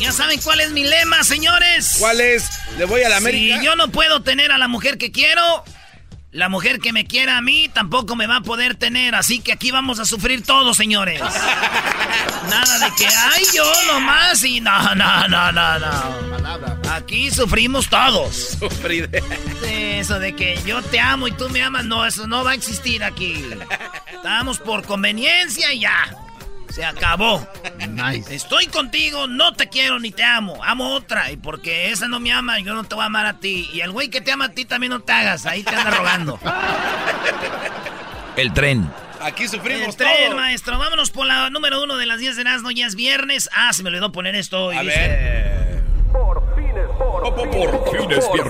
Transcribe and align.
Ya 0.00 0.12
saben 0.12 0.40
cuál 0.40 0.60
es 0.60 0.70
mi 0.70 0.84
lema, 0.84 1.22
señores. 1.24 1.96
¿Cuál 1.98 2.20
es? 2.20 2.48
Le 2.78 2.84
voy 2.84 3.02
a 3.02 3.08
la 3.08 3.18
América. 3.18 3.58
Si 3.58 3.64
yo 3.64 3.76
no 3.76 3.88
puedo 3.88 4.22
tener 4.22 4.50
a 4.52 4.58
la 4.58 4.68
mujer 4.68 4.98
que 4.98 5.12
quiero, 5.12 5.64
la 6.30 6.48
mujer 6.48 6.80
que 6.80 6.92
me 6.92 7.06
quiera 7.06 7.38
a 7.38 7.40
mí 7.40 7.68
tampoco 7.72 8.16
me 8.16 8.26
va 8.26 8.36
a 8.36 8.40
poder 8.40 8.74
tener. 8.74 9.14
Así 9.14 9.40
que 9.40 9.52
aquí 9.52 9.70
vamos 9.70 10.00
a 10.00 10.04
sufrir 10.04 10.42
todos, 10.44 10.76
señores. 10.76 11.20
Nada 12.50 12.78
de 12.78 12.94
que, 12.96 13.06
ay, 13.06 13.44
yo 13.54 13.70
nomás 13.92 14.42
y 14.44 14.60
no, 14.60 14.94
no, 14.94 15.28
no, 15.28 15.52
no, 15.52 15.78
no. 15.78 16.90
Aquí 16.92 17.30
sufrimos 17.30 17.88
todos. 17.88 18.58
Eso 19.66 20.18
de 20.18 20.34
que 20.34 20.58
yo 20.66 20.82
te 20.82 21.00
amo 21.00 21.28
y 21.28 21.32
tú 21.32 21.48
me 21.50 21.62
amas, 21.62 21.84
no, 21.84 22.06
eso 22.06 22.26
no 22.26 22.42
va 22.44 22.52
a 22.52 22.54
existir 22.54 23.04
aquí. 23.04 23.44
Estamos 24.12 24.58
por 24.58 24.84
conveniencia 24.84 25.72
y 25.72 25.80
ya. 25.80 26.23
Se 26.74 26.84
acabó. 26.84 27.46
Estoy 28.30 28.66
contigo, 28.66 29.26
no 29.28 29.54
te 29.54 29.68
quiero 29.68 29.98
ni 30.00 30.10
te 30.10 30.24
amo. 30.24 30.58
Amo 30.64 30.94
otra. 30.94 31.30
Y 31.30 31.36
porque 31.36 31.90
esa 31.92 32.08
no 32.08 32.18
me 32.18 32.32
ama, 32.32 32.58
yo 32.60 32.74
no 32.74 32.82
te 32.84 32.94
voy 32.96 33.02
a 33.02 33.06
amar 33.06 33.26
a 33.26 33.38
ti. 33.38 33.68
Y 33.72 33.80
el 33.80 33.92
güey 33.92 34.08
que 34.10 34.20
te 34.20 34.32
ama 34.32 34.46
a 34.46 34.48
ti 34.50 34.64
también 34.64 34.90
no 34.92 35.00
te 35.00 35.12
hagas. 35.12 35.46
Ahí 35.46 35.62
te 35.62 35.74
anda 35.74 35.90
rogando. 35.92 36.38
El 38.36 38.52
tren. 38.52 38.90
Aquí 39.20 39.46
sufrimos 39.46 39.88
El 39.88 39.96
tren, 39.96 40.26
todo. 40.30 40.36
maestro. 40.36 40.76
Vámonos 40.78 41.10
por 41.10 41.26
la 41.26 41.48
número 41.48 41.80
uno 41.82 41.96
de 41.96 42.06
las 42.06 42.18
10 42.18 42.36
de 42.36 42.44
Nazno. 42.44 42.70
Ya 42.72 42.86
es 42.86 42.96
viernes. 42.96 43.48
Ah, 43.52 43.72
se 43.72 43.82
me 43.84 43.90
olvidó 43.90 44.10
poner 44.10 44.34
esto. 44.34 44.66
hoy, 44.66 44.76
A 44.76 44.82
dice. 44.82 44.96
ver. 44.98 45.82
Por 46.12 46.42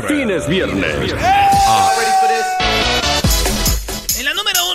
fines 0.09 0.49
viernes. 0.49 0.95
En 1.13 2.64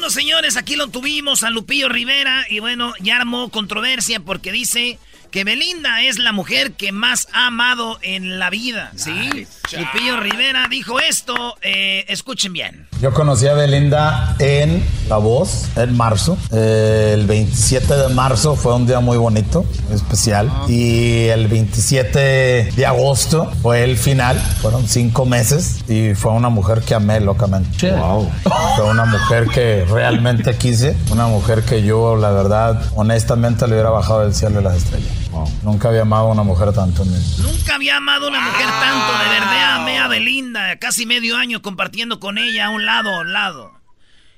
señores, 0.10 0.58
aquí 0.58 0.76
lo 0.76 0.88
tuvimos 0.88 1.44
a 1.44 1.50
Lupillo 1.50 1.90
Rivera 1.90 2.46
y 2.50 2.60
bueno, 2.60 2.94
ya 3.00 3.18
armó 3.18 3.50
controversia 3.50 4.20
porque 4.20 4.52
dice 4.52 5.00
que 5.32 5.44
Belinda 5.44 6.02
es 6.02 6.20
la 6.20 6.32
mujer 6.32 6.74
que 6.74 6.92
más 6.92 7.28
ha 7.34 7.48
amado 7.48 8.00
en 8.02 8.40
la 8.40 8.50
vida, 8.50 8.92
¿sí? 8.96 9.48
Lupillo 9.78 10.20
Rivera 10.20 10.68
dijo 10.70 11.00
esto, 11.00 11.56
eh, 11.62 12.06
escuchen 12.08 12.54
bien. 12.54 12.88
Yo 13.02 13.14
conocí 13.14 13.48
a 13.48 13.54
Belinda 13.54 14.36
en 14.40 14.84
La 15.08 15.18
Voz 15.18 15.70
en 15.76 15.96
marzo. 15.96 16.38
Eh, 16.52 17.12
el 17.14 17.28
27 17.28 17.96
de 17.96 18.10
marzo 18.10 18.56
fue 18.56 18.76
un 18.76 18.88
día 18.88 19.00
muy 19.00 19.18
bonito, 19.18 19.66
especial. 19.92 20.52
Y 20.68 21.28
el 21.28 21.48
27 21.48 22.72
de 22.76 22.86
agosto 22.86 23.52
fue 23.62 23.84
el 23.84 23.98
final. 23.98 24.38
Fueron 24.62 24.88
cinco 24.88 25.26
meses 25.26 25.84
y 25.88 26.16
fue 26.16 26.32
una 26.32 26.50
mujer 26.50 26.82
que 26.82 26.96
amé 26.96 27.20
locamente. 27.20 27.92
Wow. 27.92 28.30
Fue 28.76 28.86
una 28.86 29.06
mujer 29.06 29.48
que 29.48 29.86
realmente 29.86 30.56
quise. 30.58 30.98
Una 31.12 31.28
mujer 31.28 31.64
que 31.64 31.84
yo, 31.84 32.16
la 32.16 32.32
verdad, 32.32 32.82
honestamente 32.96 33.68
le 33.68 33.74
hubiera 33.74 33.92
bajado 33.92 34.22
del 34.22 34.34
cielo 34.34 34.60
y 34.60 34.64
las 34.64 34.76
estrellas. 34.76 35.29
Nunca 35.64 35.90
había 35.90 36.02
amado 36.02 36.28
a 36.28 36.32
una 36.32 36.44
mujer 36.44 36.74
tanto 36.74 37.04
vida. 37.04 37.20
Nunca 37.40 37.76
había 37.76 37.98
amado 37.98 38.28
a 38.28 38.30
una 38.30 38.42
mujer 38.42 38.66
tanto, 38.66 39.24
de 39.24 39.30
verdad, 39.30 39.76
amé 39.76 40.00
a 40.00 40.08
Belinda, 40.08 40.78
casi 40.78 41.06
medio 41.06 41.38
año 41.38 41.62
compartiendo 41.62 42.20
con 42.20 42.38
ella 42.38 42.68
a 42.68 42.70
un 42.70 42.86
lado, 42.86 43.14
a 43.14 43.22
un 43.22 43.34
lado. 43.34 43.74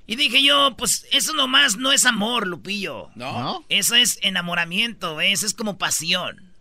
Y 0.08 0.16
dije 0.18 0.44
yo, 0.44 0.76
pues 0.78 1.06
eso 1.12 1.34
nomás 1.34 1.78
no 1.78 1.92
es 1.92 2.06
amor, 2.06 2.46
Lupillo. 2.46 3.10
¿No? 3.16 3.64
Eso 3.70 3.96
es 3.96 4.20
enamoramiento, 4.22 5.16
¿ves? 5.16 5.44
Es 5.44 5.54
como 5.54 5.78
pasión. 5.78 6.52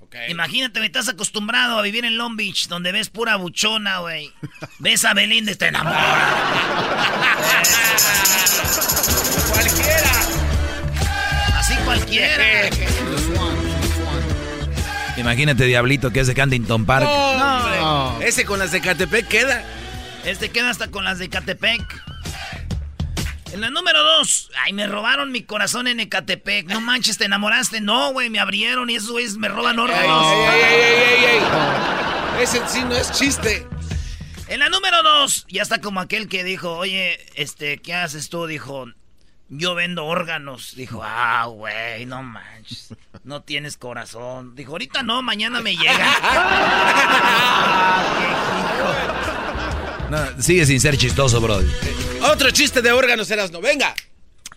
Ok. 0.00 0.16
Imagínate, 0.28 0.80
me 0.80 0.86
estás 0.86 1.08
acostumbrado 1.08 1.78
a 1.78 1.82
vivir 1.82 2.04
en 2.04 2.18
Long 2.18 2.36
Beach, 2.36 2.66
donde 2.68 2.90
ves 2.90 3.08
pura 3.08 3.36
buchona, 3.36 4.00
güey. 4.00 4.32
Ves 4.80 5.04
a 5.04 5.14
Belinda 5.14 5.52
y 5.52 5.56
te 5.56 5.68
enamoras. 5.68 5.96
Cualquiera. 9.52 10.10
Así 11.56 11.74
cualquiera. 11.84 12.70
Imagínate, 15.16 15.64
Diablito, 15.64 16.10
que 16.10 16.20
es 16.20 16.26
de 16.26 16.34
Cantington 16.34 16.86
Park. 16.86 17.04
No, 17.04 18.12
hombre. 18.14 18.28
Ese 18.28 18.44
con 18.44 18.58
las 18.58 18.72
de 18.72 18.80
Catepec 18.80 19.28
queda. 19.28 19.62
Este 20.24 20.50
queda 20.50 20.70
hasta 20.70 20.88
con 20.88 21.04
las 21.04 21.18
de 21.18 21.26
Ecatepec. 21.26 21.82
En 23.52 23.60
la 23.60 23.68
número 23.70 24.02
dos, 24.02 24.50
ay, 24.64 24.72
me 24.72 24.86
robaron 24.86 25.30
mi 25.30 25.42
corazón 25.42 25.86
en 25.86 26.00
Ecatepec. 26.00 26.68
No 26.68 26.80
manches, 26.80 27.18
te 27.18 27.26
enamoraste. 27.26 27.80
No, 27.82 28.12
güey, 28.12 28.30
me 28.30 28.38
abrieron 28.38 28.88
y 28.88 28.94
esos 28.94 29.10
güeyes 29.10 29.36
me 29.36 29.48
roban 29.48 29.74
Ey, 29.78 29.84
órganos. 29.84 30.26
ey, 30.32 30.60
ey, 30.62 30.80
ey, 30.80 31.24
ey, 31.24 31.24
ey. 32.38 32.42
Ese 32.42 32.60
sí 32.68 32.82
no 32.84 32.94
es 32.96 33.12
chiste. 33.12 33.66
En 34.48 34.60
la 34.60 34.68
número 34.70 35.02
dos, 35.02 35.44
ya 35.48 35.62
está 35.62 35.80
como 35.80 36.00
aquel 36.00 36.28
que 36.28 36.44
dijo, 36.44 36.70
oye, 36.76 37.18
este, 37.34 37.78
¿qué 37.78 37.94
haces 37.94 38.30
tú? 38.30 38.46
Dijo, 38.46 38.86
yo 39.52 39.74
vendo 39.74 40.06
órganos. 40.06 40.74
Dijo, 40.74 41.02
ah, 41.04 41.44
güey, 41.46 42.06
no 42.06 42.22
manches. 42.22 42.94
No 43.24 43.42
tienes 43.42 43.76
corazón. 43.76 44.56
Dijo, 44.56 44.72
ahorita 44.72 45.02
no, 45.02 45.22
mañana 45.22 45.60
me 45.60 45.76
llega. 45.76 45.92
No, 50.12 50.42
sigue 50.42 50.66
sin 50.66 50.78
ser 50.78 50.98
chistoso, 50.98 51.40
bro. 51.40 51.58
Otro 52.30 52.50
chiste 52.50 52.82
de 52.82 52.92
órganos 52.92 53.30
eras 53.30 53.50
no. 53.50 53.62
Venga. 53.62 53.94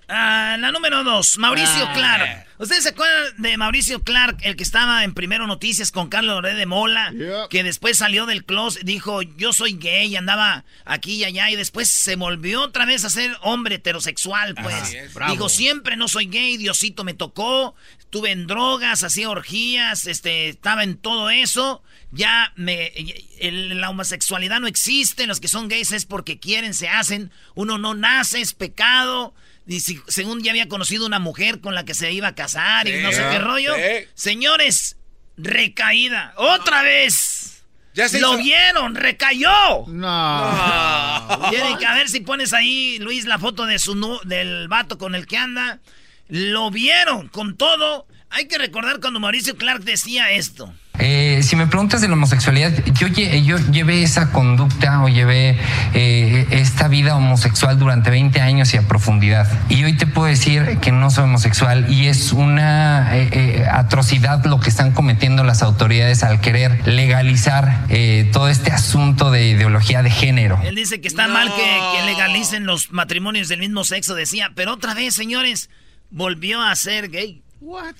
Ah, 0.07 0.55
la 0.59 0.71
número 0.71 1.03
dos, 1.03 1.37
Mauricio 1.39 1.85
Ah. 1.87 1.93
Clark. 1.93 2.45
¿Ustedes 2.57 2.83
se 2.83 2.89
acuerdan 2.89 3.33
de 3.37 3.57
Mauricio 3.57 4.01
Clark, 4.03 4.37
el 4.43 4.55
que 4.55 4.63
estaba 4.63 5.03
en 5.03 5.13
Primero 5.13 5.45
Noticias 5.45 5.91
con 5.91 6.07
Carlos 6.09 6.35
Loré 6.35 6.53
de 6.53 6.65
Mola? 6.65 7.11
Que 7.49 7.63
después 7.63 7.97
salió 7.97 8.25
del 8.25 8.45
closet, 8.45 8.83
dijo, 8.83 9.23
yo 9.23 9.51
soy 9.51 9.73
gay, 9.73 10.15
andaba 10.15 10.63
aquí 10.85 11.15
y 11.15 11.23
allá, 11.25 11.49
y 11.49 11.55
después 11.57 11.89
se 11.89 12.15
volvió 12.15 12.61
otra 12.61 12.85
vez 12.85 13.03
a 13.03 13.09
ser 13.09 13.35
hombre 13.41 13.75
heterosexual, 13.75 14.55
pues. 14.55 14.95
Dijo, 15.31 15.49
siempre 15.49 15.97
no 15.97 16.07
soy 16.07 16.27
gay, 16.27 16.55
Diosito 16.57 17.03
me 17.03 17.13
tocó, 17.13 17.75
estuve 17.99 18.31
en 18.31 18.47
drogas, 18.47 19.03
hacía 19.03 19.29
orgías, 19.29 20.05
este, 20.07 20.47
estaba 20.49 20.83
en 20.83 20.97
todo 20.97 21.29
eso. 21.31 21.81
Ya 22.11 22.53
me, 22.55 22.93
el- 23.39 23.81
la 23.81 23.89
homosexualidad 23.89 24.61
no 24.61 24.67
existe, 24.67 25.27
los 25.27 25.41
que 25.41 25.49
son 25.49 25.67
gays 25.67 25.91
es 25.91 26.05
porque 26.05 26.39
quieren, 26.39 26.73
se 26.73 26.87
hacen, 26.87 27.31
uno 27.55 27.77
no 27.77 27.95
nace, 27.95 28.39
es 28.39 28.53
pecado. 28.53 29.33
Y 29.67 29.79
si- 29.79 30.01
según 30.07 30.43
ya 30.43 30.51
había 30.51 30.67
conocido 30.67 31.05
una 31.05 31.19
mujer 31.19 31.59
con 31.61 31.73
la 31.75 31.85
que 31.85 31.93
se 31.95 32.11
iba 32.11 32.27
a 32.29 32.35
casar 32.35 32.87
y 32.87 33.01
no 33.01 33.11
sé 33.11 33.23
qué 33.31 33.39
rollo. 33.39 33.73
sí. 33.75 34.07
Señores, 34.13 34.97
recaída. 35.37 36.33
¡Otra 36.37 36.81
vez! 36.83 37.63
Ya 37.93 38.07
se 38.09 38.19
¡Lo 38.19 38.33
hizo- 38.33 38.43
vieron! 38.43 38.93
¡Recayó! 38.95 39.85
Tienen 41.49 41.77
que 41.77 41.85
a 41.85 41.93
ver 41.95 42.09
si 42.09 42.19
pones 42.21 42.53
ahí, 42.53 42.97
Luis, 42.99 43.25
la 43.25 43.39
foto 43.39 43.65
de 43.65 43.79
su 43.79 43.95
nu- 43.95 44.19
del 44.25 44.67
vato 44.67 44.97
con 44.97 45.15
el 45.15 45.25
que 45.27 45.37
anda. 45.37 45.79
lo 46.27 46.71
vieron 46.71 47.27
con 47.29 47.55
todo. 47.55 48.07
Hay 48.31 48.47
que 48.47 48.57
recordar 48.57 48.99
cuando 48.99 49.19
Mauricio 49.19 49.55
Clark 49.57 49.83
decía 49.83 50.31
esto. 50.31 50.73
Eh, 50.99 51.41
si 51.43 51.55
me 51.55 51.67
preguntas 51.67 52.01
de 52.01 52.07
la 52.07 52.13
homosexualidad, 52.13 52.71
yo, 52.93 53.07
yo 53.07 53.57
llevé 53.71 54.03
esa 54.03 54.31
conducta 54.31 55.03
o 55.03 55.09
llevé 55.09 55.57
eh, 55.93 56.47
esta 56.51 56.87
vida 56.87 57.15
homosexual 57.15 57.77
durante 57.77 58.09
20 58.09 58.41
años 58.41 58.73
y 58.73 58.77
a 58.77 58.87
profundidad. 58.87 59.47
Y 59.69 59.83
hoy 59.83 59.93
te 59.97 60.07
puedo 60.07 60.27
decir 60.27 60.77
que 60.81 60.91
no 60.91 61.09
soy 61.11 61.25
homosexual 61.25 61.91
y 61.91 62.07
es 62.07 62.31
una 62.31 63.15
eh, 63.15 63.65
atrocidad 63.69 64.43
lo 64.45 64.59
que 64.59 64.69
están 64.69 64.91
cometiendo 64.91 65.43
las 65.43 65.61
autoridades 65.61 66.23
al 66.23 66.41
querer 66.41 66.87
legalizar 66.87 67.85
todo 68.31 68.49
este 68.49 68.71
asunto 68.71 69.31
de 69.31 69.47
ideología 69.47 70.03
de 70.03 70.09
género. 70.09 70.59
Él 70.63 70.75
dice 70.75 71.01
que 71.01 71.07
está 71.07 71.27
mal 71.27 71.51
que, 71.55 71.97
que 71.97 72.05
legalicen 72.05 72.65
los 72.65 72.91
matrimonios 72.91 73.47
del 73.47 73.59
mismo 73.59 73.83
sexo, 73.83 74.15
decía, 74.15 74.51
pero 74.55 74.73
otra 74.73 74.93
vez, 74.93 75.15
señores, 75.15 75.69
volvió 76.09 76.61
a 76.61 76.75
ser 76.75 77.09
gay. 77.09 77.41
What? 77.59 77.95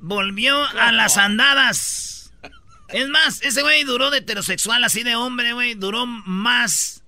Volvió 0.00 0.64
a 0.78 0.92
las 0.92 1.16
andadas. 1.16 2.11
Es 2.92 3.08
más, 3.08 3.40
ese 3.42 3.62
güey 3.62 3.84
duró 3.84 4.10
de 4.10 4.18
heterosexual, 4.18 4.84
así 4.84 5.02
de 5.02 5.16
hombre, 5.16 5.52
güey. 5.52 5.74
Duró 5.74 6.04
más, 6.06 7.02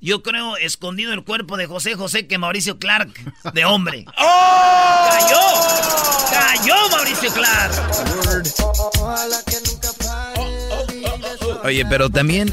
yo 0.00 0.22
creo, 0.22 0.56
escondido 0.56 1.12
el 1.12 1.24
cuerpo 1.24 1.56
de 1.56 1.66
José 1.66 1.94
José 1.96 2.26
que 2.26 2.38
Mauricio 2.38 2.78
Clark, 2.78 3.12
de 3.52 3.64
hombre. 3.64 4.04
¡Oh! 4.18 5.08
¡Cayó! 5.10 5.40
¡Cayó 6.30 6.74
Mauricio 6.90 7.32
Clark! 7.32 7.74
Oye, 11.64 11.84
pero 11.86 12.08
también 12.08 12.48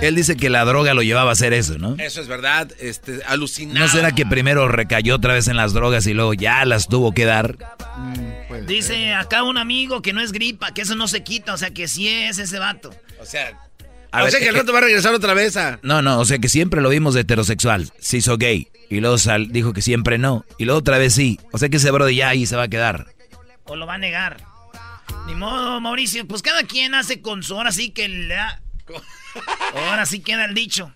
él 0.00 0.14
dice 0.14 0.36
que 0.36 0.50
la 0.50 0.64
droga 0.64 0.94
lo 0.94 1.02
llevaba 1.02 1.30
a 1.30 1.32
hacer 1.32 1.52
eso, 1.52 1.78
¿no? 1.78 1.96
Eso 1.98 2.20
es 2.20 2.28
verdad, 2.28 2.70
este, 2.80 3.20
alucinado. 3.26 3.80
¿No 3.80 3.88
será 3.88 4.12
que 4.12 4.24
primero 4.26 4.68
recayó 4.68 5.16
otra 5.16 5.34
vez 5.34 5.48
en 5.48 5.56
las 5.56 5.72
drogas 5.72 6.06
y 6.06 6.14
luego 6.14 6.34
ya 6.34 6.64
las 6.64 6.88
tuvo 6.88 7.12
que 7.12 7.24
dar? 7.24 7.56
Mm, 7.96 8.66
dice 8.66 9.14
acá 9.14 9.42
un 9.42 9.58
amigo 9.58 10.02
que 10.02 10.12
no 10.12 10.20
es 10.20 10.32
gripa, 10.32 10.72
que 10.72 10.82
eso 10.82 10.94
no 10.94 11.08
se 11.08 11.22
quita, 11.22 11.54
o 11.54 11.58
sea 11.58 11.70
que 11.70 11.88
sí 11.88 12.08
es 12.08 12.38
ese 12.38 12.58
vato. 12.58 12.90
O 13.20 13.26
sea, 13.26 13.58
a 14.12 14.24
o 14.24 14.30
sea 14.30 14.40
que 14.40 14.48
el 14.48 14.54
rato 14.54 14.72
va 14.72 14.78
a 14.78 14.82
regresar 14.82 15.14
otra 15.14 15.34
vez 15.34 15.56
a... 15.56 15.78
No, 15.82 16.02
no, 16.02 16.18
o 16.18 16.24
sea 16.24 16.38
que 16.38 16.48
siempre 16.48 16.80
lo 16.80 16.88
vimos 16.88 17.14
de 17.14 17.20
heterosexual, 17.20 17.90
se 17.98 18.16
hizo 18.16 18.38
gay, 18.38 18.68
y 18.88 19.00
luego 19.00 19.18
sal, 19.18 19.52
dijo 19.52 19.72
que 19.72 19.82
siempre 19.82 20.18
no, 20.18 20.44
y 20.58 20.64
luego 20.64 20.80
otra 20.80 20.98
vez 20.98 21.14
sí, 21.14 21.38
o 21.52 21.58
sea 21.58 21.68
que 21.68 21.76
ese 21.76 21.90
brody 21.90 22.16
ya 22.16 22.30
ahí 22.30 22.46
se 22.46 22.56
va 22.56 22.64
a 22.64 22.68
quedar. 22.68 23.06
O 23.64 23.76
lo 23.76 23.86
va 23.86 23.94
a 23.94 23.98
negar. 23.98 24.38
Ni 25.26 25.34
modo, 25.34 25.80
Mauricio, 25.80 26.26
pues 26.26 26.42
cada 26.42 26.64
quien 26.64 26.94
hace 26.94 27.20
con 27.20 27.42
su 27.42 27.54
hora 27.54 27.70
sí 27.70 27.90
que 27.90 28.08
le 28.08 28.34
da... 28.34 28.62
Ahora 29.74 30.06
sí 30.06 30.20
queda 30.20 30.44
el 30.44 30.54
dicho. 30.54 30.92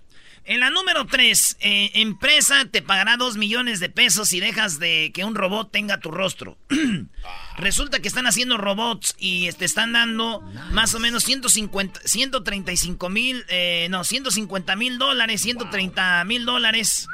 En 0.47 0.61
la 0.61 0.69
número 0.69 1.07
3, 1.07 1.57
eh, 1.61 1.91
empresa 1.95 2.67
te 2.71 2.83
pagará 2.83 3.17
2 3.17 3.39
millones 3.39 3.81
de 3.81 3.89
pesos 3.89 4.29
si 4.29 4.41
dejas 4.41 4.79
de 4.79 5.11
que 5.15 5.25
un 5.25 5.35
robot 5.35 5.73
tenga 5.73 6.01
tu 6.01 6.11
rostro. 6.11 6.59
Resulta 7.57 8.01
que 8.01 8.09
están 8.09 8.27
haciendo 8.27 8.59
robots 8.59 9.15
y 9.19 9.51
te 9.53 9.65
están 9.65 9.95
dando 9.95 10.43
más 10.71 10.95
o 10.95 10.99
menos 10.99 11.25
150, 11.25 12.01
135 12.05 13.09
mil, 13.09 13.43
eh, 13.49 13.87
no, 13.89 14.05
150 14.05 14.77
mil 14.77 14.99
dólares, 14.99 15.41
130 15.41 16.25
mil 16.25 16.45
dólares. 16.45 17.09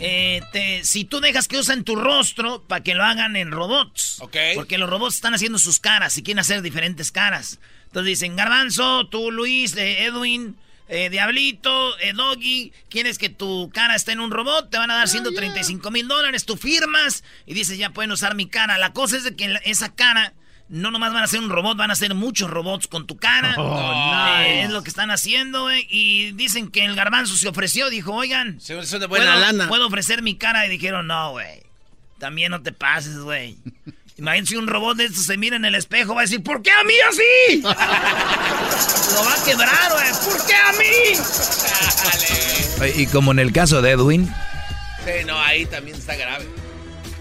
Eh, 0.00 0.80
si 0.84 1.04
tú 1.04 1.18
dejas 1.18 1.48
que 1.48 1.58
usen 1.58 1.82
tu 1.82 1.96
rostro 1.96 2.62
para 2.68 2.84
que 2.84 2.94
lo 2.94 3.02
hagan 3.04 3.34
en 3.34 3.50
robots. 3.50 4.20
Porque 4.54 4.78
los 4.78 4.88
robots 4.88 5.16
están 5.16 5.34
haciendo 5.34 5.58
sus 5.58 5.80
caras 5.80 6.16
y 6.18 6.22
quieren 6.22 6.38
hacer 6.38 6.62
diferentes 6.62 7.10
caras. 7.10 7.58
Entonces 7.88 8.06
dicen, 8.06 8.36
Garbanzo, 8.36 9.06
tú 9.08 9.30
Luis, 9.30 9.76
eh, 9.76 10.04
Edwin, 10.04 10.56
eh, 10.88 11.10
Diablito, 11.10 11.98
eh, 11.98 12.12
Doggy, 12.14 12.72
quieres 12.88 13.18
que 13.18 13.28
tu 13.28 13.70
cara 13.74 13.94
esté 13.94 14.12
en 14.12 14.20
un 14.20 14.30
robot, 14.30 14.70
te 14.70 14.78
van 14.78 14.90
a 14.90 14.96
dar 14.96 15.08
135 15.08 15.90
mil 15.90 16.06
dólares, 16.08 16.44
tú 16.44 16.56
firmas 16.56 17.24
y 17.46 17.54
dices, 17.54 17.76
ya 17.78 17.90
pueden 17.90 18.12
usar 18.12 18.34
mi 18.34 18.46
cara. 18.46 18.78
La 18.78 18.92
cosa 18.92 19.16
es 19.16 19.24
de 19.24 19.34
que 19.36 19.58
esa 19.64 19.94
cara 19.94 20.32
no 20.68 20.90
nomás 20.90 21.12
van 21.12 21.22
a 21.22 21.26
ser 21.26 21.40
un 21.40 21.48
robot, 21.48 21.76
van 21.78 21.90
a 21.90 21.94
ser 21.94 22.14
muchos 22.14 22.50
robots 22.50 22.86
con 22.88 23.06
tu 23.06 23.16
cara. 23.16 23.54
Oh, 23.56 24.36
es 24.46 24.70
lo 24.70 24.82
que 24.82 24.90
están 24.90 25.10
haciendo, 25.10 25.68
Y 25.72 26.32
dicen 26.32 26.68
que 26.70 26.84
el 26.84 26.94
garbanzo 26.94 27.36
se 27.36 27.48
ofreció, 27.48 27.88
dijo, 27.90 28.12
oigan, 28.14 28.60
se 28.60 28.74
de 28.74 29.06
buena 29.06 29.32
¿puedo, 29.32 29.40
lana. 29.40 29.68
puedo 29.68 29.86
ofrecer 29.86 30.22
mi 30.22 30.36
cara. 30.36 30.66
Y 30.66 30.68
dijeron, 30.68 31.06
no, 31.06 31.30
güey. 31.32 31.62
También 32.18 32.50
no 32.50 32.62
te 32.62 32.72
pases, 32.72 33.18
güey. 33.18 33.56
Imagínate 34.18 34.50
si 34.50 34.56
un 34.56 34.66
robot 34.66 34.96
de 34.96 35.04
estos 35.04 35.26
se 35.26 35.36
mira 35.36 35.54
en 35.56 35.64
el 35.64 35.76
espejo, 35.76 36.12
va 36.14 36.22
a 36.22 36.24
decir, 36.24 36.42
¿por 36.42 36.60
qué 36.60 36.72
a 36.72 36.82
mí 36.82 36.94
así? 37.08 37.62
Lo 37.62 39.24
va 39.24 39.34
a 39.34 39.44
quebrar, 39.44 39.92
güey. 39.92 40.10
¿Por 40.24 40.44
qué 40.46 40.54
a 40.54 40.72
mí? 40.72 41.16
Y 43.00 43.06
como 43.06 43.30
en 43.30 43.38
el 43.38 43.52
caso 43.52 43.80
de 43.80 43.92
Edwin. 43.92 44.28
Sí, 45.04 45.24
no, 45.24 45.40
ahí 45.40 45.66
también 45.66 45.96
está 45.96 46.16
grave. 46.16 46.46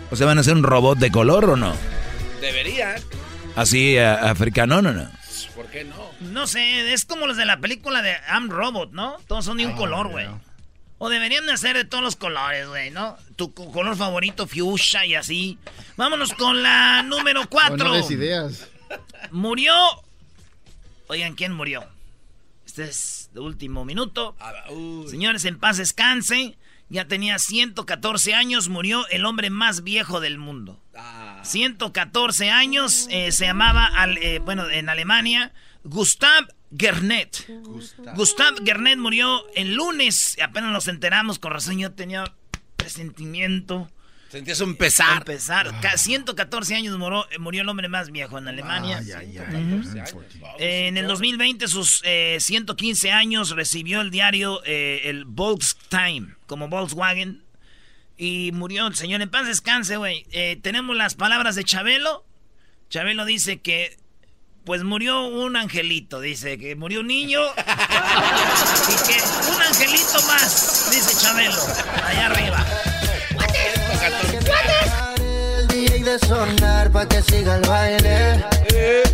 O 0.10 0.16
sea, 0.16 0.26
¿van 0.26 0.40
a 0.40 0.42
hacer 0.42 0.56
un 0.56 0.64
robot 0.64 0.98
de 0.98 1.12
color 1.12 1.52
o 1.52 1.56
no? 1.56 1.76
Debería. 2.42 2.96
¿Así 3.56 3.96
eh, 3.96 4.06
africano 4.06 4.78
o 4.78 4.82
no? 4.82 5.10
¿Por 5.56 5.68
qué 5.68 5.84
no? 5.84 5.96
No 6.20 6.48
sé, 6.48 6.94
es 6.94 7.06
como 7.06 7.28
los 7.28 7.38
de 7.38 7.46
la 7.46 7.60
película 7.60 8.02
de 8.02 8.16
I'm 8.32 8.50
Robot, 8.50 8.92
¿no? 8.94 9.18
Todos 9.28 9.46
son 9.46 9.58
de 9.58 9.68
un 9.68 9.74
color, 9.74 10.08
güey. 10.08 10.28
O 11.00 11.10
deberían 11.10 11.46
de 11.46 11.54
hacer 11.54 11.76
de 11.76 11.86
todos 11.86 12.04
los 12.04 12.16
colores, 12.16 12.68
güey, 12.68 12.90
¿no? 12.90 13.18
Tu 13.36 13.54
color 13.54 13.96
favorito, 13.96 14.48
fuchsia 14.48 15.06
y 15.06 15.14
así. 15.14 15.60
Vámonos 15.96 16.34
con 16.34 16.64
la 16.64 17.04
número 17.04 17.48
4. 17.48 17.78
No 17.78 18.12
ideas. 18.12 18.68
Murió. 19.32 19.74
Oigan, 21.08 21.36
¿quién 21.36 21.54
murió? 21.54 21.86
Este 22.66 22.86
es 22.86 23.30
de 23.34 23.40
último 23.40 23.86
minuto. 23.86 24.36
Ah, 24.40 24.54
Señores, 25.08 25.46
en 25.46 25.60
paz 25.60 25.78
descanse. 25.78 26.58
Ya 26.90 27.06
tenía 27.06 27.38
114 27.38 28.34
años, 28.34 28.70
murió 28.70 29.06
el 29.10 29.26
hombre 29.26 29.50
más 29.50 29.84
viejo 29.84 30.22
del 30.22 30.38
mundo. 30.38 30.82
114 31.44 32.50
ah. 32.50 32.58
años, 32.58 33.08
eh, 33.10 33.32
se 33.32 33.46
llamaba, 33.46 33.92
eh, 34.22 34.40
bueno, 34.40 34.70
en 34.70 34.88
Alemania, 34.88 35.54
Gustav 35.84 36.48
Gernet. 36.76 37.48
Gustav. 38.16 38.56
Gernet 38.66 38.98
murió 38.98 39.44
el 39.56 39.76
lunes. 39.76 40.38
Apenas 40.42 40.72
nos 40.72 40.88
enteramos, 40.88 41.40
con 41.40 41.52
razón 41.52 41.78
yo 41.78 41.92
tenía 41.92 42.34
presentimiento. 42.76 43.90
Sentías 44.30 44.60
un 44.60 44.76
pesar. 44.76 45.24
pesar. 45.24 45.74
114 45.96 46.76
años 46.76 46.98
murió, 46.98 47.26
murió, 47.40 47.62
el 47.62 47.70
hombre 47.70 47.88
más 47.88 48.12
viejo 48.12 48.38
en 48.38 48.48
Alemania. 48.48 49.02
en 50.60 50.98
el 50.98 51.08
2020, 51.08 51.68
sus 51.68 52.02
115 52.40 53.08
eh, 53.08 53.12
años, 53.12 53.52
recibió 53.52 54.02
el 54.02 54.12
diario 54.12 54.62
eh, 54.66 55.02
el 55.06 55.24
Volkswagen, 55.26 56.36
como 56.46 56.68
Volkswagen. 56.68 57.44
Y 58.18 58.52
murió 58.52 58.88
el 58.88 58.96
señor. 58.96 59.22
En 59.22 59.30
paz 59.30 59.48
descanse, 59.48 59.96
güey. 59.96 60.26
Eh, 60.32 60.60
tenemos 60.62 60.96
las 60.98 61.16
palabras 61.16 61.56
de 61.56 61.64
Chabelo. 61.64 62.26
Chabelo 62.90 63.26
dice 63.26 63.62
que 63.62 63.98
pues 64.68 64.84
murió 64.84 65.24
un 65.24 65.56
angelito, 65.56 66.20
dice 66.20 66.58
que 66.58 66.76
murió 66.76 67.00
un 67.00 67.08
niño 67.08 67.40
y 67.42 69.08
que 69.08 69.18
un 69.50 69.62
angelito 69.62 70.22
más, 70.24 70.90
dice 70.92 71.18
Chabelo, 71.22 71.62
allá 72.04 72.26
arriba. 72.26 72.66
de 76.04 76.20
sonar 76.20 76.92
pa' 76.92 77.08
que 77.08 77.22
siga 77.22 77.56
el 77.56 77.62
baile. 77.62 78.44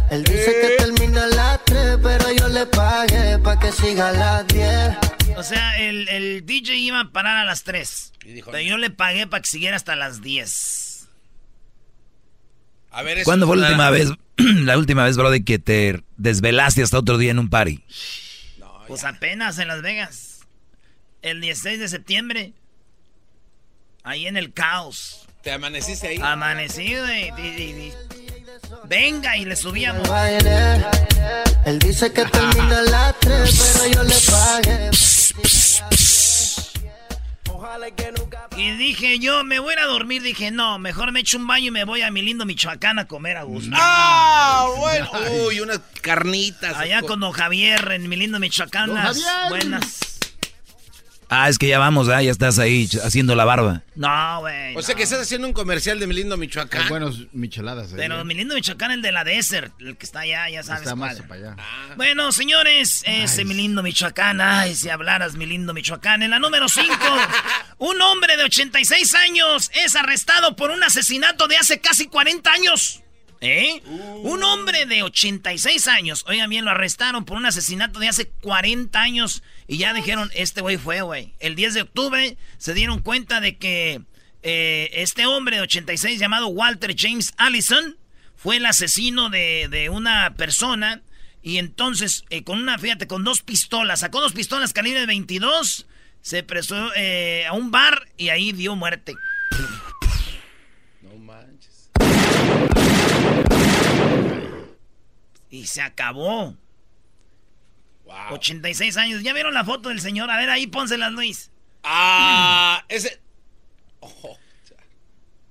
Él 0.09 0.23
dice 0.23 0.55
que 0.59 0.75
termina 0.83 1.23
a 1.23 1.27
las 1.27 1.59
3, 1.65 1.99
pero 2.01 2.31
yo 2.31 2.47
le 2.49 2.65
pagué 2.65 3.37
pa' 3.37 3.59
que 3.59 3.71
siga 3.71 4.09
a 4.09 4.11
las 4.11 4.47
10. 4.47 5.37
O 5.37 5.43
sea, 5.43 5.79
el, 5.79 6.09
el, 6.09 6.45
DJ 6.47 6.77
iba 6.77 6.99
a 6.99 7.11
parar 7.11 7.37
a 7.37 7.45
las 7.45 7.63
3. 7.63 8.13
pero 8.45 8.59
yo 8.59 8.77
le 8.77 8.89
pagué 8.89 9.27
para 9.27 9.41
que 9.41 9.49
siguiera 9.49 9.75
hasta 9.75 9.95
las 9.95 10.21
10. 10.21 10.82
A 12.93 13.01
ver, 13.01 13.23
¿Cuándo 13.23 13.47
fue 13.47 13.57
la 13.57 13.67
última 13.67 13.89
vez, 13.89 14.09
la 14.37 14.77
última 14.77 15.03
vez, 15.03 15.17
brother, 15.17 15.43
que 15.43 15.59
te 15.59 16.03
desvelaste 16.17 16.83
hasta 16.83 16.99
otro 16.99 17.17
día 17.17 17.31
en 17.31 17.39
un 17.39 17.49
party? 17.49 17.83
pues 18.87 19.03
apenas 19.03 19.57
en 19.57 19.67
Las 19.67 19.81
Vegas. 19.81 20.41
El 21.21 21.41
16 21.41 21.79
de 21.79 21.87
septiembre. 21.87 22.53
Ahí 24.03 24.27
en 24.27 24.37
el 24.37 24.53
caos. 24.53 25.27
¿Te 25.41 25.51
amaneciste 25.51 26.07
ahí? 26.09 26.19
Amanecí, 26.21 26.93
Venga, 28.85 29.37
y 29.37 29.45
le 29.45 29.55
subíamos. 29.55 30.07
Él 31.65 31.79
dice 31.79 32.11
que 32.13 32.25
termina 32.25 32.81
la 32.83 33.15
3, 33.19 33.73
pero 33.79 33.93
yo 33.93 34.03
le 34.03 34.15
pagué. 34.29 34.89
Y 38.57 38.71
dije 38.71 39.19
yo, 39.19 39.43
me 39.43 39.59
voy 39.59 39.75
a 39.81 39.85
dormir. 39.85 40.21
Dije, 40.21 40.51
no, 40.51 40.79
mejor 40.79 41.11
me 41.11 41.21
echo 41.21 41.37
un 41.37 41.47
baño 41.47 41.67
y 41.67 41.71
me 41.71 41.85
voy 41.85 42.01
a 42.01 42.11
mi 42.11 42.21
lindo 42.21 42.45
Michoacán 42.45 42.99
a 42.99 43.07
comer 43.07 43.37
a 43.37 43.43
gusto. 43.43 43.71
¡Ah! 43.73 44.67
Bueno. 44.77 45.09
Uy, 45.47 45.59
unas 45.59 45.79
carnitas. 46.01 46.75
Allá 46.75 47.01
con 47.01 47.19
don 47.19 47.31
Javier 47.31 47.91
en 47.91 48.09
mi 48.09 48.15
lindo 48.15 48.39
Michoacán. 48.39 48.91
buenas. 49.49 50.12
Ah, 51.35 51.49
es 51.49 51.57
que 51.57 51.67
ya 51.67 51.79
vamos, 51.79 52.09
¿ah? 52.09 52.21
ya 52.21 52.29
estás 52.29 52.59
ahí 52.59 52.87
haciendo 53.03 53.33
la 53.33 53.43
barba. 53.43 53.81
No, 53.95 54.41
güey. 54.41 54.75
O 54.75 54.83
sea 54.83 54.93
que 54.93 55.01
estás 55.01 55.19
haciendo 55.19 55.47
un 55.47 55.53
comercial 55.53 55.99
de 55.99 56.05
mi 56.05 56.13
lindo 56.13 56.37
Michoacán. 56.37 56.83
Hay 56.83 56.89
buenos 56.89 57.25
micheladas 57.31 57.91
ahí. 57.91 57.97
Pero 57.97 58.21
¿eh? 58.21 58.23
mi 58.23 58.35
lindo 58.35 58.53
Michoacán, 58.53 58.91
el 58.91 59.01
de 59.01 59.11
la 59.11 59.23
Desert, 59.23 59.73
el 59.81 59.97
que 59.97 60.05
está 60.05 60.19
allá, 60.19 60.47
ya 60.49 60.61
sabes 60.61 60.83
Está 60.83 60.95
más 60.95 61.19
para 61.21 61.53
allá. 61.53 61.55
Bueno, 61.95 62.31
señores, 62.31 63.03
ese 63.07 63.45
mi 63.45 63.55
lindo 63.55 63.81
Michoacán. 63.81 64.41
Ay, 64.41 64.75
si 64.75 64.89
hablaras, 64.89 65.33
mi 65.33 65.47
lindo 65.47 65.73
Michoacán. 65.73 66.21
En 66.21 66.29
la 66.29 66.37
número 66.37 66.69
5, 66.69 66.93
un 67.79 67.99
hombre 68.03 68.37
de 68.37 68.43
86 68.43 69.15
años 69.15 69.71
es 69.73 69.95
arrestado 69.95 70.55
por 70.55 70.69
un 70.69 70.83
asesinato 70.83 71.47
de 71.47 71.57
hace 71.57 71.81
casi 71.81 72.05
40 72.05 72.51
años. 72.51 72.99
¿Eh? 73.41 73.81
Un 74.21 74.41
hombre 74.43 74.85
de 74.85 75.03
86 75.03 75.89
años, 75.89 76.23
oigan 76.27 76.49
bien, 76.49 76.63
lo 76.63 76.71
arrestaron 76.71 77.25
por 77.25 77.35
un 77.35 77.45
asesinato 77.45 77.99
de 77.99 78.07
hace 78.07 78.29
40 78.41 79.01
años 79.01 79.43
y 79.67 79.77
ya 79.77 79.93
dijeron, 79.93 80.29
este 80.35 80.61
güey 80.61 80.77
fue, 80.77 81.01
güey. 81.01 81.33
El 81.39 81.55
10 81.55 81.73
de 81.73 81.81
octubre 81.81 82.37
se 82.57 82.73
dieron 82.73 82.99
cuenta 83.01 83.39
de 83.39 83.57
que 83.57 84.01
eh, 84.41 84.89
este 84.93 85.25
hombre 85.25 85.57
de 85.57 85.61
86 85.63 86.19
llamado 86.19 86.47
Walter 86.47 86.95
James 86.97 87.33
Allison 87.37 87.97
fue 88.35 88.57
el 88.57 88.65
asesino 88.65 89.29
de, 89.29 89.67
de 89.69 89.89
una 89.89 90.35
persona 90.35 91.01
y 91.41 91.57
entonces 91.57 92.23
eh, 92.29 92.43
con 92.43 92.59
una, 92.59 92.77
fíjate, 92.77 93.05
con 93.05 93.25
dos 93.25 93.41
pistolas, 93.41 93.99
sacó 93.99 94.21
dos 94.21 94.31
pistolas 94.31 94.71
calibre 94.71 95.05
22, 95.05 95.87
se 96.21 96.41
presó 96.41 96.93
eh, 96.95 97.45
a 97.45 97.51
un 97.51 97.69
bar 97.69 98.07
y 98.15 98.29
ahí 98.29 98.53
dio 98.53 98.77
muerte. 98.77 99.13
No 101.01 101.15
manches. 101.17 101.89
Y 105.49 105.67
se 105.67 105.81
acabó. 105.81 106.55
86 108.31 108.97
años. 108.97 109.21
¿Ya 109.23 109.33
vieron 109.33 109.53
la 109.53 109.63
foto 109.63 109.89
del 109.89 110.01
señor? 110.01 110.29
A 110.31 110.37
ver, 110.37 110.49
ahí 110.49 110.67
pónselas, 110.67 111.11
Luis. 111.11 111.51
Ah, 111.83 112.83
ese. 112.89 113.19
Ojo, 113.99 114.37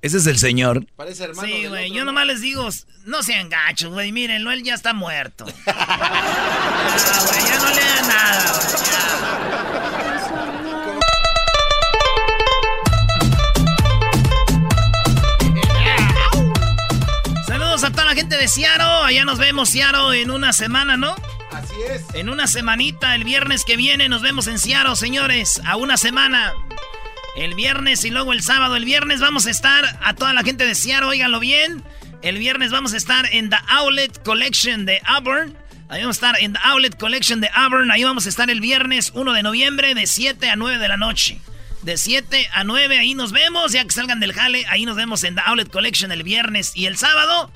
Ese 0.02 0.18
es 0.18 0.26
el 0.26 0.38
señor. 0.38 0.84
parece 0.96 1.24
hermano. 1.24 1.48
Sí, 1.48 1.66
güey. 1.66 1.90
Yo 1.92 2.00
¿no? 2.00 2.06
nomás 2.06 2.26
les 2.26 2.40
digo, 2.40 2.68
no 3.04 3.22
sean 3.22 3.48
gachos, 3.48 3.92
güey. 3.92 4.12
Mírenlo, 4.12 4.50
él 4.52 4.62
ya 4.62 4.74
está 4.74 4.92
muerto. 4.94 5.46
Ah, 6.94 7.24
güey, 7.26 7.40
ya 7.46 7.58
no 7.58 7.68
le 7.70 7.80
da 7.80 8.02
nada, 8.02 8.52
güey. 8.52 8.84
ya. 8.84 8.92
Saludos 17.46 17.84
a 17.84 17.90
toda 17.90 18.04
la 18.06 18.14
gente 18.14 18.36
de 18.36 18.48
Seattle. 18.48 18.84
Allá 19.04 19.24
nos 19.24 19.38
vemos, 19.38 19.70
Seattle, 19.70 20.20
en 20.20 20.30
una 20.30 20.52
semana, 20.52 20.96
¿no? 20.96 21.14
En 22.14 22.28
una 22.28 22.46
semanita, 22.46 23.14
el 23.14 23.24
viernes 23.24 23.64
que 23.64 23.76
viene, 23.76 24.08
nos 24.08 24.22
vemos 24.22 24.46
en 24.46 24.58
Seattle, 24.58 24.96
señores. 24.96 25.60
A 25.64 25.76
una 25.76 25.96
semana. 25.96 26.52
El 27.36 27.54
viernes 27.54 28.04
y 28.04 28.10
luego 28.10 28.32
el 28.32 28.42
sábado. 28.42 28.76
El 28.76 28.84
viernes 28.84 29.20
vamos 29.20 29.46
a 29.46 29.50
estar, 29.50 29.98
a 30.02 30.14
toda 30.14 30.32
la 30.34 30.42
gente 30.42 30.66
de 30.66 30.74
Seattle, 30.74 31.08
óiganlo 31.08 31.40
bien. 31.40 31.82
El 32.22 32.38
viernes 32.38 32.70
vamos 32.70 32.92
a 32.92 32.96
estar 32.96 33.26
en 33.32 33.50
The 33.50 33.56
Outlet 33.68 34.22
Collection 34.22 34.84
de 34.84 35.00
Auburn. 35.04 35.56
Ahí 35.88 36.00
vamos 36.02 36.22
a 36.22 36.28
estar 36.28 36.42
en 36.42 36.52
The 36.52 36.60
Outlet 36.62 36.98
Collection 36.98 37.40
de 37.40 37.50
Auburn. 37.52 37.90
Ahí 37.90 38.04
vamos 38.04 38.26
a 38.26 38.28
estar 38.28 38.50
el 38.50 38.60
viernes 38.60 39.10
1 39.14 39.32
de 39.32 39.42
noviembre 39.42 39.94
de 39.94 40.06
7 40.06 40.50
a 40.50 40.56
9 40.56 40.78
de 40.78 40.88
la 40.88 40.96
noche. 40.96 41.40
De 41.82 41.96
7 41.96 42.48
a 42.52 42.64
9, 42.64 42.98
ahí 42.98 43.14
nos 43.14 43.32
vemos. 43.32 43.72
Ya 43.72 43.82
que 43.84 43.90
salgan 43.90 44.20
del 44.20 44.32
jale, 44.34 44.64
ahí 44.68 44.84
nos 44.84 44.96
vemos 44.96 45.24
en 45.24 45.34
The 45.34 45.42
Outlet 45.46 45.70
Collection 45.70 46.12
el 46.12 46.22
viernes. 46.22 46.72
Y 46.76 46.86
el 46.86 46.96
sábado, 46.96 47.50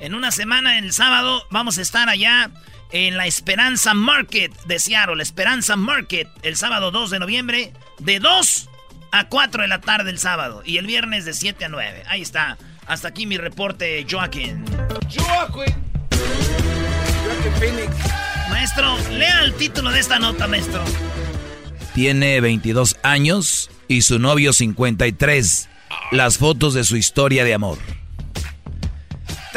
en 0.00 0.14
una 0.14 0.30
semana, 0.30 0.78
el 0.78 0.92
sábado, 0.92 1.46
vamos 1.50 1.78
a 1.78 1.82
estar 1.82 2.08
allá 2.08 2.50
en 2.92 3.16
la 3.16 3.26
Esperanza 3.26 3.94
Market 3.94 4.52
de 4.64 4.78
Seattle. 4.78 5.16
La 5.16 5.22
Esperanza 5.22 5.76
Market, 5.76 6.28
el 6.42 6.56
sábado 6.56 6.90
2 6.90 7.10
de 7.10 7.18
noviembre, 7.18 7.72
de 7.98 8.20
2 8.20 8.68
a 9.10 9.28
4 9.28 9.62
de 9.62 9.68
la 9.68 9.80
tarde 9.80 10.10
el 10.10 10.18
sábado. 10.18 10.62
Y 10.64 10.78
el 10.78 10.86
viernes 10.86 11.24
de 11.24 11.34
7 11.34 11.64
a 11.64 11.68
9. 11.68 12.04
Ahí 12.06 12.22
está. 12.22 12.58
Hasta 12.86 13.08
aquí 13.08 13.26
mi 13.26 13.36
reporte, 13.36 14.06
Joaquín. 14.08 14.64
Joaquín. 15.16 15.74
Joaquín 17.24 17.52
Phoenix. 17.58 17.96
Maestro, 18.48 18.96
lea 19.10 19.42
el 19.42 19.54
título 19.54 19.90
de 19.90 20.00
esta 20.00 20.18
nota, 20.18 20.46
maestro. 20.46 20.82
Tiene 21.94 22.40
22 22.40 22.96
años 23.02 23.70
y 23.88 24.02
su 24.02 24.18
novio 24.18 24.52
53. 24.52 25.68
Las 26.12 26.38
fotos 26.38 26.74
de 26.74 26.84
su 26.84 26.96
historia 26.96 27.44
de 27.44 27.54
amor. 27.54 27.78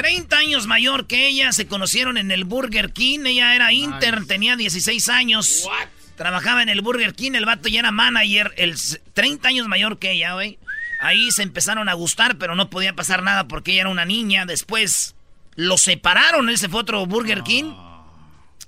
30 0.01 0.37
años 0.37 0.67
mayor 0.67 1.07
que 1.07 1.27
ella, 1.27 1.51
se 1.51 1.67
conocieron 1.67 2.17
en 2.17 2.31
el 2.31 2.43
Burger 2.43 2.91
King. 2.91 3.19
Ella 3.25 3.55
era 3.55 3.71
intern, 3.71 4.25
tenía 4.27 4.55
16 4.55 5.09
años. 5.09 5.67
Trabajaba 6.15 6.61
en 6.63 6.69
el 6.69 6.81
Burger 6.81 7.13
King, 7.13 7.31
el 7.33 7.45
vato 7.45 7.69
ya 7.69 7.79
era 7.79 7.91
manager, 7.91 8.53
el 8.57 8.71
s- 8.71 9.01
30 9.13 9.47
años 9.49 9.67
mayor 9.67 9.99
que 9.99 10.11
ella, 10.11 10.33
güey. 10.33 10.57
Ahí 10.99 11.31
se 11.31 11.43
empezaron 11.43 11.89
a 11.89 11.93
gustar, 11.93 12.37
pero 12.37 12.55
no 12.55 12.69
podía 12.69 12.93
pasar 12.93 13.23
nada 13.23 13.47
porque 13.47 13.71
ella 13.71 13.81
era 13.81 13.89
una 13.89 14.05
niña. 14.05 14.45
Después 14.45 15.15
lo 15.55 15.77
separaron, 15.77 16.49
él 16.49 16.57
se 16.57 16.69
fue 16.69 16.79
a 16.79 16.83
otro 16.83 17.05
Burger 17.05 17.41
King. 17.43 17.73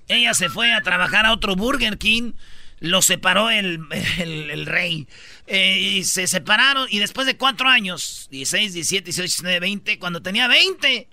Ella 0.07 0.33
se 0.33 0.49
fue 0.49 0.73
a 0.73 0.81
trabajar 0.81 1.25
a 1.25 1.33
otro 1.33 1.55
Burger 1.55 1.97
King. 1.97 2.33
Lo 2.79 3.01
separó 3.01 3.49
el, 3.49 3.79
el- 4.19 4.49
el 4.49 4.65
rey. 4.65 5.07
Eh, 5.47 5.79
y 5.79 6.03
se 6.05 6.27
separaron. 6.27 6.87
Y 6.89 6.99
después 6.99 7.27
de 7.27 7.37
cuatro 7.37 7.69
años, 7.69 8.27
16, 8.31 8.73
17, 8.73 9.05
18, 9.05 9.21
19, 9.27 9.59
20, 9.59 9.99
cuando 9.99 10.21
tenía 10.21 10.47
20, 10.47 11.07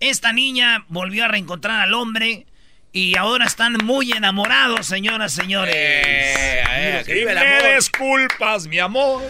esta 0.00 0.32
niña 0.32 0.84
volvió 0.88 1.24
a 1.24 1.28
reencontrar 1.28 1.80
al 1.80 1.94
hombre. 1.94 2.46
Y 2.92 3.16
ahora 3.16 3.44
están 3.44 3.74
muy 3.84 4.10
enamorados, 4.10 4.84
señoras, 4.86 5.32
señores. 5.32 5.72
Eh, 5.76 7.04
eh, 7.06 7.24
Me 7.24 7.38
amor. 7.38 7.76
disculpas, 7.76 8.66
mi 8.66 8.80
amor. 8.80 9.22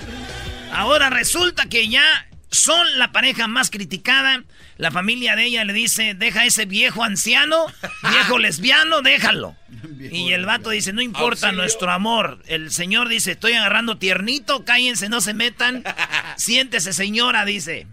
Ahora 0.73 1.11
resulta 1.11 1.67
que 1.67 1.89
ya 1.89 2.03
son 2.51 2.99
la 2.99 3.13
pareja 3.13 3.49
más 3.49 3.69
criticada. 3.71 4.45
La 4.79 4.91
familia 4.91 5.37
de 5.37 5.45
ella 5.45 5.65
le 5.65 5.75
dice, 5.75 6.15
deja 6.15 6.47
ese 6.47 6.65
viejo 6.65 7.05
anciano, 7.05 7.67
viejo 8.11 8.39
lesbiano, 8.39 9.03
déjalo. 9.03 9.57
Y 10.11 10.33
el 10.33 10.47
vato 10.47 10.71
dice, 10.71 10.95
no 10.95 11.03
importa 11.03 11.49
Auxilio. 11.49 11.63
nuestro 11.63 11.91
amor. 11.93 12.43
El 12.47 12.71
señor 12.71 13.09
dice, 13.09 13.33
estoy 13.33 13.53
agarrando 13.53 13.99
tiernito, 13.99 14.65
cállense, 14.65 15.11
no 15.11 15.21
se 15.21 15.35
metan. 15.35 15.85
Siéntese, 16.37 16.95
señora, 16.95 17.45
dice. 17.45 17.87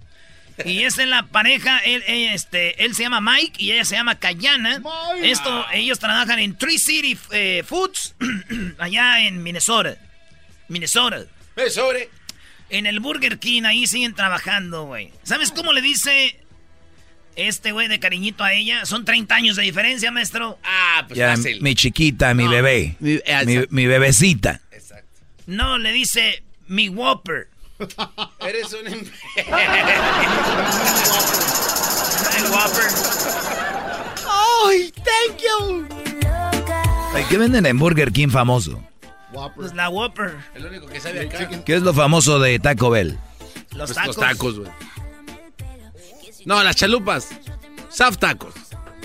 Y 0.65 0.83
esa 0.83 1.03
es 1.03 1.07
la 1.09 1.23
pareja, 1.23 1.79
él, 1.79 2.03
ella, 2.07 2.33
este, 2.33 2.83
él 2.83 2.95
se 2.95 3.03
llama 3.03 3.21
Mike 3.21 3.61
y 3.63 3.71
ella 3.73 3.85
se 3.85 3.95
llama 3.95 4.15
Cayana. 4.19 4.81
Esto, 5.21 5.65
ellos 5.73 5.99
trabajan 5.99 6.39
en 6.39 6.57
Tree 6.57 6.79
City 6.79 7.17
eh, 7.31 7.63
Foods, 7.65 8.15
allá 8.79 9.21
en 9.27 9.43
Minnesota. 9.43 9.97
Minnesota. 10.67 11.25
Sobre. 11.69 12.09
En 12.69 12.85
el 12.85 12.99
Burger 12.99 13.39
King 13.39 13.63
ahí 13.63 13.87
siguen 13.87 14.13
trabajando, 14.15 14.85
güey. 14.85 15.11
¿Sabes 15.23 15.51
cómo 15.51 15.71
le 15.73 15.81
dice 15.81 16.37
este 17.35 17.71
güey 17.71 17.87
de 17.87 17.99
cariñito 17.99 18.43
a 18.43 18.51
ella? 18.53 18.85
Son 18.85 19.05
30 19.05 19.35
años 19.35 19.55
de 19.55 19.63
diferencia, 19.63 20.11
maestro. 20.11 20.59
Ah, 20.63 21.05
pues 21.07 21.17
Ya, 21.17 21.35
fácil. 21.35 21.61
mi 21.61 21.75
chiquita, 21.75 22.33
mi 22.33 22.43
No. 22.45 22.49
bebé. 22.49 22.95
Mi- 22.99 23.19
Mi, 23.45 23.65
mi 23.69 23.85
bebecita. 23.85 24.59
Exacto. 24.71 25.07
No, 25.45 25.77
le 25.77 25.91
dice 25.93 26.43
mi 26.67 26.89
Whopper. 26.89 27.47
Eres 28.39 28.73
un. 28.73 28.87
El 28.87 29.03
Whopper. 32.51 32.89
¡Ay, 34.65 34.93
thank 34.95 35.37
you! 35.41 35.87
¿Qué 37.29 37.37
venden 37.37 37.65
en 37.65 37.77
Burger 37.77 38.11
King 38.11 38.29
famoso? 38.29 38.81
Pues 39.55 39.73
la 39.75 39.89
Whopper. 39.89 40.35
El 40.55 40.65
único 40.65 40.87
que 40.87 40.99
sabe 40.99 41.21
acá. 41.27 41.49
¿Qué 41.63 41.75
es 41.75 41.81
lo 41.83 41.93
famoso 41.93 42.39
de 42.39 42.57
Taco 42.59 42.89
Bell? 42.89 43.19
Los 43.75 43.91
Pues 43.91 43.95
tacos. 43.95 44.07
Los 44.07 44.25
tacos, 44.25 44.59
güey. 44.59 44.71
No, 46.45 46.63
las 46.63 46.75
chalupas. 46.75 47.27
Soft 47.89 48.17
tacos. 48.17 48.53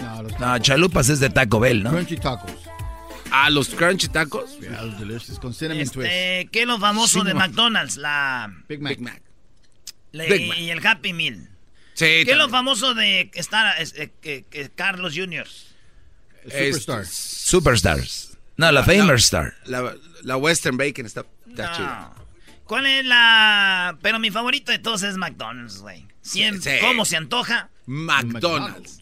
No, 0.01 0.23
los 0.23 0.39
No, 0.39 0.59
chalupas 0.59 1.09
es 1.09 1.21
de 1.21 1.29
Taco 1.31 1.59
Bell, 1.61 1.83
¿no? 1.83 1.91
crunchy 1.91 2.17
tacos. 2.17 2.51
Ah, 3.33 3.51
los 3.51 3.69
crunchy 3.71 4.09
tacos. 4.09 4.59
Yeah, 4.61 4.85
delicious. 4.99 5.39
Con 5.39 5.55
cinnamon 5.55 5.89
twist. 5.89 6.11
Este, 6.13 6.49
¿qué 6.53 6.61
es 6.63 6.67
lo 6.67 6.79
famoso 6.79 7.21
de 7.25 7.31
Cinnamon. 7.31 7.49
McDonald's? 7.51 7.97
La, 7.97 8.53
Big 8.69 8.81
Mac. 8.81 8.91
Big 8.97 9.01
Mac. 9.01 9.23
la- 10.13 10.25
Big 10.25 10.49
Mac. 10.49 10.59
y 10.59 10.71
el 10.71 10.87
Happy 10.87 11.13
Meal. 11.13 11.49
Sí, 11.95 12.05
¿Qué 12.05 12.21
es 12.23 12.27
lo 12.29 12.33
también. 12.45 12.51
famoso 12.51 12.95
de 12.95 13.31
estar 13.35 13.81
es- 13.81 13.95
eh, 13.97 14.13
que- 14.21 14.45
que 14.51 14.71
Carlos 14.71 15.15
Jr.? 15.17 15.47
Superstar. 16.45 17.07
Superstars. 17.07 18.37
No, 18.57 18.71
la 18.73 18.83
Famer 18.85 19.17
Star. 19.17 19.55
La, 19.67 19.95
la 20.23 20.37
Western 20.37 20.77
Bacon 20.77 21.07
está, 21.07 21.25
está 21.49 21.73
chida. 21.73 22.13
No. 22.17 22.23
¿Cuál 22.65 22.87
es 22.87 23.05
la...? 23.05 23.99
Pero 24.03 24.19
mi 24.19 24.31
favorito 24.31 24.73
de 24.73 24.79
todos 24.79 25.03
es 25.03 25.17
McDonald's, 25.17 25.79
güey. 25.79 26.07
Siempre, 26.21 26.79
Sí. 26.79 26.85
¿Cómo 26.85 27.05
se 27.05 27.17
antoja? 27.17 27.71
McDonald's. 27.87 29.01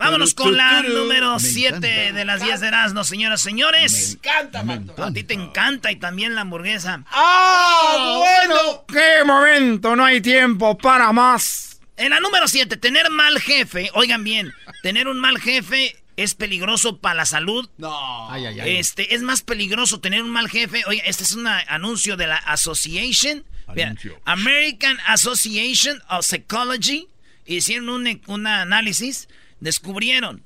Vámonos 0.00 0.34
con 0.34 0.56
la 0.56 0.82
número 0.82 1.34
Me 1.34 1.40
7 1.40 1.68
encanta. 1.76 2.18
de 2.18 2.24
las 2.24 2.42
10 2.42 2.60
de 2.60 2.66
Erasmo, 2.68 3.04
señoras, 3.04 3.40
señores. 3.40 4.18
Canta, 4.22 4.64
A 5.04 5.12
ti 5.12 5.22
te 5.24 5.34
encanta 5.34 5.92
y 5.92 5.96
también 5.96 6.34
la 6.34 6.40
hamburguesa. 6.40 7.04
¡Ah, 7.10 8.16
bueno! 8.18 8.84
¡Qué 8.88 9.24
momento! 9.24 9.94
No 9.94 10.04
hay 10.04 10.20
tiempo 10.20 10.76
para 10.78 11.12
más. 11.12 11.80
En 11.96 12.10
la 12.10 12.20
número 12.20 12.48
7, 12.48 12.78
tener 12.78 13.10
mal 13.10 13.38
jefe. 13.40 13.90
Oigan 13.94 14.24
bien, 14.24 14.52
tener 14.82 15.06
un 15.06 15.20
mal 15.20 15.38
jefe 15.38 15.96
es 16.16 16.34
peligroso 16.34 16.98
para 16.98 17.14
la 17.14 17.26
salud. 17.26 17.68
No. 17.78 18.30
Ay, 18.30 18.46
ay, 18.46 18.60
ay. 18.60 18.76
Este, 18.76 19.14
es 19.14 19.22
más 19.22 19.42
peligroso 19.42 20.00
tener 20.00 20.22
un 20.22 20.30
mal 20.30 20.48
jefe. 20.48 20.82
Oye, 20.86 21.02
este 21.06 21.24
es 21.24 21.32
un 21.32 21.46
anuncio 21.46 22.16
de 22.16 22.26
la 22.26 22.36
Association. 22.36 23.44
Mira. 23.74 23.94
American 24.24 24.98
Association 25.06 26.02
of 26.08 26.24
Psychology. 26.26 27.06
Hicieron 27.46 27.88
un, 27.88 28.20
un 28.26 28.46
análisis. 28.46 29.28
Descubrieron 29.60 30.42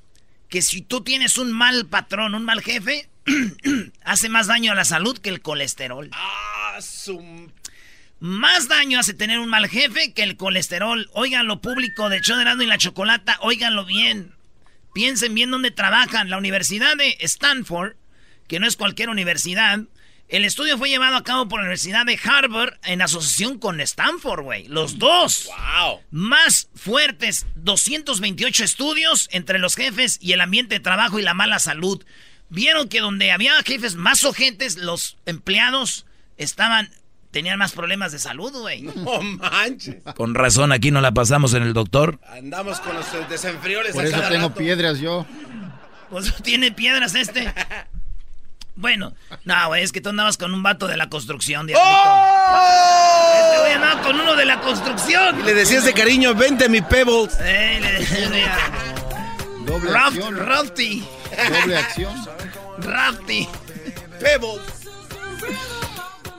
que 0.49 0.61
si 0.61 0.81
tú 0.81 1.01
tienes 1.01 1.37
un 1.37 1.51
mal 1.51 1.87
patrón, 1.87 2.35
un 2.35 2.45
mal 2.45 2.61
jefe, 2.61 3.09
hace 4.03 4.29
más 4.29 4.47
daño 4.47 4.71
a 4.71 4.75
la 4.75 4.85
salud 4.85 5.17
que 5.17 5.29
el 5.29 5.41
colesterol. 5.41 6.09
Ah, 6.13 6.77
su... 6.81 7.51
Más 8.19 8.67
daño 8.67 8.99
hace 8.99 9.13
tener 9.13 9.39
un 9.39 9.49
mal 9.49 9.67
jefe 9.67 10.13
que 10.13 10.23
el 10.23 10.37
colesterol. 10.37 11.09
Óiganlo 11.13 11.61
público 11.61 12.09
de 12.09 12.21
Choderando 12.21 12.63
y 12.63 12.67
la 12.67 12.77
Chocolata, 12.77 13.37
óiganlo 13.41 13.85
bien. 13.85 14.33
Piensen 14.93 15.35
bien 15.35 15.51
dónde 15.51 15.71
trabajan. 15.71 16.29
La 16.29 16.37
Universidad 16.37 16.95
de 16.95 17.17
Stanford, 17.19 17.95
que 18.47 18.59
no 18.59 18.67
es 18.67 18.77
cualquier 18.77 19.09
universidad, 19.09 19.81
el 20.27 20.43
estudio 20.45 20.77
fue 20.77 20.89
llevado 20.89 21.15
a 21.15 21.23
cabo 21.23 21.47
por 21.47 21.59
la 21.59 21.63
Universidad 21.65 22.05
de 22.05 22.19
Harvard 22.23 22.73
en 22.83 23.01
asociación 23.01 23.59
con 23.59 23.79
Stanford, 23.81 24.43
güey. 24.43 24.67
Los 24.67 24.97
dos. 24.97 25.47
Wow. 25.47 26.01
Más 26.11 26.69
fuertes, 26.75 27.45
228 27.55 28.63
estudios 28.63 29.27
entre 29.31 29.59
los 29.59 29.75
jefes 29.75 30.17
y 30.21 30.33
el 30.33 30.41
ambiente 30.41 30.75
de 30.75 30.79
trabajo 30.81 31.19
y 31.19 31.23
la 31.23 31.33
mala 31.33 31.59
salud. 31.59 32.03
Vieron 32.49 32.89
que 32.89 33.01
donde 33.01 33.31
había 33.31 33.53
jefes 33.63 33.95
más 33.95 34.23
ojentes, 34.23 34.77
los 34.77 35.17
empleados 35.25 36.05
estaban 36.37 36.89
tenían 37.31 37.59
más 37.59 37.73
problemas 37.73 38.13
de 38.13 38.19
salud, 38.19 38.51
güey. 38.53 38.81
No 38.95 39.21
manches. 39.21 39.97
Con 40.15 40.35
razón, 40.35 40.71
aquí 40.71 40.89
no 40.89 41.01
la 41.01 41.11
pasamos 41.13 41.53
en 41.53 41.63
el 41.63 41.73
doctor. 41.73 42.19
Andamos 42.29 42.79
con 42.79 42.95
los 42.95 43.05
desenfrioles 43.29 43.93
Por 43.93 44.05
a 44.05 44.07
eso 44.07 44.15
cada 44.15 44.29
tengo 44.29 44.47
rato. 44.47 44.57
piedras 44.59 44.99
yo. 44.99 45.25
Pues 46.09 46.33
tiene 46.43 46.71
piedras 46.71 47.13
este. 47.13 47.53
Bueno, 48.75 49.13
no, 49.45 49.67
güey, 49.67 49.83
es 49.83 49.91
que 49.91 50.01
tú 50.01 50.09
andabas 50.09 50.37
con 50.37 50.53
un 50.53 50.61
vato 50.61 50.87
de 50.87 50.97
la 50.97 51.07
construcción, 51.09 51.65
diablito. 51.65 51.89
Este 51.89 53.59
güey 53.61 53.73
andaba 53.73 54.01
con 54.01 54.19
uno 54.19 54.35
de 54.35 54.45
la 54.45 54.59
construcción. 54.59 55.35
¡Oh! 55.37 55.39
Y 55.39 55.43
le 55.43 55.53
decías 55.53 55.85
de 55.85 55.93
cariño, 55.93 56.35
vente 56.35 56.67
mi 56.67 56.81
Pebbles. 56.81 57.37
Eh, 57.39 57.79
le 57.81 57.91
decía, 57.93 58.57
Doble 59.65 59.91
Raft- 59.91 60.07
acción. 60.17 60.37
Rafty. 60.37 61.05
Doble 61.61 61.77
acción. 61.77 62.25
Rafty. 62.79 63.47
Pebbles. 64.19 64.61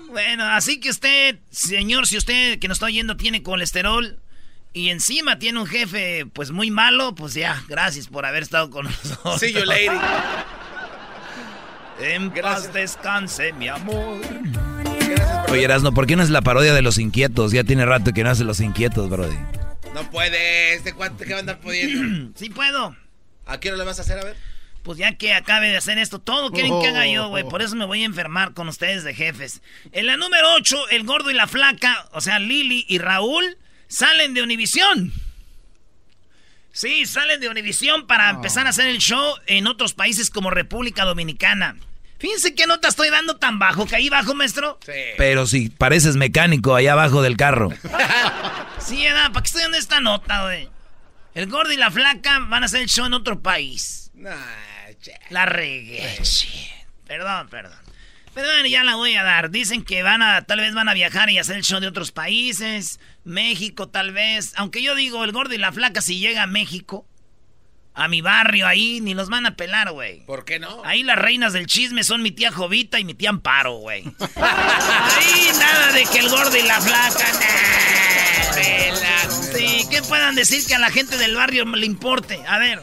Bueno, 0.08 0.44
así 0.44 0.80
que 0.80 0.90
usted, 0.90 1.38
señor, 1.50 2.06
si 2.06 2.16
usted 2.16 2.58
que 2.58 2.68
nos 2.68 2.76
está 2.76 2.86
oyendo 2.86 3.16
tiene 3.16 3.42
colesterol 3.42 4.18
y 4.72 4.88
encima 4.90 5.38
tiene 5.38 5.58
un 5.60 5.66
jefe 5.66 6.24
pues 6.32 6.50
muy 6.52 6.70
malo, 6.70 7.14
pues 7.14 7.34
ya, 7.34 7.62
gracias 7.68 8.08
por 8.08 8.24
haber 8.24 8.42
estado 8.42 8.70
con 8.70 8.84
nosotros. 8.86 9.40
See 9.40 9.52
you, 9.52 9.64
lady. 9.64 9.88
En 12.00 12.30
paz 12.30 12.72
descanse, 12.72 13.52
mi 13.54 13.68
amor. 13.68 14.20
Oye, 15.48 15.64
Erasno, 15.64 15.92
¿por 15.92 16.06
qué 16.06 16.16
no 16.16 16.22
es 16.22 16.30
la 16.30 16.42
parodia 16.42 16.74
de 16.74 16.82
los 16.82 16.98
inquietos? 16.98 17.52
Ya 17.52 17.64
tiene 17.64 17.86
rato 17.86 18.12
que 18.12 18.24
no 18.24 18.30
hace 18.30 18.44
los 18.44 18.60
inquietos, 18.60 19.08
brody. 19.08 19.36
No 19.94 20.10
puede, 20.10 20.74
este 20.74 20.92
cuate 20.92 21.24
que 21.24 21.30
va 21.32 21.38
a 21.38 21.40
andar 21.40 21.60
pudiendo. 21.60 22.32
Sí 22.38 22.50
puedo. 22.50 22.94
¿A 23.46 23.60
qué 23.60 23.68
hora 23.68 23.78
le 23.78 23.84
vas 23.84 23.98
a 23.98 24.02
hacer? 24.02 24.18
A 24.18 24.24
ver. 24.24 24.36
Pues 24.82 24.98
ya 24.98 25.16
que 25.16 25.34
acabe 25.34 25.68
de 25.68 25.76
hacer 25.76 25.98
esto, 25.98 26.20
todo 26.20 26.50
quieren 26.50 26.80
que 26.80 26.88
haga 26.88 27.06
yo, 27.06 27.28
güey. 27.28 27.44
Oh. 27.44 27.48
Por 27.48 27.62
eso 27.62 27.74
me 27.74 27.86
voy 27.86 28.02
a 28.02 28.06
enfermar 28.06 28.52
con 28.52 28.68
ustedes 28.68 29.02
de 29.02 29.14
jefes. 29.14 29.62
En 29.92 30.06
la 30.06 30.16
número 30.16 30.54
8, 30.54 30.90
el 30.90 31.04
gordo 31.04 31.30
y 31.30 31.34
la 31.34 31.46
flaca, 31.46 32.08
o 32.12 32.20
sea, 32.20 32.38
Lili 32.38 32.84
y 32.88 32.98
Raúl, 32.98 33.56
salen 33.88 34.34
de 34.34 34.42
Univisión. 34.42 35.12
Sí, 36.76 37.06
salen 37.06 37.40
de 37.40 37.48
Univisión 37.48 38.06
para 38.06 38.28
empezar 38.28 38.66
a 38.66 38.68
hacer 38.68 38.88
el 38.88 38.98
show 38.98 39.34
en 39.46 39.66
otros 39.66 39.94
países 39.94 40.28
como 40.28 40.50
República 40.50 41.06
Dominicana. 41.06 41.74
Fíjense 42.18 42.54
qué 42.54 42.66
nota 42.66 42.88
estoy 42.88 43.08
dando 43.08 43.36
tan 43.36 43.58
bajo, 43.58 43.86
que 43.86 43.96
ahí 43.96 44.10
bajo, 44.10 44.34
maestro. 44.34 44.78
Sí. 44.84 44.92
Pero 45.16 45.46
si 45.46 45.70
pareces 45.70 46.16
mecánico 46.16 46.74
allá 46.74 46.92
abajo 46.92 47.22
del 47.22 47.38
carro. 47.38 47.70
Sí, 48.78 49.02
¿verdad? 49.02 49.32
¿Para 49.32 49.42
qué 49.42 49.46
estoy 49.46 49.62
dando 49.62 49.78
esta 49.78 50.00
nota, 50.00 50.42
güey? 50.44 50.68
El 51.34 51.48
gordo 51.48 51.72
y 51.72 51.76
la 51.76 51.90
flaca 51.90 52.38
van 52.40 52.62
a 52.62 52.66
hacer 52.66 52.82
el 52.82 52.88
show 52.88 53.06
en 53.06 53.14
otro 53.14 53.40
país. 53.40 54.12
Nah. 54.14 54.36
La 55.30 55.46
regué. 55.46 56.20
Perdón, 57.06 57.48
perdón. 57.48 57.78
Pero 58.34 58.46
bueno, 58.48 58.68
ya 58.68 58.84
la 58.84 58.96
voy 58.96 59.16
a 59.16 59.24
dar. 59.24 59.50
Dicen 59.50 59.82
que 59.82 60.02
van 60.02 60.22
a, 60.22 60.42
tal 60.42 60.60
vez 60.60 60.74
van 60.74 60.88
a 60.88 60.94
viajar 60.94 61.30
y 61.30 61.38
hacer 61.38 61.56
el 61.56 61.64
show 61.64 61.80
de 61.80 61.88
otros 61.88 62.12
países. 62.12 63.00
México, 63.26 63.88
tal 63.88 64.12
vez. 64.12 64.52
Aunque 64.56 64.82
yo 64.82 64.94
digo, 64.94 65.24
el 65.24 65.32
gordo 65.32 65.54
y 65.54 65.58
la 65.58 65.72
flaca, 65.72 66.00
si 66.00 66.18
llega 66.18 66.44
a 66.44 66.46
México, 66.46 67.06
a 67.92 68.08
mi 68.08 68.20
barrio 68.20 68.66
ahí, 68.66 69.00
ni 69.00 69.14
los 69.14 69.28
van 69.28 69.46
a 69.46 69.56
pelar, 69.56 69.90
güey. 69.90 70.24
¿Por 70.26 70.44
qué 70.44 70.58
no? 70.58 70.82
Ahí 70.84 71.02
las 71.02 71.18
reinas 71.18 71.52
del 71.52 71.66
chisme 71.66 72.04
son 72.04 72.22
mi 72.22 72.30
tía 72.30 72.52
Jovita 72.52 73.00
y 73.00 73.04
mi 73.04 73.14
tía 73.14 73.30
Amparo, 73.30 73.78
güey. 73.78 74.04
Ahí 74.36 75.50
nada 75.58 75.92
de 75.92 76.04
que 76.04 76.18
el 76.18 76.28
gordo 76.28 76.56
y 76.56 76.62
la 76.62 76.80
flaca. 76.80 77.24
nah. 77.32 79.30
Sí, 79.30 79.86
¿qué 79.90 80.02
puedan 80.02 80.34
decir 80.34 80.64
que 80.66 80.74
a 80.74 80.78
la 80.78 80.90
gente 80.90 81.16
del 81.16 81.34
barrio 81.34 81.64
le 81.64 81.86
importe? 81.86 82.40
A 82.46 82.58
ver, 82.58 82.82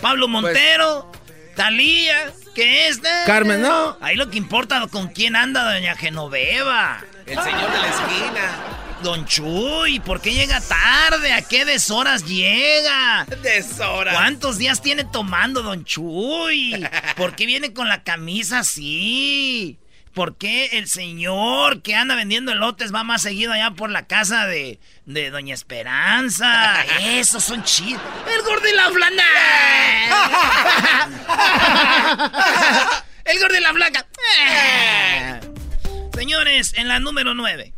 Pablo 0.00 0.28
Montero, 0.28 1.10
Talía, 1.54 2.32
¿qué 2.54 2.88
es? 2.88 3.00
Nah, 3.00 3.24
Carmen, 3.26 3.62
no. 3.62 3.96
Ahí 4.00 4.16
lo 4.16 4.28
que 4.28 4.38
importa 4.38 4.84
con 4.88 5.08
quién 5.08 5.36
anda 5.36 5.72
doña 5.72 5.94
Genoveva. 5.94 7.00
El 7.26 7.38
señor 7.40 7.70
de 7.70 7.78
la 7.78 7.88
esquina. 7.88 8.87
Don 9.02 9.24
Chuy, 9.26 10.00
¿por 10.00 10.20
qué 10.20 10.32
llega 10.32 10.60
tarde? 10.60 11.32
¿A 11.32 11.42
qué 11.42 11.64
deshoras 11.64 12.24
llega? 12.24 13.26
Deshora. 13.42 14.12
¿Cuántos 14.12 14.58
días 14.58 14.82
tiene 14.82 15.04
tomando 15.04 15.62
Don 15.62 15.84
Chuy? 15.84 16.84
¿Por 17.16 17.36
qué 17.36 17.46
viene 17.46 17.72
con 17.72 17.88
la 17.88 18.02
camisa 18.02 18.58
así? 18.60 19.78
¿Por 20.14 20.36
qué 20.36 20.78
el 20.78 20.88
señor 20.88 21.80
que 21.82 21.94
anda 21.94 22.16
vendiendo 22.16 22.50
elotes 22.50 22.92
va 22.92 23.04
más 23.04 23.22
seguido 23.22 23.52
allá 23.52 23.70
por 23.70 23.88
la 23.90 24.08
casa 24.08 24.46
de, 24.46 24.80
de 25.06 25.30
Doña 25.30 25.54
Esperanza? 25.54 26.82
Esos 27.00 27.44
son 27.44 27.62
chidos. 27.62 28.02
¡El 28.26 28.42
gordo 28.42 28.66
y 28.68 28.74
la 28.74 28.90
flaca! 28.90 29.22
¡El 33.24 33.38
gordo 33.38 33.56
y 33.56 33.60
la 33.60 33.72
flaca! 33.72 34.06
Señores, 36.14 36.74
en 36.76 36.88
la 36.88 36.98
número 36.98 37.34
9. 37.34 37.74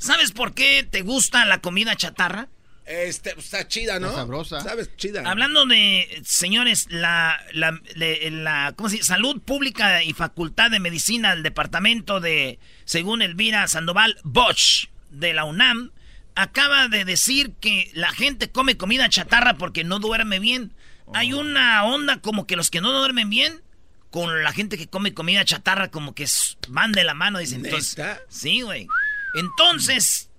¿Sabes 0.00 0.32
por 0.32 0.54
qué 0.54 0.82
te 0.82 1.02
gusta 1.02 1.44
la 1.44 1.60
comida 1.60 1.94
chatarra? 1.94 2.48
Este, 2.86 3.34
está 3.38 3.68
chida, 3.68 4.00
¿no? 4.00 4.08
Está 4.08 4.20
sabrosa. 4.20 4.60
¿Sabes? 4.62 4.90
Chida. 4.96 5.22
Hablando 5.30 5.64
de, 5.66 6.22
señores, 6.24 6.86
la, 6.90 7.40
la, 7.52 7.78
la- 7.94 8.72
¿cómo 8.74 8.88
se 8.88 8.96
dice? 8.96 9.06
Salud 9.06 9.40
Pública 9.42 10.02
y 10.02 10.12
Facultad 10.12 10.70
de 10.72 10.80
Medicina 10.80 11.32
del 11.34 11.44
Departamento 11.44 12.18
de, 12.18 12.58
según 12.84 13.22
Elvira 13.22 13.68
Sandoval 13.68 14.18
Bosch, 14.24 14.88
de 15.10 15.34
la 15.34 15.44
UNAM, 15.44 15.92
acaba 16.34 16.88
de 16.88 17.04
decir 17.04 17.52
que 17.60 17.90
la 17.94 18.10
gente 18.10 18.50
come 18.50 18.76
comida 18.76 19.08
chatarra 19.08 19.54
porque 19.54 19.84
no 19.84 20.00
duerme 20.00 20.40
bien. 20.40 20.72
Hay 21.14 21.32
una 21.32 21.84
onda 21.84 22.20
como 22.20 22.46
que 22.46 22.56
los 22.56 22.70
que 22.70 22.80
no 22.80 22.90
duermen 22.92 23.30
bien, 23.30 23.62
con 24.10 24.42
la 24.42 24.52
gente 24.52 24.76
que 24.76 24.88
come 24.88 25.14
comida 25.14 25.44
chatarra, 25.44 25.90
como 25.92 26.14
que 26.14 26.26
van 26.68 26.90
de 26.90 27.04
la 27.04 27.14
mano, 27.14 27.38
dicen. 27.38 27.64
Entonces, 27.64 27.96
¿Neta? 27.98 28.20
sí, 28.28 28.62
güey. 28.62 28.88
Entonces, 29.34 30.30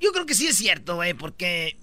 yo 0.00 0.12
creo 0.12 0.26
que 0.26 0.34
sí 0.34 0.46
es 0.46 0.56
cierto, 0.56 0.96
güey, 0.96 1.14
porque 1.14 1.78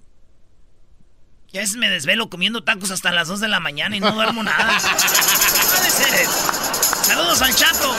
ya 1.52 1.60
a 1.60 1.62
veces 1.62 1.76
me 1.76 1.88
desvelo 1.88 2.30
comiendo 2.30 2.64
tacos 2.64 2.90
hasta 2.90 3.12
las 3.12 3.28
2 3.28 3.40
de 3.40 3.48
la 3.48 3.60
mañana 3.60 3.96
y 3.96 4.00
no 4.00 4.10
duermo 4.12 4.42
nada. 4.42 4.78
Puede 4.78 5.90
ser. 5.90 6.26
Saludos 6.26 7.42
al 7.42 7.54
chato. 7.54 7.94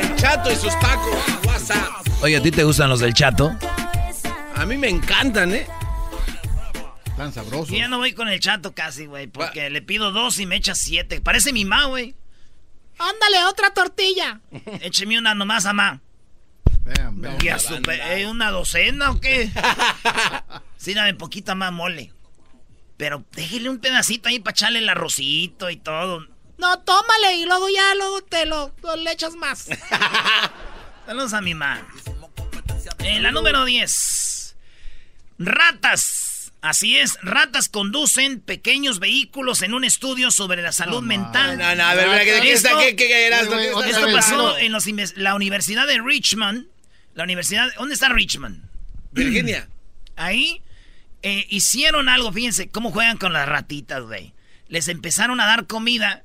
El 0.00 0.16
chato 0.16 0.50
y 0.50 0.56
sus 0.56 0.78
tacos. 0.80 1.16
WhatsApp. 1.46 2.06
Oye, 2.22 2.36
¿a 2.36 2.42
ti 2.42 2.50
te 2.50 2.64
gustan 2.64 2.88
los 2.88 3.00
del 3.00 3.14
chato? 3.14 3.56
A 4.56 4.66
mí 4.66 4.76
me 4.76 4.88
encantan, 4.88 5.54
¿eh? 5.54 5.66
Tan 7.16 7.32
sabrosos. 7.32 7.68
Yo 7.68 7.76
ya 7.76 7.88
no 7.88 7.98
voy 7.98 8.14
con 8.14 8.28
el 8.28 8.40
chato 8.40 8.74
casi, 8.74 9.06
güey, 9.06 9.26
porque 9.26 9.70
le 9.70 9.82
pido 9.82 10.10
dos 10.10 10.38
y 10.38 10.46
me 10.46 10.56
echa 10.56 10.74
siete. 10.74 11.20
Parece 11.20 11.52
mi 11.52 11.64
ma, 11.64 11.86
güey. 11.86 12.14
Ándale, 12.98 13.44
otra 13.44 13.72
tortilla. 13.72 14.40
Écheme 14.80 15.18
una 15.18 15.34
nomás, 15.34 15.64
mamá. 15.64 16.00
Y 17.42 17.48
a 17.48 17.58
su 17.58 17.74
¿eh, 17.74 18.26
¿Una 18.26 18.50
docena 18.50 19.10
o 19.10 19.20
qué? 19.20 19.50
Sí, 20.76 20.94
dame 20.94 21.12
poquita 21.12 21.54
más 21.54 21.72
mole. 21.72 22.10
Pero 22.96 23.22
déjele 23.32 23.68
un 23.68 23.80
pedacito 23.80 24.30
ahí 24.30 24.38
para 24.38 24.52
echarle 24.52 24.78
el 24.78 24.88
arrocito 24.88 25.68
y 25.68 25.76
todo. 25.76 26.26
No, 26.56 26.78
tómale 26.80 27.36
y 27.36 27.44
luego 27.44 27.68
ya 27.68 27.94
luego 27.96 28.22
te 28.22 28.46
lo, 28.46 28.74
le 28.96 29.12
echas 29.12 29.34
más. 29.34 29.68
Saludos 31.06 31.34
a 31.34 31.42
mi 31.42 31.54
mamá. 31.54 31.86
En 32.98 33.22
la 33.22 33.30
número 33.30 33.64
10. 33.64 34.56
Ratas. 35.38 36.52
Así 36.62 36.98
es, 36.98 37.18
ratas 37.22 37.70
conducen 37.70 38.40
pequeños 38.40 38.98
vehículos 38.98 39.62
en 39.62 39.72
un 39.72 39.84
estudio 39.84 40.30
sobre 40.30 40.60
la 40.60 40.72
salud 40.72 41.02
mental. 41.02 41.56
No, 41.56 41.74
no, 41.74 41.84
a 41.84 41.94
ver, 41.94 42.08
mira, 42.08 42.24
¿qué, 42.24 42.52
está, 42.52 42.76
qué, 42.78 42.94
qué, 42.94 43.08
qué 43.08 43.28
Esto 43.88 44.12
pasó 44.12 44.58
en 44.58 44.72
los 44.72 44.84
la 45.16 45.34
Universidad 45.34 45.86
de 45.86 46.00
Richmond. 46.02 46.66
La 47.20 47.24
Universidad. 47.24 47.68
¿Dónde 47.76 47.94
está 47.94 48.08
Richmond? 48.08 48.64
Virginia. 49.12 49.68
Ahí 50.16 50.62
eh, 51.22 51.46
hicieron 51.50 52.08
algo, 52.08 52.32
fíjense, 52.32 52.68
cómo 52.68 52.90
juegan 52.92 53.16
con 53.18 53.32
las 53.32 53.48
ratitas, 53.48 54.02
güey. 54.02 54.32
les 54.68 54.88
empezaron 54.88 55.40
a 55.40 55.46
dar 55.46 55.66
comida 55.66 56.22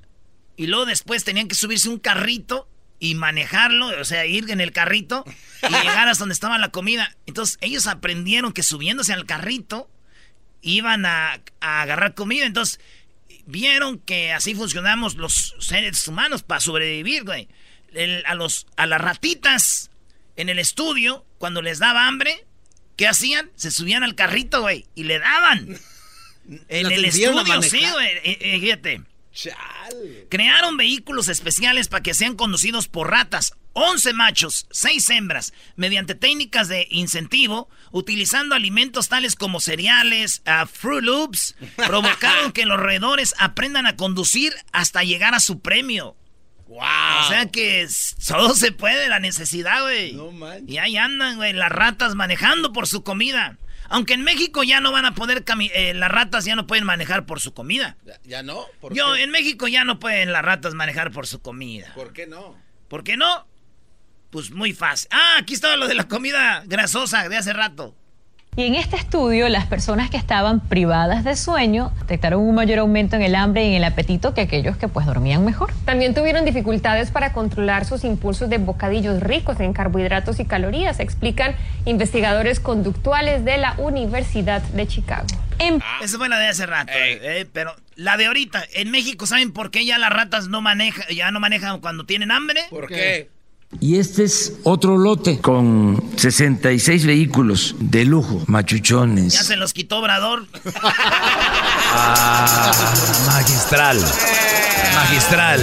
y 0.57 0.67
luego 0.67 0.85
después 0.85 1.23
tenían 1.25 1.47
que 1.49 1.55
subirse 1.55 1.89
un 1.89 1.99
carrito 1.99 2.69
y 2.99 3.15
manejarlo, 3.15 3.87
o 3.99 4.05
sea, 4.05 4.25
ir 4.25 4.49
en 4.51 4.61
el 4.61 4.71
carrito 4.71 5.25
y 5.63 5.71
llegar 5.83 6.07
hasta 6.07 6.21
donde 6.21 6.33
estaba 6.33 6.57
la 6.57 6.69
comida. 6.69 7.13
Entonces 7.25 7.57
ellos 7.61 7.87
aprendieron 7.87 8.53
que 8.53 8.63
subiéndose 8.63 9.11
al 9.13 9.25
carrito 9.25 9.89
iban 10.61 11.05
a, 11.05 11.41
a 11.59 11.81
agarrar 11.81 12.13
comida. 12.15 12.45
Entonces 12.45 12.79
vieron 13.45 13.99
que 13.99 14.31
así 14.31 14.55
funcionamos 14.55 15.15
los 15.15 15.55
seres 15.59 16.07
humanos 16.07 16.41
para 16.43 16.61
sobrevivir, 16.61 17.23
güey. 17.25 17.47
El- 17.93 18.23
a, 18.25 18.33
los, 18.35 18.65
a 18.77 18.85
las 18.85 18.99
ratitas 19.01 19.91
en 20.35 20.49
el 20.49 20.59
estudio, 20.59 21.25
cuando 21.37 21.61
les 21.61 21.79
daba 21.79 22.07
hambre, 22.07 22.45
¿qué 22.95 23.07
hacían? 23.07 23.51
Se 23.55 23.71
subían 23.71 24.03
al 24.03 24.15
carrito, 24.15 24.61
güey, 24.61 24.85
y 24.95 25.03
le 25.03 25.19
daban. 25.19 25.77
En 26.69 26.91
el 26.91 27.05
estudio, 27.05 27.43
sí, 27.63 27.83
güey. 27.91 28.07
eh, 28.23 28.37
eh, 28.39 28.59
fíjate. 28.59 29.01
Crearon 30.29 30.77
vehículos 30.77 31.27
especiales 31.27 31.87
para 31.87 32.03
que 32.03 32.13
sean 32.13 32.35
conducidos 32.35 32.87
por 32.87 33.09
ratas. 33.09 33.53
11 33.73 34.13
machos, 34.13 34.67
6 34.71 35.09
hembras, 35.09 35.53
mediante 35.75 36.15
técnicas 36.15 36.69
de 36.69 36.87
incentivo, 36.91 37.67
utilizando 37.91 38.55
alimentos 38.55 39.09
tales 39.09 39.35
como 39.35 39.59
cereales, 39.59 40.41
ah, 40.45 40.65
Fruit 40.65 41.03
Loops, 41.03 41.55
provocaron 41.75 42.53
que 42.53 42.65
los 42.65 42.79
roedores 42.79 43.35
aprendan 43.37 43.85
a 43.85 43.97
conducir 43.97 44.53
hasta 44.71 45.03
llegar 45.03 45.33
a 45.33 45.41
su 45.41 45.59
premio. 45.59 46.15
O 47.25 47.29
sea 47.29 47.45
que 47.47 47.87
todo 48.27 48.53
se 48.55 48.71
puede, 48.71 49.07
la 49.09 49.19
necesidad, 49.19 49.81
güey. 49.83 50.15
y 50.67 50.77
ahí 50.77 50.97
andan, 50.97 51.35
güey, 51.37 51.53
las 51.53 51.71
ratas 51.71 52.15
manejando 52.15 52.73
por 52.73 52.87
su 52.87 53.03
comida. 53.03 53.57
Aunque 53.87 54.13
en 54.15 54.23
México 54.23 54.63
ya 54.63 54.79
no 54.81 54.91
van 54.91 55.05
a 55.05 55.13
poder, 55.13 55.45
cami- 55.45 55.69
eh, 55.75 55.93
las 55.93 56.09
ratas 56.09 56.43
ya 56.43 56.55
no 56.55 56.65
pueden 56.65 56.85
manejar 56.85 57.27
por 57.27 57.39
su 57.39 57.53
comida. 57.53 57.97
¿Ya, 58.03 58.19
ya 58.23 58.41
no? 58.43 58.65
¿Por 58.81 58.95
Yo, 58.95 59.13
qué? 59.13 59.21
en 59.23 59.29
México 59.29 59.67
ya 59.67 59.83
no 59.83 59.99
pueden 59.99 60.31
las 60.31 60.41
ratas 60.43 60.73
manejar 60.73 61.11
por 61.11 61.27
su 61.27 61.39
comida. 61.39 61.91
¿Por 61.93 62.11
qué 62.11 62.25
no? 62.25 62.59
¿Por 62.87 63.03
qué 63.03 63.15
no? 63.15 63.45
Pues 64.31 64.49
muy 64.49 64.73
fácil. 64.73 65.07
Ah, 65.11 65.35
aquí 65.39 65.53
estaba 65.53 65.75
lo 65.77 65.87
de 65.87 65.93
la 65.93 66.07
comida 66.07 66.63
grasosa 66.65 67.29
de 67.29 67.37
hace 67.37 67.53
rato. 67.53 67.95
Y 68.57 68.63
en 68.63 68.75
este 68.75 68.95
estudio, 68.95 69.49
las 69.49 69.65
personas 69.65 70.09
que 70.09 70.15
estaban 70.15 70.61
privadas 70.61 71.25
de 71.25 71.35
sueño 71.35 71.91
detectaron 71.99 72.39
un 72.39 72.55
mayor 72.55 72.79
aumento 72.79 73.17
en 73.17 73.21
el 73.21 73.35
hambre 73.35 73.65
y 73.65 73.69
en 73.71 73.73
el 73.73 73.83
apetito 73.83 74.33
que 74.33 74.41
aquellos 74.41 74.77
que 74.77 74.87
pues 74.87 75.05
dormían 75.05 75.43
mejor. 75.43 75.73
También 75.83 76.13
tuvieron 76.13 76.45
dificultades 76.45 77.11
para 77.11 77.33
controlar 77.33 77.83
sus 77.83 78.05
impulsos 78.05 78.49
de 78.49 78.57
bocadillos 78.57 79.19
ricos 79.19 79.59
en 79.59 79.73
carbohidratos 79.73 80.39
y 80.39 80.45
calorías, 80.45 81.01
explican 81.01 81.53
investigadores 81.83 82.61
conductuales 82.61 83.43
de 83.43 83.57
la 83.57 83.73
Universidad 83.77 84.61
de 84.61 84.87
Chicago. 84.87 85.27
En 85.59 85.81
Esa 86.01 86.17
fue 86.17 86.29
la 86.29 86.37
de 86.37 86.47
hace 86.47 86.65
rato. 86.65 86.93
eh, 86.95 87.45
pero 87.51 87.75
la 87.97 88.15
de 88.15 88.27
ahorita, 88.27 88.63
en 88.73 88.89
México, 88.89 89.25
¿saben 89.25 89.51
por 89.51 89.69
qué 89.69 89.85
ya 89.85 89.97
las 89.97 90.11
ratas 90.11 90.47
no 90.47 90.61
manejan, 90.61 91.05
ya 91.13 91.29
no 91.31 91.41
manejan 91.41 91.81
cuando 91.81 92.05
tienen 92.05 92.31
hambre? 92.31 92.61
¿Por 92.69 92.87
qué? 92.87 93.29
Y 93.81 93.97
este 93.97 94.23
es 94.23 94.53
otro 94.63 94.97
lote 94.97 95.39
con 95.39 96.01
66 96.15 97.05
vehículos 97.05 97.75
de 97.79 98.05
lujo, 98.05 98.39
Ya 98.39 98.45
machuchones. 98.47 99.33
se 99.33 99.57
los 99.57 99.73
quitó 99.73 99.97
Obrador. 99.99 100.45
Ah, 101.97 102.71
magistral. 103.27 103.97
Magistral. 104.95 105.61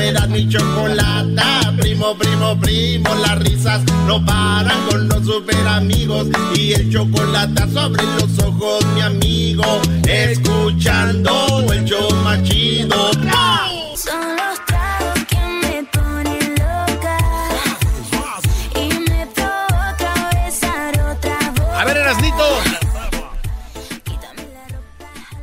Era 0.00 0.26
mi 0.26 0.48
chocolata. 0.48 1.74
Primo, 1.80 2.16
primo, 2.16 2.58
primo, 2.60 3.14
las 3.16 3.38
risas 3.38 3.82
no 4.06 4.24
paran 4.24 4.86
con 4.88 5.08
los 5.08 5.24
super 5.26 5.66
amigos. 5.68 6.28
Y 6.54 6.72
el 6.72 6.90
chocolate 6.92 7.62
sobre 7.72 8.02
los 8.02 8.38
ojos, 8.44 8.84
mi 8.94 9.00
amigo. 9.00 9.64
Escuchando 10.06 11.66
el 11.72 11.84
show 11.84 12.14
más 12.22 12.42
chido. 12.44 13.10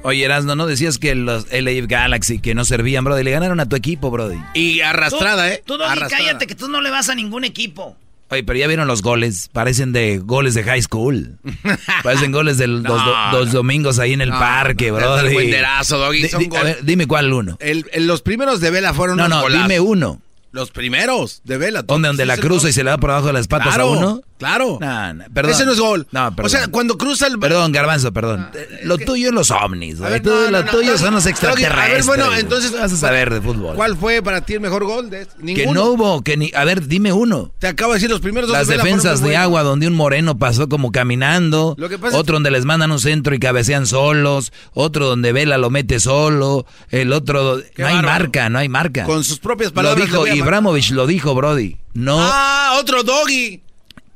Oye, 0.07 0.23
Erasno, 0.23 0.55
¿no 0.55 0.67
decías 0.67 0.99
que 0.99 1.15
los 1.15 1.47
LA 1.51 1.85
Galaxy 1.85 2.39
que 2.39 2.55
no 2.55 2.63
servían, 2.63 3.03
Brody? 3.03 3.23
Le 3.23 3.31
ganaron 3.31 3.59
a 3.59 3.65
tu 3.67 3.75
equipo, 3.75 4.09
Brody. 4.09 4.37
Y 4.53 4.79
arrastrada, 4.79 5.51
¿eh? 5.51 5.61
Tú, 5.65 5.73
Doggy, 5.77 5.91
Arrastrada. 5.91 6.23
cállate 6.25 6.47
que 6.47 6.55
tú 6.55 6.69
no 6.69 6.79
le 6.79 6.89
vas 6.91 7.09
a 7.09 7.15
ningún 7.15 7.43
equipo. 7.43 7.97
Oye, 8.29 8.43
pero 8.45 8.57
ya 8.57 8.67
vieron 8.67 8.87
los 8.87 9.01
goles. 9.01 9.49
Parecen 9.51 9.91
de 9.91 10.19
goles 10.19 10.53
de 10.53 10.63
high 10.63 10.81
school. 10.81 11.37
Parecen 12.03 12.31
goles 12.31 12.57
de 12.57 12.67
los, 12.67 12.83
No, 12.83 12.95
do- 12.95 13.37
dos 13.39 13.51
domingos 13.51 13.99
ahí 13.99 14.13
en 14.13 14.21
el 14.21 14.29
No, 14.29 14.39
parque, 14.39 14.91
no, 14.91 14.95
Brody. 14.95 15.27
es 15.27 15.33
buen 15.33 15.51
derazo, 15.51 15.97
Doggy, 15.97 16.23
Di- 16.23 16.29
son 16.29 16.39
di- 16.39 16.45
a 16.45 16.49
gol- 16.49 16.63
ver, 16.63 16.79
dime 16.83 17.05
cuál 17.05 17.33
uno. 17.33 17.57
El- 17.59 17.85
el- 17.91 18.07
los 18.07 18.21
primeros 18.21 18.61
de 18.61 18.71
Vela 18.71 18.93
fueron 18.93 19.17
No, 19.17 19.25
unos 19.25 19.37
no, 19.37 19.43
golazos. 19.43 19.67
dime 19.67 19.79
uno. 19.81 20.21
Los 20.53 20.71
primeros 20.71 21.41
de 21.43 21.57
Vela. 21.57 21.81
¿Dónde, 21.81 22.07
donde 22.07 22.23
Ese 22.23 22.27
la 22.27 22.37
cruza 22.37 22.69
y 22.69 22.73
se 22.73 22.83
le 22.83 22.89
da 22.91 22.97
por 22.97 23.11
abajo 23.11 23.27
de 23.27 23.33
las 23.33 23.47
patas 23.47 23.67
Claro, 23.75 23.89
a 23.89 23.91
uno? 23.91 24.21
Claro. 24.37 24.77
No, 24.79 25.13
no, 25.13 25.23
perdón. 25.33 25.51
Ese 25.51 25.65
no 25.65 25.71
es 25.71 25.79
gol. 25.79 26.07
No, 26.11 26.29
perdón. 26.35 26.45
O 26.45 26.49
sea, 26.49 26.67
cuando 26.67 26.97
cruza 26.97 27.27
el... 27.27 27.39
Perdón, 27.39 27.71
Garbanzo, 27.71 28.11
perdón. 28.13 28.49
lo 28.83 28.97
tuyo 28.97 29.29
es 29.29 29.33
los 29.33 29.49
ovnis, 29.51 29.99
ver, 29.99 30.23
lo 30.25 30.65
tuyo 30.65 30.97
son 30.97 31.15
los 31.15 31.25
extraterrestres. 31.25 31.77
A 31.83 31.87
ver, 31.87 32.03
bueno, 32.03 32.33
entonces... 32.35 32.71
Vas 32.71 32.93
a 32.93 32.97
saber 32.97 33.33
de 33.33 33.41
fútbol. 33.41 33.75
¿Cuál 33.75 33.97
fue 33.97 34.21
para 34.21 34.41
ti 34.41 34.53
el 34.53 34.59
mejor 34.59 34.83
gol? 34.85 35.09
De 35.09 35.27
Ninguno. 35.39 35.55
Que 35.55 35.73
no 35.73 35.85
hubo, 35.85 36.21
que 36.23 36.37
ni... 36.37 36.51
A 36.55 36.63
ver, 36.65 36.87
dime 36.87 37.11
uno. 37.13 37.51
Te 37.59 37.67
acabo 37.67 37.93
de 37.93 37.97
decir 37.97 38.09
los 38.09 38.19
primeros 38.19 38.47
dos 38.49 38.57
Las 38.57 38.67
defensas 38.67 39.21
de 39.21 39.35
agua 39.35 39.63
donde 39.63 39.87
un 39.87 39.95
moreno 39.95 40.37
pasó 40.37 40.69
como 40.69 40.91
caminando, 40.91 41.75
Lo 41.77 41.89
que 41.89 41.97
pasa 41.97 42.15
es 42.15 42.21
otro 42.21 42.35
donde 42.35 42.51
les 42.51 42.65
mandan 42.65 42.91
un 42.91 42.99
centro 42.99 43.33
y 43.33 43.39
cabecean 43.39 43.87
solos, 43.87 44.51
otro 44.73 45.07
donde 45.07 45.31
Vela 45.33 45.57
lo 45.57 45.69
mete 45.69 45.99
solo, 45.99 46.65
el 46.89 47.11
otro 47.13 47.59
Qué 47.75 47.81
no 47.81 47.87
hay 47.87 47.95
bárbaro. 47.95 48.19
marca, 48.19 48.49
no 48.49 48.59
hay 48.59 48.69
marca. 48.69 49.05
Con 49.05 49.23
sus 49.23 49.39
propias 49.39 49.71
Lo 49.71 49.75
palabras. 49.75 49.99
le 49.99 50.05
dijo. 50.05 50.27
Ibramovich, 50.27 50.91
lo 50.91 51.07
dijo 51.07 51.33
Brody. 51.33 51.77
No, 51.93 52.17
Ah, 52.21 52.77
otro 52.79 53.01
doggy. 53.03 53.61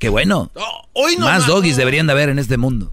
Qué 0.01 0.09
bueno. 0.09 0.51
Hoy 0.93 1.15
no 1.15 1.25
Más 1.27 1.39
más, 1.41 1.47
doggies 1.47 1.75
no. 1.75 1.79
deberían 1.79 2.07
de 2.07 2.11
haber 2.13 2.27
en 2.29 2.39
este 2.39 2.57
mundo. 2.57 2.91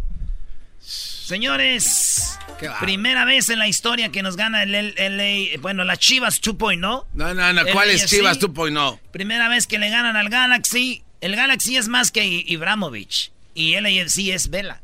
Señores, 0.80 2.38
primera 2.80 3.24
vez 3.24 3.48
en 3.50 3.58
la 3.58 3.66
historia 3.66 4.10
que 4.10 4.22
nos 4.22 4.36
gana 4.36 4.62
el 4.62 4.94
LA, 4.96 5.58
bueno, 5.60 5.84
las 5.84 5.98
Chivas 5.98 6.40
2.0. 6.40 6.78
No, 6.78 7.34
no, 7.34 7.52
no. 7.52 7.62
¿Cuál 7.72 7.90
es. 7.90 8.06
Chivas 8.06 8.38
2.0? 8.38 9.00
Primera 9.10 9.48
vez 9.48 9.66
que 9.66 9.78
le 9.78 9.90
ganan 9.90 10.16
al 10.16 10.28
Galaxy. 10.28 11.02
El 11.20 11.34
Galaxy 11.34 11.76
es 11.76 11.88
más 11.88 12.10
que 12.12 12.24
I- 12.24 12.44
Ibramovich. 12.46 13.32
Y 13.54 13.74
LAFC 13.80 14.28
es 14.34 14.50
Vela. 14.50 14.80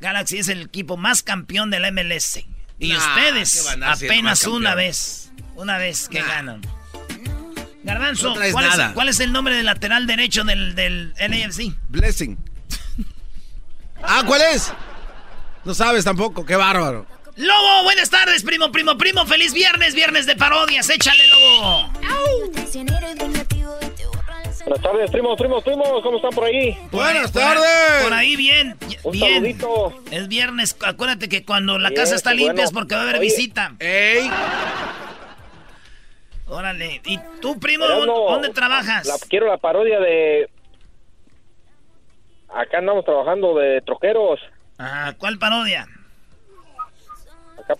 Galaxy 0.00 0.38
es 0.38 0.48
el 0.48 0.62
equipo 0.62 0.96
más 0.96 1.22
campeón 1.22 1.70
del 1.70 1.90
MLS. 1.92 2.44
Y 2.78 2.88
Nah, 2.88 2.98
ustedes 2.98 3.54
¿qué 3.54 3.62
van 3.70 3.82
a 3.84 3.96
ser 3.96 4.10
apenas 4.10 4.44
una 4.44 4.74
vez. 4.74 5.30
Una 5.56 5.78
vez 5.78 6.08
que 6.08 6.20
ganan. 6.20 6.60
Garbanzo, 7.84 8.28
No 8.34 8.34
¿cuál, 8.52 8.64
es, 8.66 8.76
nada. 8.76 8.94
cuál 8.94 9.08
es 9.08 9.20
el 9.20 9.30
nombre 9.32 9.54
del 9.56 9.66
lateral 9.66 10.06
derecho 10.06 10.42
del, 10.44 10.74
del 10.74 11.12
LAFC? 11.18 11.74
Blessing. 11.88 12.38
ah, 14.02 14.22
¿cuál 14.26 14.40
es? 14.54 14.72
No 15.64 15.74
sabes 15.74 16.04
tampoco. 16.04 16.44
Qué 16.44 16.56
bárbaro. 16.56 17.06
Lobo, 17.36 17.82
buenas 17.84 18.10
tardes, 18.10 18.42
primo, 18.42 18.70
primo, 18.72 18.96
primo. 18.96 19.26
Feliz 19.26 19.52
viernes, 19.52 19.94
viernes 19.94 20.24
de 20.26 20.36
parodias. 20.36 20.88
Échale, 20.88 21.26
Lobo. 21.28 21.90
Buenas 24.64 24.82
tardes, 24.82 25.10
primos, 25.10 25.36
primos, 25.36 25.62
primos, 25.62 25.86
¿cómo 26.02 26.16
están 26.16 26.30
por 26.30 26.44
ahí? 26.44 26.78
Buenas 26.90 27.30
Por- 27.32 27.42
tardes. 27.42 28.02
Por 28.02 28.12
ahí 28.14 28.34
bien, 28.36 28.76
Un 29.02 29.12
bien. 29.12 29.34
saludito. 29.34 30.02
Es 30.10 30.28
viernes, 30.28 30.74
acuérdate 30.86 31.28
que 31.28 31.44
cuando 31.44 31.78
la 31.78 31.90
Bien, 31.90 32.00
casa 32.00 32.14
está 32.14 32.30
limpia 32.32 32.52
bueno. 32.52 32.64
es 32.68 32.72
porque 32.72 32.94
va 32.94 33.02
a 33.02 33.04
haber 33.04 33.16
Oye. 33.16 33.24
visita. 33.26 33.74
Ey. 33.78 34.30
Órale. 36.46 37.00
¿Y 37.04 37.18
tú, 37.40 37.58
primo, 37.58 37.86
dónde, 37.86 38.06
dónde 38.06 38.48
trabajas? 38.50 39.06
La, 39.06 39.14
quiero 39.28 39.46
la 39.46 39.56
parodia 39.56 39.98
de... 40.00 40.50
Acá 42.48 42.78
andamos 42.78 43.04
trabajando 43.04 43.56
de 43.58 43.80
troqueros. 43.80 44.40
Ajá, 44.78 45.14
¿cuál 45.18 45.38
parodia? 45.38 45.86
Acá, 47.58 47.74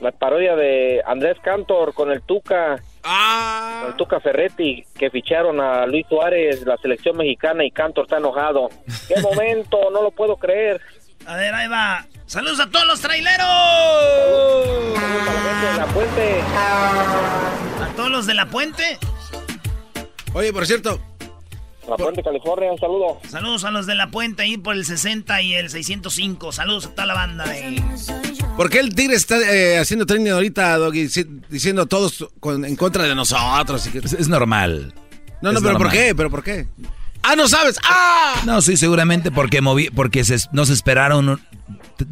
la 0.00 0.12
parodia 0.12 0.54
de 0.54 1.02
Andrés 1.04 1.36
Cantor 1.42 1.92
con 1.92 2.10
el 2.10 2.22
Tuca. 2.22 2.76
Ah. 3.02 3.80
Con 3.80 3.90
el 3.90 3.96
Tuca 3.96 4.20
Ferretti, 4.20 4.84
que 4.96 5.10
ficharon 5.10 5.60
a 5.60 5.86
Luis 5.86 6.06
Suárez, 6.08 6.64
la 6.64 6.76
selección 6.76 7.16
mexicana, 7.16 7.64
y 7.64 7.70
Cantor 7.70 8.04
está 8.04 8.18
enojado. 8.18 8.68
¡Qué 9.08 9.20
momento! 9.20 9.90
No 9.90 10.02
lo 10.02 10.10
puedo 10.12 10.36
creer. 10.36 10.80
A 11.28 11.36
ver, 11.36 11.54
ahí 11.54 11.68
va. 11.68 12.06
¡Saludos 12.26 12.58
a 12.60 12.68
todos 12.70 12.86
los 12.86 13.00
traileros! 13.00 13.46
La 15.76 15.86
puente. 15.92 16.40
A 16.42 17.88
todos 17.96 18.10
los 18.10 18.26
de 18.26 18.34
la 18.34 18.46
puente. 18.46 18.98
Oye, 20.32 20.52
por 20.52 20.66
cierto. 20.66 21.00
La 21.88 21.96
Puente, 21.96 22.22
California, 22.22 22.70
un 22.70 22.78
saludo. 22.78 23.18
Saludos 23.30 23.64
a 23.64 23.70
los 23.70 23.86
de 23.86 23.94
la 23.94 24.08
puente 24.10 24.42
ahí 24.42 24.58
por 24.58 24.74
el 24.74 24.84
60 24.84 25.40
y 25.40 25.54
el 25.54 25.70
605. 25.70 26.52
Saludos 26.52 26.84
a 26.84 26.90
toda 26.90 27.06
la 27.06 27.14
banda 27.14 27.46
de... 27.48 27.82
¿Por 28.58 28.68
qué 28.68 28.80
el 28.80 28.94
Tigre 28.94 29.16
está 29.16 29.38
eh, 29.38 29.78
haciendo 29.78 30.04
training 30.04 30.30
ahorita, 30.32 30.76
Doggy, 30.76 31.04
dici- 31.06 31.42
diciendo 31.48 31.86
todos 31.86 32.28
con- 32.40 32.66
en 32.66 32.76
contra 32.76 33.04
de 33.04 33.14
nosotros? 33.14 33.86
y 33.86 33.90
que- 33.90 34.00
Es, 34.00 34.12
es 34.12 34.28
normal. 34.28 34.92
No, 35.40 35.50
no, 35.52 35.58
Es 35.60 35.64
pero 35.64 35.78
¿por 35.78 35.90
qué? 35.90 36.14
¿Pero 36.14 36.30
por 36.30 36.42
qué? 36.44 36.66
Ah, 37.22 37.36
no 37.36 37.48
sabes. 37.48 37.78
¡Ah! 37.84 38.42
No, 38.46 38.62
sí, 38.62 38.76
seguramente 38.76 39.30
porque 39.30 39.60
moví, 39.60 39.90
porque 39.90 40.24
se- 40.24 40.48
no 40.52 40.64
se 40.66 40.72
esperaron 40.72 41.40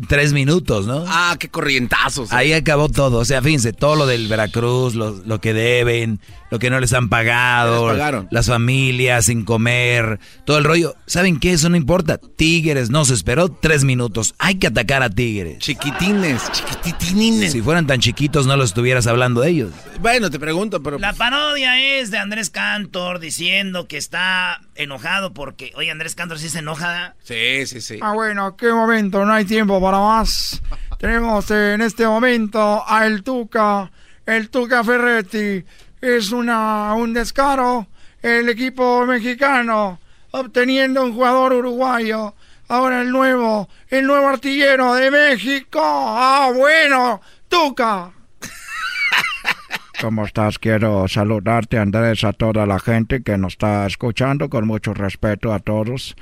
tres 0.08 0.32
minutos, 0.32 0.86
¿no? 0.86 1.04
Ah, 1.06 1.36
qué 1.38 1.48
corrientazos. 1.48 2.32
Ahí 2.32 2.52
acabó 2.52 2.88
todo. 2.88 3.18
O 3.18 3.24
sea, 3.24 3.40
fíjense, 3.40 3.72
todo 3.72 3.94
lo 3.96 4.06
del 4.06 4.26
Veracruz, 4.28 4.94
lo, 4.94 5.12
lo 5.24 5.40
que 5.40 5.52
deben, 5.54 6.20
lo 6.50 6.58
que 6.58 6.70
no 6.70 6.78
les 6.80 6.92
han 6.92 7.08
pagado, 7.08 7.88
Les 7.88 7.98
pagaron. 7.98 8.28
las 8.30 8.46
familias 8.46 9.26
sin 9.26 9.44
comer, 9.44 10.20
todo 10.44 10.58
el 10.58 10.64
rollo. 10.64 10.94
¿Saben 11.06 11.38
qué? 11.40 11.52
Eso 11.52 11.68
no 11.68 11.76
importa. 11.76 12.18
Tigres 12.18 12.90
no 12.90 13.04
se 13.04 13.14
esperó 13.14 13.48
tres 13.48 13.84
minutos. 13.84 14.34
Hay 14.38 14.56
que 14.56 14.66
atacar 14.68 15.02
a 15.02 15.10
Tigres. 15.10 15.58
Chiquitines, 15.58 16.42
chiquititines. 16.52 17.52
Si 17.52 17.62
fueran 17.62 17.86
tan 17.86 18.00
chiquitos, 18.00 18.46
no 18.46 18.56
lo 18.56 18.64
estuvieras 18.64 19.06
hablando 19.06 19.40
de 19.40 19.50
ellos. 19.50 19.70
Bueno, 20.00 20.30
te 20.30 20.38
pregunto, 20.38 20.82
pero... 20.82 20.98
La 20.98 21.12
parodia 21.12 21.80
es 21.98 22.10
de 22.10 22.18
Andrés 22.18 22.50
Cantor 22.50 23.18
diciendo 23.18 23.88
que 23.88 23.96
está 23.96 24.60
enojado 24.74 25.32
porque... 25.32 25.72
Oye, 25.76 25.90
Andrés 25.90 26.14
Cantor 26.14 26.38
sí 26.38 26.48
se 26.48 26.60
enoja. 26.60 27.14
Sí, 27.24 27.66
sí, 27.66 27.80
sí. 27.80 27.98
Ah, 28.02 28.12
bueno, 28.12 28.56
qué 28.56 28.72
momento, 28.72 29.24
no 29.24 29.32
hay 29.32 29.44
tiempo 29.44 29.80
para 29.80 29.98
más. 29.98 30.62
Tenemos 30.98 31.50
en 31.50 31.80
este 31.82 32.06
momento 32.06 32.82
a 32.86 33.06
El 33.06 33.22
Tuca, 33.22 33.90
el 34.24 34.48
Tuca 34.48 34.82
Ferretti. 34.84 35.64
Es 36.00 36.32
una, 36.32 36.94
un 36.94 37.12
descaro 37.12 37.86
el 38.22 38.48
equipo 38.48 39.06
mexicano 39.06 40.00
obteniendo 40.30 41.04
un 41.04 41.14
jugador 41.14 41.52
uruguayo. 41.52 42.34
Ahora 42.68 43.02
el 43.02 43.10
nuevo, 43.10 43.68
el 43.88 44.06
nuevo 44.06 44.28
artillero 44.28 44.94
de 44.94 45.10
México. 45.10 45.80
Ah, 45.82 46.50
bueno, 46.54 47.20
Tuca. 47.48 48.10
¿Cómo 50.00 50.24
estás? 50.24 50.58
Quiero 50.58 51.06
saludarte, 51.06 51.78
Andrés, 51.78 52.24
a 52.24 52.32
toda 52.32 52.66
la 52.66 52.80
gente 52.80 53.22
que 53.22 53.38
nos 53.38 53.54
está 53.54 53.86
escuchando, 53.86 54.50
con 54.50 54.66
mucho 54.66 54.92
respeto 54.94 55.52
a 55.52 55.60
todos. 55.60 56.16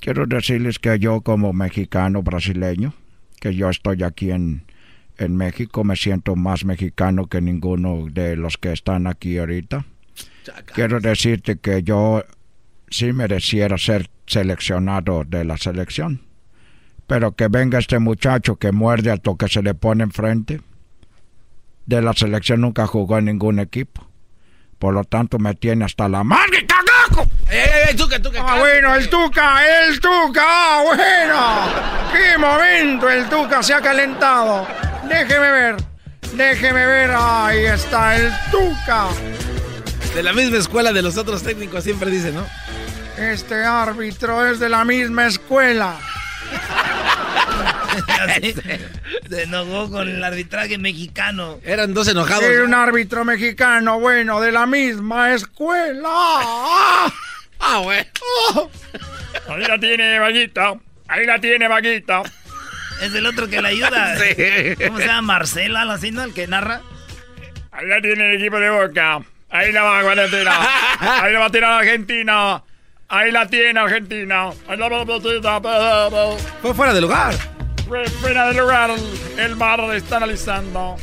Quiero 0.00 0.26
decirles 0.26 0.78
que 0.78 0.98
yo 1.00 1.20
como 1.22 1.52
mexicano 1.52 2.22
brasileño, 2.22 2.94
que 3.40 3.54
yo 3.54 3.68
estoy 3.68 4.04
aquí 4.04 4.30
en, 4.30 4.62
en 5.18 5.36
México, 5.36 5.84
me 5.84 5.96
siento 5.96 6.36
más 6.36 6.64
mexicano 6.64 7.26
que 7.26 7.40
ninguno 7.40 8.06
de 8.10 8.36
los 8.36 8.56
que 8.56 8.72
están 8.72 9.06
aquí 9.06 9.38
ahorita. 9.38 9.84
Quiero 10.74 11.00
decirte 11.00 11.58
que 11.58 11.82
yo 11.82 12.24
sí 12.88 13.12
mereciera 13.12 13.76
ser 13.76 14.08
seleccionado 14.26 15.24
de 15.24 15.44
la 15.44 15.56
selección, 15.56 16.22
pero 17.06 17.32
que 17.32 17.48
venga 17.48 17.78
este 17.78 17.98
muchacho 17.98 18.56
que 18.56 18.72
muerde 18.72 19.10
a 19.10 19.18
lo 19.22 19.36
que 19.36 19.48
se 19.48 19.62
le 19.62 19.74
pone 19.74 20.04
enfrente. 20.04 20.60
De 21.84 22.02
la 22.02 22.12
selección 22.12 22.60
nunca 22.60 22.86
jugó 22.86 23.18
en 23.18 23.26
ningún 23.26 23.58
equipo. 23.58 24.06
Por 24.78 24.94
lo 24.94 25.02
tanto, 25.04 25.38
me 25.38 25.54
tiene 25.54 25.84
hasta 25.84 26.08
la 26.08 26.22
madre, 26.22 26.64
cagaco. 26.64 27.28
¡Ey, 27.50 27.58
ey, 27.58 27.88
ey, 27.88 27.96
Tuca, 27.96 28.22
Tuca! 28.22 28.44
Ah, 28.46 28.58
bueno, 28.58 28.94
el 28.94 29.08
Tuca, 29.08 29.88
el 29.88 29.98
Tuca, 29.98 30.42
ah, 30.44 30.82
bueno. 30.84 32.12
¡Qué 32.12 32.38
momento! 32.38 33.08
El 33.10 33.28
Tuca 33.28 33.62
se 33.62 33.74
ha 33.74 33.80
calentado. 33.80 34.66
Déjeme 35.08 35.50
ver, 35.50 35.76
déjeme 36.34 36.86
ver. 36.86 37.10
Ahí 37.16 37.64
está 37.64 38.16
el 38.16 38.30
Tuca. 38.50 39.08
De 40.14 40.22
la 40.22 40.32
misma 40.32 40.58
escuela 40.58 40.92
de 40.92 41.02
los 41.02 41.16
otros 41.16 41.42
técnicos 41.42 41.84
siempre 41.84 42.10
dice, 42.10 42.32
¿no? 42.32 42.46
Este 43.16 43.64
árbitro 43.64 44.46
es 44.46 44.60
de 44.60 44.68
la 44.68 44.84
misma 44.84 45.26
escuela. 45.26 45.96
Se 49.28 49.42
enojó 49.42 49.90
con 49.90 50.08
el 50.08 50.22
arbitraje 50.22 50.78
mexicano. 50.78 51.58
Eran 51.64 51.94
dos 51.94 52.08
enojados. 52.08 52.44
Era 52.44 52.64
un 52.64 52.74
árbitro 52.74 53.24
mexicano, 53.24 54.00
bueno, 54.00 54.40
de 54.40 54.52
la 54.52 54.66
misma 54.66 55.34
escuela. 55.34 56.08
¡Ah! 56.10 57.12
Ah, 57.60 57.78
bueno. 57.78 58.08
Ahí 59.48 59.64
la 59.66 59.78
tiene, 59.78 60.18
Vaguita. 60.18 60.74
Ahí 61.08 61.26
la 61.26 61.40
tiene, 61.40 61.68
Vaguita. 61.68 62.22
Es 63.00 63.14
el 63.14 63.26
otro 63.26 63.48
que 63.48 63.60
le 63.60 63.68
ayuda. 63.68 64.16
Sí. 64.18 64.86
¿Cómo 64.86 64.98
se 64.98 65.06
llama? 65.06 65.22
Marcela, 65.22 65.82
algo 65.82 65.94
así, 65.94 66.10
¿no? 66.10 66.22
El 66.24 66.34
que 66.34 66.46
narra. 66.46 66.80
Ahí 67.70 67.86
la 67.86 68.00
tiene 68.00 68.30
el 68.30 68.40
equipo 68.40 68.58
de 68.58 68.70
Boca. 68.70 69.20
Ahí 69.50 69.72
la 69.72 69.82
va 69.82 70.00
a 70.00 70.28
tirar. 70.28 70.68
Ahí 71.00 71.32
la 71.32 71.38
va 71.38 71.46
a 71.46 71.50
tirar 71.50 71.72
Argentina. 71.72 72.62
Ahí 73.08 73.30
la 73.30 73.46
tiene 73.46 73.78
Argentina. 73.78 74.50
Ahí 74.68 74.76
la 74.76 74.88
va 74.88 75.02
a 75.02 75.20
tirar. 75.20 76.38
Fue 76.60 76.74
fuera 76.74 76.92
de 76.92 77.00
lugar. 77.00 77.34
Fue 77.86 78.04
Fuera 78.06 78.48
del 78.48 78.58
lugar. 78.58 78.90
El 79.38 79.54
bar 79.54 79.80
está 79.94 80.18
analizando. 80.18 80.96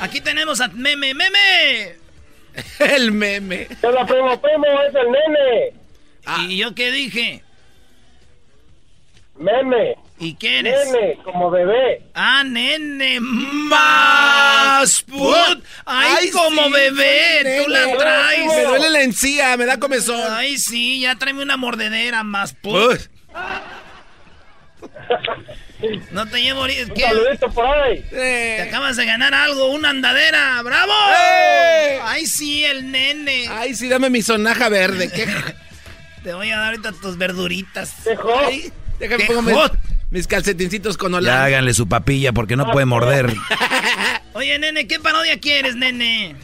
Aquí 0.00 0.20
tenemos 0.20 0.60
a 0.60 0.68
Meme. 0.68 1.14
¡Meme! 1.14 2.08
El 2.78 3.12
meme. 3.12 3.68
Hola, 3.82 4.04
primo, 4.06 4.40
primo, 4.40 4.66
es 4.88 4.94
el 4.94 5.10
nene. 5.10 6.48
¿Y 6.52 6.58
yo 6.58 6.74
qué 6.74 6.90
dije? 6.90 7.42
Meme. 9.38 9.94
¿Y 10.20 10.34
qué 10.34 10.60
eres? 10.60 10.90
Nene, 10.90 11.18
como 11.22 11.50
bebé. 11.50 12.02
Ah, 12.14 12.42
nene. 12.44 13.20
Más 13.20 15.02
put. 15.02 15.64
Ay, 15.84 16.08
Ay, 16.20 16.30
como 16.30 16.64
sí, 16.66 16.72
bebé. 16.72 17.40
nene. 17.44 17.62
Tú 17.64 17.70
la 17.70 17.96
traes. 17.96 18.46
Me 18.46 18.62
duele 18.64 18.90
la 18.90 19.02
encía, 19.02 19.56
me 19.56 19.66
da 19.66 19.78
comezón. 19.78 20.32
Ay, 20.32 20.58
sí, 20.58 21.00
ya 21.00 21.14
tráeme 21.16 21.42
una 21.42 21.56
mordedera 21.56 22.22
más 22.24 22.54
put. 22.54 22.98
No 26.10 26.26
te 26.26 26.42
llevo. 26.42 26.62
Un 26.62 26.68
¿Qué? 26.94 27.02
saludito 27.02 27.48
por 27.50 27.64
ahí. 27.64 28.02
Te 28.10 28.62
acabas 28.62 28.96
de 28.96 29.06
ganar 29.06 29.32
algo, 29.32 29.68
una 29.70 29.90
andadera. 29.90 30.60
¡Bravo! 30.62 30.92
¡Eh! 31.16 32.00
Ay, 32.02 32.26
sí, 32.26 32.64
el 32.64 32.90
nene. 32.90 33.46
Ay, 33.48 33.74
sí, 33.74 33.88
dame 33.88 34.10
mi 34.10 34.20
sonaja 34.20 34.68
verde. 34.68 35.08
¿Qué? 35.10 35.26
Te 36.24 36.34
voy 36.34 36.50
a 36.50 36.56
dar 36.56 36.70
ahorita 36.70 36.92
tus 37.00 37.16
verduritas. 37.16 37.94
¡Qué 38.02 38.16
hot! 38.16 38.44
Ay, 38.48 38.72
Déjame 38.98 39.24
¡Qué 39.24 39.32
pongo 39.32 39.70
mis, 40.10 40.26
calcetincitos 40.26 40.96
con 40.96 41.12
Ya 41.12 41.18
hola. 41.18 41.44
háganle 41.44 41.74
su 41.74 41.88
papilla 41.88 42.32
porque 42.32 42.56
no 42.56 42.70
puede 42.70 42.86
morder. 42.86 43.32
Oye, 44.34 44.58
nene, 44.58 44.86
¿qué 44.86 44.98
parodia 45.00 45.38
quieres, 45.40 45.76
nene? 45.76 46.36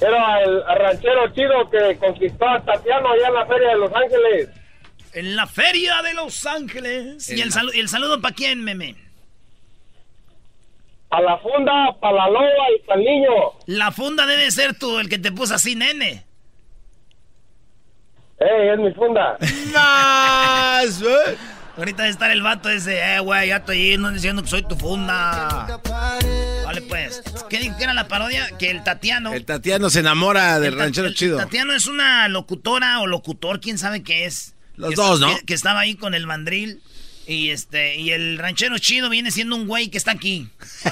Era 0.00 0.40
el 0.42 0.62
ranchero 0.78 1.28
chido 1.34 1.68
que 1.70 1.98
conquistó 1.98 2.48
a 2.48 2.60
Tatiano 2.64 3.12
allá 3.12 3.28
en 3.28 3.34
la 3.34 3.46
Feria 3.46 3.68
de 3.68 3.76
Los 3.76 3.92
Ángeles. 3.94 4.48
En 5.12 5.36
la 5.36 5.46
feria 5.46 6.02
de 6.02 6.14
Los 6.14 6.46
Ángeles. 6.46 7.28
¿Y 7.30 7.40
el, 7.40 7.50
salu- 7.52 7.72
el 7.74 7.88
saludo 7.88 8.20
para 8.20 8.34
quién, 8.34 8.62
meme? 8.64 8.94
A 11.10 11.20
la 11.20 11.36
funda, 11.38 11.92
para 12.00 12.14
la 12.16 12.28
loba 12.28 12.70
y 12.76 12.86
para 12.86 13.00
el 13.00 13.04
niño. 13.06 13.28
La 13.66 13.90
funda 13.90 14.24
debe 14.26 14.50
ser 14.52 14.78
tú, 14.78 14.98
el 15.00 15.08
que 15.08 15.18
te 15.18 15.32
puso 15.32 15.54
así, 15.56 15.74
nene. 15.74 16.24
¡Ey, 18.40 18.68
es 18.72 18.78
mi 18.78 18.92
funda! 18.94 19.36
Más. 19.72 21.02
Ahorita 21.76 22.02
debe 22.02 22.10
estar 22.10 22.30
el 22.30 22.42
vato 22.42 22.68
ese, 22.68 22.98
eh, 23.16 23.20
güey, 23.20 23.48
ya 23.48 23.58
estoy 23.58 23.90
yendo 23.90 24.10
diciendo 24.10 24.42
que 24.42 24.48
soy 24.48 24.62
tu 24.62 24.76
funda. 24.76 25.80
Vale, 26.64 26.82
pues. 26.82 27.22
¿Qué 27.48 27.58
dijo 27.58 27.76
que 27.76 27.84
era 27.84 27.94
la 27.94 28.08
parodia? 28.08 28.48
Que 28.58 28.70
el 28.70 28.82
Tatiano. 28.82 29.32
El 29.32 29.44
Tatiano 29.44 29.88
se 29.90 30.00
enamora 30.00 30.58
del 30.60 30.74
el 30.74 30.78
ranchero 30.78 31.06
el 31.06 31.14
chido. 31.14 31.38
Tatiano 31.38 31.72
es 31.74 31.86
una 31.86 32.28
locutora 32.28 33.00
o 33.00 33.06
locutor, 33.06 33.60
quién 33.60 33.78
sabe 33.78 34.02
qué 34.02 34.24
es. 34.26 34.54
Los 34.76 34.90
Que 34.90 34.96
dos, 34.96 35.20
está- 35.20 35.32
¿no? 35.32 35.38
Que, 35.38 35.44
que 35.46 35.54
estaba 35.54 35.80
ahí 35.80 35.94
con 35.94 36.14
el 36.14 36.26
mandril. 36.26 36.82
Y 37.26 37.50
este, 37.50 37.96
y 37.96 38.10
el 38.10 38.38
ranchero 38.38 38.76
chido 38.78 39.08
viene 39.08 39.30
siendo 39.30 39.54
un 39.56 39.66
güey 39.66 39.88
que 39.88 39.98
está 39.98 40.10
aquí. 40.12 40.48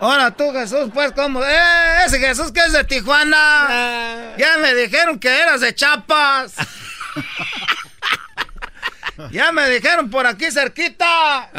Ahora 0.00 0.30
tú, 0.30 0.50
Jesús, 0.52 0.90
pues, 0.94 1.12
¿cómo? 1.12 1.44
¡Eh! 1.44 2.04
Ese 2.06 2.18
Jesús 2.18 2.50
que 2.52 2.60
es 2.60 2.72
de 2.72 2.84
Tijuana. 2.84 4.34
Ya 4.38 4.56
me 4.56 4.74
dijeron 4.74 5.18
que 5.18 5.28
eras 5.28 5.60
de 5.60 5.74
Chapas. 5.74 6.54
ya 9.30 9.52
me 9.52 9.68
dijeron 9.68 10.08
por 10.08 10.26
aquí 10.26 10.50
cerquita 10.50 11.50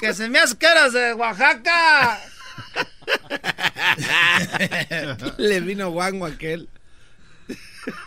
que 0.00 0.14
se 0.14 0.30
me 0.30 0.38
hace 0.38 0.56
que 0.56 0.66
eras 0.66 0.94
de 0.94 1.12
Oaxaca. 1.12 2.18
Le 5.36 5.60
vino 5.60 5.90
guango 5.90 6.24
aquel. 6.24 6.70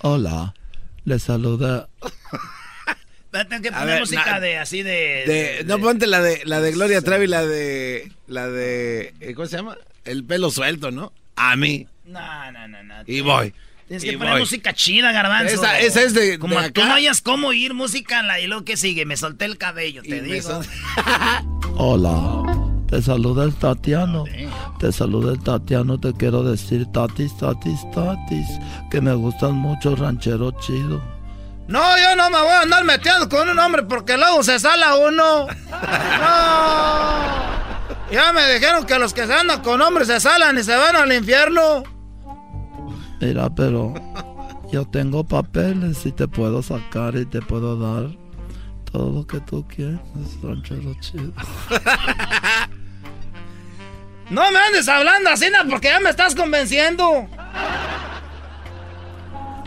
Hola, 0.02 0.56
les 1.04 1.22
saluda. 1.22 1.90
Tengo 3.44 3.62
que 3.62 3.72
poner 3.72 3.88
ver, 3.88 4.00
música 4.00 4.26
na- 4.32 4.40
de 4.40 4.58
así 4.58 4.82
de. 4.84 4.92
De- 4.92 5.56
de- 5.58 5.64
no, 5.66 5.80
ponte 5.80 6.08
la 6.08 6.22
de, 6.22 6.42
la 6.46 6.62
de 6.62 6.72
Gloria 6.72 7.02
Trevi, 7.02 7.28
la 7.28 7.46
de. 7.46 8.12
La 8.28 8.48
de. 8.48 9.14
eh, 9.20 9.34
¿Cómo 9.36 9.48
se 9.48 9.58
llama? 9.58 9.76
El 10.06 10.24
pelo 10.24 10.50
suelto, 10.52 10.92
¿no? 10.92 11.12
A 11.36 11.56
mí. 11.56 11.88
No, 12.06 12.52
no, 12.52 12.68
no, 12.68 12.84
no. 12.84 12.96
Y 13.08 13.22
voy. 13.22 13.54
Tienes 13.88 14.04
y 14.04 14.10
que 14.12 14.18
poner 14.18 14.34
voy. 14.34 14.42
música 14.42 14.74
chida, 14.74 15.12
garbanzo. 15.12 15.54
Esa- 15.54 15.80
esa 15.80 16.02
es 16.02 16.14
de- 16.14 16.40
Como 16.40 16.60
de 16.60 16.72
tú 16.72 16.82
acá. 16.82 16.90
no 16.90 16.96
hayas 16.96 17.22
cómo 17.22 17.52
ir 17.54 17.74
música 17.74 18.20
en 18.20 18.28
la 18.28 18.40
y 18.40 18.48
luego 18.48 18.64
que 18.66 18.78
sigue. 18.78 19.06
Me 19.06 19.18
solté 19.18 19.46
el 19.46 19.58
cabello, 19.58 20.02
te 20.02 20.22
digo. 20.22 20.42
sol- 20.42 20.66
Hola, 21.78 22.44
te 22.90 23.02
saluda 23.02 23.44
el 23.44 23.54
Tatiano. 23.56 24.24
Te 24.80 24.92
saluda 24.92 25.34
el 25.34 25.40
Tatiano. 25.44 26.00
Te 26.00 26.14
quiero 26.14 26.44
decir, 26.44 26.86
Tatis, 26.92 27.38
Tatis, 27.38 27.80
Tatis, 27.94 28.48
que 28.90 29.02
me 29.02 29.14
gustan 29.14 29.54
mucho 29.56 29.96
ranchero 29.96 30.52
chido. 30.62 31.04
No, 31.68 31.82
yo 31.98 32.16
no 32.16 32.30
me 32.30 32.42
voy 32.42 32.52
a 32.52 32.62
andar 32.62 32.84
metiendo 32.84 33.28
con 33.28 33.50
un 33.50 33.58
hombre 33.60 33.84
porque 33.84 34.18
luego 34.18 34.44
se 34.44 34.60
sala 34.60 34.96
uno. 34.96 35.48
No. 35.48 37.46
Ya 38.12 38.32
me 38.34 38.54
dijeron 38.54 38.86
que 38.86 39.00
los 39.00 39.14
que 39.14 39.26
se 39.26 39.34
andan 39.34 39.62
con 39.62 39.82
hombres 39.82 40.08
se 40.08 40.20
salan 40.20 40.58
y 40.58 40.64
se 40.64 40.76
van 40.76 40.96
al 40.96 41.12
infierno. 41.12 41.84
Mira, 43.20 43.50
pero 43.50 43.94
Yo 44.72 44.86
tengo 44.86 45.24
papeles 45.24 46.06
y 46.06 46.12
te 46.12 46.28
puedo 46.28 46.62
sacar 46.62 47.16
y 47.16 47.26
te 47.26 47.42
puedo 47.42 47.78
dar 47.78 48.10
todo 48.92 49.12
lo 49.12 49.28
que 49.28 49.40
tú 49.42 49.66
quieras, 49.68 50.02
ranchero 50.42 50.94
chido. 51.00 51.32
No 54.30 54.50
me 54.52 54.58
andes 54.58 54.90
hablando 54.90 55.30
así, 55.30 55.46
porque 55.70 55.90
ya 55.90 56.00
me 56.00 56.10
estás 56.10 56.34
convenciendo. 56.34 57.28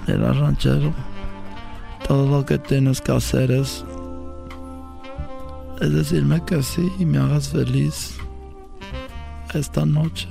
Mira, 0.06 0.32
ranchero, 0.32 0.92
todo 2.06 2.28
lo 2.28 2.46
que 2.46 2.58
tienes 2.58 3.00
que 3.00 3.12
hacer 3.12 3.50
es, 3.50 3.84
es 5.80 5.92
decirme 5.92 6.44
que 6.44 6.62
sí 6.62 6.90
y 6.98 7.04
me 7.04 7.18
hagas 7.18 7.48
feliz 7.48 8.16
esta 9.54 9.84
noche. 9.84 10.28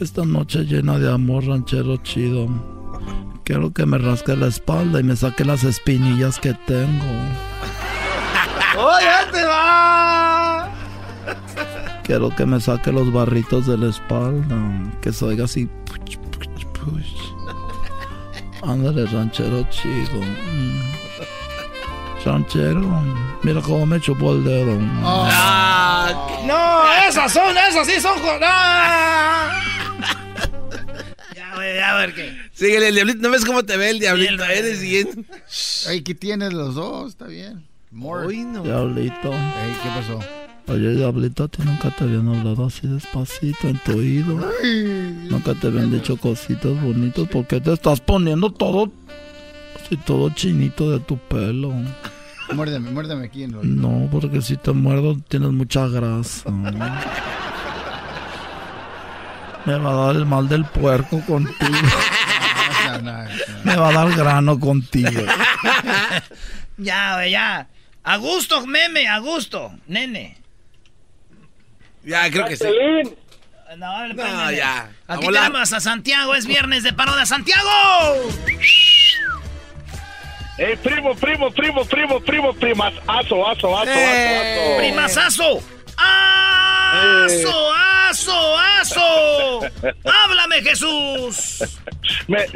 Esta 0.00 0.24
noche 0.24 0.64
llena 0.64 0.98
de 0.98 1.12
amor, 1.12 1.46
ranchero 1.46 1.96
chido. 1.98 2.48
Quiero 3.44 3.72
que 3.72 3.86
me 3.86 3.98
rasque 3.98 4.36
la 4.36 4.46
espalda 4.46 5.00
y 5.00 5.02
me 5.02 5.16
saque 5.16 5.44
las 5.44 5.64
espinillas 5.64 6.38
que 6.38 6.54
tengo. 6.54 7.04
¡Oh, 8.78 8.98
ya 9.00 9.30
te 9.32 9.44
va! 9.44 10.68
Quiero 12.04 12.30
que 12.30 12.46
me 12.46 12.60
saque 12.60 12.92
los 12.92 13.12
barritos 13.12 13.66
de 13.66 13.76
la 13.76 13.90
espalda. 13.90 14.56
Que 15.00 15.12
se 15.12 15.24
oiga 15.24 15.44
así. 15.44 15.68
Ándale, 18.62 19.06
ranchero 19.06 19.66
chido. 19.70 20.20
Mm. 20.20 20.82
Ranchero, 22.24 22.80
mira 23.42 23.62
cómo 23.62 23.86
me 23.86 24.00
chupó 24.00 24.32
el 24.32 24.44
dedo. 24.44 24.76
No, 26.46 26.92
esas 27.08 27.32
son, 27.32 27.56
esas 27.56 27.86
sí 27.86 28.00
son. 28.00 28.18
¡Ah! 28.42 29.60
ya, 31.34 31.54
güey, 31.54 31.76
ya, 31.76 31.94
a 31.94 31.98
ver 31.98 32.14
qué. 32.14 32.36
Síguele, 32.52 32.88
el 32.88 32.94
diablito. 32.94 33.20
¿No 33.22 33.30
ves 33.30 33.44
cómo 33.44 33.62
te 33.64 33.76
ve 33.76 33.90
el 33.90 34.00
diablito? 34.00 34.44
Eres 34.44 34.82
bien. 34.82 35.26
Ey, 35.88 36.02
¿qué 36.02 36.14
tienes 36.14 36.52
los 36.52 36.74
dos? 36.74 37.10
Está 37.10 37.26
bien. 37.26 37.66
More. 37.90 38.26
Uy, 38.26 38.44
no. 38.44 38.62
Diablito. 38.62 39.32
Ey, 39.32 39.76
¿qué 39.82 39.88
pasó? 39.94 40.20
Oye, 40.68 40.90
Diablito, 40.94 41.44
a 41.44 41.48
ti 41.48 41.62
nunca 41.64 41.90
te 41.90 42.04
habían 42.04 42.28
hablado 42.28 42.66
así 42.66 42.86
despacito 42.86 43.68
en 43.68 43.78
tu 43.78 43.96
oído. 43.98 44.38
Nunca 45.30 45.54
te 45.54 45.68
habían 45.68 45.90
dicho 45.90 46.16
cositas 46.18 46.80
bonitas. 46.82 47.26
¿Por 47.28 47.46
qué 47.46 47.58
te 47.60 47.72
estás 47.72 48.00
poniendo 48.00 48.52
todo, 48.52 48.92
así 49.82 49.96
todo 49.96 50.28
chinito 50.30 50.90
de 50.90 51.00
tu 51.00 51.16
pelo? 51.16 51.72
Muérdeme, 52.52 52.90
muérdeme 52.90 53.26
aquí 53.26 53.44
en 53.44 53.52
los... 53.52 53.64
No, 53.64 54.08
porque 54.10 54.42
si 54.42 54.56
te 54.56 54.72
muerdo 54.72 55.16
tienes 55.28 55.50
mucha 55.52 55.86
grasa. 55.88 56.50
Me 59.64 59.74
va 59.78 59.90
a 59.90 60.06
dar 60.06 60.16
el 60.16 60.26
mal 60.26 60.48
del 60.48 60.64
puerco 60.64 61.20
contigo. 61.26 61.56
No, 62.86 63.02
no, 63.02 63.12
no. 63.12 63.28
Me 63.64 63.76
va 63.76 63.88
a 63.88 63.92
dar 63.92 64.16
grano 64.16 64.58
contigo. 64.58 65.10
Ya, 66.78 67.26
ya. 67.26 67.68
A 68.04 68.16
gusto, 68.16 68.66
meme, 68.66 69.08
a 69.08 69.18
gusto, 69.18 69.72
nene. 69.88 70.37
Ya, 72.04 72.30
creo 72.30 72.46
que 72.46 72.56
sí. 72.56 72.64
No, 73.76 74.04
el 74.04 74.16
No, 74.16 74.24
nene. 74.46 74.56
ya. 74.56 74.90
Aquí 75.06 75.26
volar. 75.26 75.44
tenemos 75.48 75.72
a 75.72 75.80
Santiago, 75.80 76.34
es 76.34 76.46
viernes 76.46 76.82
de 76.82 76.92
parodia. 76.94 77.26
¡Santiago! 77.26 77.70
Eh, 80.58 80.76
primo, 80.82 81.14
primo, 81.14 81.50
primo, 81.52 81.84
primo, 81.84 82.18
primo, 82.20 82.52
primas. 82.54 82.92
Aso, 83.06 83.46
aso, 83.48 83.78
aso, 83.78 83.90
Eh. 83.90 84.48
aso, 84.48 84.60
aso. 84.72 84.78
¡Primazazo! 84.78 85.62
¡Aso, 85.98 87.74
aso, 88.08 88.58
aso! 88.58 89.60
¡Háblame, 90.24 90.62
Jesús! 90.62 91.62
Me, 92.26 92.46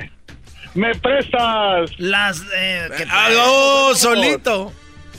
me 0.74 0.94
prestas. 0.96 1.90
Las. 1.98 2.40
Eh, 2.55 2.88
que- 2.96 3.05
Algo 3.05 3.94
solito. 3.94 4.72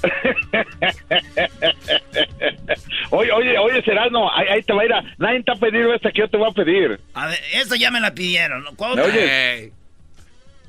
oye, 3.11 3.31
oye, 3.31 3.57
oye, 3.57 3.81
Serano, 3.83 4.31
ahí, 4.33 4.47
ahí 4.47 4.61
te 4.63 4.73
va 4.73 4.81
a 4.81 4.85
ir 4.85 4.93
a... 4.93 5.03
Nadie 5.17 5.43
te 5.43 5.51
ha 5.51 5.55
pedido 5.55 5.93
esta 5.93 6.11
que 6.11 6.19
yo 6.19 6.27
te 6.27 6.37
voy 6.37 6.49
a 6.49 6.53
pedir. 6.53 6.99
A 7.13 7.27
ver, 7.27 7.39
esto 7.53 7.75
ya 7.75 7.91
me 7.91 7.99
la 7.99 8.13
pidieron. 8.13 8.63
¿Cuál 8.75 8.95
¿Me 8.95 9.01
otra? 9.01 9.13
oyes? 9.13 9.71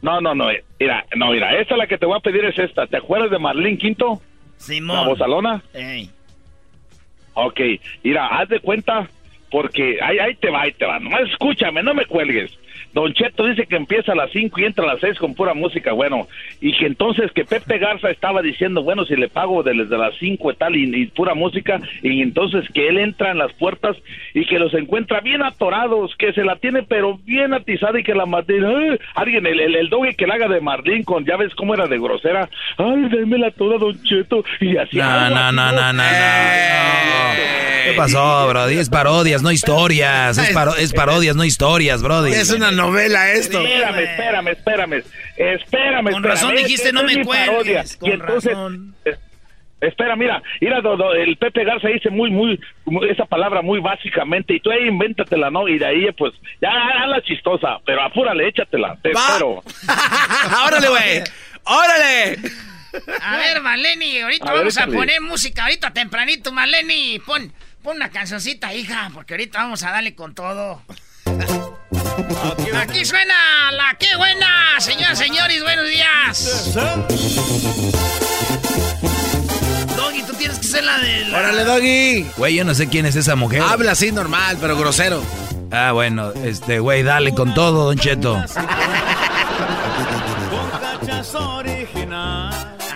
No, 0.03 0.21
no, 0.21 0.35
no, 0.35 0.49
mira, 0.79 1.05
no, 1.17 1.31
mira, 1.31 1.59
esta 1.59 1.77
la 1.77 1.87
que 1.87 1.97
te 1.97 2.07
voy 2.07 2.19
a 2.19 2.21
pedir 2.21 2.45
es 2.45 2.59
esta. 2.59 2.87
¿Te 2.87 2.99
acuerdas 2.99 3.31
de 3.31 3.39
Marlene 3.39 3.79
Quinto? 3.79 4.21
Simón. 4.59 4.97
La 4.97 5.09
bozalona. 5.09 5.63
Ey. 5.73 6.11
Ok, 7.33 7.61
mira, 8.03 8.27
haz 8.29 8.49
de 8.49 8.61
cuenta, 8.61 9.09
porque 9.51 9.99
ahí, 10.03 10.19
ahí 10.19 10.35
te 10.37 10.51
va, 10.51 10.63
ahí 10.63 10.73
te 10.73 10.85
va. 10.85 10.99
Nomás 11.01 11.23
escúchame, 11.31 11.83
no 11.83 11.95
me 11.95 12.05
cuelgues. 12.07 12.53
Don 12.95 13.13
Cheto 13.13 13.45
dice 13.47 13.67
que 13.67 13.77
empieza 13.77 14.13
a 14.13 14.15
las 14.15 14.31
5 14.31 14.61
y 14.61 14.65
entra 14.65 14.85
a 14.85 14.95
las 14.95 15.01
6 15.01 15.19
con 15.19 15.35
pura 15.35 15.53
música, 15.53 15.93
bueno. 15.93 16.29
Y 16.61 16.77
que 16.77 16.87
entonces 16.87 17.31
que 17.33 17.45
Pepe 17.45 17.79
Garza 17.79 18.11
estaba 18.11 18.41
diciendo, 18.41 18.83
bueno, 18.83 19.05
si 19.05 19.17
le 19.17 19.29
pago 19.29 19.63
de- 19.63 19.75
desde 19.75 19.99
las 19.99 20.15
5 20.19 20.53
y 20.53 20.57
tal, 20.57 20.77
y, 20.77 20.85
y 21.03 21.07
pura 21.07 21.35
música, 21.35 21.81
y 22.03 22.23
entonces 22.23 22.65
que 22.73 22.89
él 22.89 22.99
entra 22.99 23.33
en 23.33 23.39
las 23.39 23.53
puertas 23.55 23.97
y 24.33 24.47
que 24.47 24.59
los 24.59 24.73
encuentra 24.75 25.21
bien 25.21 25.43
atorados, 25.43 26.15
que 26.19 26.33
se 26.33 26.45
la 26.45 26.57
tiene 26.57 26.83
pero 26.85 27.19
bien 27.25 27.53
atizada 27.53 27.99
y 27.99 28.05
que 28.05 28.15
la 28.15 28.27
Marlene, 28.27 28.67
¡ay! 28.67 28.99
alguien, 29.17 29.45
el, 29.47 29.59
el, 29.61 29.75
el 29.77 29.91
que 30.17 30.27
la 30.27 30.35
haga 30.35 30.49
de 30.49 30.61
Marlene 30.61 31.05
con, 31.05 31.25
ya 31.25 31.37
ves 31.37 31.55
cómo 31.57 31.75
era 31.75 31.87
de 31.89 31.99
grosera, 31.99 32.49
ay, 32.79 33.09
démela 33.11 33.51
toda, 33.51 33.79
Don 33.79 34.01
Cheto, 34.05 34.45
y 34.61 34.77
así. 34.77 34.97
No, 34.99 35.31
no, 35.31 35.51
no, 35.53 35.73
no, 35.73 35.93
no, 35.93 35.93
no. 35.93 36.03
¿Qué 37.85 37.93
pasó, 37.97 38.49
Brody? 38.49 38.79
Es 38.79 38.89
parodias, 38.89 39.43
no 39.43 39.51
historias. 39.53 40.39
Es, 40.39 40.55
paro- 40.55 40.75
es 40.77 40.93
parodias, 40.95 41.37
no 41.37 41.45
historias, 41.45 42.03
Brody. 42.03 42.33
Es 42.33 42.51
una 42.51 42.71
novela 42.87 43.31
esto. 43.33 43.61
Espérame, 43.61 43.99
espérame, 44.01 44.49
espérame, 44.49 45.03
espérame. 45.37 46.05
Con 46.11 46.15
espérame. 46.15 46.25
razón 46.25 46.57
dijiste, 46.57 46.93
no 46.93 47.03
me 47.05 47.25
cuelgues, 47.25 47.97
con 47.97 48.09
y 48.09 48.13
entonces, 48.13 48.53
razón. 48.53 48.95
es- 49.05 49.19
espera, 49.81 50.17
mira, 50.17 50.43
mira, 50.61 50.81
do- 50.81 50.97
do- 50.97 51.13
el 51.13 51.37
Pepe 51.37 51.63
Garza 51.65 51.89
dice 51.89 52.09
muy, 52.11 52.31
muy, 52.31 52.59
muy- 52.87 53.11
esa 53.11 53.27
palabra 53.27 53.61
muy 53.61 53.81
básicamente, 53.81 54.55
y 54.55 54.61
tú 54.61 54.71
ahí 54.71 54.87
invéntatela, 54.89 55.51
¿no? 55.51 55.69
Y 55.69 55.79
de 55.79 55.87
ahí, 55.87 56.07
pues, 56.17 56.33
ya 56.63 56.71
hazla 56.71 57.21
chistosa, 57.23 57.79
pero 57.85 58.03
apúrale, 58.03 58.49
échatela, 58.49 58.97
te 59.03 59.13
Va. 59.13 59.21
espero. 59.29 59.63
¡Órale, 60.67 60.89
güey! 60.89 61.23
¡Órale! 61.65 62.39
A 63.21 63.37
ver, 63.39 63.61
Maleni, 63.61 64.21
ahorita 64.21 64.45
A 64.45 64.53
ver, 64.53 64.59
vamos 64.61 64.79
a 64.79 64.87
poner 64.87 65.21
música, 65.21 65.65
ahorita 65.65 65.93
tempranito, 65.93 66.53
Maleni. 66.53 67.19
Pon, 67.27 67.53
pon 67.83 67.97
una 67.97 68.09
cancioncita, 68.09 68.73
hija, 68.73 69.11
porque 69.13 69.35
ahorita 69.35 69.59
vamos 69.59 69.83
a 69.83 69.91
darle 69.91 70.15
con 70.15 70.35
todo. 70.35 70.81
Aquí 72.81 73.05
suena 73.05 73.35
la 73.73 73.97
qué 73.99 74.15
buena, 74.17 74.47
señoras 74.79 75.21
y 75.21 75.25
señores, 75.25 75.63
buenos 75.63 75.89
días. 75.89 76.75
Doggy, 79.97 80.23
tú 80.23 80.33
tienes 80.35 80.59
que 80.59 80.67
ser 80.67 80.85
la 80.85 80.99
de 80.99 81.25
la... 81.27 81.39
¡Órale, 81.39 81.65
Doggy! 81.65 82.27
Güey, 82.37 82.55
yo 82.57 82.65
no 82.65 82.75
sé 82.75 82.89
quién 82.89 83.07
es 83.07 83.17
esa 83.17 83.37
mujer. 83.37 83.63
Habla 83.63 83.93
así 83.93 84.13
normal, 84.13 84.59
pero 84.61 84.77
grosero. 84.77 85.23
Ah, 85.73 85.93
bueno, 85.93 86.33
este, 86.45 86.79
güey, 86.79 87.03
dale 87.03 87.35
con 87.35 87.55
todo, 87.55 87.87
Don 87.87 87.99
Cheto. 87.99 88.37
A 88.37 88.47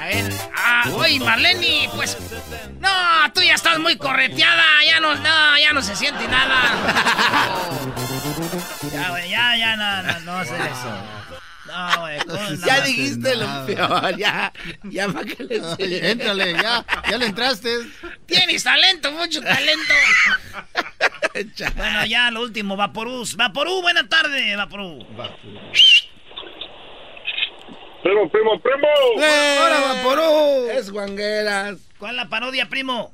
ver, 0.07 0.33
ah, 0.57 0.85
oye, 0.95 1.19
Marleni, 1.21 1.89
pues... 1.95 2.17
No, 2.81 2.89
tú 3.35 3.43
ya 3.43 3.55
estás 3.55 3.79
muy 3.79 3.97
correteada, 3.97 4.65
ya 4.87 5.01
no, 5.01 5.15
no, 5.17 5.59
ya 5.59 5.73
no 5.73 5.83
se 5.83 5.97
siente 5.97 6.27
nada. 6.29 6.59
Ya, 9.29 9.57
ya, 9.57 9.77
no, 9.77 10.03
no, 10.03 10.21
no 10.21 10.33
hacer 10.39 10.61
eso. 10.61 11.39
No, 11.67 12.01
güey, 12.01 12.19
¿cómo 12.21 12.39
nada 12.39 12.67
Ya 12.67 12.81
dijiste 12.81 13.37
lo 13.37 13.67
peor, 13.67 14.17
ya. 14.17 14.53
Ya 14.85 15.09
para 15.09 15.25
que 15.25 15.45
le 15.45 15.61
Oye, 15.61 16.11
Éntrale, 16.11 16.53
ya, 16.55 16.85
ya 17.11 17.19
le 17.19 17.27
entraste. 17.27 17.71
Tienes 18.27 18.65
talento, 18.65 19.13
mucho 19.13 19.43
talento. 19.43 19.95
bueno, 21.77 22.07
ya 22.07 22.31
lo 22.31 22.43
último, 22.43 22.77
Vaporús. 22.77 23.37
Vaporú, 23.37 23.83
buena 23.83 24.09
tarde, 24.09 24.57
Vaporú. 24.57 25.07
Primo, 28.03 28.31
primo, 28.31 28.61
primo. 28.61 28.89
¡Ahora, 29.61 29.81
Vaporú! 29.81 30.71
Es 30.71 30.91
guangueras. 30.91 31.77
¿Cuál 31.99 32.13
es 32.13 32.17
la 32.17 32.29
parodia, 32.29 32.69
primo? 32.69 33.13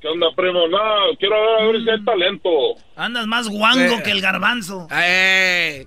¿Qué 0.00 0.08
onda, 0.08 0.26
primo? 0.36 0.68
No, 0.68 0.78
quiero 1.18 1.34
ver, 1.40 1.60
a 1.60 1.66
ver 1.72 1.82
si 1.82 1.90
hay 1.90 2.04
talento. 2.04 2.50
Andas 2.96 3.26
más 3.26 3.48
guango 3.48 3.94
Eh. 3.96 4.02
que 4.04 4.10
el 4.10 4.20
garbanzo. 4.20 4.86
¡Eh! 4.92 5.86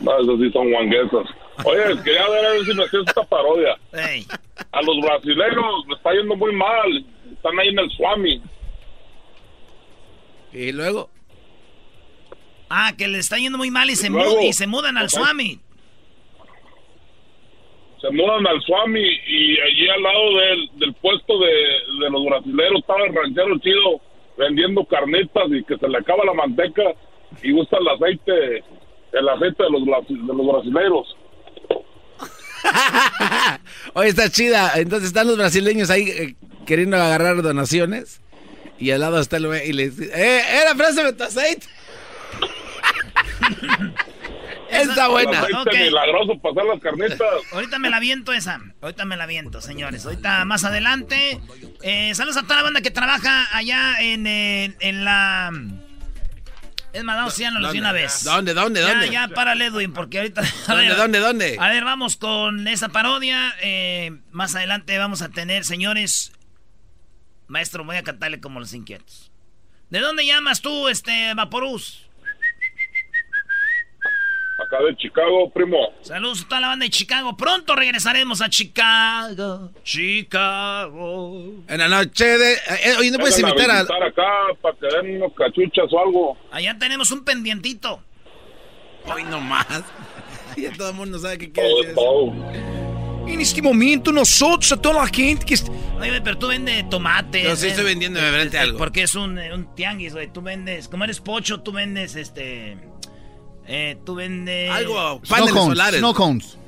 No, 0.00 0.20
esos 0.20 0.40
sí 0.40 0.50
son 0.52 0.70
guanguesos. 0.70 1.26
Oye, 1.64 2.02
quería 2.04 2.28
ver 2.28 2.44
a 2.46 2.50
ver 2.50 2.64
si 2.64 2.74
me 2.74 2.84
hacías 2.84 3.02
esta 3.06 3.22
parodia. 3.24 3.76
A 4.72 4.82
los 4.82 5.00
brasileños 5.00 5.86
les 5.88 5.96
está 5.96 6.12
yendo 6.12 6.36
muy 6.36 6.52
mal. 6.54 7.04
Están 7.32 7.58
ahí 7.58 7.68
en 7.68 7.78
el 7.78 7.90
Swami. 7.92 8.42
Y 10.52 10.72
luego. 10.72 11.10
Ah, 12.68 12.92
que 12.96 13.08
le 13.08 13.18
está 13.18 13.36
yendo 13.38 13.58
muy 13.58 13.70
mal 13.70 13.88
y 13.90 13.96
se, 13.96 14.10
Luego. 14.10 14.36
mu- 14.36 14.42
y 14.42 14.52
se 14.52 14.66
mudan 14.66 14.98
al 14.98 15.06
Ajá. 15.06 15.16
Swami. 15.16 15.60
Se 18.06 18.12
mudan 18.12 18.46
al 18.46 18.62
Swami 18.62 19.00
y 19.02 19.58
allí 19.60 19.88
al 19.88 20.02
lado 20.02 20.36
del, 20.38 20.70
del 20.78 20.94
puesto 20.94 21.38
de, 21.38 22.04
de 22.04 22.10
los 22.10 22.24
brasileños 22.24 22.80
estaba 22.80 23.04
el 23.04 23.14
ranchero 23.14 23.58
chido 23.58 24.00
vendiendo 24.38 24.84
carnitas 24.84 25.44
y 25.50 25.64
que 25.64 25.76
se 25.76 25.88
le 25.88 25.98
acaba 25.98 26.24
la 26.24 26.34
manteca 26.34 26.82
y 27.42 27.50
gusta 27.52 27.78
el 27.78 27.88
aceite, 27.88 28.64
el 29.12 29.28
aceite 29.28 29.62
de 29.64 29.70
los, 29.70 29.84
de 30.08 30.34
los 30.34 30.46
brasileños. 30.46 31.16
Oye, 33.94 34.08
está 34.08 34.30
chida. 34.30 34.72
Entonces 34.76 35.08
están 35.08 35.26
los 35.26 35.36
brasileños 35.36 35.90
ahí 35.90 36.08
eh, 36.08 36.36
queriendo 36.64 36.96
agarrar 36.96 37.42
donaciones. 37.42 38.20
Y 38.78 38.90
al 38.90 39.00
lado 39.00 39.18
está 39.20 39.38
el 39.38 39.46
y 39.66 39.72
le 39.72 39.90
dice, 39.90 40.10
¡eh, 40.14 40.42
era 40.62 40.74
préstame 40.74 41.12
tu 41.14 41.24
aceite! 41.24 41.66
está 44.82 45.08
buena. 45.08 45.30
El 45.30 45.36
aceite 45.56 45.58
Ok. 45.58 45.74
milagroso 45.76 46.38
para 46.40 46.52
hacer 46.52 46.64
las 46.64 46.80
carnitas. 46.80 47.52
Ahorita 47.52 47.78
me 47.78 47.90
la 47.90 48.00
viento 48.00 48.32
esa. 48.32 48.60
Ahorita 48.80 49.04
me 49.04 49.16
la 49.16 49.26
viento, 49.26 49.60
señores. 49.60 50.04
Ahorita 50.04 50.44
más 50.44 50.64
adelante. 50.64 51.40
Eh, 51.82 52.14
saludos 52.14 52.36
a 52.38 52.42
toda 52.42 52.56
la 52.56 52.62
banda 52.62 52.80
que 52.80 52.90
trabaja 52.90 53.46
allá 53.56 53.96
en, 54.00 54.26
eh, 54.26 54.74
en 54.80 55.04
la. 55.04 55.50
Es 56.92 57.04
más, 57.04 57.16
vamos 57.16 57.36
ya 57.36 57.50
los 57.50 57.72
de 57.72 57.78
una 57.78 57.92
vez. 57.92 58.24
¿Dónde, 58.24 58.54
dónde, 58.54 58.80
Ya, 58.80 58.88
dónde? 58.88 59.10
Ya, 59.10 59.28
párale, 59.28 59.66
Edwin, 59.66 59.92
porque 59.92 60.18
ahorita. 60.18 60.40
a 60.40 60.44
¿Dónde, 60.72 60.86
ver, 60.88 60.96
dónde, 60.96 61.18
dónde? 61.18 61.56
A 61.60 61.68
ver, 61.68 61.84
vamos 61.84 62.16
con 62.16 62.66
esa 62.68 62.88
parodia. 62.88 63.54
Eh, 63.60 64.12
más 64.30 64.54
adelante 64.54 64.96
vamos 64.96 65.20
a 65.20 65.28
tener, 65.28 65.64
señores. 65.64 66.32
Maestro, 67.48 67.84
voy 67.84 67.96
a 67.96 68.02
cantarle 68.02 68.40
como 68.40 68.60
los 68.60 68.72
inquietos. 68.72 69.30
¿De 69.90 70.00
dónde 70.00 70.24
llamas 70.26 70.62
tú, 70.62 70.88
este, 70.88 71.34
Vaporus? 71.34 72.05
Acá 74.66 74.82
de 74.82 74.96
Chicago, 74.96 75.48
primo. 75.50 75.76
Saludos 76.02 76.42
a 76.44 76.48
toda 76.48 76.60
la 76.60 76.66
banda 76.68 76.84
de 76.84 76.90
Chicago. 76.90 77.36
Pronto 77.36 77.76
regresaremos 77.76 78.40
a 78.40 78.48
Chicago. 78.50 79.70
Chicago. 79.84 81.52
En 81.68 81.78
la 81.78 81.88
noche 81.88 82.24
de... 82.38 82.52
eh, 82.54 82.94
oye, 82.98 83.10
¿no 83.10 83.18
puedes 83.18 83.38
invitar 83.38 83.70
a... 83.70 83.74
visitar 83.82 84.02
acá 84.02 84.22
para 84.60 84.76
que 84.76 84.86
den 84.88 85.16
unos 85.22 85.32
cachuchas 85.34 85.92
o 85.92 85.98
algo. 86.00 86.36
Allá 86.50 86.76
tenemos 86.78 87.10
un 87.12 87.24
pendientito. 87.24 88.00
Hoy 89.12 89.24
nomás. 89.24 89.66
Ya 90.56 90.72
todo 90.72 90.88
el 90.88 90.94
mundo 90.96 91.18
sabe 91.18 91.36
qué 91.36 91.52
quiere 91.52 91.68
decir 91.68 91.94
todo. 91.94 92.32
En 93.28 93.40
este 93.42 93.60
momento, 93.60 94.10
nosotros, 94.10 94.72
a 94.72 94.80
toda 94.80 95.02
la 95.02 95.06
gente 95.08 95.44
que... 95.44 95.52
est- 95.52 95.68
Oye, 96.00 96.18
pero 96.22 96.38
tú 96.38 96.46
vendes 96.46 96.88
tomates. 96.88 97.44
Yo 97.44 97.56
sí 97.56 97.62
ven- 97.64 97.70
estoy 97.72 97.84
vendiendo 97.84 98.20
frente 98.20 98.56
a 98.56 98.62
algo. 98.62 98.78
Porque 98.78 99.02
es 99.02 99.14
un, 99.16 99.38
eh, 99.38 99.52
un 99.52 99.74
tianguis, 99.74 100.14
güey. 100.14 100.32
Tú 100.32 100.40
vendes, 100.40 100.88
como 100.88 101.04
eres 101.04 101.20
pocho, 101.20 101.60
tú 101.60 101.72
vendes 101.72 102.16
este. 102.16 102.78
Eh, 103.68 103.96
tú 104.04 104.14
vendes. 104.14 104.70
Algo, 104.70 105.20
Snow 105.24 105.28
paneles 105.28 105.52
cones, 105.52 105.68
solares. 105.78 106.00
snow 106.00 106.14
cones. 106.14 106.58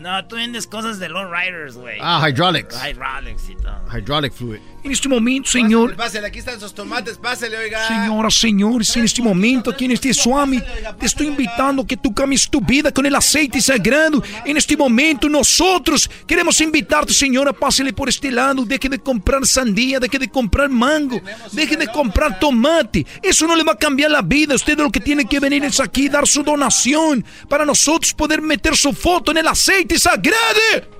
No, 0.00 0.24
tú 0.26 0.36
vendes 0.36 0.66
cosas 0.66 0.98
de 1.00 1.08
low 1.08 1.24
riders, 1.30 1.76
güey. 1.76 1.98
Ah, 2.00 2.24
hydraulics. 2.28 2.76
Hydraulics 2.80 3.48
y 3.50 3.56
todo. 3.56 3.80
Hydraulic 3.92 4.32
fluid. 4.32 4.60
En 4.84 4.92
este 4.92 5.08
momento, 5.08 5.50
señor... 5.50 5.96
Pásale, 5.96 6.28
aquí 6.28 6.38
están 6.38 6.60
sus 6.60 6.72
tomates, 6.72 7.18
pásale, 7.18 7.56
oiga. 7.56 7.86
Señoras, 7.88 8.34
señores, 8.34 8.96
en 8.96 9.04
este 9.04 9.20
momento 9.20 9.70
aquí 9.70 9.86
en 9.86 9.92
este 9.92 10.14
Swami, 10.14 10.62
te 10.98 11.06
estoy 11.06 11.26
invitando 11.26 11.82
a 11.82 11.86
que 11.86 11.96
tú 11.96 12.14
cambies 12.14 12.48
tu 12.48 12.60
vida 12.60 12.92
con 12.92 13.04
el 13.04 13.14
aceite 13.14 13.60
sagrado. 13.60 14.22
En 14.44 14.56
este 14.56 14.76
momento 14.76 15.28
nosotros 15.28 16.08
queremos 16.26 16.60
invitarte, 16.60 17.12
señora, 17.12 17.52
pásele 17.52 17.92
por 17.92 18.08
este 18.08 18.30
lado, 18.30 18.64
deje 18.64 18.88
de 18.88 18.98
comprar 18.98 19.44
sandía, 19.46 19.98
deje 19.98 20.18
de 20.18 20.28
comprar 20.28 20.68
mango, 20.68 21.20
deje 21.52 21.76
de 21.76 21.88
comprar 21.88 22.38
tomate. 22.38 23.04
Eso 23.22 23.46
no 23.46 23.56
le 23.56 23.64
va 23.64 23.72
a 23.72 23.78
cambiar 23.78 24.10
la 24.10 24.22
vida. 24.22 24.54
Usted 24.54 24.78
lo 24.78 24.90
que 24.90 25.00
tiene 25.00 25.24
que 25.24 25.40
venir 25.40 25.64
es 25.64 25.80
aquí 25.80 26.08
dar 26.08 26.26
su 26.26 26.42
donación 26.42 27.24
para 27.48 27.64
nosotros 27.64 28.14
poder 28.14 28.40
meter 28.40 28.76
su 28.76 28.92
foto 28.92 29.32
en 29.32 29.38
el 29.38 29.48
aceite 29.48 29.98
sagrado. 29.98 30.97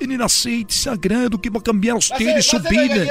En 0.00 0.10
el 0.12 0.22
aceite 0.22 0.72
sagrado 0.72 1.38
que 1.40 1.50
va 1.50 1.60
a 1.60 1.62
cambiar 1.62 1.94
a 1.94 1.98
ustedes 1.98 2.46
su 2.46 2.58
vida. 2.60 3.06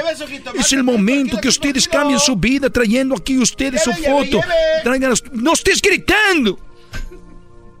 Es 0.58 0.72
el 0.72 0.82
momento 0.82 1.32
¿por 1.32 1.40
qué 1.40 1.42
que 1.42 1.48
ustedes 1.48 1.86
cambien 1.86 2.18
su 2.18 2.34
vida 2.34 2.68
trayendo 2.68 3.14
aquí 3.14 3.38
ustedes 3.38 3.82
su 3.84 3.92
foto. 3.92 4.24
lleve. 4.40 4.42
Traigan 4.82 5.10
las- 5.10 5.22
¡No 5.32 5.52
estés 5.52 5.80
gritando! 5.80 6.58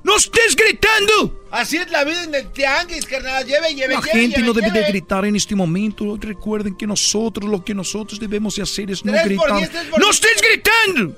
¡No 0.04 0.16
estés 0.16 0.54
gritando! 0.56 1.44
Así 1.50 1.76
es 1.76 1.90
la 1.90 2.04
vida 2.04 2.22
en 2.22 2.34
el 2.34 2.50
tianguis, 2.52 3.04
carnal. 3.04 3.44
Lleve, 3.44 3.74
lleve, 3.74 3.94
La 3.94 4.00
lleve, 4.00 4.12
gente 4.12 4.36
lleve, 4.36 4.46
no 4.46 4.52
debe 4.54 4.68
de 4.70 4.78
lleve. 4.78 4.88
gritar 4.92 5.24
en 5.24 5.34
este 5.34 5.56
momento. 5.56 6.16
Recuerden 6.18 6.76
que 6.76 6.86
nosotros 6.86 7.50
lo 7.50 7.64
que 7.64 7.74
nosotros 7.74 8.20
debemos 8.20 8.54
de 8.54 8.62
hacer 8.62 8.90
es 8.92 9.04
no 9.04 9.10
Tres 9.12 9.24
gritar. 9.24 9.56
diez, 9.56 9.70
¡No 9.74 10.06
diez. 10.06 10.10
estés 10.10 10.40
gritando! 10.40 11.16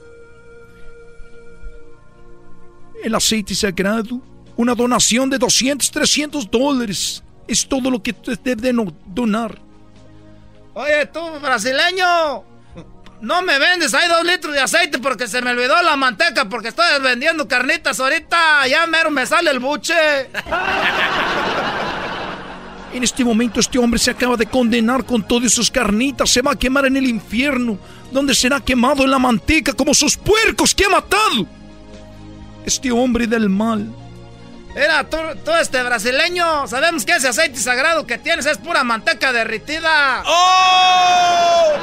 El 3.05 3.15
aceite 3.15 3.55
sagrado, 3.55 4.21
una 4.57 4.75
donación 4.75 5.29
de 5.29 5.37
200, 5.39 5.91
300 5.91 6.51
dólares. 6.51 7.23
Es 7.49 7.67
todo 7.69 7.91
lo 7.91 8.03
que 8.03 8.13
usted 8.13 8.39
debe 8.43 8.63
de 8.63 8.73
no- 8.73 8.93
donar. 9.07 9.59
Oye, 10.75 11.07
tú, 11.07 11.21
brasileño. 11.41 12.45
No 13.21 13.41
me 13.43 13.59
vendes 13.59 13.95
ahí 13.95 14.09
dos 14.09 14.25
litros 14.25 14.53
de 14.53 14.61
aceite 14.61 14.99
porque 14.99 15.29
se 15.29 15.41
me 15.43 15.51
olvidó 15.53 15.81
la 15.83 15.95
manteca 15.97 16.49
porque 16.49 16.69
estoy 16.69 16.85
vendiendo 17.03 17.47
carnitas 17.47 18.01
ahorita. 18.01 18.67
Ya 18.67 18.87
mero 18.87 19.11
me 19.11 19.27
sale 19.27 19.51
el 19.51 19.59
buche. 19.61 19.95
En 22.93 23.03
este 23.03 23.25
momento 23.25 23.59
este 23.59 23.79
hombre 23.79 23.99
se 23.99 24.11
acaba 24.11 24.37
de 24.37 24.45
condenar 24.45 25.05
con 25.07 25.23
todas 25.27 25.51
sus 25.51 25.71
carnitas. 25.71 26.29
Se 26.29 26.43
va 26.43 26.53
a 26.53 26.57
quemar 26.59 26.85
en 26.85 26.99
el 26.99 27.07
infierno, 27.07 27.79
donde 28.11 28.35
será 28.35 28.61
quemado 28.61 29.03
en 29.05 29.11
la 29.11 29.19
manteca 29.19 29.73
como 29.73 29.95
sus 29.95 30.15
puercos 30.15 30.75
que 30.75 30.85
ha 30.85 30.91
matado. 30.91 31.47
Este 32.67 32.93
hombre 32.93 33.27
del 33.27 33.49
mal. 33.49 33.89
Mira, 34.75 35.09
tú, 35.09 35.19
tú 35.45 35.51
este 35.53 35.83
brasileño, 35.83 36.67
sabemos 36.67 37.05
que 37.05 37.13
ese 37.13 37.29
aceite 37.29 37.59
sagrado 37.59 38.07
que 38.07 38.17
tienes 38.19 38.47
es 38.47 38.57
pura 38.59 38.85
manteca 38.85 39.33
derritida. 39.33 40.23
¡Oh! 40.25 41.75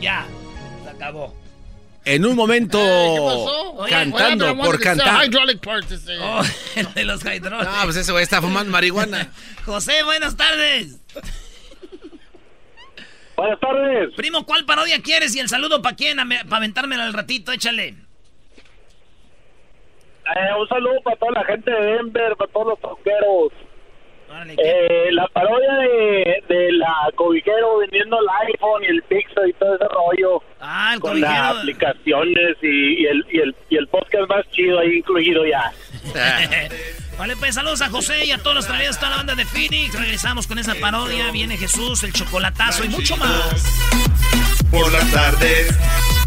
Ya, 0.00 0.26
se 0.84 0.90
acabó. 0.90 1.34
En 2.04 2.24
un 2.26 2.34
momento 2.34 2.80
Oye, 2.80 3.90
cantando 3.90 4.56
por 4.56 4.80
cantar. 4.80 5.24
Hydraulic 5.24 5.60
parts. 5.60 5.90
ese. 5.92 6.18
Oh, 6.20 6.42
el 6.76 6.94
de 6.94 7.04
los 7.04 7.24
hidrones. 7.24 7.66
No, 7.66 7.84
pues 7.84 7.96
ese 7.96 8.12
güey 8.12 8.24
está 8.24 8.40
fumando 8.40 8.72
marihuana. 8.72 9.28
José, 9.64 10.02
buenas 10.02 10.36
tardes. 10.36 10.96
Buenas 13.36 13.60
tardes. 13.60 14.10
Primo, 14.16 14.44
¿cuál 14.44 14.64
parodia 14.64 15.00
quieres? 15.00 15.34
Y 15.34 15.40
el 15.40 15.48
saludo 15.48 15.80
para 15.82 15.96
quién? 15.96 16.16
Para 16.16 16.56
aventármelo 16.56 17.02
al 17.02 17.12
ratito, 17.12 17.52
échale. 17.52 17.96
Eh, 20.24 20.60
un 20.60 20.68
saludo 20.68 21.00
para 21.02 21.16
toda 21.16 21.32
la 21.32 21.44
gente 21.44 21.70
de 21.70 21.80
Denver, 21.80 22.36
para 22.36 22.52
todos 22.52 22.66
los 22.68 22.80
troqueros. 22.80 23.52
Eh, 24.56 25.08
la 25.10 25.26
parodia 25.28 25.74
de, 25.74 26.42
de 26.48 26.72
la 26.72 26.94
cobijero 27.16 27.78
vendiendo 27.78 28.18
el 28.18 28.26
iPhone 28.48 28.82
y 28.82 28.86
el 28.86 29.02
Pixel 29.02 29.50
y 29.50 29.52
todo 29.54 29.74
ese 29.74 29.84
rollo. 29.88 30.42
Ah, 30.58 30.92
el 30.94 31.00
con 31.00 31.20
las 31.20 31.56
aplicaciones 31.58 32.56
y, 32.62 33.02
y 33.02 33.06
el, 33.06 33.26
y, 33.30 33.40
el, 33.40 33.54
y 33.68 33.76
el 33.76 33.86
podcast 33.88 34.28
más 34.30 34.48
chido 34.50 34.78
ahí 34.78 34.96
incluido 34.98 35.44
ya. 35.44 35.70
Vale, 37.22 37.36
pues 37.36 37.54
saludos 37.54 37.80
a 37.82 37.88
José 37.88 38.24
y 38.24 38.32
a 38.32 38.38
todos 38.38 38.56
los 38.56 38.66
traídos, 38.66 38.98
toda 38.98 39.10
la 39.10 39.16
banda 39.18 39.36
de 39.36 39.44
Phoenix. 39.44 39.94
Regresamos 39.94 40.48
con 40.48 40.58
esa 40.58 40.74
parodia. 40.74 41.30
Viene 41.30 41.56
Jesús, 41.56 42.02
el 42.02 42.12
chocolatazo 42.12 42.82
y 42.82 42.88
mucho 42.88 43.16
más. 43.16 43.64
Por 44.72 44.90
las 44.90 45.08
tardes, 45.12 45.68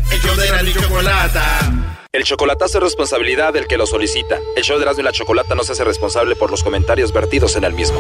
el 0.09 0.21
show 0.21 0.35
de 0.37 0.51
la 0.51 0.73
chocolata. 0.73 1.73
El 2.13 2.23
chocolatazo 2.23 2.77
es 2.77 2.83
responsabilidad 2.85 3.51
del 3.51 3.67
que 3.67 3.75
lo 3.75 3.85
solicita. 3.85 4.39
El 4.55 4.63
show 4.63 4.79
de 4.79 4.85
y 4.97 5.03
la 5.03 5.11
Chocolata 5.11 5.53
no 5.53 5.65
se 5.65 5.73
hace 5.73 5.83
responsable 5.83 6.37
por 6.37 6.49
los 6.49 6.63
comentarios 6.63 7.11
vertidos 7.11 7.57
en 7.57 7.65
el 7.65 7.73
mismo. 7.73 7.99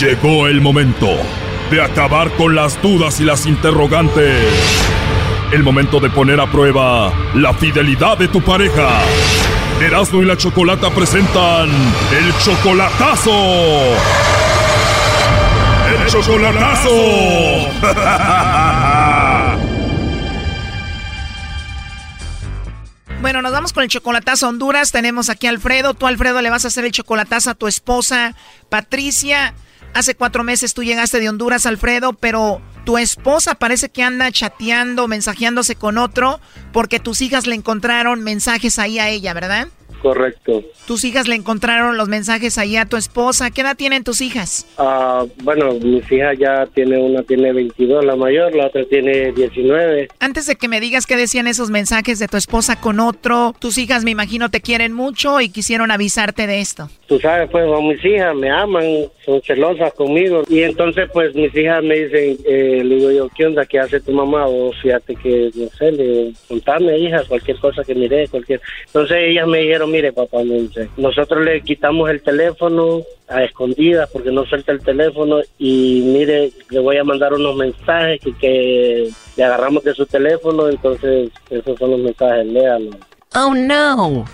Llegó 0.00 0.48
el 0.48 0.60
momento 0.60 1.16
de 1.70 1.80
acabar 1.80 2.32
con 2.32 2.56
las 2.56 2.82
dudas 2.82 3.20
y 3.20 3.24
las 3.24 3.46
interrogantes. 3.46 4.42
El 5.52 5.62
momento 5.62 6.00
de 6.00 6.10
poner 6.10 6.40
a 6.40 6.50
prueba 6.50 7.14
la 7.36 7.54
fidelidad 7.54 8.18
de 8.18 8.26
tu 8.26 8.42
pareja. 8.42 9.00
Erasmo 9.80 10.22
y 10.22 10.26
la 10.26 10.36
Chocolata 10.36 10.90
presentan 10.90 11.70
el 11.70 12.36
chocolatazo. 12.38 13.30
El 15.88 16.06
chocolatazo. 16.06 16.90
Bueno, 23.20 23.42
nos 23.42 23.52
vamos 23.52 23.74
con 23.74 23.82
el 23.82 23.90
chocolatazo 23.90 24.46
a 24.46 24.48
Honduras. 24.48 24.92
Tenemos 24.92 25.28
aquí 25.28 25.46
a 25.46 25.50
Alfredo. 25.50 25.92
Tú, 25.92 26.06
Alfredo, 26.06 26.40
le 26.40 26.48
vas 26.48 26.64
a 26.64 26.68
hacer 26.68 26.86
el 26.86 26.90
chocolatazo 26.90 27.50
a 27.50 27.54
tu 27.54 27.68
esposa, 27.68 28.34
Patricia. 28.70 29.52
Hace 29.92 30.14
cuatro 30.14 30.42
meses 30.42 30.72
tú 30.72 30.82
llegaste 30.82 31.20
de 31.20 31.28
Honduras, 31.28 31.66
Alfredo, 31.66 32.14
pero 32.14 32.62
tu 32.84 32.98
esposa 32.98 33.54
parece 33.54 33.90
que 33.90 34.02
anda 34.02 34.30
chateando, 34.30 35.08
mensajeándose 35.08 35.74
con 35.74 35.98
otro, 35.98 36.40
porque 36.72 37.00
tus 37.00 37.20
hijas 37.20 37.46
le 37.46 37.54
encontraron 37.54 38.22
mensajes 38.22 38.78
ahí 38.78 38.98
a 38.98 39.08
ella, 39.08 39.32
¿verdad? 39.34 39.68
Correcto. 40.02 40.62
Tus 40.86 41.04
hijas 41.04 41.28
le 41.28 41.34
encontraron 41.34 41.96
los 41.96 42.08
mensajes 42.08 42.58
ahí 42.58 42.76
a 42.76 42.86
tu 42.86 42.96
esposa. 42.96 43.50
¿Qué 43.50 43.60
edad 43.60 43.76
tienen 43.76 44.04
tus 44.04 44.20
hijas? 44.20 44.66
Ah, 44.78 45.24
bueno, 45.42 45.74
mis 45.74 46.10
hijas 46.10 46.36
ya 46.38 46.66
tiene 46.66 46.98
una 46.98 47.22
tiene 47.22 47.52
22, 47.52 48.04
la 48.04 48.16
mayor, 48.16 48.54
la 48.54 48.66
otra 48.66 48.84
tiene 48.84 49.32
19. 49.32 50.08
Antes 50.18 50.46
de 50.46 50.56
que 50.56 50.68
me 50.68 50.80
digas 50.80 51.06
qué 51.06 51.16
decían 51.16 51.46
esos 51.46 51.70
mensajes 51.70 52.18
de 52.18 52.28
tu 52.28 52.36
esposa 52.36 52.80
con 52.80 53.00
otro, 53.00 53.54
tus 53.58 53.78
hijas 53.78 54.04
me 54.04 54.10
imagino 54.10 54.50
te 54.50 54.60
quieren 54.60 54.92
mucho 54.92 55.40
y 55.40 55.48
quisieron 55.48 55.90
avisarte 55.90 56.46
de 56.46 56.60
esto. 56.60 56.90
Tú 57.06 57.18
sabes, 57.18 57.50
pues, 57.50 57.66
mis 57.82 58.04
hijas 58.04 58.36
me 58.36 58.50
aman, 58.50 58.84
son 59.24 59.42
celosas 59.42 59.92
conmigo. 59.94 60.44
Y 60.48 60.62
entonces, 60.62 61.08
pues, 61.12 61.34
mis 61.34 61.54
hijas 61.56 61.82
me 61.82 61.96
dicen, 61.96 62.36
eh, 62.46 62.82
le 62.84 62.94
digo 62.94 63.10
yo, 63.10 63.28
¿qué 63.36 63.46
onda? 63.46 63.66
¿Qué 63.66 63.80
hace 63.80 64.00
tu 64.00 64.12
mamá? 64.12 64.46
O 64.46 64.72
fíjate 64.80 65.16
que, 65.16 65.50
no 65.54 65.68
sé, 65.70 65.90
le 65.90 66.32
contame, 66.46 66.96
hija, 66.98 67.24
cualquier 67.26 67.58
cosa 67.58 67.82
que 67.82 67.94
mire, 67.94 68.28
cualquier... 68.28 68.60
Entonces 68.86 69.16
ellas 69.18 69.48
me 69.48 69.58
dijeron, 69.58 69.79
mire, 69.86 70.12
papá, 70.12 70.38
nosotros 70.96 71.44
le 71.44 71.60
quitamos 71.62 72.10
el 72.10 72.22
teléfono 72.22 73.02
a 73.28 73.44
escondidas 73.44 74.08
porque 74.12 74.30
no 74.30 74.44
suelta 74.44 74.72
el 74.72 74.80
teléfono 74.80 75.40
y 75.58 76.02
mire, 76.04 76.50
le 76.70 76.80
voy 76.80 76.96
a 76.96 77.04
mandar 77.04 77.32
unos 77.32 77.56
mensajes 77.56 78.20
que, 78.20 78.32
que 78.34 79.10
le 79.36 79.44
agarramos 79.44 79.84
de 79.84 79.94
su 79.94 80.06
teléfono, 80.06 80.68
entonces 80.68 81.30
esos 81.48 81.78
son 81.78 81.92
los 81.92 82.00
mensajes, 82.00 82.46
léalos. 82.46 82.96
Oh, 83.34 83.54
no. 83.54 84.24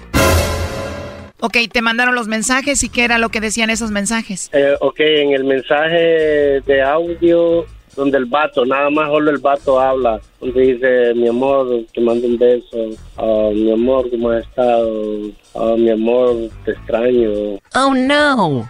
Ok, 1.40 1.58
te 1.70 1.82
mandaron 1.82 2.14
los 2.14 2.28
mensajes 2.28 2.82
y 2.82 2.88
qué 2.88 3.04
era 3.04 3.18
lo 3.18 3.28
que 3.28 3.40
decían 3.40 3.68
esos 3.68 3.90
mensajes. 3.90 4.48
Eh, 4.52 4.74
ok, 4.80 5.00
en 5.00 5.32
el 5.32 5.44
mensaje 5.44 6.62
de 6.64 6.82
audio 6.82 7.66
donde 7.96 8.18
el 8.18 8.26
vato, 8.26 8.64
nada 8.64 8.90
más 8.90 9.08
solo 9.08 9.30
el 9.30 9.38
vato 9.38 9.80
habla, 9.80 10.20
donde 10.40 10.60
dice, 10.60 11.14
mi 11.14 11.28
amor, 11.28 11.84
te 11.92 12.00
mando 12.00 12.26
un 12.26 12.38
beso, 12.38 12.90
Ah, 13.16 13.50
mi 13.52 13.72
amor, 13.72 14.10
¿cómo 14.10 14.30
has 14.30 14.44
estado? 14.44 15.30
Ah, 15.54 15.74
mi 15.76 15.90
amor, 15.90 16.50
te 16.64 16.72
extraño. 16.72 17.58
Oh, 17.74 17.94
no. 17.94 18.68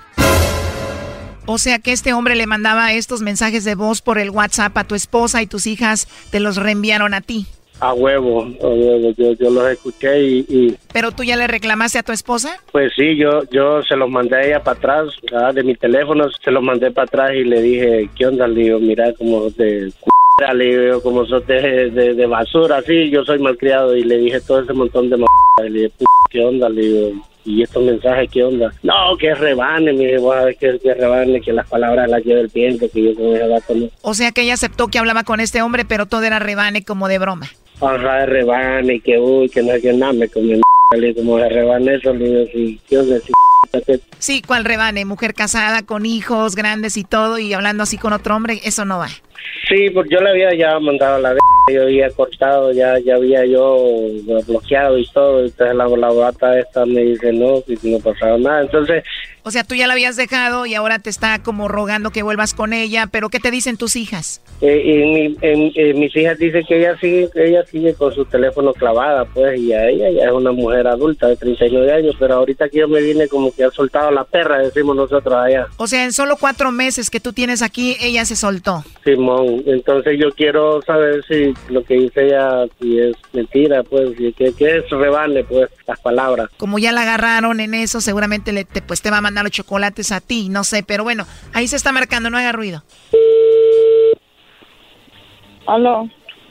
O 1.48 1.58
sea 1.58 1.78
que 1.78 1.92
este 1.92 2.12
hombre 2.12 2.34
le 2.34 2.46
mandaba 2.46 2.92
estos 2.92 3.22
mensajes 3.22 3.64
de 3.64 3.76
voz 3.76 4.02
por 4.02 4.18
el 4.18 4.30
WhatsApp 4.30 4.76
a 4.78 4.84
tu 4.84 4.94
esposa 4.94 5.42
y 5.42 5.46
tus 5.46 5.66
hijas 5.66 6.08
te 6.30 6.40
los 6.40 6.56
reenviaron 6.56 7.14
a 7.14 7.20
ti. 7.20 7.46
A 7.78 7.92
huevo, 7.92 8.42
a 8.42 8.66
huevo, 8.66 9.12
yo, 9.18 9.32
yo 9.34 9.50
los 9.50 9.68
escuché 9.68 10.22
y, 10.22 10.38
y, 10.48 10.76
¿Pero 10.92 11.12
tú 11.12 11.24
ya 11.24 11.36
le 11.36 11.46
reclamaste 11.46 11.98
a 11.98 12.02
tu 12.02 12.12
esposa? 12.12 12.58
pues 12.72 12.92
sí, 12.96 13.16
yo 13.16 13.42
yo 13.50 13.82
se 13.82 13.96
los 13.96 14.08
mandé 14.08 14.36
a 14.36 14.42
ella 14.46 14.62
para 14.62 14.78
atrás, 14.78 15.08
ah, 15.34 15.52
de 15.52 15.62
mi 15.62 15.74
teléfono, 15.74 16.26
se 16.42 16.50
los 16.50 16.62
mandé 16.62 16.90
para 16.90 17.04
atrás 17.04 17.30
y 17.34 17.44
le 17.44 17.60
dije, 17.60 18.08
¿qué 18.16 18.26
onda? 18.26 18.48
Le 18.48 18.62
digo, 18.62 18.78
mira 18.78 19.12
como 19.12 19.50
de 19.50 19.90
c***, 19.90 20.54
le 20.54 20.64
digo, 20.86 21.02
como 21.02 21.26
sos 21.26 21.46
de, 21.46 21.90
de, 21.90 22.14
de 22.14 22.26
basura, 22.26 22.80
sí, 22.80 23.10
yo 23.10 23.24
soy 23.24 23.38
malcriado 23.40 23.94
y 23.94 24.04
le 24.04 24.18
dije 24.18 24.40
todo 24.40 24.60
ese 24.62 24.72
montón 24.72 25.10
de 25.10 25.16
m***, 25.16 25.26
y 25.66 25.70
le 25.70 25.78
dije, 25.80 25.92
"P***, 25.98 26.04
¿qué 26.30 26.44
onda? 26.44 26.70
Le 26.70 26.80
digo, 26.80 27.12
¿y 27.44 27.62
estos 27.62 27.82
mensajes 27.84 28.30
qué 28.32 28.42
onda? 28.42 28.72
No, 28.82 29.16
que 29.18 29.34
rebane, 29.34 29.92
me 29.92 30.06
dijo, 30.12 30.32
"Ah, 30.32 30.46
que, 30.58 30.78
que 30.78 30.94
rebane, 30.94 31.42
que 31.42 31.52
las 31.52 31.68
palabras 31.68 32.08
las 32.08 32.24
lleve 32.24 32.40
el 32.40 32.48
viento, 32.48 32.86
que 32.90 33.02
yo 33.02 33.14
con 33.14 33.36
ese 33.36 33.46
vato 33.48 33.74
no. 33.74 33.88
O 34.00 34.14
sea 34.14 34.32
que 34.32 34.42
ella 34.42 34.54
aceptó 34.54 34.88
que 34.88 34.98
hablaba 34.98 35.24
con 35.24 35.40
este 35.40 35.60
hombre, 35.60 35.84
pero 35.84 36.06
todo 36.06 36.22
era 36.22 36.38
rebane 36.38 36.82
como 36.82 37.06
de 37.08 37.18
broma. 37.18 37.50
Ajá, 37.80 38.20
de 38.20 38.26
rebane, 38.26 39.00
que 39.00 39.18
uy, 39.18 39.48
que 39.48 39.62
no 39.62 39.78
que 39.80 39.92
nada, 39.92 40.12
me 40.12 40.28
comió 40.28 40.60
como 40.90 41.38
le 41.38 41.48
digo, 42.28 42.46
sí, 44.18 44.42
¿cuál 44.46 44.64
rebane? 44.64 45.04
Mujer 45.04 45.34
casada 45.34 45.82
con 45.82 46.06
hijos 46.06 46.54
grandes 46.54 46.96
y 46.96 47.04
todo 47.04 47.38
y 47.38 47.52
hablando 47.52 47.82
así 47.82 47.98
con 47.98 48.12
otro 48.12 48.36
hombre, 48.36 48.60
eso 48.64 48.84
no 48.84 48.98
va. 48.98 49.08
Sí, 49.68 49.90
porque 49.90 50.14
yo 50.14 50.20
le 50.20 50.30
había 50.30 50.54
ya 50.54 50.78
mandado 50.78 51.16
a 51.16 51.18
la 51.18 51.30
v 51.32 51.38
yo 51.72 51.82
había 51.82 52.08
cortado, 52.10 52.72
ya 52.72 52.96
ya 53.04 53.16
había 53.16 53.44
yo 53.44 53.76
bloqueado 54.46 54.96
y 54.98 55.06
todo, 55.12 55.44
entonces 55.44 55.74
la, 55.74 55.88
la 55.88 56.10
bata 56.12 56.58
esta 56.60 56.86
me 56.86 57.00
dice 57.02 57.32
no, 57.32 57.60
que 57.66 57.76
no 57.82 57.98
pasaba 57.98 58.38
nada, 58.38 58.62
entonces 58.62 59.02
O 59.42 59.50
sea, 59.50 59.64
tú 59.64 59.74
ya 59.74 59.86
la 59.88 59.94
habías 59.94 60.14
dejado 60.16 60.66
y 60.66 60.74
ahora 60.74 61.00
te 61.00 61.10
está 61.10 61.40
como 61.42 61.66
rogando 61.66 62.10
que 62.10 62.22
vuelvas 62.22 62.54
con 62.54 62.72
ella, 62.72 63.08
pero 63.10 63.28
¿qué 63.30 63.40
te 63.40 63.50
dicen 63.50 63.76
tus 63.76 63.96
hijas? 63.96 64.40
eh, 64.60 64.82
y 64.84 64.92
mi- 65.12 65.36
en- 65.42 65.72
eh, 65.74 65.92
mis 65.94 66.14
hijas 66.16 66.38
dicen 66.38 66.64
que 66.66 66.78
ella 66.78 66.96
sigue 67.00 67.28
ella 67.34 67.64
sigue 67.66 67.94
con 67.94 68.14
su 68.14 68.24
teléfono 68.26 68.72
clavada, 68.72 69.24
pues, 69.24 69.58
y 69.60 69.72
a 69.72 69.88
ella 69.88 70.08
ya 70.10 70.24
es 70.26 70.32
una 70.32 70.52
mujer 70.52 70.75
adulta 70.84 71.28
de 71.28 71.36
39 71.36 71.92
años, 71.92 72.16
pero 72.18 72.34
ahorita 72.34 72.68
que 72.68 72.80
yo 72.80 72.88
me 72.88 73.00
vine 73.00 73.28
como 73.28 73.52
que 73.54 73.64
ha 73.64 73.70
soltado 73.70 74.10
la 74.10 74.24
perra, 74.24 74.58
decimos 74.58 74.96
nosotros 74.96 75.34
allá. 75.34 75.66
O 75.76 75.86
sea, 75.86 76.04
en 76.04 76.12
solo 76.12 76.36
cuatro 76.38 76.72
meses 76.72 77.10
que 77.10 77.20
tú 77.20 77.32
tienes 77.32 77.62
aquí, 77.62 77.96
ella 78.00 78.24
se 78.24 78.36
soltó. 78.36 78.84
Simón, 79.04 79.62
entonces 79.66 80.18
yo 80.18 80.30
quiero 80.32 80.82
saber 80.82 81.24
si 81.26 81.54
lo 81.72 81.84
que 81.84 81.94
dice 81.94 82.26
ella 82.26 82.66
si 82.80 82.98
es 82.98 83.16
mentira, 83.32 83.82
pues, 83.82 84.16
si 84.18 84.32
que, 84.32 84.52
que 84.52 84.78
es 84.78 84.90
rebane, 84.90 85.44
pues, 85.44 85.70
las 85.86 86.00
palabras. 86.00 86.50
Como 86.56 86.78
ya 86.78 86.92
la 86.92 87.02
agarraron 87.02 87.60
en 87.60 87.74
eso, 87.74 88.00
seguramente 88.00 88.52
le, 88.52 88.64
te, 88.64 88.82
pues 88.82 89.02
te 89.02 89.10
va 89.10 89.18
a 89.18 89.22
mandar 89.22 89.44
los 89.44 89.52
chocolates 89.52 90.12
a 90.12 90.20
ti, 90.20 90.48
no 90.48 90.64
sé, 90.64 90.82
pero 90.82 91.04
bueno, 91.04 91.26
ahí 91.52 91.68
se 91.68 91.76
está 91.76 91.92
marcando, 91.92 92.30
no 92.30 92.38
haga 92.38 92.52
ruido. 92.52 92.82
Aló. 95.66 96.08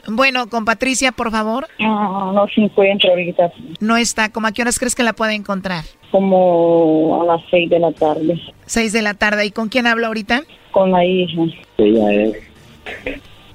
Bueno, 0.08 0.48
con 0.48 0.64
Patricia, 0.64 1.12
por 1.12 1.30
favor. 1.30 1.66
No, 1.78 2.32
no 2.32 2.46
se 2.54 2.60
encuentra 2.62 3.10
ahorita. 3.10 3.52
No 3.80 3.96
está. 3.96 4.30
¿Cómo 4.30 4.46
a 4.46 4.52
qué 4.52 4.62
horas 4.62 4.78
crees 4.78 4.94
que 4.94 5.02
la 5.02 5.12
puede 5.12 5.34
encontrar? 5.34 5.84
Como 6.10 7.20
a 7.22 7.26
las 7.26 7.42
seis 7.50 7.68
de 7.70 7.78
la 7.78 7.92
tarde. 7.92 8.40
Seis 8.66 8.92
de 8.92 9.02
la 9.02 9.14
tarde. 9.14 9.44
¿Y 9.46 9.50
con 9.50 9.68
quién 9.68 9.86
hablo 9.86 10.06
ahorita? 10.06 10.42
Con 10.70 10.92
la 10.92 11.04
hija. 11.04 11.42
Ella 11.78 12.12
es. 12.12 12.36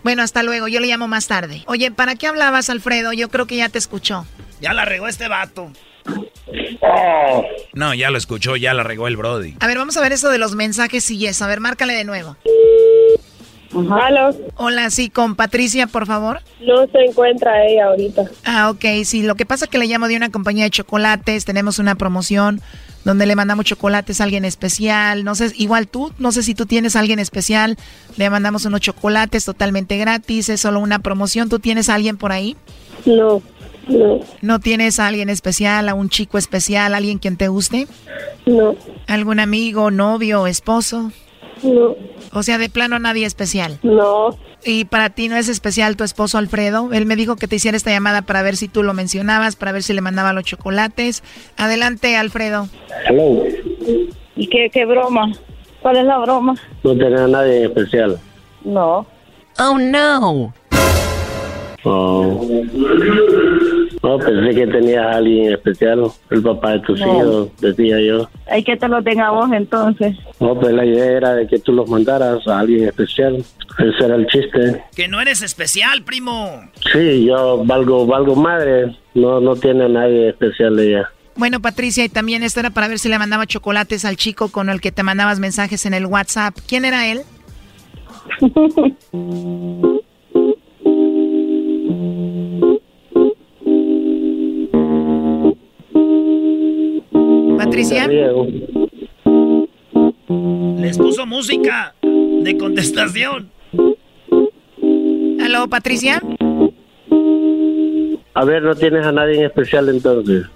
Bueno, 0.03 0.23
hasta 0.23 0.43
luego. 0.43 0.67
Yo 0.67 0.79
le 0.79 0.87
llamo 0.87 1.07
más 1.07 1.27
tarde. 1.27 1.63
Oye, 1.67 1.91
¿para 1.91 2.15
qué 2.15 2.27
hablabas, 2.27 2.69
Alfredo? 2.69 3.13
Yo 3.13 3.29
creo 3.29 3.45
que 3.47 3.57
ya 3.57 3.69
te 3.69 3.77
escuchó. 3.77 4.25
Ya 4.59 4.73
la 4.73 4.85
regó 4.85 5.07
este 5.07 5.27
vato. 5.27 5.71
No, 7.73 7.93
ya 7.93 8.09
lo 8.09 8.17
escuchó, 8.17 8.55
ya 8.55 8.73
la 8.73 8.83
regó 8.83 9.07
el 9.07 9.17
Brody. 9.17 9.55
A 9.59 9.67
ver, 9.67 9.77
vamos 9.77 9.95
a 9.97 10.01
ver 10.01 10.11
eso 10.11 10.29
de 10.29 10.37
los 10.37 10.55
mensajes 10.55 11.09
y 11.11 11.25
eso. 11.25 11.45
A 11.45 11.47
ver, 11.47 11.59
márcale 11.59 11.93
de 11.93 12.03
nuevo. 12.03 12.35
Aló. 13.73 14.35
Hola, 14.55 14.89
sí, 14.89 15.09
con 15.09 15.35
Patricia, 15.35 15.87
por 15.87 16.05
favor. 16.05 16.41
No 16.61 16.85
se 16.87 16.99
encuentra 17.05 17.65
ella 17.65 17.85
ahorita. 17.87 18.23
Ah, 18.43 18.69
ok, 18.69 18.83
sí. 19.05 19.23
Lo 19.23 19.35
que 19.35 19.45
pasa 19.45 19.65
es 19.65 19.71
que 19.71 19.77
le 19.77 19.87
llamo 19.87 20.07
de 20.07 20.17
una 20.17 20.29
compañía 20.29 20.65
de 20.65 20.69
chocolates. 20.71 21.45
Tenemos 21.45 21.79
una 21.79 21.95
promoción 21.95 22.61
donde 23.05 23.25
le 23.25 23.35
mandamos 23.35 23.65
chocolates 23.65 24.19
a 24.19 24.25
alguien 24.25 24.43
especial. 24.45 25.23
No 25.23 25.35
sé, 25.35 25.51
igual 25.57 25.87
tú, 25.87 26.11
no 26.19 26.31
sé 26.31 26.43
si 26.43 26.53
tú 26.53 26.65
tienes 26.65 26.95
a 26.95 26.99
alguien 26.99 27.19
especial. 27.19 27.77
Le 28.17 28.29
mandamos 28.29 28.65
unos 28.65 28.81
chocolates 28.81 29.45
totalmente 29.45 29.97
gratis. 29.97 30.49
Es 30.49 30.61
solo 30.61 30.79
una 30.79 30.99
promoción. 30.99 31.47
¿Tú 31.49 31.59
tienes 31.59 31.87
a 31.89 31.95
alguien 31.95 32.17
por 32.17 32.31
ahí? 32.33 32.57
No, 33.05 33.41
no, 33.87 34.19
¿No 34.41 34.59
tienes 34.59 34.99
a 34.99 35.07
alguien 35.07 35.29
especial, 35.29 35.89
a 35.89 35.93
un 35.95 36.09
chico 36.09 36.37
especial, 36.37 36.93
alguien 36.93 37.17
quien 37.19 37.37
te 37.37 37.47
guste? 37.47 37.87
no, 38.45 38.75
¿Algún 39.07 39.39
amigo, 39.39 39.89
novio, 39.91 40.45
esposo? 40.45 41.11
No, 41.63 41.95
O 42.33 42.43
sea, 42.43 42.57
de 42.57 42.69
plano 42.69 42.99
nadie 42.99 43.25
especial. 43.25 43.79
no. 43.83 44.37
¿Y 44.63 44.85
para 44.85 45.09
ti 45.09 45.27
no 45.27 45.37
es 45.37 45.49
especial 45.49 45.97
tu 45.97 46.03
esposo 46.03 46.37
Alfredo? 46.37 46.89
Él 46.93 47.07
me 47.07 47.15
dijo 47.15 47.35
que 47.35 47.47
te 47.47 47.55
hiciera 47.55 47.75
esta 47.75 47.89
llamada 47.89 48.21
para 48.21 48.43
ver 48.43 48.55
si 48.55 48.67
tú 48.67 48.83
lo 48.83 48.93
mencionabas, 48.93 49.55
para 49.55 49.71
ver 49.71 49.81
si 49.81 49.91
le 49.93 50.01
mandaba 50.01 50.33
los 50.33 50.43
chocolates. 50.43 51.23
Adelante, 51.57 52.15
Alfredo. 52.15 52.67
Hello. 53.07 53.43
¿Y 54.35 54.45
qué, 54.47 54.69
qué 54.71 54.85
broma? 54.85 55.31
¿Cuál 55.81 55.97
es 55.97 56.05
la 56.05 56.19
broma? 56.19 56.53
No 56.83 56.91
tenía 56.95 57.23
a 57.23 57.27
nadie 57.27 57.57
en 57.63 57.65
especial. 57.71 58.19
No. 58.63 59.07
Oh, 59.57 59.79
no. 59.79 60.53
Oh. 61.83 62.47
No, 64.03 64.17
pensé 64.17 64.55
que 64.55 64.65
tenías 64.67 65.05
a 65.05 65.11
alguien 65.17 65.45
en 65.47 65.53
especial, 65.53 66.03
el 66.31 66.41
papá 66.41 66.71
de 66.71 66.79
tus 66.79 66.99
No. 66.99 67.05
hijos, 67.17 67.49
decía 67.61 67.99
yo. 68.01 68.27
Hay 68.49 68.63
que 68.63 68.75
te 68.75 68.87
lo 68.87 69.03
tenga 69.03 69.29
vos 69.29 69.49
entonces. 69.53 70.17
No, 70.39 70.59
pues 70.59 70.73
la 70.73 70.83
idea 70.85 71.05
era 71.17 71.35
de 71.35 71.45
que 71.47 71.59
tú 71.59 71.71
los 71.71 71.87
mandaras 71.87 72.47
a 72.47 72.59
alguien 72.59 72.85
especial. 72.87 73.37
Ese 73.77 74.03
era 74.05 74.15
el 74.15 74.25
chiste. 74.27 74.83
Que 74.95 75.07
no 75.07 75.21
eres 75.21 75.43
especial, 75.43 76.03
primo. 76.03 76.49
Sí, 76.91 77.25
yo 77.25 77.63
valgo, 77.63 78.07
valgo 78.07 78.35
madre. 78.35 78.95
No, 79.13 79.39
no 79.39 79.55
tiene 79.55 79.85
a 79.85 79.89
nadie 79.89 80.29
especial 80.29 80.79
ella. 80.79 81.09
Bueno, 81.35 81.59
Patricia, 81.61 82.03
y 82.03 82.09
también 82.09 82.41
esto 82.43 82.59
era 82.59 82.71
para 82.71 82.87
ver 82.87 82.97
si 82.99 83.07
le 83.07 83.19
mandaba 83.19 83.45
chocolates 83.45 84.03
al 84.03 84.17
chico 84.17 84.51
con 84.51 84.69
el 84.69 84.81
que 84.81 84.91
te 84.91 85.03
mandabas 85.03 85.39
mensajes 85.39 85.85
en 85.85 85.93
el 85.93 86.05
WhatsApp. 86.07 86.55
¿Quién 86.67 86.85
era 86.85 87.07
él? 87.11 87.21
Patricia. 97.63 98.07
Les 100.77 100.97
puso 100.97 101.27
música 101.27 101.93
de 102.01 102.57
contestación. 102.57 103.51
¿Aló, 105.43 105.67
Patricia? 105.67 106.23
A 108.33 108.45
ver, 108.45 108.63
no 108.63 108.73
tienes 108.73 109.05
a 109.05 109.11
nadie 109.11 109.37
en 109.37 109.45
especial 109.45 109.89
entonces. 109.89 110.47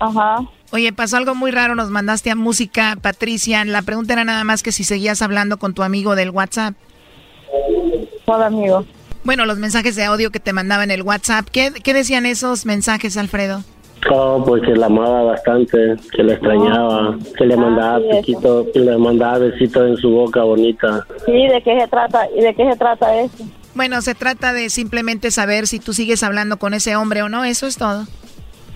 Ajá. 0.00 0.38
Oye, 0.72 0.92
pasó 0.92 1.18
algo 1.18 1.36
muy 1.36 1.52
raro, 1.52 1.76
nos 1.76 1.90
mandaste 1.90 2.32
a 2.32 2.34
música, 2.34 2.98
Patricia. 3.00 3.64
La 3.64 3.82
pregunta 3.82 4.14
era 4.14 4.24
nada 4.24 4.42
más 4.42 4.64
que 4.64 4.72
si 4.72 4.82
seguías 4.82 5.22
hablando 5.22 5.56
con 5.56 5.72
tu 5.72 5.84
amigo 5.84 6.16
del 6.16 6.30
WhatsApp. 6.30 6.74
¿Cuál 8.24 8.42
amigo? 8.42 8.84
Bueno, 9.22 9.46
los 9.46 9.58
mensajes 9.58 9.94
de 9.94 10.02
audio 10.02 10.32
que 10.32 10.40
te 10.40 10.52
mandaba 10.52 10.82
en 10.82 10.90
el 10.90 11.02
WhatsApp. 11.02 11.46
¿Qué, 11.48 11.72
qué 11.84 11.94
decían 11.94 12.26
esos 12.26 12.66
mensajes, 12.66 13.16
Alfredo? 13.16 13.62
Oh, 14.10 14.42
pues 14.46 14.62
que 14.62 14.74
la 14.74 14.86
amaba 14.86 15.22
bastante, 15.24 15.96
que 16.12 16.22
la 16.22 16.32
extrañaba, 16.32 17.18
que 17.36 17.44
le 17.44 17.56
mandaba 17.56 17.96
Ah, 17.96 18.00
sí, 18.00 18.08
eso. 18.10 18.20
piquito, 18.20 18.66
que 18.72 18.80
le 18.80 18.96
mandaba 18.96 19.38
besitos 19.38 19.88
en 19.88 19.96
su 19.98 20.10
boca 20.10 20.42
bonita. 20.42 21.06
Sí, 21.26 21.32
¿de 21.48 21.62
qué 21.62 21.78
se 21.80 21.86
trata? 21.88 22.26
¿Y 22.36 22.40
de 22.40 22.54
qué 22.54 22.70
se 22.70 22.76
trata 22.78 23.20
eso? 23.20 23.44
Bueno, 23.74 24.00
se 24.00 24.14
trata 24.14 24.52
de 24.52 24.70
simplemente 24.70 25.30
saber 25.30 25.66
si 25.66 25.78
tú 25.80 25.92
sigues 25.92 26.22
hablando 26.22 26.56
con 26.58 26.72
ese 26.74 26.96
hombre 26.96 27.22
o 27.22 27.28
no, 27.28 27.44
eso 27.44 27.66
es 27.66 27.76
todo. 27.76 28.06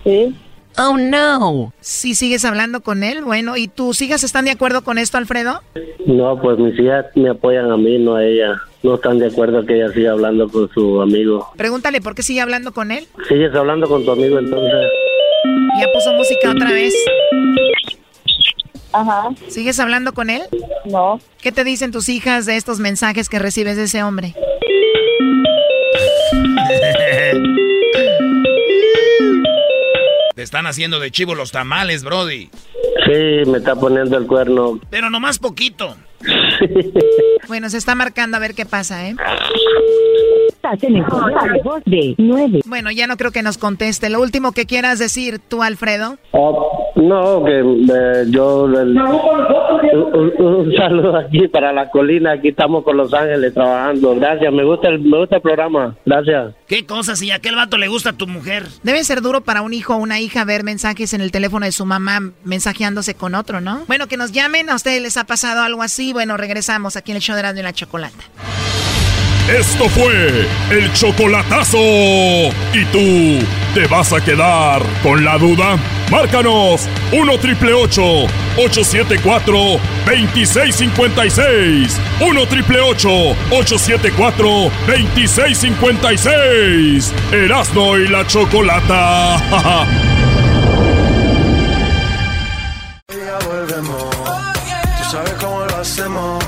Sí. 0.05 0.35
Oh, 0.77 0.97
no. 0.99 1.73
Si 1.81 2.15
sigues 2.15 2.45
hablando 2.45 2.81
con 2.83 3.03
él, 3.05 3.25
bueno, 3.25 3.57
¿y 3.57 3.69
tus 3.69 4.03
hijas 4.03 4.25
están 4.25 4.45
de 4.45 4.51
acuerdo 4.51 4.83
con 4.85 4.99
esto, 4.99 5.17
Alfredo? 5.19 5.61
No, 6.07 6.41
pues 6.41 6.59
mis 6.59 6.79
hijas 6.79 7.07
me 7.15 7.31
apoyan 7.31 7.71
a 7.71 7.77
mí, 7.77 7.99
no 7.99 8.17
a 8.17 8.25
ella. 8.25 8.61
No 8.83 8.97
están 8.97 9.19
de 9.19 9.29
acuerdo 9.29 9.65
que 9.65 9.77
ella 9.77 9.93
siga 9.95 10.13
hablando 10.13 10.49
con 10.49 10.69
su 10.71 11.01
amigo. 11.01 11.49
Pregúntale 11.57 12.01
por 12.03 12.15
qué 12.15 12.23
sigue 12.23 12.41
hablando 12.43 12.73
con 12.73 12.91
él. 12.91 13.07
¿Sigues 13.29 13.55
hablando 13.55 13.89
con 13.89 14.05
tu 14.05 14.11
amigo 14.11 14.39
entonces? 14.39 14.91
Ya 15.81 15.93
puso 15.93 16.13
música 16.13 16.51
otra 16.51 16.71
vez. 16.71 16.95
Ajá. 18.93 19.31
¿Sigues 19.49 19.81
hablando 19.81 20.15
con 20.15 20.31
él? 20.31 20.43
No. 20.85 21.21
¿Qué 21.43 21.51
te 21.51 21.65
dicen 21.65 21.91
tus 21.91 22.09
hijas 22.09 22.47
de 22.47 22.57
estos 22.57 22.79
mensajes 22.79 23.29
que 23.29 23.39
recibes 23.39 23.77
de 23.77 23.85
ese 23.85 24.03
hombre? 24.03 24.35
Te 30.35 30.43
están 30.43 30.67
haciendo 30.67 31.01
de 31.01 31.11
chivo 31.11 31.35
los 31.35 31.51
tamales, 31.51 32.05
Brody. 32.05 32.51
Sí, 33.07 33.51
me 33.51 33.59
está 33.59 33.75
poniendo 33.75 34.17
el 34.17 34.27
cuerno. 34.27 34.81
Pero 34.91 35.11
nomás 35.11 35.39
poquito. 35.39 35.97
Bueno, 37.49 37.69
se 37.71 37.79
está 37.79 37.95
marcando 37.95 38.37
a 38.37 38.41
ver 38.41 38.55
qué 38.55 38.67
pasa, 38.67 39.07
¿eh? 39.09 39.15
de 41.85 42.15
9. 42.19 42.61
Bueno, 42.67 42.91
ya 42.91 43.07
no 43.07 43.17
creo 43.17 43.31
que 43.31 43.43
nos 43.43 43.59
conteste. 43.59 44.09
Lo 44.09 44.21
último 44.21 44.53
que 44.53 44.65
quieras 44.67 44.99
decir 44.99 45.39
tú, 45.39 45.63
Alfredo. 45.63 46.17
Oh, 46.33 46.91
no, 46.97 47.45
que 47.45 47.61
eh, 47.61 48.25
yo... 48.31 48.67
el- 48.67 48.97
un, 48.97 50.33
un- 50.39 50.55
un 50.65 50.75
saludo 50.77 51.17
aquí 51.17 51.47
para 51.49 51.73
la 51.73 51.91
colina. 51.91 52.33
Aquí 52.33 52.49
estamos 52.49 52.83
con 52.83 52.97
Los 52.97 53.13
Ángeles 53.13 53.53
trabajando. 53.55 54.15
Gracias, 54.17 54.53
me 54.53 54.65
gusta 54.65 54.89
el, 54.89 55.01
me 55.01 55.19
gusta 55.19 55.37
el 55.37 55.43
programa. 55.43 55.97
Gracias. 56.07 56.55
¿Qué 56.67 56.87
cosa 56.87 57.15
si 57.15 57.31
a 57.31 57.37
aquel 57.37 57.55
vato 57.57 57.77
le 57.77 57.89
gusta 57.89 58.11
a 58.11 58.13
tu 58.15 58.27
mujer? 58.27 58.67
Debe 58.83 59.05
ser 59.05 59.21
duro 59.21 59.43
para 59.43 59.61
un 59.63 59.75
hijo 59.75 59.95
o 59.95 59.99
una 59.99 60.19
hija 60.21 60.45
ver 60.45 60.65
mensajes 60.65 61.13
en 61.13 61.21
el 61.21 61.31
teléfono 61.31 61.67
de 61.67 61.73
su 61.73 61.85
mamá 61.85 62.33
mensajeándose 62.43 63.15
con 63.15 63.35
otro, 63.35 63.61
¿no? 63.61 63.83
Bueno, 63.87 64.07
que 64.09 64.17
nos 64.17 64.33
llamen. 64.33 64.71
¿A 64.71 64.75
ustedes 64.75 65.03
les 65.03 65.17
ha 65.19 65.25
pasado 65.25 65.63
algo 65.63 65.83
así? 65.83 66.13
Bueno, 66.13 66.37
regresamos 66.39 66.97
aquí 66.97 67.11
en 67.13 67.17
el 67.17 67.23
show 67.25 67.35
de 67.35 67.41
Erasmo 67.41 67.61
y 67.61 67.63
la 67.63 67.73
Chocolata. 67.73 68.23
Esto 69.49 69.89
fue 69.91 70.47
el 70.71 70.93
chocolatazo. 70.95 71.79
¿Y 71.79 72.85
tú 72.93 73.45
te 73.75 73.87
vas 73.89 74.13
a 74.13 74.21
quedar 74.23 74.83
con 75.03 75.23
la 75.25 75.37
duda? 75.39 75.77
Márcanos 76.11 76.87
1 77.13 77.39
triple 77.39 77.73
874 77.75 79.55
2656. 80.07 81.99
1 82.21 82.47
triple 82.47 82.81
874 82.81 84.71
2656. 84.87 87.13
Erasno 87.33 87.99
y 87.99 88.09
la 88.09 88.27
chocolata. 88.27 89.87
Ya 93.09 93.39
volvemos. 93.47 94.11
Tú 94.11 95.05
sabes 95.11 95.33
cómo 95.35 95.65
lo 95.65 95.77
hacemos, 95.77 96.44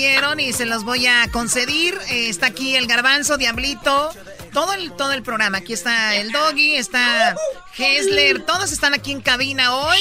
pidieron, 0.00 0.40
y 0.40 0.52
se 0.54 0.64
los 0.64 0.84
voy 0.84 1.06
a 1.06 1.28
conceder. 1.30 1.94
Eh, 2.08 2.30
está 2.30 2.46
aquí 2.46 2.74
el 2.74 2.86
garbanzo, 2.86 3.36
Diablito, 3.36 4.10
todo 4.50 4.72
el, 4.72 4.92
todo 4.92 5.12
el 5.12 5.22
programa. 5.22 5.58
Aquí 5.58 5.74
está 5.74 6.16
el 6.16 6.32
Doggy, 6.32 6.76
está 6.76 7.36
Hessler, 7.76 8.40
todos 8.46 8.72
están 8.72 8.94
aquí 8.94 9.12
en 9.12 9.20
cabina 9.20 9.74
hoy. 9.74 9.98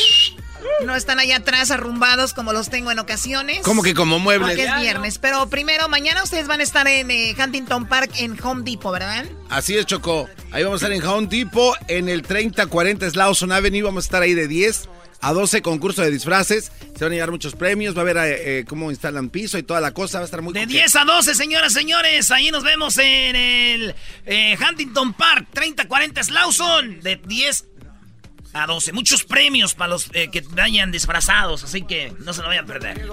No 0.86 0.96
están 0.96 1.20
allá 1.20 1.38
atrás 1.38 1.72
arrumbados 1.72 2.34
como 2.34 2.54
los 2.54 2.70
tengo 2.70 2.92
en 2.92 3.00
ocasiones. 3.00 3.60
Como 3.60 3.84
que 3.84 3.94
como 3.94 4.20
muebles. 4.20 4.50
Porque 4.50 4.66
es 4.66 4.76
viernes. 4.80 5.18
Pero 5.18 5.50
primero, 5.50 5.90
mañana 5.90 6.24
ustedes 6.24 6.48
van 6.48 6.62
a 6.62 6.64
estar 6.64 6.88
en 6.88 7.12
eh, 7.12 7.36
Huntington 7.38 7.86
Park 7.88 8.12
en 8.20 8.38
Home 8.42 8.64
Depot, 8.64 8.94
¿verdad? 8.94 9.26
Así 9.50 9.78
es, 9.78 9.86
Choco. 9.86 10.30
Ahí 10.52 10.64
vamos 10.64 10.82
a 10.82 10.86
estar 10.86 10.92
en 10.98 11.06
Home 11.06 11.28
Depot, 11.28 11.76
en 11.90 12.08
el 12.08 12.24
3040 12.24 13.10
Slauson 13.10 13.52
Avenue. 13.52 13.84
Vamos 13.84 14.06
a 14.06 14.08
estar 14.08 14.22
ahí 14.22 14.34
de 14.34 14.48
10 14.48 14.90
a 15.22 15.34
12 15.34 15.62
concurso 15.62 16.02
de 16.02 16.12
disfraces. 16.12 16.72
Se 16.96 17.04
van 17.04 17.12
a 17.12 17.16
llevar 17.16 17.32
muchos 17.32 17.56
premios. 17.56 17.98
Va 17.98 18.02
a 18.02 18.06
ver 18.06 18.18
eh, 18.18 18.60
eh, 18.60 18.66
cómo 18.68 18.92
instalan 18.92 19.30
piso 19.30 19.58
y 19.58 19.64
toda 19.64 19.82
la 19.82 19.94
cosa. 19.94 20.20
Va 20.20 20.24
a 20.24 20.26
estar 20.26 20.42
muy 20.42 20.54
De 20.54 20.62
coqueto. 20.62 20.80
10 20.80 20.96
a 20.96 21.06
12, 21.06 21.36
señoras, 21.36 21.74
señores. 21.74 22.32
Ahí 22.32 22.52
nos 22.52 22.64
vemos 22.64 22.98
en 22.98 23.36
el 23.36 23.96
eh, 24.26 24.58
Huntington 24.58 25.14
Park, 25.14 25.48
3040 25.54 26.24
Slauson. 26.24 27.02
De 27.02 27.18
10 27.18 27.66
a 28.54 28.66
12. 28.66 28.94
Muchos 28.94 29.24
premios 29.24 29.76
para 29.76 29.90
los 29.90 30.10
eh, 30.14 30.30
que 30.32 30.42
vayan 30.42 30.92
disfrazados. 30.92 31.64
Así 31.64 31.84
que 31.84 32.14
no 32.20 32.34
se 32.34 32.42
lo 32.42 32.48
vayan 32.48 32.66
a 32.66 32.68
perder. 32.68 33.06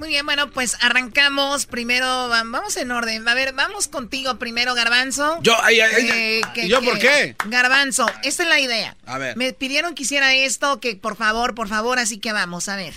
Muy 0.00 0.08
bien, 0.08 0.24
bueno, 0.24 0.50
pues 0.50 0.78
arrancamos. 0.80 1.66
Primero, 1.66 2.06
va- 2.30 2.42
vamos 2.42 2.74
en 2.78 2.90
orden. 2.90 3.28
A 3.28 3.34
ver, 3.34 3.52
vamos 3.52 3.86
contigo 3.86 4.38
primero, 4.38 4.74
Garbanzo. 4.74 5.38
Yo, 5.42 5.54
ay, 5.62 5.78
ay, 5.80 5.92
ay, 5.94 6.10
Eh, 6.10 6.40
que- 6.54 6.68
¿yo 6.68 6.80
que- 6.80 6.86
por 6.86 6.98
qué? 6.98 7.36
Garbanzo, 7.44 8.06
esta 8.22 8.44
es 8.44 8.48
la 8.48 8.58
idea. 8.60 8.96
A 9.04 9.18
ver. 9.18 9.36
Me 9.36 9.52
pidieron 9.52 9.94
que 9.94 10.04
hiciera 10.04 10.32
esto, 10.34 10.80
que 10.80 10.96
por 10.96 11.16
favor, 11.16 11.54
por 11.54 11.68
favor, 11.68 11.98
así 11.98 12.16
que 12.16 12.32
vamos, 12.32 12.70
a 12.70 12.76
ver. 12.76 12.94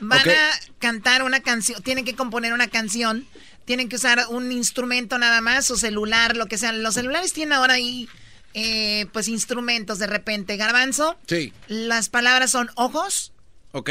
Van 0.00 0.28
a 0.28 0.50
cantar 0.80 1.22
una 1.22 1.40
canción, 1.40 1.82
tienen 1.82 2.04
que 2.04 2.14
componer 2.14 2.52
una 2.52 2.68
canción, 2.68 3.26
tienen 3.64 3.88
que 3.88 3.96
usar 3.96 4.26
un 4.28 4.52
instrumento 4.52 5.16
nada 5.16 5.40
más, 5.40 5.64
su 5.64 5.78
celular, 5.78 6.36
lo 6.36 6.44
que 6.44 6.58
sea. 6.58 6.72
Los 6.72 6.92
celulares 6.92 7.32
tienen 7.32 7.54
ahora 7.54 7.72
ahí, 7.74 8.06
eh, 8.52 9.06
pues, 9.14 9.28
instrumentos 9.28 9.98
de 9.98 10.08
repente. 10.08 10.58
Garbanzo, 10.58 11.16
Sí, 11.26 11.54
las 11.68 12.10
palabras 12.10 12.50
son 12.50 12.70
ojos, 12.74 13.32
ok. 13.70 13.88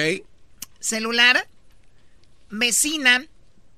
celular, 0.79 1.47
vecina, 2.51 3.25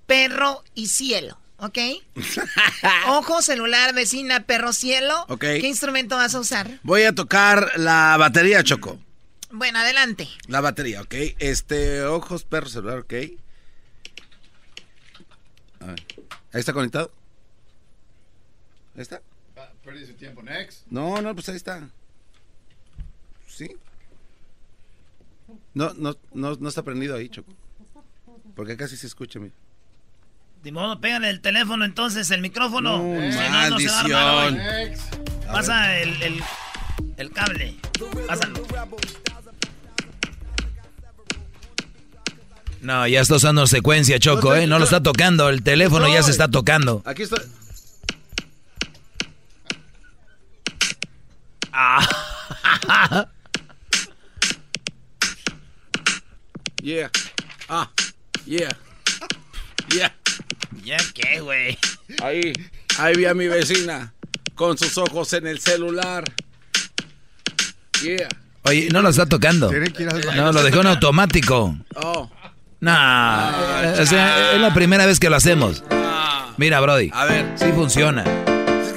perro 0.05 0.63
y 0.75 0.87
cielo, 0.87 1.39
¿ok? 1.57 1.77
Ojo, 3.07 3.41
celular, 3.41 3.93
vecina, 3.93 4.41
perro, 4.45 4.73
cielo. 4.73 5.25
Ok. 5.29 5.41
¿Qué 5.41 5.67
instrumento 5.67 6.15
vas 6.17 6.35
a 6.35 6.39
usar? 6.39 6.79
Voy 6.83 7.03
a 7.03 7.13
tocar 7.13 7.71
la 7.77 8.17
batería, 8.17 8.63
Choco. 8.63 8.99
Bueno, 9.51 9.79
adelante. 9.79 10.27
La 10.47 10.61
batería, 10.61 11.01
ok. 11.01 11.13
Este, 11.39 12.03
ojos, 12.03 12.43
perro, 12.43 12.67
celular, 12.67 12.99
ok. 12.99 13.13
A 15.79 15.85
ver. 15.85 16.03
¿Ahí 16.51 16.59
está 16.59 16.73
conectado? 16.73 17.11
¿Ahí 18.95 19.01
está? 19.01 19.21
Perdí 19.83 20.05
su 20.05 20.13
tiempo, 20.13 20.41
next. 20.41 20.87
No, 20.89 21.21
no, 21.21 21.33
pues 21.33 21.49
ahí 21.49 21.55
está. 21.55 21.89
¿Sí? 23.47 23.75
No, 25.73 25.93
no, 25.93 26.15
no, 26.33 26.55
no 26.55 26.69
está 26.69 26.83
prendido 26.83 27.15
ahí, 27.15 27.27
Choco. 27.29 27.51
Porque 28.55 28.77
casi 28.77 28.97
se 28.97 29.07
escucha, 29.07 29.39
mira. 29.39 29.53
De 30.63 30.71
modo, 30.71 30.99
pégale 31.01 31.29
el 31.29 31.41
teléfono 31.41 31.83
entonces, 31.83 32.31
el 32.31 32.41
micrófono. 32.41 32.97
No, 32.99 33.31
Si 33.31 33.37
no, 33.37 33.69
no 33.71 33.79
se 33.79 33.87
va 33.87 33.97
a 33.97 33.99
armar 34.01 34.45
hoy. 34.45 34.55
maldición. 34.55 35.45
Pasa 35.51 35.99
el, 35.99 36.21
el, 36.21 36.43
el 37.17 37.31
cable. 37.31 37.75
Pásalo. 38.27 38.63
No, 42.81 43.07
ya 43.07 43.21
está 43.21 43.35
usando 43.35 43.65
secuencia, 43.65 44.19
Choco, 44.19 44.53
¿eh? 44.55 44.67
No 44.67 44.77
lo 44.77 44.83
está 44.85 45.01
tocando, 45.01 45.47
el 45.49 45.63
teléfono 45.63 46.07
ya 46.07 46.21
se 46.21 46.31
está 46.31 46.49
tocando. 46.49 47.01
Aquí 47.05 47.23
está. 47.23 47.37
Ah. 51.71 53.27
Yeah. 56.83 57.09
Ah. 57.69 57.89
Yeah. 58.45 58.75
Yeah. 59.93 60.13
¿Ya 60.83 60.97
qué, 61.13 61.39
güey? 61.39 61.77
Ahí. 62.21 62.53
Ahí 62.99 63.15
vi 63.15 63.25
a 63.25 63.33
mi 63.33 63.47
vecina. 63.47 64.13
Con 64.55 64.77
sus 64.77 64.97
ojos 64.97 65.33
en 65.33 65.47
el 65.47 65.59
celular. 65.59 66.23
Yeah. 68.01 68.27
Oye, 68.63 68.89
no 68.91 69.01
lo 69.01 69.09
está 69.09 69.25
tocando. 69.25 69.69
Tiene 69.69 69.91
que 69.91 70.03
ir 70.03 70.09
al 70.09 70.21
baño. 70.21 70.41
No, 70.41 70.51
lo 70.51 70.63
dejó 70.63 70.81
en 70.81 70.87
automático. 70.87 71.77
Oh. 71.95 72.29
No, 72.79 72.91
o 72.91 74.05
sea, 74.05 74.53
es 74.53 74.59
la 74.59 74.73
primera 74.73 75.05
vez 75.05 75.19
que 75.19 75.29
lo 75.29 75.37
hacemos. 75.37 75.83
Mira, 76.57 76.81
Brody. 76.81 77.09
A 77.13 77.25
ver. 77.25 77.53
Sí 77.55 77.71
funciona. 77.73 78.23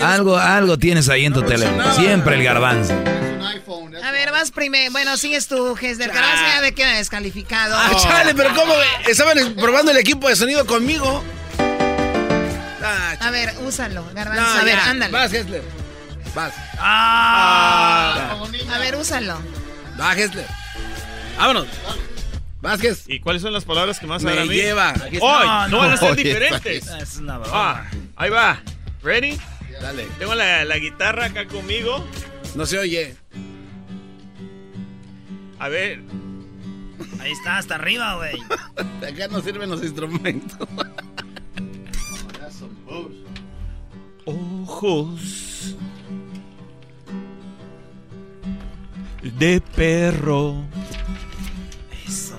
Algo, 0.00 0.36
algo 0.36 0.76
tienes 0.78 1.08
ahí 1.08 1.24
en 1.24 1.32
tu 1.32 1.42
teléfono. 1.42 1.94
Siempre 1.94 2.36
el 2.36 2.44
garbanzo. 2.44 2.94
A 4.02 4.10
ver, 4.10 4.30
vas 4.32 4.50
primero. 4.50 4.92
Bueno, 4.92 5.16
sigues 5.16 5.46
tú, 5.48 5.76
Hesder. 5.80 6.10
Garbanzo 6.10 6.44
ya 6.46 6.60
ve 6.60 6.68
que 6.68 6.74
queda 6.76 6.96
descalificado. 6.96 7.76
Ah, 7.76 7.90
chale, 8.00 8.34
pero 8.34 8.54
¿cómo? 8.54 8.74
Estaban 9.06 9.54
probando 9.54 9.90
el 9.92 9.98
equipo 9.98 10.28
de 10.28 10.36
sonido 10.36 10.66
conmigo. 10.66 11.22
A 13.20 13.30
ver, 13.30 13.54
úsalo, 13.64 14.06
Garbanzo. 14.14 14.42
No, 14.42 14.60
a 14.60 14.64
ver, 14.64 14.76
ya. 14.76 14.90
ándale. 14.90 15.12
Vas, 15.12 15.32
Hessler. 15.32 15.62
Vas. 16.34 16.52
Ah. 16.78 18.36
A 18.70 18.78
ver, 18.78 18.96
úsalo. 18.96 19.38
Va, 19.98 20.12
Hessler. 20.14 20.46
Vámonos. 21.38 21.66
Vázquez. 22.60 23.04
¿Y 23.06 23.20
cuáles 23.20 23.42
son 23.42 23.52
las 23.52 23.64
palabras 23.64 23.98
que 24.00 24.06
más 24.06 24.22
Me 24.22 24.30
van 24.30 24.40
a 24.42 24.46
mí? 24.46 24.54
lleva. 24.54 24.92
Está. 25.10 25.68
no 25.68 25.78
van 25.78 25.92
a 25.92 25.96
ser 25.96 26.12
Oye, 26.12 26.24
diferentes. 26.24 26.86
Es 26.86 27.16
una 27.16 27.38
broma. 27.38 27.52
Ah, 27.54 27.84
ahí 28.16 28.30
va. 28.30 28.60
¿Ready? 29.02 29.38
Dale. 29.80 30.04
Tengo 30.18 30.34
la, 30.34 30.64
la 30.64 30.78
guitarra 30.78 31.26
acá 31.26 31.46
conmigo. 31.46 32.04
No 32.56 32.64
se 32.64 32.78
oye. 32.78 33.14
A 35.58 35.68
ver. 35.68 36.00
Ahí 37.20 37.32
está, 37.32 37.58
hasta 37.58 37.74
arriba, 37.74 38.16
güey. 38.16 38.34
Acá 39.06 39.28
no 39.28 39.42
sirven 39.42 39.68
los 39.68 39.82
instrumentos. 39.82 40.66
Ojos 44.24 45.76
de 49.38 49.60
perro. 49.74 50.64
Eso. 52.06 52.38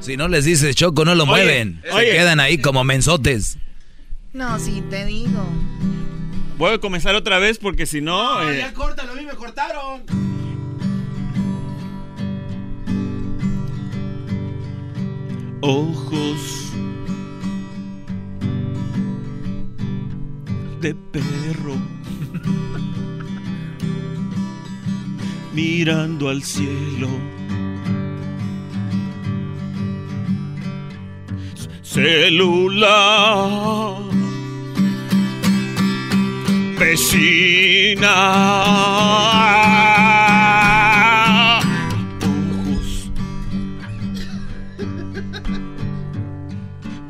Si 0.00 0.16
no 0.16 0.28
les 0.28 0.46
dices 0.46 0.74
choco, 0.74 1.04
no 1.04 1.14
lo 1.14 1.24
Oye, 1.24 1.30
mueven. 1.30 1.82
Se 1.84 2.10
quedan 2.10 2.40
ahí 2.40 2.58
como 2.58 2.84
mensotes. 2.84 3.58
No, 4.32 4.58
sí, 4.58 4.82
te 4.88 5.04
digo. 5.04 5.46
Voy 6.56 6.72
a 6.72 6.78
comenzar 6.78 7.14
otra 7.16 7.38
vez 7.38 7.58
porque 7.58 7.86
si 7.86 8.00
no. 8.00 8.48
eh, 8.48 8.58
Ya 8.58 8.72
córtalo, 8.72 9.12
a 9.12 9.16
mí 9.16 9.24
me 9.24 9.34
cortaron. 9.34 10.02
ojos 15.60 16.72
de 20.80 20.94
perro 21.12 21.74
mirando 25.54 26.28
al 26.28 26.42
cielo 26.42 27.08
celular 32.74 34.13
vecina 36.84 38.14
ojos 42.20 43.10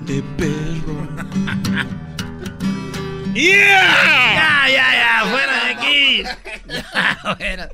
de 0.06 0.22
perro. 0.38 1.08
Ya, 3.34 4.68
ya, 4.68 4.86
ya, 5.02 5.24
fuera 5.30 5.64
de 5.64 5.70
aquí. 5.72 6.22
Ya, 6.66 7.36
fuera. 7.36 7.68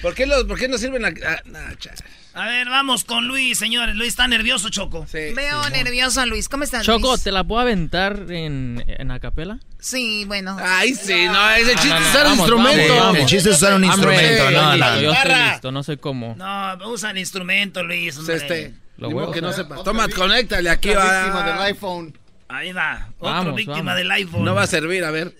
¿Por 0.00 0.14
qué, 0.14 0.26
los, 0.26 0.44
¿Por 0.44 0.58
qué 0.58 0.68
no 0.68 0.78
sirven 0.78 1.02
la.? 1.02 1.12
ah, 1.26 1.40
nah, 1.44 1.74
cha. 1.78 1.92
A 2.34 2.46
ver, 2.46 2.68
vamos 2.70 3.04
con 3.04 3.28
Luis, 3.28 3.58
señores. 3.58 3.94
Luis 3.94 4.08
está 4.10 4.26
nervioso, 4.26 4.70
Choco. 4.70 5.06
Veo 5.12 5.68
nervioso 5.68 6.20
a 6.22 6.26
Luis. 6.26 6.48
¿Cómo 6.48 6.64
estás, 6.64 6.82
Choco, 6.84 7.08
Luis? 7.10 7.22
¿te 7.22 7.30
la 7.30 7.44
puedo 7.44 7.60
aventar 7.60 8.24
en, 8.30 8.82
en 8.86 9.10
acapela? 9.10 9.58
Sí, 9.78 10.24
bueno. 10.26 10.56
Ay, 10.58 10.94
sí, 10.94 11.26
no, 11.26 11.50
ese 11.50 11.74
chiste 11.74 11.88
No, 11.88 12.00
no, 12.00 12.06
es 12.06 12.10
usar 12.14 12.26
un 12.26 12.32
instrumento. 12.38 13.16
El 13.16 13.26
chiste 13.26 13.50
es 13.50 13.56
usar 13.56 13.74
un 13.74 13.82
I'm 13.84 13.92
instrumento, 13.92 14.50
no, 14.50 14.76
no. 14.76 15.00
Yo 15.00 15.12
estoy 15.12 15.32
listo, 15.50 15.72
no 15.72 15.82
sé 15.82 15.96
cómo. 15.98 16.34
No, 16.36 16.78
usa 16.88 17.10
el 17.10 17.18
instrumento, 17.18 17.82
Luis. 17.82 18.16
hombre. 18.16 18.36
Este. 18.36 18.74
Lo 18.96 19.28
a 19.28 19.32
que 19.32 19.42
no 19.42 19.52
sepas. 19.52 19.82
Toma, 19.84 20.08
conéctale 20.08 20.70
aquí. 20.70 20.90
Otra 20.90 21.04
Va. 21.04 21.20
víctima 21.24 21.42
del 21.44 21.58
iPhone. 21.62 22.18
Ahí 22.48 22.72
va. 22.72 23.08
Otro 23.18 23.32
Vamos, 23.34 23.54
víctima 23.56 23.78
vamos. 23.78 23.96
del 23.96 24.10
iPhone. 24.10 24.44
No 24.44 24.54
va 24.54 24.62
a 24.62 24.66
servir, 24.66 25.04
a 25.04 25.10
ver. 25.10 25.34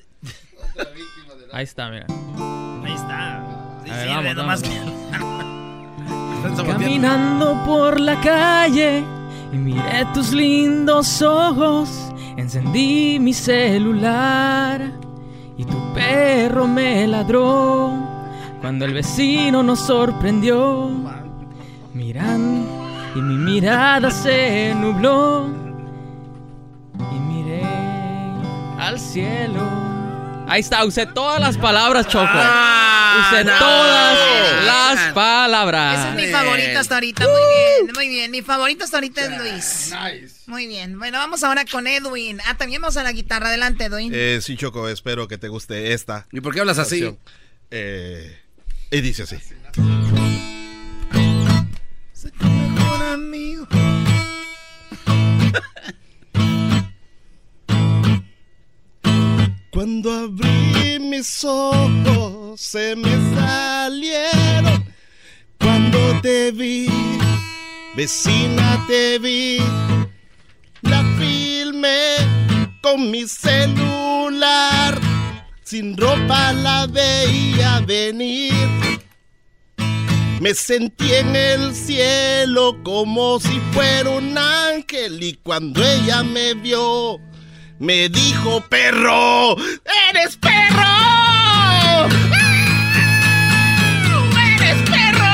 Ahí 1.53 1.64
está, 1.64 1.88
mira. 1.90 2.07
Ahí 2.84 2.93
está. 2.95 3.43
Sí, 3.84 3.90
sirve, 3.90 4.07
vamos, 4.09 4.34
nomás 4.34 4.62
vamos. 4.62 5.02
Caminando 6.66 7.62
por 7.64 8.01
la 8.01 8.20
calle 8.20 9.05
y 9.53 9.57
miré 9.57 10.05
tus 10.12 10.32
lindos 10.32 11.22
ojos, 11.22 12.12
encendí 12.36 13.18
mi 13.20 13.32
celular 13.32 14.93
y 15.57 15.64
tu 15.64 15.95
perro 15.95 16.66
me 16.66 17.07
ladró 17.07 17.93
cuando 18.61 18.84
el 18.84 18.95
vecino 18.95 19.62
nos 19.62 19.80
sorprendió. 19.80 20.90
Miran 21.95 22.66
y 23.14 23.20
mi 23.20 23.36
mirada 23.36 24.11
se 24.11 24.74
nubló 24.74 25.47
y 26.99 27.18
miré 27.20 27.62
al 28.78 28.99
cielo. 28.99 29.91
Ahí 30.53 30.61
está, 30.61 30.85
usé 30.85 31.07
todas 31.07 31.41
las 31.41 31.57
palabras, 31.57 32.07
Choco. 32.09 32.25
usé 32.25 33.43
no. 33.43 33.59
todas 33.59 34.65
las 34.67 35.13
palabras. 35.15 35.99
Ese 35.99 36.09
es 36.11 36.15
mi 36.15 36.27
favorito 36.31 36.79
hasta 36.79 36.95
ahorita. 36.97 37.25
Muy 37.25 37.41
bien, 37.41 37.95
muy 37.95 38.09
bien. 38.11 38.31
Mi 38.31 38.43
favorito 38.43 38.85
hasta 38.85 38.99
ahorita 38.99 39.23
es 39.23 39.39
Luis. 39.39 39.95
Muy 40.47 40.67
bien. 40.67 40.99
Bueno, 40.99 41.17
vamos 41.17 41.43
ahora 41.43 41.65
con 41.65 41.87
Edwin. 41.87 42.39
Ah, 42.45 42.55
también 42.59 42.83
vamos 42.83 42.99
a 42.99 43.03
la 43.03 43.13
guitarra. 43.13 43.49
Adelante, 43.49 43.85
Edwin. 43.85 44.13
Eh, 44.15 44.41
sí, 44.43 44.59
Choco, 44.59 44.91
espero 44.91 45.27
que 45.27 45.39
te 45.39 45.49
guste 45.49 45.95
esta. 45.95 46.27
¿Y 46.33 46.43
por 46.43 46.53
qué 46.53 46.61
hablas 46.61 46.77
así? 46.79 47.17
Eh, 47.71 48.39
y 48.91 49.01
dice 49.01 49.23
así. 49.23 49.39
Mejor 52.43 53.03
amigo. 53.05 53.67
Cuando 59.73 60.12
abrí 60.12 60.99
mis 61.01 61.43
ojos 61.45 62.61
se 62.61 62.95
me 62.95 63.11
salieron. 63.35 64.85
Cuando 65.59 66.20
te 66.20 66.51
vi, 66.51 66.87
vecina 67.97 68.85
te 68.87 69.18
vi. 69.18 69.57
La 70.83 71.03
filmé 71.18 72.16
con 72.83 73.11
mi 73.11 73.27
celular. 73.27 75.01
Sin 75.64 75.97
ropa 75.97 76.53
la 76.53 76.87
veía 76.87 77.81
venir. 77.81 78.53
Me 80.39 80.53
sentí 80.53 81.14
en 81.14 81.35
el 81.35 81.75
cielo 81.75 82.77
como 82.83 83.41
si 83.41 83.59
fuera 83.73 84.11
un 84.11 84.37
ángel 84.37 85.23
y 85.23 85.33
cuando 85.43 85.83
ella 85.83 86.23
me 86.23 86.53
vio, 86.53 87.20
me 87.83 88.09
dijo, 88.09 88.61
perro, 88.68 89.57
eres 90.11 90.37
perro. 90.37 90.83
¡Ah! 90.85 92.09
¡Eres 94.61 94.89
perro! 94.89 95.28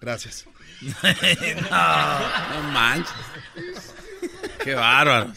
Gracias. 0.00 0.46
no, 0.82 2.20
no 2.50 2.62
manches. 2.72 3.12
Qué 4.62 4.74
bárbaros. 4.74 5.36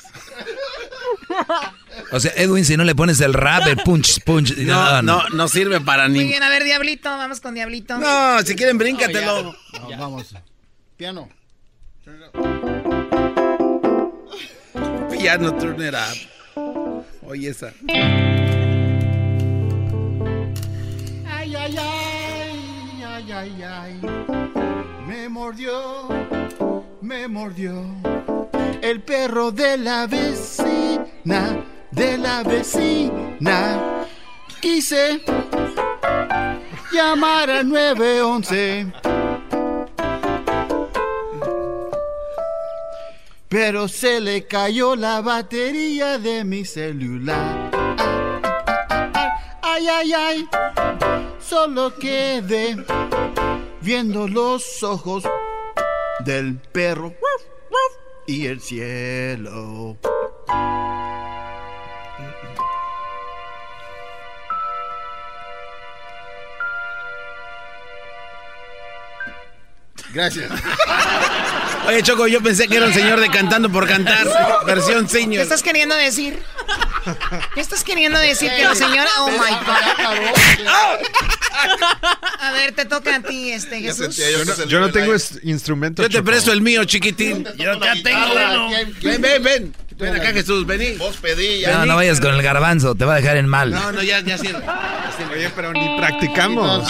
O 2.12 2.20
sea, 2.20 2.32
Edwin, 2.36 2.66
si 2.66 2.78
no 2.78 2.84
le 2.84 2.94
pones 2.94 3.20
el 3.22 3.34
rap, 3.34 3.66
el 3.66 3.78
punch, 3.78 4.24
punch. 4.24 4.52
y 4.52 4.66
No, 4.66 4.76
nada, 4.76 5.02
no, 5.02 5.28
no 5.30 5.48
sirve 5.48 5.82
para 5.82 6.08
Muy 6.08 6.20
ni. 6.20 6.26
bien, 6.26 6.44
a 6.44 6.50
ver, 6.50 6.64
Diablito. 6.64 7.10
Vamos 7.10 7.42
con 7.42 7.56
Diablito. 7.56 7.98
No, 7.98 8.40
si 8.44 8.56
quieren, 8.56 8.78
bríncatelo. 8.78 9.56
No, 9.74 9.98
vamos. 9.98 10.36
Piano. 10.98 11.30
Piano 15.24 15.52
turn 15.60 15.82
it 15.82 15.94
up. 15.94 16.16
Oye, 17.28 17.50
esa. 17.50 17.74
Ay, 21.28 21.56
ay, 21.56 21.76
ay, 21.78 23.04
ay, 23.06 23.32
ay, 23.34 23.64
ay. 23.64 24.02
Me 25.06 25.28
mordió, 25.28 26.08
me 27.02 27.28
mordió. 27.28 27.84
El 28.82 29.02
perro 29.02 29.52
de 29.52 29.78
la 29.78 30.08
vecina, 30.08 31.66
de 31.92 32.18
la 32.18 32.44
vecina. 32.44 34.06
Quise 34.62 35.22
llamar 36.94 37.50
al 37.50 37.68
911. 37.68 39.29
Pero 43.50 43.88
se 43.88 44.22
le 44.22 44.46
cayó 44.46 44.96
la 44.96 45.22
batería 45.22 46.20
de 46.20 46.44
mi 46.44 46.66
celular. 46.66 47.72
Ay, 49.64 49.88
ay, 49.88 50.14
ay. 50.14 50.48
Solo 51.40 51.96
quedé 51.96 52.78
viendo 53.82 54.28
los 54.28 54.84
ojos 54.84 55.24
del 56.20 56.58
perro 56.58 57.16
y 58.28 58.46
el 58.46 58.62
cielo. 58.62 59.98
Gracias. 70.14 70.52
Oye, 71.88 72.04
Choco, 72.04 72.28
yo 72.28 72.42
pensé 72.42 72.68
que 72.68 72.78
era 72.78 72.86
un 72.86 72.94
señor 72.94 73.20
de 73.20 73.30
cantando 73.30 73.70
por 73.72 73.88
cantar, 73.88 74.28
versión 74.66 75.06
¿Qué 75.08 75.12
senior. 75.20 75.44
estás 75.44 75.64
queriendo 75.64 75.96
decir? 75.96 76.40
¿Qué 77.56 77.62
estás 77.62 77.84
queriendo 77.84 78.20
decir? 78.20 78.52
Que 78.52 78.64
la 78.64 78.76
señora... 78.76 79.10
Oh, 79.20 79.30
my 79.32 79.38
God. 79.38 81.00
A 82.40 82.52
ver, 82.52 82.72
te 82.74 82.86
toca 82.86 83.16
a 83.16 83.22
ti, 83.22 83.52
este, 83.52 83.82
Jesús. 83.82 84.16
Yo 84.16 84.46
no, 84.46 84.66
yo 84.66 84.80
no 84.80 84.92
tengo 84.92 85.14
instrumento. 85.44 86.02
Yo 86.04 86.10
te 86.10 86.24
presto 86.24 86.54
el 86.54 86.62
mío, 86.62 86.86
chiquitín. 86.86 87.46
Yo 87.58 87.80
ya 87.80 87.94
tengo 88.02 88.32
uno. 88.34 88.70
Ven, 89.02 89.22
ven, 89.22 89.44
ven. 89.44 89.76
Ven 89.98 90.16
acá, 90.16 90.32
Jesús, 90.32 90.66
vení. 90.66 90.94
Vos 90.94 91.18
pedí 91.18 91.64
No, 91.66 91.86
no 91.86 91.98
vayas 91.98 92.22
con 92.22 92.34
el 92.34 92.42
garbanzo, 92.42 92.96
te 92.96 93.04
va 93.04 93.16
a 93.16 93.18
dejar 93.18 93.36
en 93.36 93.48
mal. 93.48 93.72
No, 93.72 93.92
no, 93.92 94.02
ya, 94.02 94.22
ya 94.22 94.38
sirve. 94.38 94.64
Oye, 95.34 95.52
pero 95.54 95.74
ni 95.74 95.98
practicamos. 95.98 96.90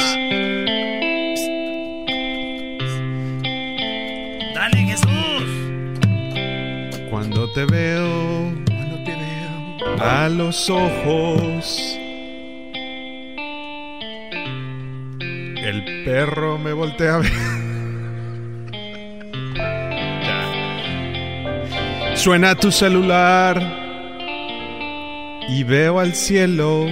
Cuando 7.50 7.72
te 7.72 7.76
veo, 7.76 8.54
cuando 8.68 9.04
te 9.04 9.12
veo. 9.16 9.96
A 10.04 10.30
los 10.30 10.70
ojos, 10.70 11.98
el 15.20 16.04
perro 16.06 16.60
me 16.60 16.74
voltea 16.74 17.16
a 17.16 17.18
ver. 17.18 17.32
Suena 22.18 22.54
tu 22.54 22.72
celular. 22.72 23.60
Y 25.50 25.64
veo 25.64 26.00
al 26.00 26.14
cielo. 26.14 26.86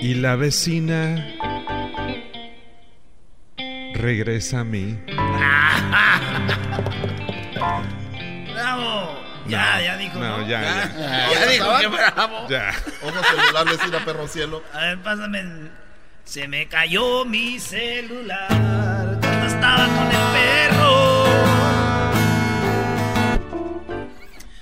Y 0.00 0.14
la 0.14 0.36
vecina 0.36 1.26
regresa 3.94 4.60
a 4.60 4.64
mí. 4.64 4.96
Bravo. 8.82 9.18
Ya, 9.48 9.80
ya 9.80 9.96
dijo. 9.96 10.18
No, 10.18 10.46
ya, 10.46 10.60
ya. 10.62 11.30
Ya 11.32 11.46
dijo 11.46 11.66
bravo. 11.90 12.48
Ya. 12.48 12.70
Ojo 13.02 13.22
celular, 13.24 13.64
vecina, 13.66 14.04
perro 14.04 14.28
cielo. 14.28 14.62
A 14.72 14.78
ver, 14.78 14.98
pásame. 15.02 15.40
el- 15.40 15.70
Se 16.24 16.46
me 16.46 16.68
cayó 16.68 17.24
mi 17.24 17.58
celular 17.58 18.46
cuando 18.48 19.46
estaba 19.46 19.86
con 19.86 20.06
el 20.06 20.22
perro. 20.32 21.24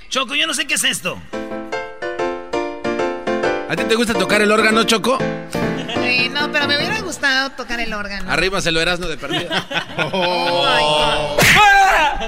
Choco, 0.08 0.34
yo 0.34 0.46
no 0.46 0.54
sé 0.54 0.66
qué 0.66 0.74
es 0.74 0.84
esto. 0.84 1.18
¿A 3.68 3.76
ti 3.76 3.84
te 3.84 3.94
gusta 3.94 4.14
tocar 4.14 4.40
el 4.42 4.50
órgano, 4.50 4.82
Choco? 4.84 5.18
Eh, 6.02 6.28
no, 6.30 6.50
pero 6.50 6.66
me 6.66 6.76
hubiera 6.76 7.00
gustado 7.02 7.50
tocar 7.50 7.78
el 7.78 7.92
órgano. 7.92 8.28
Arriba 8.32 8.60
se 8.60 8.72
lo 8.72 8.80
eras, 8.80 8.98
no 8.98 9.06
de 9.06 9.16
perdida. 9.16 9.66
Oh, 10.12 10.66
Ay, 10.66 12.26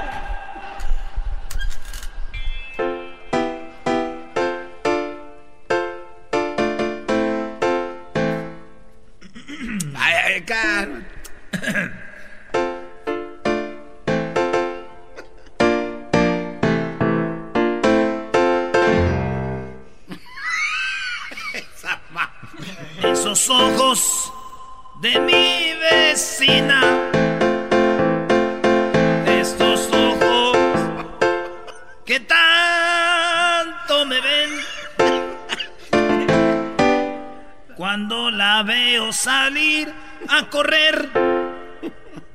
correr, 40.52 41.08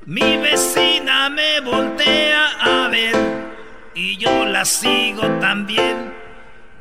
mi 0.08 0.38
vecina 0.38 1.30
me 1.30 1.60
voltea 1.60 2.48
a 2.60 2.88
ver 2.88 3.16
y 3.94 4.18
yo 4.18 4.44
la 4.46 4.66
sigo 4.66 5.22
también 5.40 6.16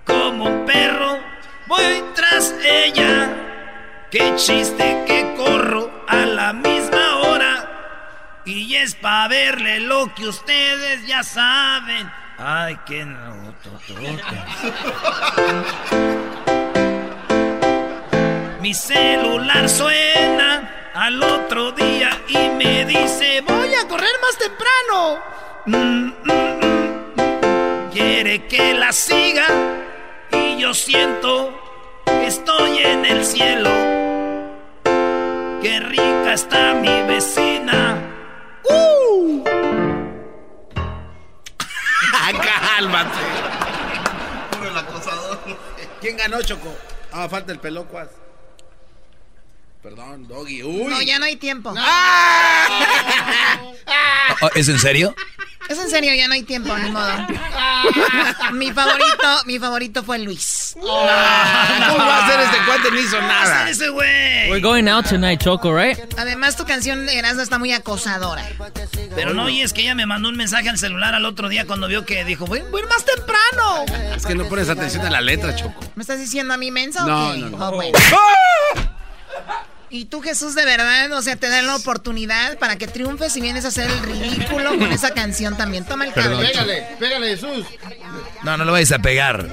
como 0.07 0.47
un 0.47 0.65
perro. 0.65 1.19
Voy 1.67 2.03
tras 2.15 2.55
ella. 2.65 3.29
Qué 4.11 4.35
chiste 4.37 5.05
que 5.07 5.35
corro 5.37 6.05
a 6.09 6.25
la 6.25 6.55
misma 6.55 7.19
hora. 7.19 8.41
Y 8.47 8.75
es 8.77 8.95
pa' 8.95 9.29
verle 9.29 9.81
lo 9.81 10.15
que 10.15 10.29
ustedes 10.29 11.07
ya 11.07 11.23
saben. 11.23 12.11
Ay, 12.39 12.79
qué 12.87 13.05
no, 13.05 13.55
Mi 18.67 18.75
celular 18.75 19.69
suena 19.69 20.91
al 20.93 21.23
otro 21.23 21.71
día 21.71 22.11
y 22.27 22.49
me 22.49 22.85
dice, 22.85 23.41
voy 23.43 23.73
a 23.73 23.87
correr 23.87 24.11
más 24.21 24.37
temprano. 24.37 25.21
Mm, 25.67 26.11
mm, 26.25 26.33
mm. 27.15 27.91
Quiere 27.93 28.49
que 28.49 28.75
la 28.75 28.93
siga 28.93 29.47
y 30.33 30.59
yo 30.59 30.75
siento 30.75 31.57
que 32.07 32.27
estoy 32.27 32.79
en 32.79 33.05
el 33.05 33.25
cielo. 33.25 33.71
Qué 35.63 35.79
rica 35.79 36.33
está 36.33 36.75
mi 36.75 37.03
vecina. 37.03 38.03
¡Uh! 38.69 39.45
Cálmate. 42.75 43.19
Por 44.59 44.67
el 44.67 44.77
acosador. 44.77 45.39
¿Quién 46.01 46.17
ganó, 46.17 46.43
Choco? 46.43 46.75
Ah, 47.13 47.29
falta 47.29 47.53
el 47.53 47.61
pelocuas. 47.61 48.26
Perdón, 49.87 50.27
Doggy. 50.27 50.65
Uy. 50.65 50.87
No, 50.89 51.01
ya 51.01 51.21
no 51.21 51.27
hay 51.27 51.37
tiempo. 51.37 51.73
Oh, 54.43 54.51
¿Es 54.55 54.69
en 54.69 54.79
serio? 54.79 55.15
Es 55.69 55.79
en 55.79 55.89
serio, 55.89 56.13
ya 56.15 56.29
no 56.29 56.35
hay 56.35 56.43
tiempo, 56.43 56.77
ni 56.77 56.91
modo. 56.91 57.11
mi 58.53 58.71
favorito, 58.73 59.45
mi 59.47 59.59
favorito 59.59 60.03
fue 60.03 60.19
Luis. 60.19 60.73
¿Cómo 60.75 60.87
va 60.93 62.27
a 62.27 62.31
ser 62.31 62.41
este 62.41 62.57
cuate? 62.67 62.91
No 62.91 63.01
hizo 63.01 63.19
nada. 63.23 63.71
ese 63.71 63.89
güey! 63.89 64.51
We're 64.51 64.61
going 64.61 64.89
out 64.89 65.07
tonight, 65.07 65.41
Choco, 65.41 65.73
right? 65.75 65.99
Además, 66.19 66.57
tu 66.57 66.67
canción 66.67 67.09
Erasmo 67.09 67.41
está 67.41 67.59
muy 67.59 67.73
acosadora. 67.73 68.45
Pero 69.15 69.33
no, 69.33 69.49
y 69.49 69.63
es 69.63 69.73
que 69.73 69.83
ella 69.83 69.95
me 69.95 70.05
mandó 70.05 70.29
un 70.29 70.37
mensaje 70.37 70.69
al 70.69 70.79
celular 70.79 71.15
al 71.15 71.25
otro 71.25 71.49
día 71.49 71.65
cuando 71.65 71.87
vio 71.89 72.05
que 72.05 72.25
dijo, 72.25 72.45
voy, 72.45 72.61
voy 72.71 72.83
a 72.83 72.85
ir 72.85 72.91
más 72.91 73.05
temprano. 73.05 73.85
Es 74.17 74.27
que 74.27 74.35
no 74.35 74.45
pones 74.49 74.69
atención 74.69 75.07
a 75.07 75.11
la 75.11 75.21
letra, 75.23 75.55
Choco. 75.57 75.81
¿Me 75.95 76.03
estás 76.03 76.19
diciendo 76.19 76.53
a 76.53 76.57
mí 76.59 76.71
mensa 76.71 77.05
o 77.05 77.07
No, 77.07 77.33
qué? 77.33 77.39
no, 77.39 77.51
no. 77.51 77.69
Oh, 77.69 77.71
bueno. 77.73 77.97
Y 79.89 80.07
tú, 80.07 80.21
Jesús, 80.21 80.55
de 80.57 80.65
verdad, 80.65 81.13
o 81.13 81.23
sea, 81.23 81.37
te 81.37 81.49
dan 81.49 81.67
la 81.67 81.77
oportunidad 81.77 82.59
para 82.59 82.77
que 82.77 82.89
triunfes 82.89 83.37
y 83.37 83.41
vienes 83.41 83.65
a 83.65 83.69
hacer 83.69 83.89
el 83.89 84.01
ridículo 84.01 84.77
con 84.79 84.91
esa 84.93 85.13
canción 85.13 85.57
también. 85.57 85.85
Toma 85.85 86.07
el 86.07 86.13
cabello. 86.13 86.41
Pégale, 86.41 86.87
pégale, 86.99 87.29
Jesús. 87.37 87.65
No, 88.43 88.57
no 88.57 88.65
lo 88.65 88.73
vayas 88.73 88.91
a 88.93 88.99
pegar. 88.99 89.49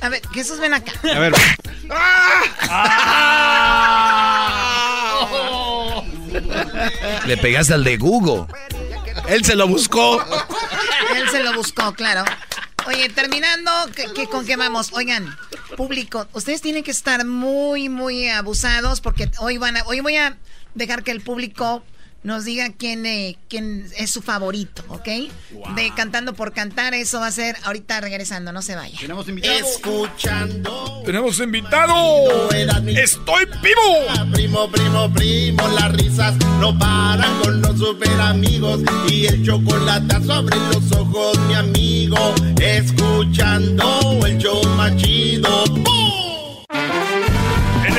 A 0.00 0.08
ver, 0.08 0.22
Jesús, 0.32 0.58
ven 0.58 0.72
acá. 0.74 0.92
A 1.14 1.18
ver. 1.18 1.34
Le 7.26 7.36
pegaste 7.36 7.74
al 7.74 7.84
de 7.84 7.96
Google. 7.96 8.46
Él 9.28 9.44
se 9.44 9.54
lo 9.54 9.66
buscó. 9.68 10.24
Él 11.14 11.28
se 11.30 11.42
lo 11.42 11.52
buscó, 11.54 11.92
claro. 11.94 12.24
Oye, 12.86 13.08
terminando, 13.10 13.70
¿qué- 13.94 14.06
qué- 14.14 14.26
¿con 14.28 14.46
qué 14.46 14.56
vamos? 14.56 14.90
Oigan, 14.92 15.36
público, 15.78 16.26
ustedes 16.32 16.60
tienen 16.60 16.82
que 16.82 16.90
estar 16.90 17.24
muy, 17.24 17.88
muy 17.88 18.28
abusados 18.28 19.00
porque 19.00 19.30
hoy 19.38 19.58
van 19.58 19.76
a, 19.76 19.84
hoy 19.84 20.00
voy 20.00 20.16
a 20.16 20.36
dejar 20.74 21.04
que 21.04 21.12
el 21.12 21.20
público 21.20 21.84
nos 22.22 22.44
diga 22.44 22.72
quién, 22.76 23.06
eh, 23.06 23.36
quién 23.48 23.86
es 23.96 24.10
su 24.10 24.22
favorito, 24.22 24.82
¿ok? 24.88 25.08
De 25.76 25.92
cantando 25.94 26.34
por 26.34 26.52
cantar, 26.52 26.94
eso 26.94 27.20
va 27.20 27.28
a 27.28 27.32
ser 27.32 27.56
ahorita 27.64 28.00
regresando, 28.00 28.52
no 28.52 28.62
se 28.62 28.74
vaya. 28.74 28.98
Tenemos 28.98 29.26
Escuchando. 29.28 31.02
Tenemos 31.04 31.38
invitado. 31.40 32.50
Estoy 32.86 33.46
vivo. 33.62 34.32
Primo, 34.32 34.70
primo, 34.70 35.12
primo, 35.12 35.68
las 35.68 35.92
risas 35.92 36.34
no 36.60 36.76
paran 36.78 37.40
con 37.40 37.62
los 37.62 37.78
super 37.78 38.20
amigos 38.20 38.80
y 39.08 39.26
el 39.26 39.44
chocolate 39.44 40.16
sobre 40.24 40.56
los 40.56 40.92
ojos, 40.92 41.38
mi 41.46 41.54
amigo. 41.54 42.34
Escuchando 42.60 44.26
el 44.26 44.38
show 44.38 44.62
más 44.76 44.96
chido. 44.96 45.64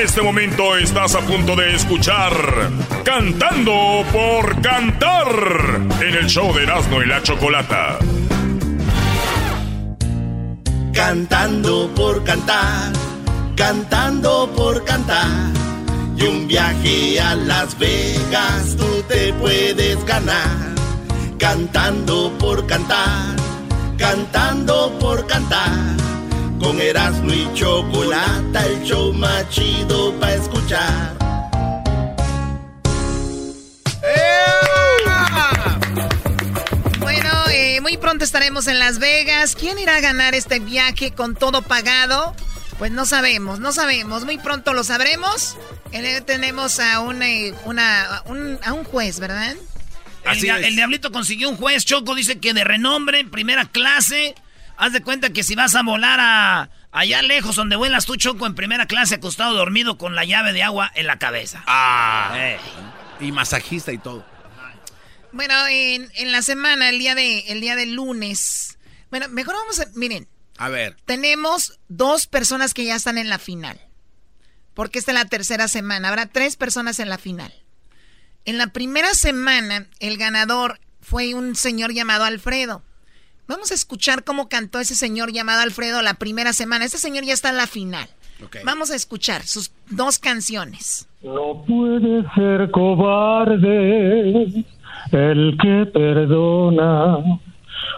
Este 0.02 0.22
momento 0.22 0.78
estás 0.78 1.14
a 1.14 1.20
punto 1.20 1.54
de 1.54 1.74
escuchar 1.74 2.32
Cantando 3.04 4.02
por 4.10 4.58
Cantar 4.62 5.28
en 6.00 6.14
el 6.14 6.26
show 6.26 6.54
de 6.54 6.62
Erasmo 6.62 7.02
y 7.02 7.06
la 7.06 7.22
Chocolata. 7.22 7.98
Cantando 10.94 11.90
por 11.94 12.24
cantar, 12.24 12.92
cantando 13.54 14.50
por 14.56 14.82
cantar. 14.86 15.52
Y 16.16 16.24
un 16.24 16.48
viaje 16.48 17.20
a 17.20 17.34
Las 17.34 17.78
Vegas 17.78 18.76
tú 18.78 19.02
te 19.06 19.34
puedes 19.34 20.02
ganar. 20.06 20.74
Cantando 21.38 22.32
por 22.38 22.66
cantar, 22.66 23.36
cantando 23.98 24.98
por 24.98 25.26
cantar. 25.26 26.09
Con 26.60 26.80
Erasmo 26.80 27.32
y 27.32 27.52
Chocolata, 27.54 28.66
el 28.66 28.82
show 28.82 29.12
más 29.14 29.48
chido 29.48 30.12
para 30.20 30.34
escuchar. 30.34 31.16
Bueno, 36.98 37.30
eh, 37.50 37.80
muy 37.80 37.96
pronto 37.96 38.24
estaremos 38.24 38.66
en 38.66 38.78
Las 38.78 38.98
Vegas. 38.98 39.56
¿Quién 39.56 39.78
irá 39.78 39.96
a 39.96 40.00
ganar 40.00 40.34
este 40.34 40.60
viaje 40.60 41.12
con 41.12 41.34
todo 41.34 41.62
pagado? 41.62 42.34
Pues 42.78 42.92
no 42.92 43.06
sabemos, 43.06 43.58
no 43.58 43.72
sabemos. 43.72 44.24
Muy 44.24 44.38
pronto 44.38 44.74
lo 44.74 44.84
sabremos. 44.84 45.56
Eh, 45.92 46.20
tenemos 46.26 46.78
a, 46.78 47.00
una, 47.00 47.26
una, 47.64 48.22
un, 48.26 48.58
a 48.64 48.74
un 48.74 48.84
juez, 48.84 49.18
¿verdad? 49.18 49.56
El, 50.24 50.64
el, 50.64 50.76
diablito 50.76 51.10
consiguió 51.10 51.48
un 51.48 51.56
juez, 51.56 51.84
Choco, 51.86 52.14
dice 52.14 52.38
que 52.38 52.52
de 52.52 52.62
renombre, 52.64 53.24
primera 53.24 53.64
clase. 53.64 54.34
Haz 54.80 54.94
de 54.94 55.02
cuenta 55.02 55.28
que 55.28 55.42
si 55.42 55.54
vas 55.54 55.74
a 55.74 55.82
volar 55.82 56.18
a 56.20 56.70
allá 56.90 57.20
lejos 57.20 57.54
donde 57.54 57.76
vuelas 57.76 58.06
tú, 58.06 58.16
Choco, 58.16 58.46
en 58.46 58.54
primera 58.54 58.86
clase, 58.86 59.16
acostado 59.16 59.54
dormido 59.54 59.98
con 59.98 60.14
la 60.16 60.24
llave 60.24 60.54
de 60.54 60.62
agua 60.62 60.90
en 60.94 61.06
la 61.06 61.18
cabeza. 61.18 61.62
Ah. 61.66 62.32
Eh. 62.34 62.58
Y 63.20 63.30
masajista 63.30 63.92
y 63.92 63.98
todo. 63.98 64.24
Bueno, 65.32 65.54
en, 65.68 66.10
en, 66.14 66.32
la 66.32 66.40
semana, 66.40 66.88
el 66.88 66.98
día 66.98 67.14
de, 67.14 67.40
el 67.48 67.60
día 67.60 67.76
de 67.76 67.84
lunes. 67.84 68.78
Bueno, 69.10 69.28
mejor 69.28 69.54
vamos 69.54 69.80
a. 69.80 69.86
Miren. 69.96 70.26
A 70.56 70.70
ver. 70.70 70.96
Tenemos 71.04 71.78
dos 71.88 72.26
personas 72.26 72.72
que 72.72 72.86
ya 72.86 72.96
están 72.96 73.18
en 73.18 73.28
la 73.28 73.38
final. 73.38 73.78
Porque 74.72 74.98
esta 74.98 75.12
es 75.12 75.18
la 75.18 75.26
tercera 75.26 75.68
semana. 75.68 76.08
Habrá 76.08 76.24
tres 76.24 76.56
personas 76.56 77.00
en 77.00 77.10
la 77.10 77.18
final. 77.18 77.52
En 78.46 78.56
la 78.56 78.68
primera 78.68 79.12
semana, 79.12 79.88
el 79.98 80.16
ganador 80.16 80.80
fue 81.02 81.34
un 81.34 81.54
señor 81.54 81.92
llamado 81.92 82.24
Alfredo. 82.24 82.82
Vamos 83.50 83.70
a 83.72 83.74
escuchar 83.74 84.22
cómo 84.22 84.48
cantó 84.48 84.78
ese 84.78 84.94
señor 84.94 85.32
llamado 85.32 85.62
Alfredo 85.62 86.02
la 86.02 86.14
primera 86.14 86.52
semana. 86.52 86.84
Este 86.84 86.98
señor 86.98 87.24
ya 87.24 87.32
está 87.32 87.50
en 87.50 87.56
la 87.56 87.66
final. 87.66 88.06
Vamos 88.64 88.92
a 88.92 88.94
escuchar 88.94 89.42
sus 89.42 89.72
dos 89.90 90.20
canciones. 90.20 91.08
No 91.20 91.64
puede 91.66 92.22
ser 92.36 92.70
cobarde 92.70 94.64
el 95.10 95.58
que 95.60 95.86
perdona 95.92 97.18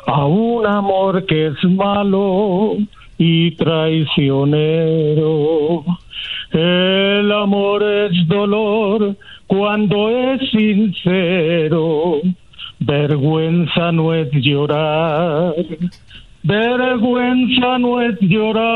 a 0.07 0.25
un 0.25 0.67
amor 0.67 1.27
que 1.27 1.49
es 1.49 1.65
malo 1.65 2.79
y 3.19 3.55
traicionero. 3.57 5.85
El 6.51 7.31
amor 7.31 7.83
es 7.83 8.27
dolor 8.27 9.19
cuando 9.49 10.09
es 10.09 10.51
sincero. 10.51 12.23
Vergüenza 12.85 13.93
no 13.93 14.13
es 14.13 14.29
llorar, 14.33 15.55
vergüenza 16.43 17.79
no 17.79 18.01
es 18.01 18.19
llorar, 18.21 18.67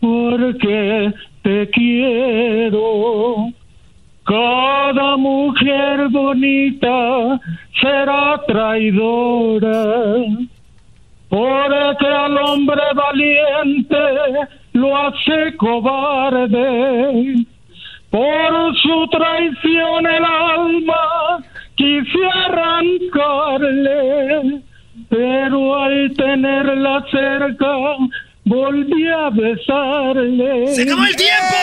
porque 0.00 1.14
te 1.42 1.70
quiero. 1.70 3.48
Cada 4.24 5.16
mujer 5.16 6.08
bonita 6.10 7.40
será 7.80 8.42
traidora, 8.46 10.14
porque 11.30 12.06
al 12.06 12.36
hombre 12.36 12.82
valiente 12.94 13.96
lo 14.74 14.94
hace 14.96 15.56
cobarde 15.56 17.46
por 18.10 18.76
su 18.76 19.08
traición 19.08 20.06
el 20.06 20.24
alma 20.24 21.42
quise 21.76 22.24
arrancarle, 22.46 24.62
pero 25.08 25.76
al 25.76 26.12
tenerla 26.14 27.04
cerca 27.10 27.66
volví 28.44 29.08
a 29.08 29.30
besarle. 29.30 30.74
¡Se 30.74 30.82
acabó 30.82 31.04
el 31.04 31.16
tiempo! 31.16 31.54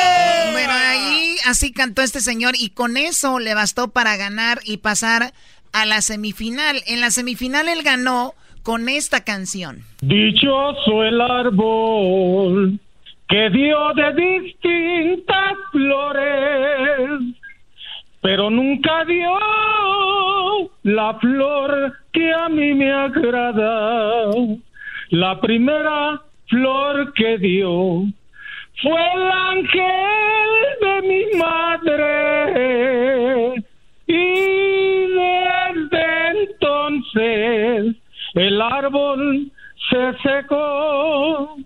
Bueno, 0.51 0.74
ahí 0.74 1.36
así 1.45 1.72
cantó 1.72 2.01
este 2.01 2.20
señor 2.20 2.55
y 2.59 2.70
con 2.70 2.97
eso 2.97 3.39
le 3.39 3.53
bastó 3.53 3.89
para 3.89 4.18
ganar 4.18 4.59
y 4.66 4.78
pasar 4.78 5.34
a 5.74 5.86
la 5.86 6.01
semifinal. 6.01 6.82
En 6.88 6.99
la 6.99 7.12
semifinal 7.12 7.70
él 7.70 7.84
ganó 7.84 8.34
con 8.64 8.89
esta 8.89 9.24
canción. 9.24 9.84
Dichoso 10.01 11.03
el 11.03 11.22
árbol 11.22 12.80
que 13.30 13.49
dio 13.49 13.78
de 13.95 14.41
distintas 14.41 15.53
flores, 15.72 17.22
pero 18.22 18.49
nunca 18.49 19.03
dio 19.05 19.38
la 20.84 21.13
flor 21.15 21.93
que 22.13 22.34
a 22.34 22.49
mí 22.49 22.74
me 22.74 22.91
agrada. 22.91 24.32
La 25.09 25.41
primera 25.41 26.22
flor 26.47 27.13
que 27.13 27.38
dio 27.38 28.03
fue 28.82 29.13
el 29.13 29.32
ángel 29.32 30.49
de 30.82 31.01
mi 31.07 31.26
madre. 31.38 32.03
Y 34.07 35.07
desde 35.17 36.05
entonces 36.43 37.95
el 38.36 38.61
árbol 38.61 39.51
se 39.89 40.13
secó. 40.24 41.57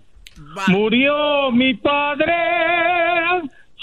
Murió 0.68 1.50
mi 1.52 1.74
padre, 1.74 2.34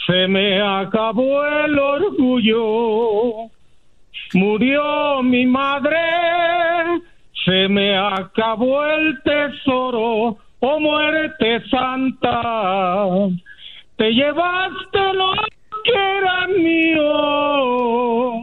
se 0.06 0.28
me 0.28 0.62
acabó 0.62 1.46
el 1.46 1.80
orgullo. 1.80 3.50
Murió 4.34 5.24
mi 5.24 5.46
madre, 5.46 6.00
se 7.46 7.68
me 7.68 7.98
acabó 7.98 8.86
el 8.86 9.22
tesoro, 9.24 10.38
oh 10.60 10.80
muerte 10.80 11.62
santa. 11.70 12.42
Te 13.96 14.12
llevaste 14.12 15.14
lo 15.14 15.34
que 15.84 16.18
era 16.18 16.48
mío. 16.48 18.42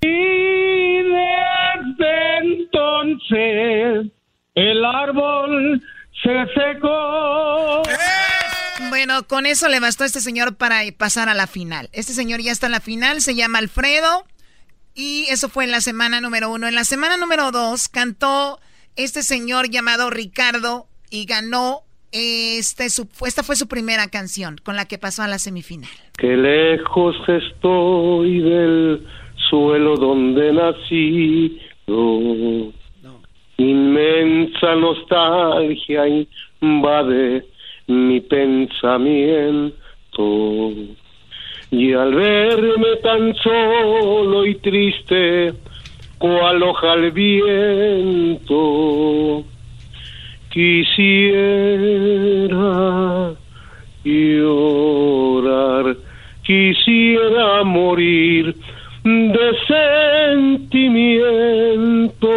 Y 0.00 1.02
desde 1.02 2.38
entonces 2.38 4.06
el 4.54 4.84
árbol 4.84 5.82
se 6.22 6.46
secó. 6.54 7.82
Bueno, 8.96 9.24
con 9.28 9.44
eso 9.44 9.68
le 9.68 9.78
bastó 9.78 10.04
a 10.04 10.06
este 10.06 10.20
señor 10.20 10.56
para 10.56 10.80
pasar 10.96 11.28
a 11.28 11.34
la 11.34 11.46
final. 11.46 11.90
Este 11.92 12.14
señor 12.14 12.40
ya 12.40 12.50
está 12.50 12.64
en 12.64 12.72
la 12.72 12.80
final, 12.80 13.20
se 13.20 13.34
llama 13.34 13.58
Alfredo. 13.58 14.24
Y 14.94 15.26
eso 15.28 15.50
fue 15.50 15.64
en 15.64 15.70
la 15.70 15.82
semana 15.82 16.22
número 16.22 16.50
uno. 16.50 16.66
En 16.66 16.74
la 16.74 16.84
semana 16.84 17.18
número 17.18 17.50
dos 17.50 17.90
cantó 17.90 18.58
este 18.96 19.22
señor 19.22 19.68
llamado 19.68 20.08
Ricardo 20.08 20.86
y 21.10 21.26
ganó. 21.26 21.80
Este, 22.10 22.88
su, 22.88 23.06
esta 23.26 23.42
fue 23.42 23.56
su 23.56 23.68
primera 23.68 24.08
canción 24.08 24.56
con 24.64 24.76
la 24.76 24.86
que 24.86 24.96
pasó 24.96 25.22
a 25.22 25.28
la 25.28 25.38
semifinal. 25.38 25.90
Qué 26.16 26.34
lejos 26.34 27.16
estoy 27.28 28.40
del 28.40 29.06
suelo 29.50 29.96
donde 29.96 30.54
nací. 30.54 31.60
Inmensa 33.58 34.74
nostalgia 34.74 36.26
invade 36.62 37.55
mi 37.86 38.20
pensamiento. 38.20 39.72
Y 41.70 41.92
al 41.92 42.14
verme 42.14 42.96
tan 43.02 43.34
solo 43.36 44.46
y 44.46 44.54
triste 44.56 45.52
cual 46.18 46.62
hoja 46.62 46.92
al 46.92 47.10
viento 47.10 48.64
quisiera 50.50 51.76
llorar 54.04 55.96
quisiera 56.46 57.64
morir 57.64 58.54
de 59.04 59.52
sentimiento. 60.62 62.28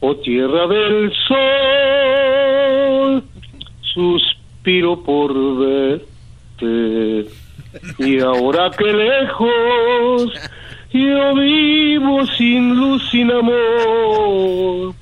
Oh 0.00 0.14
tierra 0.22 0.66
del 0.68 1.12
sol, 1.26 2.07
suspiro 3.98 5.02
por 5.02 5.34
verte. 5.58 7.26
Y 7.98 8.20
ahora 8.20 8.70
que 8.70 8.92
lejos 8.92 10.32
yo 10.92 11.34
vivo 11.34 12.24
sin 12.26 12.76
luz, 12.76 13.02
sin 13.10 13.30
amor. 13.32 14.94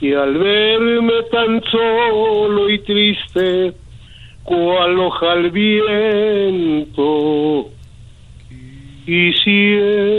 Y 0.00 0.12
al 0.12 0.36
verme 0.36 1.22
tan 1.32 1.62
solo 1.70 2.68
y 2.70 2.78
triste, 2.80 3.72
cual 4.44 4.98
hoja 5.00 5.32
al 5.32 5.50
viento, 5.50 6.50
quisiera 9.06 10.12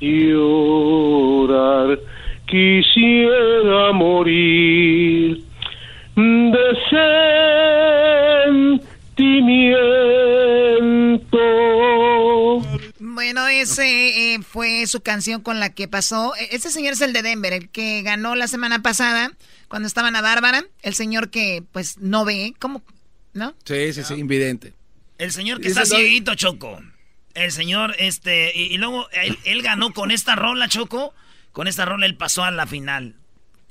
llorar, 0.00 1.98
quisiera 2.46 3.92
morir 3.92 5.49
sentimiento. 9.16 10.20
Bueno, 12.98 13.46
ese 13.48 14.34
eh, 14.34 14.42
fue 14.42 14.86
su 14.86 15.02
canción 15.02 15.42
con 15.42 15.60
la 15.60 15.74
que 15.74 15.88
pasó. 15.88 16.32
Este 16.50 16.70
señor 16.70 16.94
es 16.94 17.00
el 17.00 17.12
de 17.12 17.22
Denver, 17.22 17.52
el 17.52 17.68
que 17.68 18.02
ganó 18.02 18.34
la 18.34 18.48
semana 18.48 18.82
pasada 18.82 19.32
cuando 19.68 19.86
estaban 19.86 20.16
a 20.16 20.22
Bárbara. 20.22 20.64
El 20.82 20.94
señor 20.94 21.30
que, 21.30 21.62
pues, 21.72 21.98
no 21.98 22.24
ve. 22.24 22.54
¿Cómo? 22.58 22.82
¿No? 23.32 23.54
Sí, 23.64 23.92
sí, 23.92 24.02
sí, 24.04 24.14
invidente. 24.14 24.72
El 25.18 25.32
señor 25.32 25.60
que 25.60 25.68
está 25.68 25.84
cieguito, 25.84 26.34
Choco. 26.34 26.80
El 27.34 27.52
señor, 27.52 27.94
este, 27.98 28.56
y, 28.56 28.76
luego 28.78 29.06
él, 29.44 29.62
ganó 29.62 29.92
con 29.92 30.10
esta 30.10 30.34
rola, 30.34 30.66
Choco. 30.68 31.14
Con 31.52 31.68
esta 31.68 31.84
rola 31.84 32.06
él 32.06 32.16
pasó 32.16 32.42
a 32.42 32.50
la 32.50 32.66
final. 32.66 33.16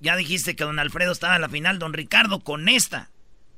Ya 0.02 0.16
dijiste 0.16 0.56
que 0.56 0.64
don 0.64 0.80
Alfredo 0.80 1.12
estaba 1.12 1.36
en 1.36 1.42
la 1.42 1.50
final, 1.50 1.80
don 1.80 1.94
Ricardo 1.94 2.40
con 2.40 2.70
esta. 2.70 3.10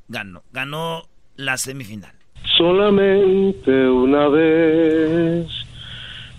Ganó, 0.07 0.43
ganó 0.51 1.03
la 1.35 1.57
semifinal. 1.57 2.13
Solamente 2.57 3.71
una 3.71 4.27
vez. 4.27 5.47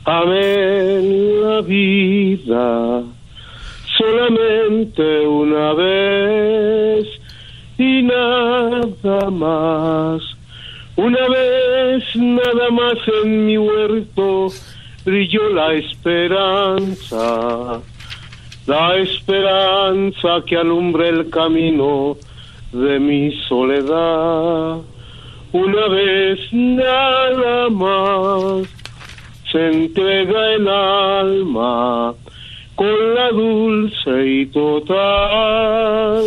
Amé 0.05 1.00
la 1.40 1.61
vida, 1.61 3.05
solamente 3.96 5.20
una 5.26 5.72
vez. 5.74 7.07
Y 7.78 8.03
nada 8.03 9.30
más. 9.30 10.22
Una 10.96 11.28
vez 11.28 12.05
nada 12.16 12.70
más 12.70 12.98
en 13.24 13.46
mi 13.46 13.57
huerto 13.57 14.48
brilló 15.05 15.48
la 15.50 15.72
esperanza, 15.74 17.20
la 18.66 18.96
esperanza 18.96 20.42
que 20.46 20.56
alumbra 20.56 21.08
el 21.08 21.30
camino 21.30 22.16
de 22.72 22.98
mi 22.98 23.30
soledad. 23.48 24.78
Una 25.52 25.88
vez 25.88 26.40
nada 26.52 27.68
más 27.68 28.66
se 29.50 29.68
entrega 29.68 30.54
el 30.54 30.68
alma 30.68 32.14
con 32.74 33.14
la 33.14 33.30
dulce 33.30 34.26
y 34.26 34.46
total 34.46 36.24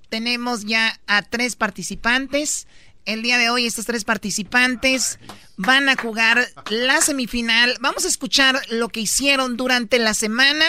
tenemos 0.09 0.65
ya 0.65 0.99
a 1.07 1.21
tres 1.21 1.55
participantes. 1.55 2.67
El 3.05 3.21
día 3.21 3.37
de 3.37 3.51
hoy 3.51 3.67
estos 3.67 3.85
tres 3.85 4.03
participantes 4.03 5.19
van 5.57 5.89
a 5.89 5.95
jugar 5.95 6.39
la 6.71 7.01
semifinal. 7.01 7.75
Vamos 7.79 8.03
a 8.05 8.07
escuchar 8.07 8.55
lo 8.71 8.89
que 8.89 9.01
hicieron 9.01 9.57
durante 9.57 9.99
la 9.99 10.15
semana. 10.15 10.65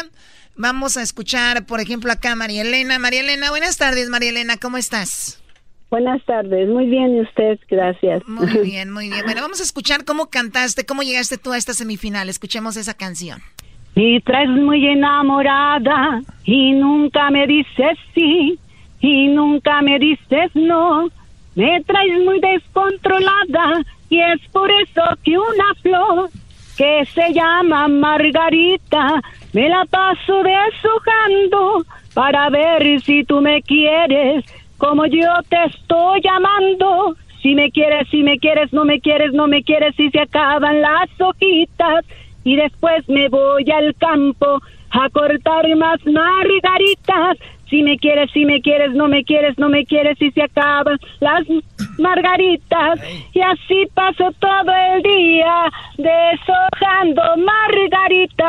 Vamos 0.55 0.99
a 0.99 1.03
escuchar, 1.03 1.64
por 1.64 1.80
ejemplo, 1.80 2.12
acá 2.12 2.32
a 2.32 2.37
María 2.37 2.62
Elena. 2.62 2.99
María 2.99 3.20
Elena, 3.20 3.51
buenas 3.51 3.78
tardes, 3.78 4.11
María 4.11 4.30
Elena, 4.30 4.59
¿cómo 4.59 4.76
estás? 4.76 5.43
Buenas 5.91 6.22
tardes, 6.26 6.68
muy 6.68 6.87
bien, 6.87 7.16
¿y 7.16 7.20
usted? 7.22 7.59
Gracias. 7.70 8.22
Muy 8.26 8.59
bien, 8.64 8.93
muy 8.93 9.09
bien. 9.09 9.22
Bueno, 9.24 9.41
vamos 9.41 9.61
a 9.61 9.62
escuchar 9.62 10.05
cómo 10.05 10.26
cantaste, 10.26 10.84
cómo 10.84 11.03
llegaste 11.03 11.39
tú 11.39 11.53
a 11.53 11.57
esta 11.57 11.72
semifinal. 11.72 12.28
Escuchemos 12.28 12.76
esa 12.76 12.95
canción. 12.95 13.41
Y 13.95 14.20
traes 14.20 14.51
muy 14.51 14.87
enamorada 14.87 16.20
y 16.45 16.72
nunca 16.72 17.30
me 17.30 17.47
dices 17.47 17.97
sí 18.14 18.59
y 19.01 19.28
nunca 19.28 19.80
me 19.80 19.99
dices 19.99 20.51
no. 20.55 21.09
Me 21.57 21.83
traes 21.83 22.25
muy 22.25 22.39
descontrolada 22.39 23.83
y 24.09 24.21
es 24.21 24.41
por 24.53 24.71
eso 24.71 25.03
que 25.25 25.37
una 25.37 25.75
flor 25.83 26.31
que 26.77 27.05
se 27.07 27.33
llama 27.33 27.89
Margarita 27.89 29.21
me 29.53 29.69
la 29.69 29.85
paso 29.87 30.43
deshojando 30.43 31.85
para 32.15 32.51
ver 32.51 33.01
si 33.01 33.25
tú 33.25 33.41
me 33.41 33.63
quieres 33.63 34.45
como 34.79 35.07
yo 35.07 35.29
te 35.49 35.57
estoy 35.65 36.21
llamando. 36.23 37.17
Si 37.43 37.55
me 37.55 37.71
quieres, 37.71 38.09
si 38.11 38.23
me 38.23 38.39
quieres, 38.39 38.73
no 38.73 38.85
me 38.85 39.01
quieres, 39.01 39.33
no 39.33 39.47
me 39.47 39.63
quieres, 39.63 39.95
si 39.97 40.11
se 40.11 40.21
acaban 40.21 40.81
las 40.81 41.09
hojitas 41.21 42.05
y 42.45 42.57
después 42.57 43.09
me 43.09 43.29
voy 43.29 43.71
al 43.71 43.95
campo 43.97 44.61
a 44.91 45.09
cortar 45.11 45.65
más 45.77 46.05
margaritas. 46.07 47.39
Si 47.69 47.83
me 47.83 47.99
quieres, 47.99 48.31
si 48.33 48.45
me 48.45 48.61
quieres, 48.61 48.93
no 48.93 49.09
me 49.09 49.25
quieres, 49.25 49.59
no 49.59 49.69
me 49.69 49.85
quieres 49.85 50.21
y 50.21 50.31
se 50.31 50.43
acaban 50.43 50.99
las 51.21 51.43
margaritas. 51.99 53.01
Y 53.33 53.41
así 53.41 53.87
paso 53.95 54.31
todo 54.39 54.73
el 54.95 55.03
día 55.03 55.71
deshojando 55.99 57.23
margaritas. 57.39 58.47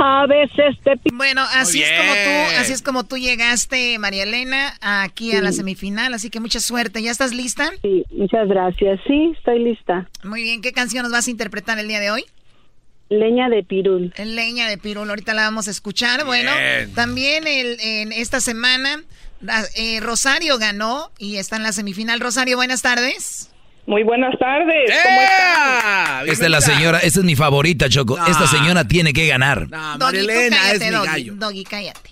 A 0.00 0.26
veces 0.26 0.78
te 0.84 0.92
Bueno, 1.12 1.42
así 1.54 1.82
es 1.82 1.90
como 1.90 2.12
tú, 2.12 2.60
así 2.60 2.72
es 2.72 2.82
como 2.82 3.04
tú 3.04 3.16
llegaste, 3.16 3.98
María 3.98 4.22
Elena, 4.22 4.74
aquí 4.80 5.32
a 5.32 5.42
la 5.42 5.50
semifinal, 5.50 6.14
así 6.14 6.30
que 6.30 6.38
mucha 6.38 6.60
suerte. 6.60 7.02
¿Ya 7.02 7.10
estás 7.10 7.34
lista? 7.34 7.70
Sí, 7.82 8.04
muchas 8.12 8.46
gracias. 8.46 9.00
Sí, 9.08 9.32
estoy 9.36 9.64
lista. 9.64 10.08
Muy 10.22 10.42
bien, 10.42 10.62
¿qué 10.62 10.72
canción 10.72 11.02
nos 11.02 11.10
vas 11.10 11.26
a 11.26 11.30
interpretar 11.30 11.80
el 11.80 11.88
día 11.88 11.98
de 11.98 12.12
hoy? 12.12 12.24
Leña 13.10 13.48
de 13.48 13.62
pirul. 13.62 14.12
Leña 14.18 14.68
de 14.68 14.76
pirul, 14.76 15.08
ahorita 15.08 15.32
la 15.34 15.42
vamos 15.42 15.68
a 15.68 15.70
escuchar. 15.70 16.24
Bueno, 16.24 16.50
también 16.94 17.46
el, 17.46 17.78
en 17.80 18.12
esta 18.12 18.40
semana 18.40 19.02
eh, 19.76 20.00
Rosario 20.00 20.58
ganó 20.58 21.10
y 21.18 21.36
está 21.36 21.56
en 21.56 21.62
la 21.62 21.72
semifinal. 21.72 22.20
Rosario, 22.20 22.56
buenas 22.56 22.82
tardes. 22.82 23.50
Muy 23.86 24.02
buenas 24.02 24.38
tardes. 24.38 24.90
¿Cómo 25.02 25.20
están? 25.22 26.28
Esta 26.28 26.44
es 26.44 26.50
la 26.50 26.60
señora, 26.60 26.98
esta 26.98 27.20
es 27.20 27.24
mi 27.24 27.36
favorita, 27.36 27.88
Choco. 27.88 28.18
Esta 28.18 28.46
señora 28.46 28.86
tiene 28.86 29.14
que 29.14 29.26
ganar. 29.26 29.66
No, 29.70 29.96
Doggy, 29.96 30.26
cállate, 30.26 30.76
es 30.76 30.80
mi 30.92 31.06
gallo. 31.06 31.34
Doggy, 31.36 31.64
cállate. 31.64 32.10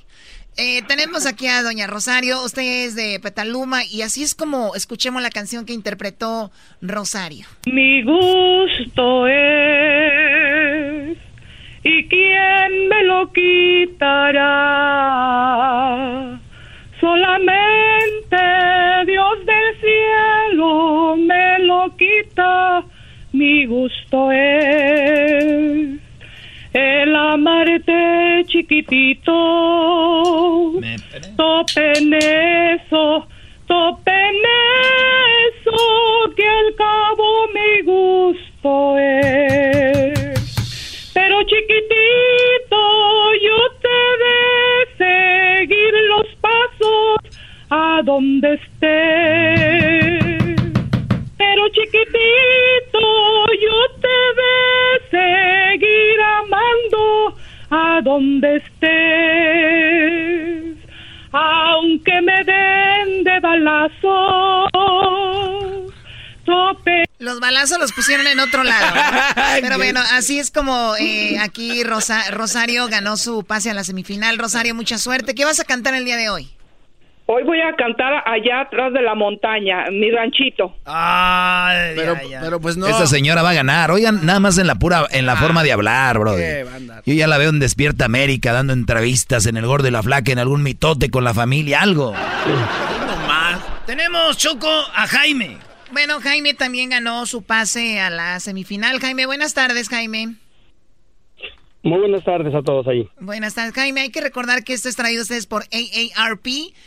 Eh, 0.58 0.80
tenemos 0.88 1.26
aquí 1.26 1.48
a 1.48 1.62
Doña 1.62 1.86
Rosario, 1.86 2.42
usted 2.42 2.86
es 2.86 2.94
de 2.94 3.20
Petaluma 3.20 3.84
y 3.84 4.00
así 4.00 4.22
es 4.22 4.34
como 4.34 4.74
escuchemos 4.74 5.20
la 5.20 5.28
canción 5.28 5.66
que 5.66 5.74
interpretó 5.74 6.50
Rosario. 6.80 7.46
Mi 7.66 8.02
gusto 8.02 9.26
es 9.26 10.35
y 11.88 12.08
quién 12.08 12.88
me 12.88 13.04
lo 13.04 13.30
quitará. 13.32 14.42
Solamente 17.00 18.36
Dios 19.06 19.46
del 19.46 19.80
cielo 19.80 21.16
me 21.16 21.60
lo 21.60 21.96
quita, 21.96 22.84
mi 23.32 23.66
gusto 23.66 24.32
es 24.32 26.00
el 26.72 27.14
amarte 27.14 28.42
chiquitito, 28.46 29.32
topen 31.36 32.14
eso, 32.14 33.28
topen 33.66 34.36
eso, 35.54 35.78
que 36.36 36.48
al 36.48 36.74
cabo 36.76 37.46
mi 37.54 37.82
gusto 37.82 38.98
es. 38.98 40.15
Yo 43.42 43.56
te 43.82 43.98
de 44.24 44.36
seguir 44.98 45.94
los 46.08 46.26
pasos 46.36 47.18
a 47.70 48.00
donde 48.04 48.54
estés. 48.54 48.86
Pero 51.36 51.68
chiquitito, 51.68 53.00
yo 53.60 53.78
te 54.00 54.18
de 54.40 54.54
seguir 55.10 56.20
amando 56.40 57.04
a 57.70 58.00
donde 58.02 58.56
estés, 58.56 59.76
aunque 61.32 62.20
me 62.22 62.44
den 62.44 63.24
de 63.24 63.40
balazos. 63.40 64.66
Los 67.26 67.40
balazos 67.40 67.80
los 67.80 67.90
pusieron 67.90 68.24
en 68.28 68.38
otro 68.38 68.62
lado. 68.62 68.94
Pero 69.60 69.78
bueno, 69.78 69.98
así 70.12 70.38
es 70.38 70.52
como 70.52 70.94
eh, 70.96 71.36
aquí 71.40 71.82
Rosario 71.82 72.86
ganó 72.86 73.16
su 73.16 73.42
pase 73.42 73.68
a 73.68 73.74
la 73.74 73.82
semifinal. 73.82 74.38
Rosario, 74.38 74.76
mucha 74.76 74.96
suerte. 74.96 75.34
¿Qué 75.34 75.44
vas 75.44 75.58
a 75.58 75.64
cantar 75.64 75.96
el 75.96 76.04
día 76.04 76.16
de 76.16 76.30
hoy? 76.30 76.48
Hoy 77.26 77.42
voy 77.42 77.58
a 77.60 77.74
cantar 77.74 78.22
allá 78.26 78.60
atrás 78.60 78.92
de 78.92 79.02
la 79.02 79.16
montaña, 79.16 79.86
mi 79.90 80.08
ranchito. 80.12 80.76
Ay, 80.84 81.94
pero, 81.96 82.14
pero 82.40 82.60
pues 82.60 82.76
no. 82.76 82.86
Esta 82.86 83.08
señora 83.08 83.42
va 83.42 83.50
a 83.50 83.54
ganar. 83.54 83.90
Oigan, 83.90 84.24
nada 84.24 84.38
más 84.38 84.56
en 84.58 84.68
la 84.68 84.76
pura, 84.76 85.08
en 85.10 85.26
la 85.26 85.32
ah, 85.32 85.36
forma 85.36 85.64
de 85.64 85.72
hablar, 85.72 86.20
bro. 86.20 86.36
Yo 86.38 87.12
ya 87.12 87.26
la 87.26 87.38
veo 87.38 87.50
en 87.50 87.58
Despierta 87.58 88.04
América 88.04 88.52
dando 88.52 88.72
entrevistas 88.72 89.46
en 89.46 89.56
El 89.56 89.66
Gordo 89.66 89.88
y 89.88 89.90
la 89.90 90.04
Flaca, 90.04 90.30
en 90.30 90.38
algún 90.38 90.62
mitote 90.62 91.10
con 91.10 91.24
la 91.24 91.34
familia, 91.34 91.80
algo. 91.80 92.12
No 92.12 93.26
más. 93.26 93.58
Tenemos, 93.84 94.36
Choco, 94.36 94.70
a 94.94 95.08
Jaime. 95.08 95.65
Bueno, 95.92 96.20
Jaime 96.20 96.54
también 96.54 96.90
ganó 96.90 97.26
su 97.26 97.42
pase 97.42 98.00
a 98.00 98.10
la 98.10 98.40
semifinal. 98.40 99.00
Jaime, 99.00 99.26
buenas 99.26 99.54
tardes, 99.54 99.88
Jaime. 99.88 100.36
Muy 101.82 102.00
buenas 102.00 102.24
tardes 102.24 102.52
a 102.52 102.62
todos 102.62 102.88
ahí. 102.88 103.08
Buenas 103.20 103.54
tardes, 103.54 103.72
Jaime. 103.72 104.00
Hay 104.00 104.10
que 104.10 104.20
recordar 104.20 104.64
que 104.64 104.72
esto 104.72 104.88
es 104.88 104.96
traído 104.96 105.20
a 105.20 105.22
ustedes 105.22 105.46
por 105.46 105.62
AARP. 105.72 106.46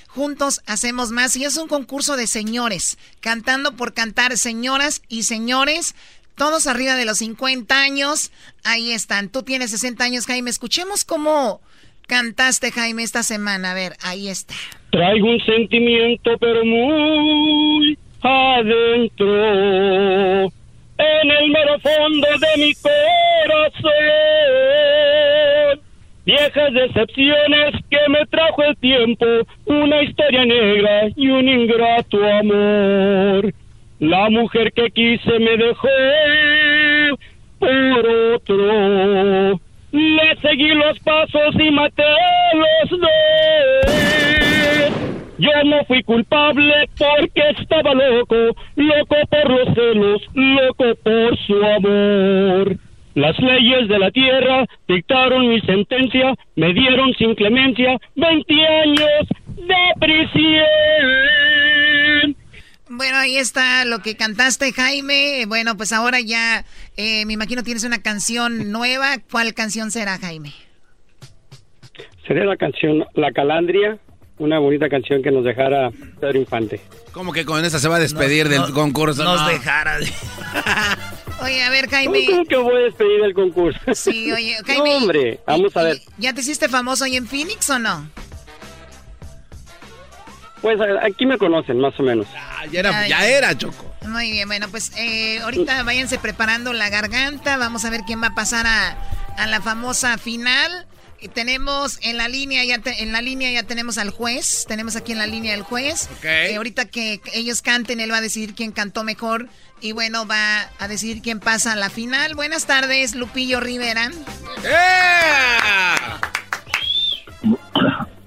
Juntos 0.09 0.61
hacemos 0.67 1.11
más. 1.11 1.37
Y 1.37 1.45
es 1.45 1.55
un 1.55 1.69
concurso 1.69 2.17
de 2.17 2.27
señores. 2.27 2.97
Cantando 3.21 3.77
por 3.77 3.93
cantar, 3.93 4.35
señoras 4.35 5.01
y 5.07 5.23
señores. 5.23 5.95
Todos 6.35 6.67
arriba 6.67 6.95
de 6.95 7.05
los 7.05 7.19
50 7.19 7.81
años. 7.81 8.33
Ahí 8.65 8.91
están. 8.91 9.29
Tú 9.29 9.43
tienes 9.43 9.71
60 9.71 10.03
años, 10.03 10.25
Jaime. 10.25 10.49
Escuchemos 10.49 11.05
cómo 11.05 11.61
cantaste, 12.05 12.71
Jaime, 12.71 13.03
esta 13.03 13.23
semana. 13.23 13.71
A 13.71 13.75
ver, 13.75 13.93
ahí 14.03 14.27
está. 14.27 14.53
Traigo 14.91 15.29
un 15.29 15.39
sentimiento, 15.45 16.31
pero 16.41 16.65
muy 16.65 17.97
adentro 18.21 19.25
en 20.97 21.31
el 21.31 21.49
mero 21.49 21.79
fondo 21.79 22.27
de 22.27 22.57
mi 22.57 22.73
corazón. 22.75 23.91
Viejas 26.25 26.73
decepciones 26.73 27.73
que 27.89 27.97
me 28.09 28.25
trajo 28.27 28.63
el 28.63 28.77
tiempo, 28.77 29.25
una 29.65 30.03
historia 30.03 30.45
negra 30.45 31.07
y 31.15 31.29
un 31.29 31.47
ingrato 31.47 32.23
amor. 32.23 33.53
La 33.99 34.29
mujer 34.29 34.71
que 34.73 34.91
quise 34.91 35.39
me 35.39 35.57
dejó 35.57 35.87
por 37.57 38.09
otro. 38.35 39.59
Le 39.91 40.35
seguí 40.41 40.69
los 40.69 40.99
pasos 40.99 41.55
y 41.59 41.71
maté 41.71 42.03
los 42.53 42.89
dos. 42.99 43.78
Yo 45.39 45.51
no 45.63 45.85
fui 45.85 46.03
culpable 46.03 46.89
porque 46.97 47.41
estaba 47.57 47.93
loco, 47.93 48.35
loco 48.75 49.15
por 49.29 49.49
los 49.49 49.73
celos, 49.73 50.21
loco 50.33 50.95
por 51.01 51.37
su 51.47 51.63
amor. 51.63 52.75
Las 53.15 53.39
leyes 53.39 53.87
de 53.87 53.99
la 53.99 54.11
tierra 54.11 54.65
dictaron 54.89 55.47
mi 55.47 55.61
sentencia, 55.61 56.35
me 56.57 56.73
dieron 56.73 57.13
sin 57.13 57.35
clemencia 57.35 57.97
20 58.15 58.53
años 58.83 59.29
de 59.55 59.75
prisión. 60.01 60.65
Bueno, 62.89 63.17
ahí 63.17 63.37
está 63.37 63.85
lo 63.85 63.99
que 63.99 64.17
cantaste, 64.17 64.73
Jaime. 64.73 65.45
Bueno, 65.47 65.77
pues 65.77 65.93
ahora 65.93 66.19
ya 66.19 66.65
eh, 66.97 67.25
me 67.25 67.31
imagino 67.31 67.63
tienes 67.63 67.85
una 67.85 68.01
canción 68.01 68.73
nueva. 68.73 69.19
¿Cuál 69.31 69.53
canción 69.53 69.89
será, 69.89 70.17
Jaime? 70.17 70.51
Sería 72.27 72.43
la 72.43 72.57
canción 72.57 73.05
La 73.13 73.31
Calandria 73.31 73.97
una 74.39 74.57
bonita 74.57 74.89
canción 74.89 75.21
que 75.21 75.31
nos 75.31 75.43
dejara 75.43 75.91
Pedro 76.19 76.39
Infante. 76.39 76.81
¿Cómo 77.11 77.31
que 77.33 77.45
con 77.45 77.63
esa 77.63 77.77
se 77.77 77.87
va 77.87 77.97
a 77.97 77.99
despedir 77.99 78.47
del 78.49 78.71
concurso? 78.71 79.23
Nos 79.23 79.45
dejara. 79.47 79.97
oye, 81.43 81.63
a 81.63 81.69
ver, 81.69 81.89
Jaime. 81.89 82.25
¿Cómo 82.25 82.45
que 82.45 82.57
voy 82.57 82.75
a 82.75 82.79
despedir 82.85 83.21
del 83.21 83.33
concurso? 83.33 83.79
Sí, 83.93 84.31
oye, 84.31 84.57
Jaime. 84.65 84.95
hombre, 84.95 85.39
vamos 85.45 85.75
a 85.75 85.83
ver. 85.83 86.01
¿Ya 86.17 86.33
te 86.33 86.41
hiciste 86.41 86.69
famoso 86.69 87.03
ahí 87.03 87.17
en 87.17 87.27
Phoenix 87.27 87.69
o 87.69 87.79
no? 87.79 88.09
Pues 90.61 90.77
aquí 91.03 91.25
me 91.25 91.37
conocen, 91.37 91.79
más 91.79 91.97
o 91.99 92.03
menos. 92.03 92.27
Ah, 92.35 92.65
ya, 92.69 92.79
era, 92.81 93.07
ya, 93.07 93.25
era, 93.27 93.57
Choco. 93.57 93.85
Muy 94.07 94.31
bien, 94.31 94.47
bueno, 94.47 94.67
pues 94.69 94.91
eh, 94.97 95.39
ahorita 95.39 95.83
váyanse 95.83 96.17
preparando 96.17 96.73
la 96.73 96.89
garganta. 96.89 97.57
Vamos 97.57 97.85
a 97.85 97.89
ver 97.89 98.01
quién 98.05 98.21
va 98.21 98.27
a 98.27 98.35
pasar 98.35 98.67
a, 98.67 98.97
a 99.37 99.47
la 99.47 99.61
famosa 99.61 100.17
final 100.17 100.85
tenemos 101.27 101.99
en 102.01 102.17
la 102.17 102.27
línea 102.27 102.63
ya 102.63 102.79
en 102.85 103.11
la 103.11 103.21
línea 103.21 103.51
ya 103.51 103.63
tenemos 103.63 103.97
al 103.97 104.09
juez, 104.09 104.65
tenemos 104.67 104.95
aquí 104.95 105.11
en 105.11 105.17
la 105.17 105.27
línea 105.27 105.53
el 105.53 105.63
juez. 105.63 106.09
Eh, 106.23 106.55
ahorita 106.55 106.85
que 106.85 107.21
ellos 107.33 107.61
canten, 107.61 107.99
él 107.99 108.11
va 108.11 108.17
a 108.17 108.21
decidir 108.21 108.55
quién 108.55 108.71
cantó 108.71 109.03
mejor 109.03 109.47
y 109.81 109.91
bueno, 109.91 110.25
va 110.25 110.69
a 110.79 110.87
decidir 110.87 111.21
quién 111.21 111.39
pasa 111.39 111.73
a 111.73 111.75
la 111.75 111.89
final. 111.89 112.35
Buenas 112.35 112.65
tardes, 112.65 113.15
Lupillo 113.15 113.59
Rivera. 113.59 114.09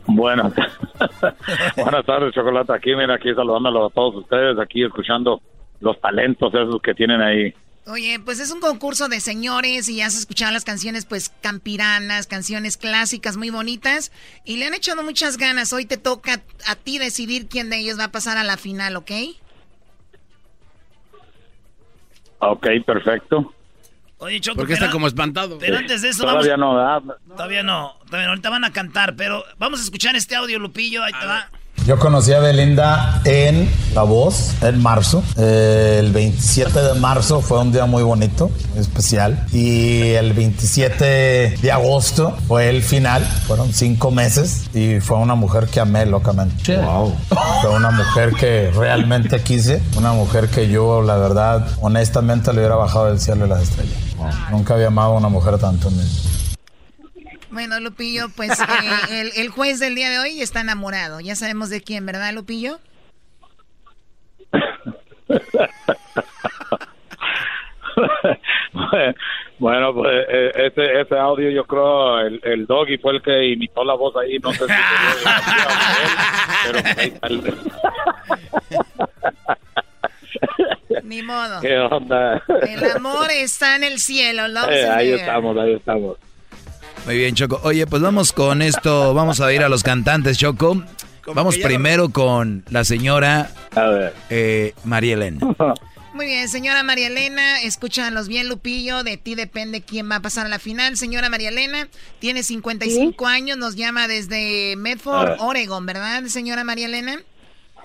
Buenas. 0.07 0.53
Buenas 1.77 2.07
tardes, 2.07 2.35
Chocolate. 2.35 2.73
Aquí, 2.73 2.95
mira, 2.95 3.15
aquí 3.15 3.35
saludándolo 3.35 3.87
a 3.87 3.91
todos 3.91 4.17
ustedes, 4.17 4.59
aquí 4.59 4.85
escuchando 4.85 5.41
los 5.81 6.01
talentos 6.01 6.53
esos 6.55 6.81
que 6.83 6.95
tienen 6.95 7.21
ahí. 7.21 7.55
Oye, 7.85 8.21
pues 8.21 8.39
es 8.39 8.53
un 8.53 8.61
concurso 8.61 9.09
de 9.09 9.19
señores 9.19 9.89
y 9.89 10.01
has 10.03 10.17
escuchado 10.17 10.53
las 10.53 10.65
canciones 10.65 11.05
pues 11.05 11.33
campiranas, 11.41 12.29
canciones 12.29 12.77
clásicas 12.77 13.37
muy 13.37 13.51
bonitas 13.51 14.13
y 14.45 14.57
le 14.57 14.67
han 14.67 14.75
echado 14.75 15.03
muchas 15.03 15.37
ganas. 15.37 15.73
Hoy 15.73 15.85
te 15.85 15.97
toca 15.97 16.43
a 16.69 16.77
ti 16.77 16.99
decidir 16.99 17.49
quién 17.49 17.71
de 17.71 17.79
ellos 17.79 17.99
va 17.99 18.05
a 18.05 18.13
pasar 18.13 18.39
a 18.39 18.45
la 18.45 18.57
final, 18.57 18.95
¿ok? 18.97 19.11
Ok, 22.39 22.67
perfecto. 22.87 23.53
Oye, 24.19 24.41
Choco, 24.41 24.59
Porque 24.59 24.75
está 24.75 24.89
como 24.91 25.09
espantado. 25.09 25.59
Pero 25.59 25.79
antes 25.79 26.03
de 26.03 26.11
eso 26.11 26.23
Todavía 26.23 26.57
no, 26.57 26.75
Todavía 26.75 27.65
no. 27.65 27.95
Todavía 28.07 28.27
no. 28.29 28.29
Ahorita 28.31 28.51
van 28.51 28.65
a 28.65 28.73
cantar, 28.73 29.17
pero 29.17 29.45
vamos 29.59 29.81
a 29.81 29.83
escuchar 29.83 30.15
este 30.15 30.37
audio, 30.37 30.61
Lupillo. 30.61 31.03
Ahí 31.03 31.13
te 31.13 31.27
va. 31.27 31.51
Yo 31.85 31.99
conocí 31.99 32.33
a 32.33 32.39
Belinda 32.39 33.21
en 33.25 33.69
La 33.93 34.03
Voz, 34.05 34.55
en 34.63 34.81
marzo. 34.81 35.25
el 35.37 36.13
27 36.13 36.81
de 36.81 36.95
marzo 36.95 37.41
fue 37.41 37.59
un 37.59 37.73
día 37.73 37.87
muy 37.87 38.05
bonito, 38.05 38.53
especial. 38.77 39.45
Y 39.53 40.11
el 40.13 40.33
27 40.33 41.59
de 41.61 41.73
agosto 41.73 42.37
fue 42.47 42.69
el 42.69 42.83
final. 42.85 43.25
Fueron 43.49 43.73
cinco 43.73 44.13
meses 44.13 44.67
y 44.75 45.01
fue 45.01 45.17
una 45.17 45.35
mujer 45.35 45.67
que 45.67 45.81
amé 45.81 46.07
locamente. 46.07 46.77
Wow. 46.77 47.17
Fue 47.63 47.71
una 47.71 47.91
mujer 47.91 48.33
que 48.35 48.71
realmente 48.71 49.43
quise. 49.43 49.83
Una 49.97 50.13
mujer 50.13 50.51
que 50.51 50.69
yo, 50.69 51.03
la 51.03 51.17
verdad, 51.17 51.67
honestamente 51.81 52.53
le 52.53 52.61
hubiera 52.61 52.77
bajado 52.77 53.07
del 53.07 53.19
cielo 53.19 53.47
y 53.47 53.49
las 53.49 53.63
estrellas. 53.63 53.97
Nunca 54.53 54.75
había 54.75 54.87
amado 54.87 55.15
a 55.15 55.17
una 55.17 55.29
mujer 55.29 55.59
tanto 55.59 55.89
en 55.89 55.97
mi 55.97 56.05
bueno, 57.53 57.79
Lupillo, 57.81 58.29
pues 58.35 58.59
eh, 58.61 59.31
el, 59.37 59.51
juez 59.51 59.79
del 59.79 59.95
día 59.95 60.09
de 60.11 60.19
hoy 60.19 60.41
está 60.41 60.63
enamorado. 60.63 61.21
Ya 61.21 61.37
sabemos 61.37 61.71
de 61.71 61.81
quién, 61.83 62.05
¿verdad, 62.07 62.33
Lupillo? 62.33 62.81
bueno, 69.59 69.95
pues 69.95 70.27
eh, 70.29 70.53
ese, 70.55 71.01
ese 71.01 71.19
audio 71.19 71.51
yo 71.51 71.65
creo 71.65 72.21
el, 72.21 72.39
el 72.43 72.67
doggy 72.67 72.99
fue 72.99 73.15
el 73.15 73.23
que 73.23 73.49
imitó 73.49 73.83
la 73.85 73.95
voz 73.95 74.15
ahí, 74.17 74.39
no 74.39 74.53
sé 74.53 74.67
si 74.67 74.73
pero 76.67 76.83
Ni 81.05 81.23
modo. 81.23 81.61
¿Qué 81.61 81.79
onda? 81.79 82.43
El 82.67 82.85
amor 82.97 83.31
está 83.31 83.77
en 83.77 83.85
el 83.85 83.99
cielo, 83.99 84.47
eh, 84.71 84.89
Ahí 84.89 85.13
estamos, 85.13 85.57
ahí 85.57 85.75
estamos. 85.75 86.17
Muy 87.05 87.17
bien, 87.17 87.35
Choco. 87.35 87.61
Oye, 87.65 87.87
pues 87.87 88.01
vamos 88.01 88.33
con 88.33 88.63
esto, 88.63 89.13
vamos 89.13 89.41
a 89.41 89.53
ir 89.53 89.63
a 89.63 89.69
los 89.69 89.83
cantantes, 89.83 90.39
Choco. 90.39 90.83
Vamos 91.35 91.59
primero 91.59 92.11
con 92.11 92.65
la 92.71 92.85
señora 92.85 93.51
eh, 94.31 94.75
María 94.85 95.15
Elena. 95.15 95.41
Muy 96.15 96.27
bien, 96.27 96.47
señora 96.49 96.83
María 96.83 97.07
Elena, 97.07 97.63
escúchanos 97.63 98.29
bien, 98.29 98.47
Lupillo, 98.47 99.03
de 99.03 99.17
ti 99.17 99.35
depende 99.35 99.81
quién 99.81 100.11
va 100.11 100.17
a 100.17 100.21
pasar 100.21 100.45
a 100.45 100.51
la 100.51 100.59
final. 100.59 100.97
Señora 100.99 101.31
María 101.31 101.49
Elena, 101.49 101.89
tiene 102.19 102.43
55 102.43 103.27
años, 103.27 103.57
nos 103.57 103.77
llama 103.77 104.09
desde 104.09 104.77
Medford, 104.77 105.41
Oregon, 105.41 105.87
¿verdad, 105.87 106.25
señora 106.25 106.65
María 106.65 106.85
Elena? 106.85 107.17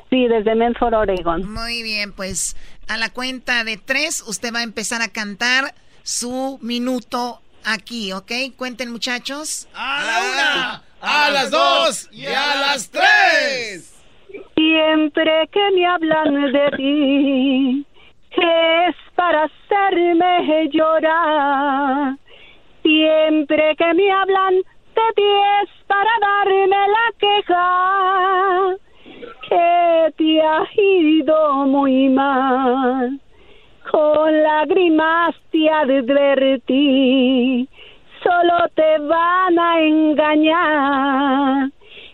Sí, 0.10 0.28
desde 0.28 0.56
Medford, 0.56 0.94
Oregon. 0.94 1.50
Muy 1.50 1.84
bien, 1.84 2.12
pues 2.12 2.58
a 2.90 2.98
la 2.98 3.10
cuenta 3.10 3.64
de 3.64 3.78
tres, 3.78 4.22
usted 4.28 4.54
va 4.54 4.60
a 4.60 4.64
empezar 4.64 5.02
a 5.02 5.08
cantar 5.08 5.74
su 6.04 6.60
minuto 6.62 7.42
aquí, 7.68 8.12
¿ok? 8.14 8.32
Cuenten 8.56 8.92
muchachos. 8.92 9.68
A 9.74 10.04
la 10.04 10.20
una, 10.32 10.84
a 11.02 11.30
las 11.32 11.52
dos 11.52 12.10
y 12.12 12.26
a 12.26 12.56
las 12.56 12.90
tres. 12.90 13.94
Siempre 14.56 15.50
que 15.52 15.72
me 15.76 15.86
hablan 15.86 16.52
de 16.52 16.72
ti, 16.78 17.86
es 18.32 18.96
para 19.16 19.44
hacerme 19.44 20.70
llorar. 20.72 22.18
Siempre 22.84 23.76
que 23.78 23.94
me 23.94 24.12
hablan 24.12 24.56
de 24.56 25.14
ti 25.16 25.30
es 25.64 25.70
para 25.88 26.10
darme 26.22 26.88
la 26.96 27.08
queja 27.20 28.78
que 29.50 30.14
te 30.18 30.42
ha 30.42 30.68
ido 30.76 31.66
muy 31.66 32.10
mal 32.10 33.20
con 33.92 34.44
lágrimas 34.44 35.36
te 35.52 35.70
advertí, 35.70 37.68
solo 38.24 38.70
te 38.76 38.98
van 39.00 39.60
a 39.60 39.82
engañar. 39.82 41.70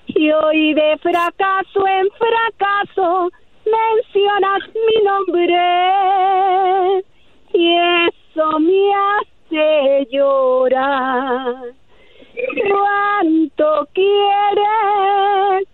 Y 0.08 0.32
hoy 0.32 0.74
de 0.74 0.98
fracaso 1.00 1.88
en 1.88 2.10
fracaso 2.12 3.30
mencionas 3.66 4.64
mi 4.76 5.04
nombre 5.04 7.04
y 7.54 7.76
eso 8.08 8.60
me 8.60 8.94
hace 8.94 10.08
llorar. 10.12 11.56
¿Cuánto 12.70 13.88
quieres? 13.94 15.68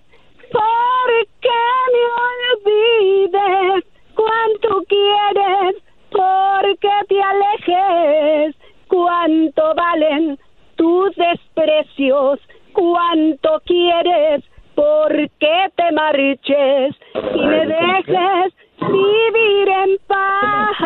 ¿Por 0.52 1.10
qué 1.42 1.64
me 1.94 2.04
olvides? 2.28 3.84
¿Cuánto 4.16 4.84
quieres? 4.88 5.76
porque 6.12 6.90
te 7.08 7.22
alejes, 7.22 8.56
cuánto 8.88 9.74
valen 9.76 10.40
tus 10.76 11.16
desprecios, 11.16 12.40
cuánto 12.74 13.62
quieres, 13.66 14.44
porque 14.76 15.72
te 15.76 15.92
marches 15.92 16.96
y 17.34 17.42
me 17.46 17.66
dejes 17.66 18.54
vivir 18.80 19.68
en 19.68 19.98
paz. 20.08 20.78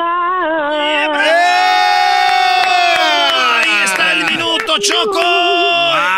¡Ahí 3.56 3.84
está 3.84 4.14
el 4.14 4.26
minuto, 4.26 4.80
Choco! 4.80 6.13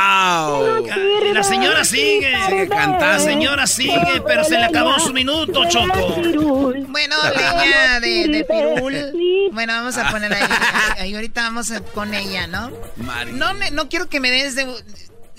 Señora 1.48 1.84
sigue. 1.86 2.34
Sigue 2.48 2.70
señora 3.20 3.68
sigue, 3.68 4.22
pero 4.26 4.44
se 4.44 4.58
le 4.58 4.66
acabó 4.66 5.00
su 5.00 5.14
minuto, 5.14 5.66
Choco. 5.70 6.16
Bueno, 6.88 7.16
leña 7.36 8.00
de, 8.00 8.28
de 8.28 8.46
pirul. 8.46 9.50
Bueno, 9.54 9.74
vamos 9.74 9.98
a 9.98 10.10
poner 10.12 10.34
ahí, 10.34 10.44
ahí. 11.00 11.16
Ahorita 11.16 11.42
vamos 11.44 11.72
a- 11.72 11.82
con 11.82 12.14
ella, 12.14 12.48
¿no? 12.48 12.72
No, 13.34 13.54
me- 13.54 13.72
no 13.72 13.90
quiero 13.90 14.08
que 14.10 14.20
me 14.20 14.32
des 14.32 14.56
de... 14.56 14.66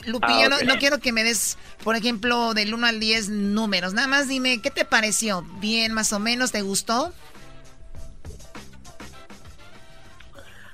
Lupillo, 0.06 0.46
Ah, 0.46 0.48
no- 0.48 0.60
no, 0.74 0.78
quiero 0.78 1.00
que 1.00 1.10
me 1.12 1.24
des, 1.24 1.58
por 1.82 1.96
ejemplo, 1.96 2.54
del 2.54 2.72
1 2.74 2.86
al 2.86 3.00
10 3.00 3.28
números. 3.28 3.92
Nada 3.92 4.06
más 4.06 4.28
dime, 4.28 4.62
¿qué 4.62 4.70
te 4.70 4.84
pareció? 4.84 5.42
¿Bien, 5.58 5.92
más 5.92 6.12
o 6.12 6.20
menos? 6.20 6.52
¿Te 6.52 6.62
gustó? 6.62 7.12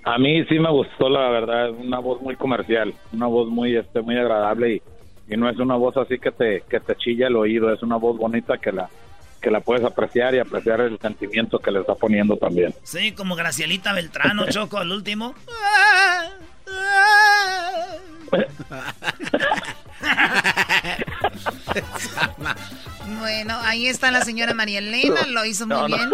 A 0.04 0.18
mí 0.18 0.44
sí 0.50 0.59
me 0.59 0.70
gustó, 0.70 1.09
la 1.09 1.30
verdad, 1.30 1.70
es 1.70 1.76
una 1.78 2.00
voz 2.00 2.20
muy 2.20 2.36
comercial, 2.36 2.92
una 3.12 3.26
voz 3.26 3.48
muy 3.48 3.76
este 3.76 4.02
muy 4.02 4.18
agradable 4.18 4.74
y, 4.74 4.82
y 5.28 5.36
no 5.36 5.49
es 5.49 5.57
una 5.59 5.77
voz 5.77 5.97
así 5.97 6.19
que 6.19 6.31
te 6.31 6.62
que 6.69 6.81
te 6.81 6.94
chilla 6.97 7.28
el 7.28 7.36
oído, 7.36 7.73
es 7.73 7.82
una 7.82 7.97
voz 7.97 8.16
bonita 8.19 8.59
que 8.59 8.73
la 8.73 8.89
que 9.40 9.51
la 9.51 9.61
puedes 9.61 9.85
apreciar 9.85 10.35
y 10.35 10.39
apreciar 10.39 10.81
el 10.81 10.99
sentimiento 11.01 11.59
que 11.59 11.73
le 11.73 11.81
está 11.81 11.94
poniendo 11.97 12.36
también. 12.36 12.73
Sí, 12.85 13.11
como 13.12 13.35
Gracielita 13.35 13.93
Beltrano, 13.93 14.47
Choco, 14.51 14.78
al 14.78 14.93
último. 14.93 15.35
Bueno, 23.20 23.59
ahí 23.62 23.86
está 23.86 24.11
la 24.11 24.24
señora 24.24 24.55
María 24.55 24.78
Elena, 24.78 25.27
lo 25.28 25.44
hizo 25.44 25.66
muy 25.66 25.77
No, 25.77 25.89
no. 25.89 25.97
bien. 25.97 26.11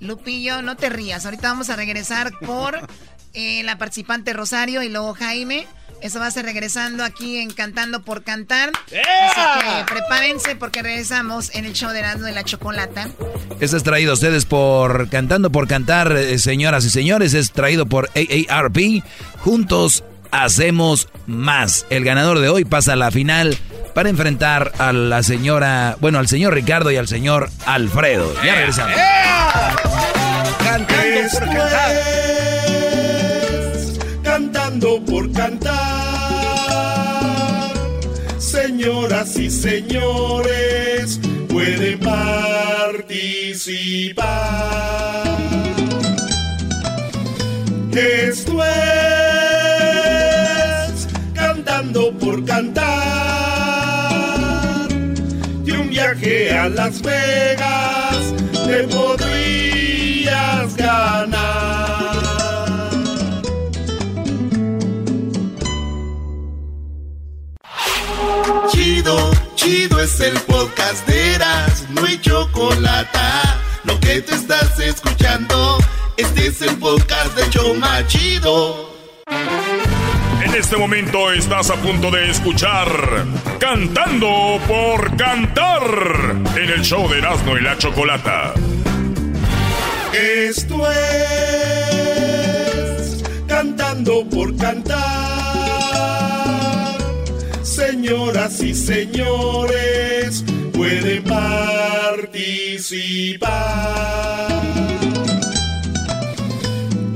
Lupillo, 0.00 0.62
no 0.62 0.76
te 0.76 0.88
rías. 0.88 1.24
Ahorita 1.24 1.48
vamos 1.48 1.68
a 1.70 1.76
regresar 1.76 2.32
por 2.44 2.78
eh, 3.34 3.62
la 3.64 3.76
participante 3.76 4.32
Rosario 4.32 4.82
y 4.82 4.88
luego 4.88 5.14
Jaime. 5.14 5.66
Eso 6.02 6.18
va 6.18 6.26
a 6.26 6.30
ser 6.30 6.46
regresando 6.46 7.04
aquí 7.04 7.38
en 7.38 7.50
Cantando 7.50 8.02
por 8.02 8.22
Cantar. 8.22 8.70
Así 8.86 9.60
que 9.60 9.92
prepárense 9.92 10.56
porque 10.56 10.82
regresamos 10.82 11.54
en 11.54 11.64
el 11.66 11.72
show 11.74 11.90
de 11.90 11.98
Erasmo 11.98 12.24
de 12.24 12.32
la 12.32 12.44
Chocolata. 12.44 13.08
Este 13.60 13.76
es 13.76 13.82
traído 13.82 14.12
a 14.12 14.14
ustedes 14.14 14.46
por 14.46 15.08
Cantando 15.10 15.50
por 15.50 15.68
Cantar, 15.68 16.12
eh, 16.12 16.38
señoras 16.38 16.84
y 16.84 16.90
señores. 16.90 17.34
Es 17.34 17.52
traído 17.52 17.86
por 17.86 18.08
AARP. 18.14 19.02
Juntos 19.38 20.04
hacemos 20.30 21.08
más. 21.26 21.86
El 21.90 22.04
ganador 22.04 22.38
de 22.40 22.48
hoy 22.48 22.64
pasa 22.64 22.94
a 22.94 22.96
la 22.96 23.10
final 23.10 23.56
para 23.94 24.08
enfrentar 24.08 24.72
a 24.78 24.92
la 24.92 25.22
señora, 25.22 25.96
bueno, 26.00 26.18
al 26.18 26.28
señor 26.28 26.54
Ricardo 26.54 26.90
y 26.90 26.96
al 26.96 27.08
señor 27.08 27.50
Alfredo. 27.66 28.32
Ya 28.44 28.54
regresamos. 28.54 28.96
Cantando 30.64 31.04
por 31.32 31.44
cantar. 31.46 31.92
Cantando 34.22 35.04
por 35.04 35.32
cantar. 35.32 35.89
Señoras 38.80 39.36
y 39.36 39.50
señores, 39.50 41.20
pueden 41.50 41.98
participar. 42.00 43.36
Esto 47.92 48.64
es 48.64 48.70
Cantando 51.34 52.10
por 52.18 52.42
cantar. 52.46 52.88
Y 55.66 55.72
un 55.72 55.90
viaje 55.90 56.50
a 56.56 56.70
Las 56.70 57.02
Vegas 57.02 58.32
te 58.66 58.84
podrías 58.84 60.74
ganar. 60.74 61.79
Chido, 68.68 69.30
chido 69.54 70.00
es 70.00 70.20
el 70.20 70.38
podcast 70.40 71.06
de 71.06 71.34
Eras, 71.34 71.86
no 71.90 72.04
hay 72.04 72.20
chocolate. 72.20 73.18
Lo 73.84 73.98
que 74.00 74.20
te 74.22 74.34
estás 74.34 74.78
escuchando, 74.80 75.78
este 76.16 76.48
es 76.48 76.60
el 76.62 76.76
podcast 76.78 77.36
de 77.36 77.48
Choma 77.50 78.06
Chido. 78.06 78.90
En 80.42 80.54
este 80.54 80.76
momento 80.76 81.30
estás 81.32 81.70
a 81.70 81.76
punto 81.76 82.10
de 82.10 82.30
escuchar 82.30 82.88
Cantando 83.58 84.58
por 84.66 85.16
Cantar 85.16 86.34
en 86.56 86.70
el 86.70 86.82
show 86.82 87.08
de 87.08 87.18
Erasmo 87.18 87.56
y 87.56 87.60
la 87.60 87.78
Chocolata. 87.78 88.54
Esto 90.12 90.90
es 90.90 91.12
Cantando 93.46 94.28
por 94.28 94.56
Cantar. 94.56 95.39
Señoras 98.02 98.62
y 98.62 98.72
señores, 98.72 100.42
pueden 100.72 101.22
participar. 101.22 102.48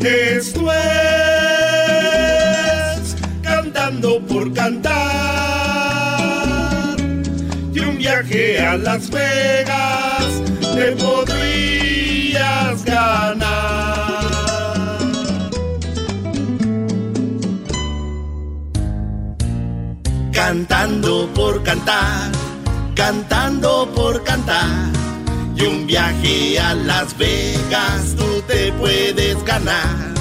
Esto 0.00 0.70
es 0.70 0.84
Cantando 3.40 4.20
por 4.26 4.52
Cantar. 4.52 4.92
Y 7.72 7.80
un 7.80 7.96
viaje 7.96 8.60
a 8.60 8.76
Las 8.76 9.08
Vegas 9.08 10.42
te 10.74 10.92
podrías 10.92 11.43
Por 21.32 21.62
cantar, 21.62 22.30
cantando 22.94 23.88
por 23.94 24.22
cantar. 24.24 24.90
Y 25.56 25.62
un 25.62 25.86
viaje 25.86 26.60
a 26.60 26.74
Las 26.74 27.16
Vegas 27.16 28.14
tú 28.16 28.42
te 28.46 28.70
puedes 28.72 29.42
ganar. 29.44 30.12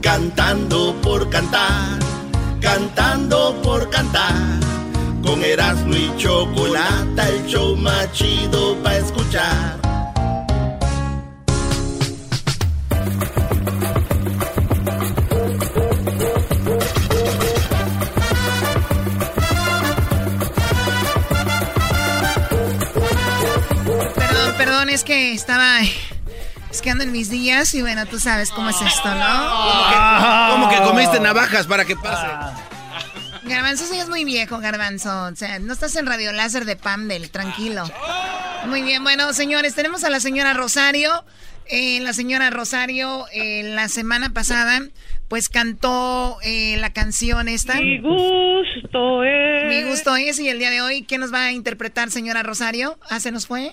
Cantando 0.00 0.94
por 1.02 1.28
cantar, 1.28 1.98
cantando 2.60 3.54
por 3.62 3.90
cantar. 3.90 4.58
Con 5.22 5.44
Erasmo 5.44 5.94
y 5.94 6.12
Chocolata, 6.16 7.28
el 7.28 7.46
show 7.46 7.76
más 7.76 8.10
chido 8.12 8.74
para 8.82 8.98
escuchar. 8.98 9.87
Es 24.98 25.04
que 25.04 25.32
estaba... 25.32 25.78
Es 26.70 26.82
que 26.82 26.90
ando 26.90 27.02
en 27.02 27.12
mis 27.12 27.30
días 27.30 27.72
y 27.72 27.80
bueno, 27.80 28.04
tú 28.04 28.20
sabes 28.20 28.50
cómo 28.50 28.68
es 28.68 28.76
esto, 28.82 29.08
¿no? 29.08 30.50
¿Cómo 30.50 30.68
que 30.68 30.76
comiste 30.82 31.18
navajas 31.18 31.66
para 31.66 31.86
que 31.86 31.96
pase? 31.96 32.26
Garbanzo, 33.44 33.86
sí 33.86 33.98
es 33.98 34.10
muy 34.10 34.24
viejo, 34.24 34.58
Garbanzo. 34.58 35.28
O 35.32 35.34
sea, 35.34 35.60
no 35.60 35.72
estás 35.72 35.96
en 35.96 36.04
Radio 36.04 36.30
Láser 36.32 36.66
de 36.66 36.76
Pamdel, 36.76 37.30
tranquilo. 37.30 37.84
Muy 38.66 38.82
bien, 38.82 39.02
bueno, 39.02 39.32
señores, 39.32 39.74
tenemos 39.74 40.04
a 40.04 40.10
la 40.10 40.20
señora 40.20 40.52
Rosario. 40.52 41.24
Eh, 41.68 42.00
la 42.00 42.12
señora 42.12 42.50
Rosario, 42.50 43.24
eh, 43.32 43.62
la 43.62 43.88
semana 43.88 44.34
pasada, 44.34 44.82
pues 45.28 45.48
cantó 45.48 46.36
eh, 46.42 46.76
la 46.76 46.92
canción 46.92 47.48
esta. 47.48 47.76
Mi 47.76 47.98
gusto 47.98 49.24
es. 49.24 49.68
Mi 49.68 49.88
gusto 49.88 50.16
es. 50.16 50.38
Y 50.38 50.50
el 50.50 50.58
día 50.58 50.68
de 50.68 50.82
hoy, 50.82 51.00
¿qué 51.00 51.16
nos 51.16 51.32
va 51.32 51.44
a 51.44 51.52
interpretar, 51.52 52.10
señora 52.10 52.42
Rosario? 52.42 52.98
¿Ah, 53.08 53.20
se 53.20 53.32
nos 53.32 53.46
fue? 53.46 53.72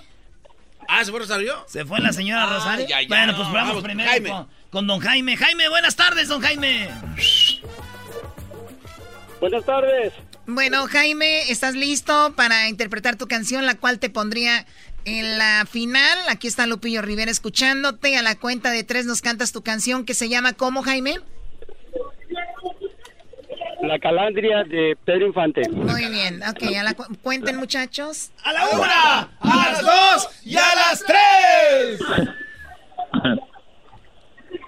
Ah, 0.87 1.03
¿se 1.03 1.11
fue 1.11 1.19
Rosario? 1.19 1.65
Se 1.67 1.85
fue 1.85 1.99
la 1.99 2.13
señora 2.13 2.43
Ah, 2.43 2.53
Rosario. 2.55 2.87
ya, 2.87 3.01
ya. 3.01 3.07
Bueno, 3.07 3.35
pues 3.35 3.47
vamos, 3.51 3.67
Vamos, 3.69 3.83
primero 3.83 4.09
Jaime. 4.09 4.29
Con, 4.29 4.47
con 4.69 4.87
don 4.87 4.99
Jaime. 4.99 5.37
Jaime, 5.37 5.69
buenas 5.69 5.95
tardes, 5.95 6.27
don 6.27 6.41
Jaime. 6.41 6.89
Buenas 9.39 9.65
tardes. 9.65 10.13
Bueno, 10.47 10.87
Jaime, 10.87 11.49
¿estás 11.51 11.75
listo 11.75 12.33
para 12.35 12.69
interpretar 12.69 13.15
tu 13.15 13.27
canción, 13.27 13.65
la 13.65 13.75
cual 13.75 13.99
te 13.99 14.09
pondría 14.09 14.65
en 15.05 15.37
la 15.37 15.65
final? 15.69 16.17
Aquí 16.29 16.47
está 16.47 16.65
Lupillo 16.67 17.01
Rivera 17.01 17.31
escuchándote. 17.31 18.17
A 18.17 18.21
la 18.21 18.35
cuenta 18.35 18.71
de 18.71 18.83
tres 18.83 19.05
nos 19.05 19.21
cantas 19.21 19.51
tu 19.51 19.61
canción 19.63 20.05
que 20.05 20.13
se 20.13 20.29
llama 20.29 20.53
¿Cómo, 20.53 20.83
Jaime? 20.83 21.19
La 23.81 23.99
calandria 23.99 24.63
de 24.63 24.97
Pedro 25.05 25.27
Infante. 25.27 25.61
Muy 25.69 26.09
bien, 26.09 26.41
ok, 26.43 26.75
a 26.79 26.83
la 26.83 26.93
cu- 26.93 27.05
cuenten 27.21 27.57
muchachos. 27.57 28.31
¡A 28.43 28.53
la 28.53 28.69
una! 28.69 29.19
¡A 29.39 29.71
las 29.71 29.81
dos! 29.81 30.41
¡Y 30.45 30.55
a 30.57 30.61
las 30.75 31.03
tres! 31.05 31.99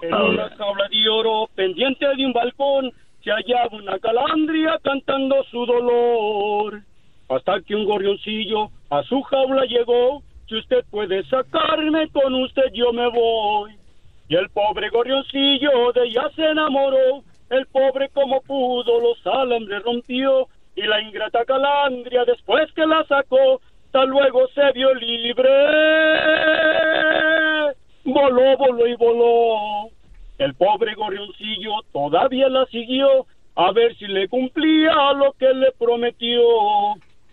En 0.02 0.14
una 0.14 0.48
jaula 0.56 0.88
de 0.90 1.08
oro 1.08 1.48
pendiente 1.54 2.06
de 2.16 2.26
un 2.26 2.32
balcón 2.32 2.92
se 3.24 3.30
hallaba 3.30 3.76
una 3.76 3.98
calandria 3.98 4.78
cantando 4.84 5.42
su 5.50 5.66
dolor. 5.66 6.80
Hasta 7.28 7.60
que 7.62 7.74
un 7.74 7.84
gorrioncillo 7.84 8.70
a 8.90 9.02
su 9.02 9.20
jaula 9.22 9.64
llegó, 9.66 10.22
si 10.48 10.56
usted 10.56 10.84
puede 10.90 11.24
sacarme, 11.28 12.08
con 12.10 12.34
usted 12.36 12.62
yo 12.72 12.92
me 12.92 13.08
voy. 13.10 13.76
Y 14.28 14.36
el 14.36 14.48
pobre 14.50 14.88
gorrioncillo 14.90 15.92
de 15.94 16.04
ella 16.06 16.30
se 16.36 16.44
enamoró, 16.46 17.22
el 17.50 17.66
pobre 17.66 18.08
como 18.10 18.40
pudo 18.42 19.00
los 19.00 19.26
alambres 19.26 19.82
rompió, 19.82 20.48
y 20.76 20.82
la 20.82 21.00
ingrata 21.00 21.44
calandria 21.44 22.24
después 22.24 22.70
que 22.72 22.86
la 22.86 23.04
sacó, 23.04 23.60
tal 23.90 24.08
luego 24.08 24.46
se 24.48 24.72
vio 24.72 24.94
libre. 24.94 25.48
Voló, 28.04 28.56
voló 28.56 28.86
y 28.86 28.94
voló. 28.94 29.90
El 30.38 30.54
pobre 30.54 30.94
gorrioncillo 30.94 31.72
todavía 31.92 32.48
la 32.48 32.64
siguió 32.66 33.26
a 33.56 33.72
ver 33.72 33.96
si 33.96 34.06
le 34.06 34.28
cumplía 34.28 35.12
lo 35.14 35.32
que 35.32 35.52
le 35.52 35.72
prometió. 35.72 36.40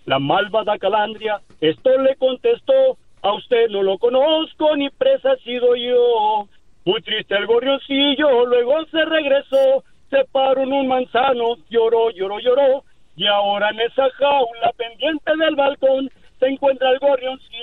La 0.05 0.17
malvada 0.17 0.77
calandria 0.79 1.39
esto 1.61 1.97
le 1.99 2.15
contestó, 2.15 2.97
a 3.21 3.33
usted 3.33 3.69
no 3.69 3.83
lo 3.83 3.99
conozco 3.99 4.75
ni 4.75 4.89
presa 4.89 5.35
sido 5.37 5.75
yo. 5.75 6.47
Muy 6.83 7.01
triste 7.01 7.35
el 7.35 7.45
gorrioncillo, 7.45 8.45
luego 8.45 8.85
se 8.85 9.05
regresó, 9.05 9.83
se 10.09 10.23
paró 10.31 10.63
en 10.63 10.73
un 10.73 10.87
manzano, 10.87 11.55
lloró, 11.69 12.09
lloró, 12.11 12.39
lloró, 12.39 12.83
y 13.15 13.27
ahora 13.27 13.69
en 13.69 13.79
esa 13.81 14.09
jaula 14.11 14.71
pendiente 14.77 15.31
del 15.37 15.55
balcón 15.55 16.09
se 16.39 16.47
encuentra 16.47 16.89
el 16.91 16.99
gorrioncillo 16.99 17.55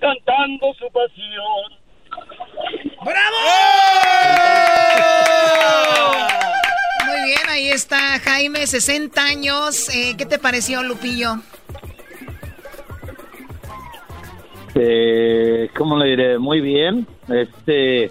cantando 0.00 0.74
su 0.74 0.90
pasión. 0.90 1.80
¡Bravo! 3.04 3.36
Muy 7.06 7.22
bien, 7.24 7.48
ahí 7.48 7.68
está 7.68 8.18
Jaime, 8.24 8.66
60 8.66 9.22
años. 9.22 9.94
Eh, 9.94 10.14
¿Qué 10.16 10.26
te 10.26 10.38
pareció, 10.38 10.82
Lupillo? 10.82 11.36
Eh, 14.74 15.70
¿Cómo 15.76 15.96
le 15.98 16.06
diré? 16.10 16.38
Muy 16.38 16.60
bien. 16.60 17.06
Este 17.28 18.10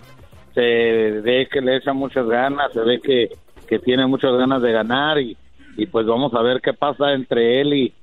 se 0.60 1.22
ve 1.22 1.48
que 1.52 1.62
le 1.62 1.78
echa 1.78 1.94
muchas 1.94 2.28
ganas, 2.28 2.72
se 2.74 2.82
ve 2.82 3.00
que, 3.02 3.30
que 3.68 3.80
tiene 3.80 4.06
muchas 4.08 4.34
ganas 4.34 4.62
de 4.62 4.72
ganar 4.72 5.20
y, 5.20 5.38
y 5.78 5.86
pues 5.86 6.06
vamos 6.06 6.34
a 6.34 6.42
ver 6.42 6.60
qué 6.62 6.74
pasa 6.74 7.14
entre 7.14 7.62
él 7.62 7.74
y, 7.74 7.94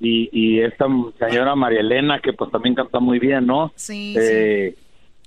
y, 0.00 0.28
y 0.32 0.60
esta 0.60 0.86
señora 1.18 1.54
María 1.54 1.80
Elena 1.80 2.20
que 2.20 2.32
pues 2.32 2.50
también 2.50 2.74
canta 2.74 3.00
muy 3.00 3.18
bien, 3.18 3.46
¿no? 3.46 3.72
Sí, 3.76 4.14
Eh, 4.18 4.74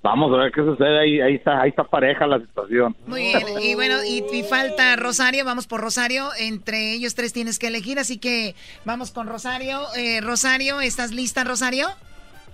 Vamos 0.04 0.32
a 0.32 0.38
ver 0.38 0.52
qué 0.52 0.62
sucede 0.62 1.00
ahí, 1.00 1.20
ahí 1.20 1.36
está, 1.36 1.60
ahí 1.60 1.70
está 1.70 1.84
pareja 1.84 2.28
la 2.28 2.40
situación. 2.40 2.96
Muy 3.08 3.22
bien, 3.22 3.42
y 3.62 3.74
bueno, 3.74 3.96
y, 4.08 4.24
y 4.32 4.44
falta 4.44 4.96
Rosario, 4.96 5.44
vamos 5.44 5.66
por 5.66 5.82
Rosario, 5.82 6.30
entre 6.40 6.94
ellos 6.94 7.16
tres 7.16 7.34
tienes 7.34 7.58
que 7.58 7.68
elegir, 7.68 7.98
así 7.98 8.20
que 8.20 8.54
vamos 8.86 9.12
con 9.12 9.28
Rosario. 9.28 9.82
Eh, 9.98 10.22
Rosario, 10.22 10.80
¿estás 10.82 11.12
lista, 11.12 11.44
Rosario? 11.44 11.88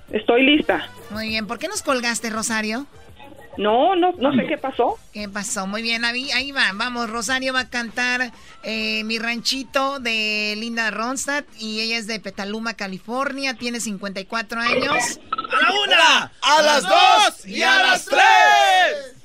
Estoy 0.10 0.44
lista. 0.44 0.88
Muy 1.12 1.28
bien, 1.28 1.46
¿por 1.46 1.60
qué 1.60 1.68
nos 1.68 1.84
colgaste, 1.84 2.30
Rosario? 2.30 2.88
No, 3.58 3.96
no, 3.96 4.14
no 4.18 4.34
sé 4.34 4.48
qué 4.48 4.58
pasó. 4.58 4.98
¿Qué 5.14 5.30
pasó? 5.30 5.68
Muy 5.68 5.82
bien, 5.82 6.04
ahí, 6.06 6.32
ahí 6.32 6.52
va. 6.52 6.72
Vamos, 6.74 7.10
Rosario 7.10 7.54
va 7.54 7.62
a 7.62 7.70
cantar 7.70 8.32
eh, 8.64 9.04
Mi 9.04 9.20
Ranchito 9.20 10.00
de 10.00 10.56
Linda 10.58 10.90
Ronstadt 10.90 11.46
y 11.60 11.82
ella 11.82 11.98
es 11.98 12.08
de 12.08 12.20
Petaluma, 12.20 12.74
California. 12.74 13.54
Tiene 13.54 13.80
54 13.80 14.60
años. 14.60 15.20
¡A 15.32 15.62
la 15.62 15.72
una! 15.86 16.32
¡A 16.42 16.62
las 16.64 16.84
dos! 16.84 17.46
¡Y 17.46 17.62
a 17.62 17.78
las 17.78 18.06
tres! 18.06 19.18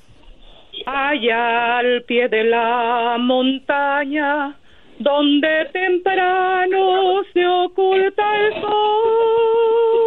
Allá 0.86 1.78
al 1.78 2.02
pie 2.04 2.28
de 2.28 2.44
la 2.44 3.16
montaña, 3.18 4.56
donde 4.98 5.70
temprano 5.72 7.22
se 7.32 7.46
oculta 7.46 8.36
el 8.36 8.60
sol, 8.60 9.97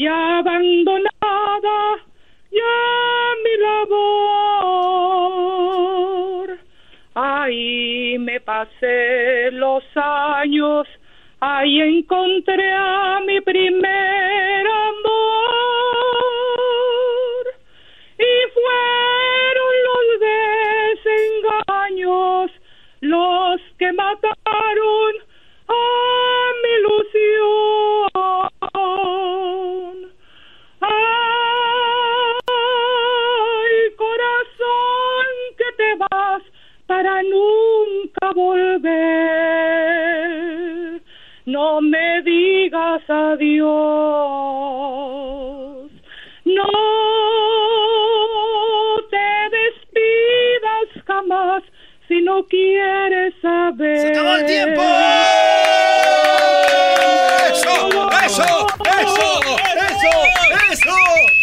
y 0.00 0.06
abandonada 0.06 1.80
ya 2.50 2.76
mi 3.44 3.54
labor. 3.66 4.08
Ahí 7.14 8.16
me 8.18 8.40
pasé 8.40 9.50
los 9.52 9.84
años, 9.96 10.88
ahí 11.40 11.82
encontré 11.82 12.72
a 12.72 13.20
mi 13.26 13.42
primer 13.42 14.66
amor. 14.66 15.10
Y 18.16 18.32
fueron 18.56 19.72
los 19.88 20.04
desengaños 21.68 22.50
los 23.02 23.60
que 23.78 23.92
mataron 23.92 24.99
volver. 38.80 40.40
No 41.46 41.80
me 41.80 42.22
digas 42.22 43.02
adiós. 43.08 43.70
No 46.44 46.70
te 49.10 49.48
despidas 49.56 50.88
jamás 51.06 51.62
si 52.08 52.20
no 52.22 52.44
quieres 52.46 53.34
saber. 53.40 54.00
¡Se 54.00 54.08
acabó 54.08 54.36
el 54.36 54.46
tiempo! 54.46 54.82
¡Eso! 57.52 57.88
¡Eso! 58.24 58.66
¡Eso! 58.84 59.28
¡Eso! 59.76 60.12
¡Eso! 60.72 61.39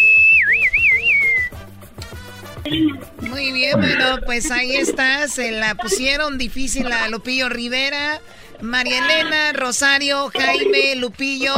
Pues 4.28 4.52
ahí 4.52 4.76
está. 4.76 5.26
Se 5.30 5.52
la 5.52 5.76
pusieron 5.76 6.38
difícil 6.38 6.92
a 6.92 7.08
Lupillo 7.08 7.48
Rivera. 7.48 8.20
María 8.60 8.98
Elena, 8.98 9.54
Rosario, 9.54 10.30
Jaime, 10.38 10.98
Lupillo. 10.98 11.56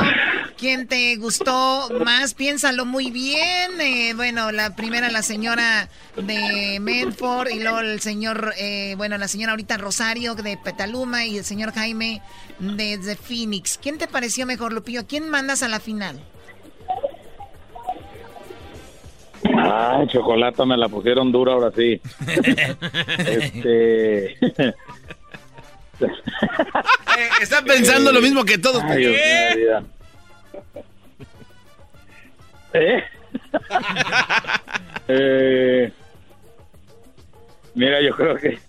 ¿Quién 0.56 0.88
te 0.88 1.16
gustó 1.16 1.90
más? 2.06 2.36
Piénsalo 2.36 2.86
muy 2.86 3.10
bien. 3.10 3.82
Eh, 3.82 4.14
bueno, 4.16 4.52
la 4.52 4.76
primera, 4.76 5.10
la 5.10 5.24
señora 5.24 5.90
de 6.16 6.80
Medford. 6.80 7.50
Y 7.50 7.60
luego 7.60 7.80
el 7.80 8.02
señor, 8.02 8.54
eh, 8.58 8.94
bueno, 8.98 9.18
la 9.18 9.28
señora 9.28 9.54
ahorita 9.54 9.78
Rosario 9.78 10.36
de 10.36 10.56
Petaluma. 10.58 11.26
Y 11.26 11.40
el 11.40 11.46
señor 11.46 11.74
Jaime 11.74 12.22
desde 12.60 13.16
Phoenix. 13.16 13.80
¿Quién 13.82 13.98
te 13.98 14.08
pareció 14.08 14.46
mejor, 14.46 14.74
Lupillo? 14.74 15.08
¿Quién 15.08 15.28
mandas 15.28 15.64
a 15.64 15.70
la 15.70 15.80
final? 15.80 16.24
Ay, 19.44 20.08
chocolate, 20.08 20.66
me 20.66 20.78
la 20.78 20.90
pusieron 20.90 21.32
dura 21.32 21.54
ahora 21.54 21.72
sí. 21.72 22.00
este. 23.18 24.32
Eh, 24.32 24.66
está 27.42 27.62
pensando 27.62 28.12
lo 28.12 28.22
mismo 28.22 28.44
que 28.44 28.58
todos. 28.58 28.84
Vida. 28.96 29.84
¿Eh? 32.74 33.04
Eh, 35.12 35.92
Mira, 37.80 38.02
yo 38.02 38.14
creo 38.14 38.36
que 38.36 38.60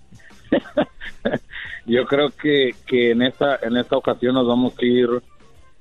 yo 1.87 2.07
creo 2.07 2.31
que, 2.31 2.75
que 2.87 3.11
en 3.11 3.23
esta 3.23 3.59
en 3.63 3.77
esta 3.77 3.97
ocasión 3.97 4.35
nos 4.35 4.47
vamos 4.47 4.75
a 4.79 4.85
ir 4.85 5.09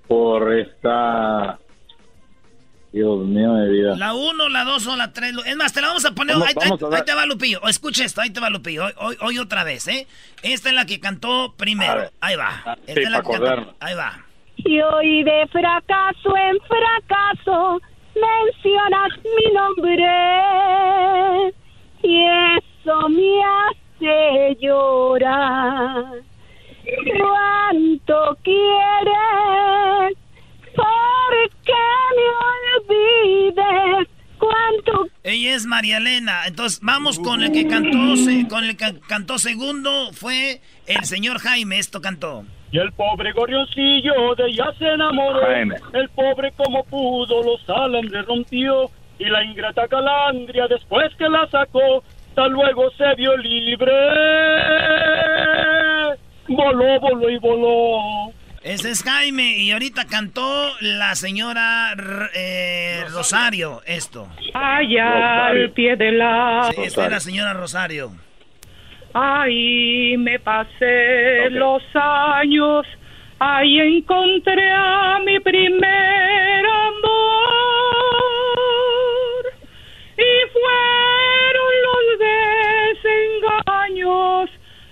por 0.07 0.51
esta 0.51 1.59
Dios 2.91 3.19
mío 3.19 3.53
de 3.53 3.69
vida. 3.69 3.95
La 3.97 4.13
1, 4.15 4.49
la 4.49 4.63
2 4.63 4.87
o 4.87 4.95
la 4.95 5.13
3. 5.13 5.33
Es 5.45 5.55
más, 5.55 5.73
te 5.73 5.81
la 5.81 5.87
vamos 5.89 6.05
a 6.05 6.11
poner. 6.15 6.35
Vamos- 6.35 6.47
ahí, 6.49 6.53
vamos 6.55 6.81
ahí- 6.83 6.89
a 6.93 6.97
ahí 6.97 7.03
te 7.05 7.13
va 7.13 7.25
Lupillo. 7.27 7.59
O 7.61 7.69
escucha 7.69 8.03
esto, 8.03 8.21
ahí 8.21 8.31
te 8.31 8.39
va 8.39 8.49
Lupillo. 8.49 8.85
Hoy, 8.85 8.93
hoy, 8.97 9.17
hoy 9.21 9.37
otra 9.39 9.63
vez, 9.63 9.87
¿eh? 9.87 10.07
Esta 10.41 10.69
es 10.69 10.75
la 10.75 10.85
que 10.85 10.99
cantó 10.99 11.53
primero. 11.55 11.95
Ver. 11.95 12.11
Ahí 12.21 12.35
va. 12.35 12.49
Ah, 12.65 12.77
Esta 12.87 12.93
sí, 12.93 12.99
es 13.01 13.09
la 13.11 13.17
para 13.21 13.23
que 13.23 13.29
cantó. 13.31 13.45
acordarnos. 13.45 13.75
Ahí 13.79 13.95
va. 13.95 14.25
Y 14.57 14.81
hoy 14.81 15.23
de 15.23 15.47
fracaso 15.51 16.35
en 16.35 16.57
fracaso 16.67 17.79
mencionas 18.15 19.09
mi 19.23 19.53
nombre 19.53 20.09
y 22.03 22.25
eso 22.57 23.09
me 23.09 23.43
hace 23.43 24.57
llorar. 24.59 26.05
¿Cuánto 27.19 28.37
quieres? 28.43 30.17
¿Por 30.79 31.49
qué 31.65 31.85
me 32.17 32.93
olvides? 32.93 34.07
¿Cuánto 34.37 35.07
Ella 35.23 35.55
es 35.55 35.65
María 35.65 35.97
Elena. 35.97 36.43
Entonces, 36.47 36.79
vamos 36.81 37.19
con 37.19 37.43
el 37.43 37.51
que 37.51 37.67
cantó, 37.67 38.15
se- 38.15 38.47
con 38.47 38.63
el 38.63 38.77
que 38.77 38.99
cantó 39.07 39.37
segundo. 39.37 40.11
Fue 40.13 40.61
el 40.87 41.03
señor 41.03 41.39
Jaime. 41.39 41.77
Esto 41.77 41.99
cantó. 42.01 42.45
Y 42.71 42.77
el 42.77 42.91
pobre 42.93 43.33
gorrioncillo 43.33 44.35
de 44.37 44.47
ella 44.47 44.71
se 44.77 44.85
enamoró. 44.87 45.41
Jaime. 45.41 45.75
El 45.93 46.07
pobre 46.09 46.53
como 46.53 46.83
pudo 46.85 47.43
los 47.43 47.69
alambres 47.69 48.25
rompió. 48.25 48.89
Y 49.17 49.25
la 49.25 49.43
ingrata 49.43 49.85
calandria 49.89 50.67
después 50.69 51.13
que 51.17 51.27
la 51.27 51.45
sacó, 51.51 52.01
tal 52.35 52.51
luego 52.51 52.89
se 52.91 53.13
vio 53.15 53.35
libre. 53.35 53.91
Voló, 56.47 56.99
voló 57.01 57.29
y 57.29 57.37
voló. 57.39 58.31
Ese 58.61 58.91
es 58.91 59.03
Jaime 59.03 59.57
y 59.57 59.71
ahorita 59.71 60.05
cantó 60.05 60.73
la 60.81 61.15
señora 61.15 61.93
eh, 62.35 63.05
Rosario 63.09 63.81
esto. 63.85 64.27
Allá 64.53 65.47
al 65.47 65.71
pie 65.71 65.95
de 65.95 66.11
la... 66.11 66.69
Sí, 66.75 66.81
esta 66.83 67.05
es 67.05 67.11
la 67.11 67.19
señora 67.21 67.53
Rosario. 67.53 68.11
Ahí 69.13 70.17
me 70.17 70.39
pasé 70.39 71.49
los 71.51 71.81
años, 71.95 72.85
ahí 73.39 73.79
encontré 73.79 74.71
a 74.71 75.19
mi 75.25 75.39
primer 75.39 76.65
amor. 76.65 77.05
Y 80.17 80.31
fueron 80.51 81.71
los 81.87 82.03
desengaños 83.63 84.49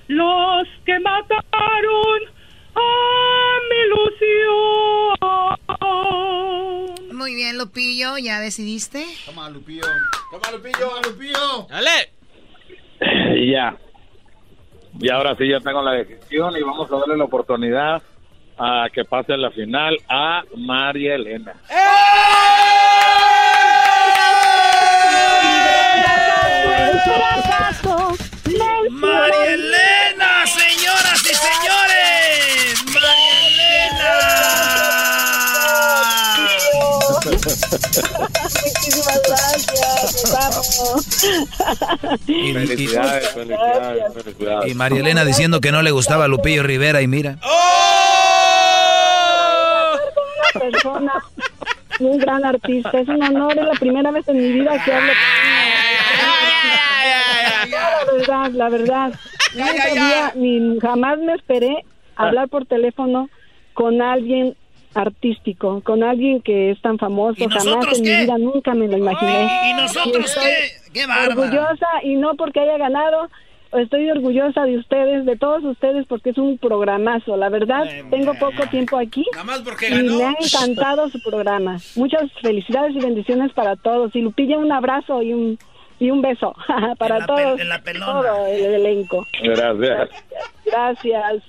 los 0.07 0.67
que 0.85 0.99
mataron 1.01 1.46
bien, 7.47 7.57
Lupillo, 7.57 8.17
¿ya 8.17 8.41
decidiste? 8.41 9.05
Toma, 9.25 9.49
Lupillo. 9.49 9.83
Toma, 10.31 10.51
Lupillo, 10.51 11.01
Lupillo. 11.01 11.67
¡Dale! 11.69 12.11
Y 13.39 13.51
ya. 13.51 13.77
Y 14.99 15.09
ahora 15.09 15.33
sí 15.37 15.47
ya 15.47 15.61
tengo 15.61 15.81
la 15.81 15.93
decisión 15.93 16.57
y 16.57 16.61
vamos 16.61 16.91
a 16.91 16.97
darle 16.97 17.15
la 17.15 17.23
oportunidad 17.23 18.01
a 18.57 18.87
que 18.91 19.05
pase 19.05 19.31
a 19.33 19.37
la 19.37 19.51
final 19.51 19.97
a 20.09 20.43
María 20.57 21.15
Elena. 21.15 21.53
María 21.69 21.96
Muchísimas 37.57 39.21
gracias, 39.27 40.33
vamos. 40.33 41.07
Y, 42.27 42.33
y- 42.49 42.53
Felicidades, 42.53 43.29
felicidades, 43.29 44.13
felicidades. 44.13 44.71
y 44.71 44.75
María 44.75 44.99
Elena 44.99 45.25
diciendo 45.25 45.59
que 45.61 45.71
no 45.71 45.81
le 45.81 45.91
gustaba 45.91 46.25
a 46.25 46.27
Lupillo 46.27 46.63
Rivera 46.63 47.01
y 47.01 47.07
mira. 47.07 47.37
Una 50.53 50.59
persona, 50.71 51.13
un 51.99 52.17
gran 52.19 52.45
artista. 52.45 52.99
Es 52.99 53.07
un 53.07 53.21
honor, 53.23 53.57
es 53.57 53.65
la 53.65 53.73
primera 53.79 54.11
vez 54.11 54.27
en 54.27 54.37
mi 54.37 54.51
vida 54.53 54.83
que 54.83 54.93
hablo 54.93 55.11
con 57.65 57.71
La 57.71 58.11
verdad, 58.13 58.51
la 58.51 58.69
verdad. 58.69 59.13
Nunca 59.55 59.83
había, 59.89 60.31
ni 60.35 60.79
jamás 60.79 61.17
me 61.19 61.33
esperé 61.33 61.83
hablar 62.15 62.47
por 62.49 62.65
teléfono 62.65 63.29
con 63.73 64.01
alguien 64.01 64.55
artístico, 64.97 65.81
con 65.81 66.03
alguien 66.03 66.41
que 66.41 66.71
es 66.71 66.81
tan 66.81 66.97
famoso. 66.97 67.35
¿Y 67.43 67.47
Jamás 67.47 67.65
nosotros 67.65 67.99
en 67.99 68.03
qué? 68.05 68.15
mi 68.17 68.21
vida 68.23 68.37
nunca 68.37 68.73
me 68.73 68.87
lo 68.87 68.97
imaginé. 68.97 69.47
¿Y 69.69 69.73
nosotros 69.73 70.37
qué? 70.41 70.91
¡Qué 70.93 71.05
bárbaro! 71.05 71.41
Orgullosa 71.41 71.87
y 72.03 72.15
no 72.15 72.35
porque 72.35 72.59
haya 72.61 72.77
ganado. 72.77 73.29
Estoy 73.73 74.09
orgullosa 74.09 74.63
de 74.63 74.77
ustedes, 74.77 75.25
de 75.25 75.35
todos 75.35 75.61
ustedes, 75.65 76.05
porque 76.07 76.29
es 76.29 76.37
un 76.37 76.57
programazo. 76.57 77.35
La 77.35 77.49
verdad, 77.49 77.83
tengo 78.09 78.33
poco 78.35 78.65
tiempo 78.71 78.97
aquí 78.97 79.25
Nada 79.33 79.43
más 79.43 79.59
porque 79.61 79.87
y 79.87 79.91
ganó. 79.91 80.17
me 80.17 80.23
ha 80.23 80.33
encantado 80.39 81.09
su 81.09 81.21
programa. 81.21 81.77
Muchas 81.97 82.31
felicidades 82.41 82.95
y 82.95 82.99
bendiciones 82.99 83.51
para 83.51 83.75
todos. 83.75 84.15
Y 84.15 84.21
Lupilla, 84.21 84.57
un 84.57 84.71
abrazo 84.71 85.21
y 85.21 85.33
un 85.33 85.59
y 85.99 86.11
un 86.11 86.21
beso 86.21 86.55
para 86.97 87.15
En 87.15 87.21
la 87.21 87.25
todos, 87.27 87.59
en 87.59 87.69
la 87.69 87.81
pelona. 87.81 88.05
todo 88.05 88.45
el 88.47 88.63
elenco. 88.65 89.25
Gracias. 89.43 90.09
Gracias. 90.65 91.43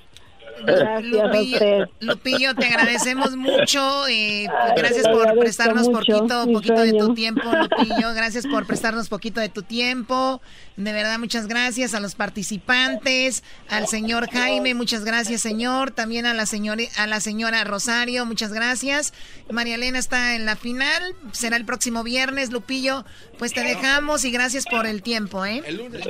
Gracias 0.65 0.89
a 0.89 1.01
Lupillo, 1.01 1.55
usted. 1.55 1.85
Lupillo, 2.01 2.55
te 2.55 2.67
agradecemos 2.67 3.37
mucho. 3.37 4.07
eh, 4.09 4.47
gracias 4.77 5.07
por 5.09 5.39
prestarnos 5.39 5.89
mucho, 5.89 6.19
poquito, 6.19 6.47
poquito 6.53 6.81
de 6.81 6.93
tu 6.93 7.15
tiempo, 7.15 7.43
Lupillo. 7.51 8.15
Gracias 8.15 8.47
por 8.47 8.67
prestarnos 8.67 9.09
poquito 9.09 9.41
de 9.41 9.49
tu 9.49 9.63
tiempo. 9.63 10.41
De 10.77 10.93
verdad, 10.93 11.19
muchas 11.19 11.49
gracias 11.49 11.95
a 11.95 12.01
los 12.01 12.15
participantes, 12.15 13.43
al 13.69 13.89
señor 13.89 14.31
Jaime, 14.31 14.75
muchas 14.75 15.05
gracias, 15.05 15.41
señor. 15.41 15.91
También 15.91 16.25
a 16.27 16.35
la 16.35 16.47
señora, 16.47 16.85
a 16.97 17.07
la 17.07 17.21
señora 17.21 17.65
Rosario, 17.65 18.25
muchas 18.27 18.53
gracias. 18.53 19.13
María 19.51 19.75
Elena 19.75 19.99
está 19.99 20.37
en 20.37 20.47
la 20.47 20.55
final, 20.57 21.15
será 21.33 21.57
el 21.57 21.65
próximo 21.65 22.05
viernes, 22.05 22.51
Lupillo. 22.53 23.05
Pues 23.39 23.53
te 23.53 23.63
dejamos 23.63 24.25
y 24.25 24.31
gracias 24.31 24.65
por 24.71 24.87
el 24.87 25.03
tiempo, 25.03 25.45
¿eh? 25.45 25.63
El 25.67 25.79
lunes. 25.79 26.05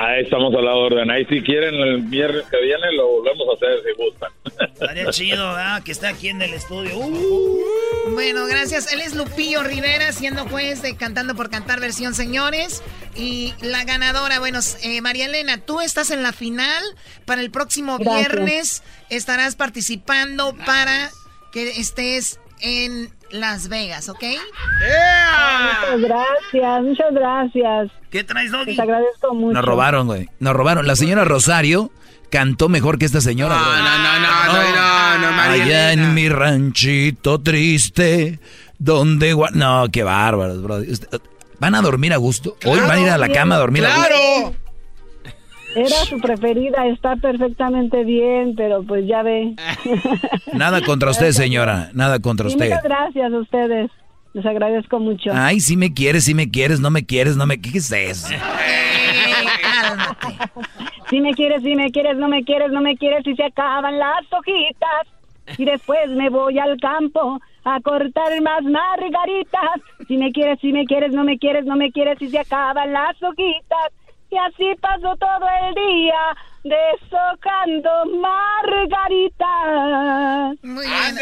Ahí 0.00 0.22
estamos 0.22 0.54
a 0.54 0.60
la 0.60 0.74
orden. 0.74 1.10
Ahí 1.10 1.24
si 1.24 1.42
quieren 1.42 1.74
el 1.74 2.02
viernes 2.02 2.44
que 2.48 2.60
viene 2.60 2.92
lo 2.92 3.08
volvemos 3.08 3.48
a 3.48 3.56
hacer 3.56 3.82
si 3.84 4.02
gustan. 4.02 4.30
Estaría 4.72 5.06
chido, 5.10 5.48
¿verdad? 5.48 5.82
Que 5.82 5.90
esté 5.90 6.06
aquí 6.06 6.28
en 6.28 6.40
el 6.40 6.54
estudio. 6.54 6.96
Uh. 6.98 7.58
Bueno, 8.12 8.46
gracias. 8.46 8.92
Él 8.92 9.00
es 9.00 9.16
Lupillo 9.16 9.64
Rivera, 9.64 10.12
siendo 10.12 10.44
juez 10.44 10.82
de 10.82 10.96
Cantando 10.96 11.34
por 11.34 11.50
Cantar 11.50 11.80
versión 11.80 12.14
señores. 12.14 12.82
Y 13.16 13.54
la 13.60 13.82
ganadora, 13.84 14.38
bueno, 14.38 14.60
eh, 14.82 15.00
María 15.00 15.26
Elena, 15.26 15.58
tú 15.58 15.80
estás 15.80 16.12
en 16.12 16.22
la 16.22 16.32
final. 16.32 16.84
Para 17.24 17.40
el 17.40 17.50
próximo 17.50 17.98
Gracias. 17.98 18.28
viernes 18.32 18.82
estarás 19.10 19.56
participando 19.56 20.54
para 20.64 21.10
que 21.50 21.70
estés 21.70 22.38
en 22.60 23.10
Las 23.30 23.68
Vegas, 23.68 24.08
¿ok? 24.08 24.22
Muchas 24.22 26.00
gracias, 26.00 26.82
muchas 26.82 27.12
gracias. 27.12 27.90
¿Qué 28.10 28.24
traes, 28.24 28.50
Doggy? 28.50 28.70
Les 28.70 28.78
agradezco 28.80 29.34
mucho. 29.34 29.52
Nos 29.54 29.64
robaron, 29.64 30.06
güey. 30.06 30.28
Nos 30.40 30.54
robaron. 30.54 30.86
La 30.86 30.96
señora 30.96 31.24
Rosario 31.24 31.90
cantó 32.30 32.68
mejor 32.68 32.98
que 32.98 33.04
esta 33.04 33.20
señora. 33.20 33.56
No, 33.56 33.64
no, 33.64 33.98
no, 33.98 34.20
no, 34.20 34.46
no, 34.46 34.74
no, 34.74 35.18
no, 35.18 35.32
María 35.36 35.64
Allá 35.64 35.92
Elena. 35.92 36.08
en 36.08 36.14
mi 36.14 36.28
ranchito 36.28 37.40
triste, 37.40 38.40
donde... 38.78 39.34
gua- 39.34 39.50
No, 39.52 39.86
qué 39.92 40.02
bárbaros, 40.02 40.62
bro. 40.62 40.76
Usted- 40.78 41.20
¿Van 41.60 41.74
a 41.74 41.82
dormir 41.82 42.12
a 42.12 42.16
gusto? 42.18 42.56
Hoy 42.64 42.78
van 42.80 42.90
a 42.92 43.00
ir 43.00 43.10
a 43.10 43.18
la 43.18 43.28
cama 43.28 43.56
a 43.56 43.58
dormir 43.58 43.84
a 43.84 43.88
gusto. 43.94 44.08
¡Claro! 44.08 44.54
Era 45.78 45.96
su 46.06 46.18
preferida, 46.20 46.86
está 46.86 47.16
perfectamente 47.16 48.04
bien, 48.04 48.54
pero 48.56 48.82
pues 48.82 49.06
ya 49.06 49.22
ve. 49.22 49.54
Nada 50.52 50.80
contra 50.82 51.10
usted, 51.10 51.30
señora. 51.32 51.90
Nada 51.94 52.18
contra 52.20 52.46
Y 52.46 52.52
usted. 52.52 52.66
muchas 52.68 52.82
gracias 52.82 53.32
a 53.32 53.38
ustedes. 53.38 53.90
Les 54.34 54.44
agradezco 54.44 54.98
mucho. 55.00 55.30
Ay, 55.32 55.60
sí 55.60 55.76
me 55.76 55.94
quieres, 55.94 56.24
sí 56.24 56.34
me 56.34 56.50
quieres, 56.50 56.80
no 56.80 56.90
me 56.90 57.06
quieres, 57.06 57.36
no 57.36 57.46
me... 57.46 57.60
¿Qué 57.60 57.78
es 57.78 57.90
eso? 57.92 58.28
Si 61.10 61.20
me 61.20 61.32
quieres, 61.32 61.62
si 61.62 61.74
me 61.74 61.90
quieres, 61.90 62.16
no 62.18 62.28
me 62.28 62.44
quieres, 62.44 62.70
no 62.70 62.80
me 62.82 62.96
quieres, 62.96 63.24
si 63.24 63.34
se 63.34 63.44
acaban 63.44 63.98
las 63.98 64.30
hojitas. 64.30 65.06
Y 65.56 65.64
después 65.64 66.10
me 66.10 66.28
voy 66.28 66.58
al 66.58 66.78
campo 66.78 67.40
a 67.64 67.80
cortar 67.80 68.38
más 68.42 68.62
margaritas. 68.64 69.80
Si 70.06 70.18
me 70.18 70.30
quieres, 70.32 70.58
si 70.60 70.72
me 70.72 70.84
quieres, 70.84 71.12
no 71.12 71.24
me 71.24 71.38
quieres, 71.38 71.64
no 71.64 71.76
me 71.76 71.90
quieres, 71.90 72.18
si 72.18 72.28
se 72.28 72.38
acaban 72.38 72.92
las 72.92 73.16
hojitas. 73.22 73.88
Y 74.30 74.36
así 74.36 74.74
paso 74.80 75.16
todo 75.18 75.46
el 75.68 75.74
día 75.74 76.36
deshojando 76.64 77.90
margaritas. 79.08 80.58
Muy 80.62 80.86
bien. 80.86 81.16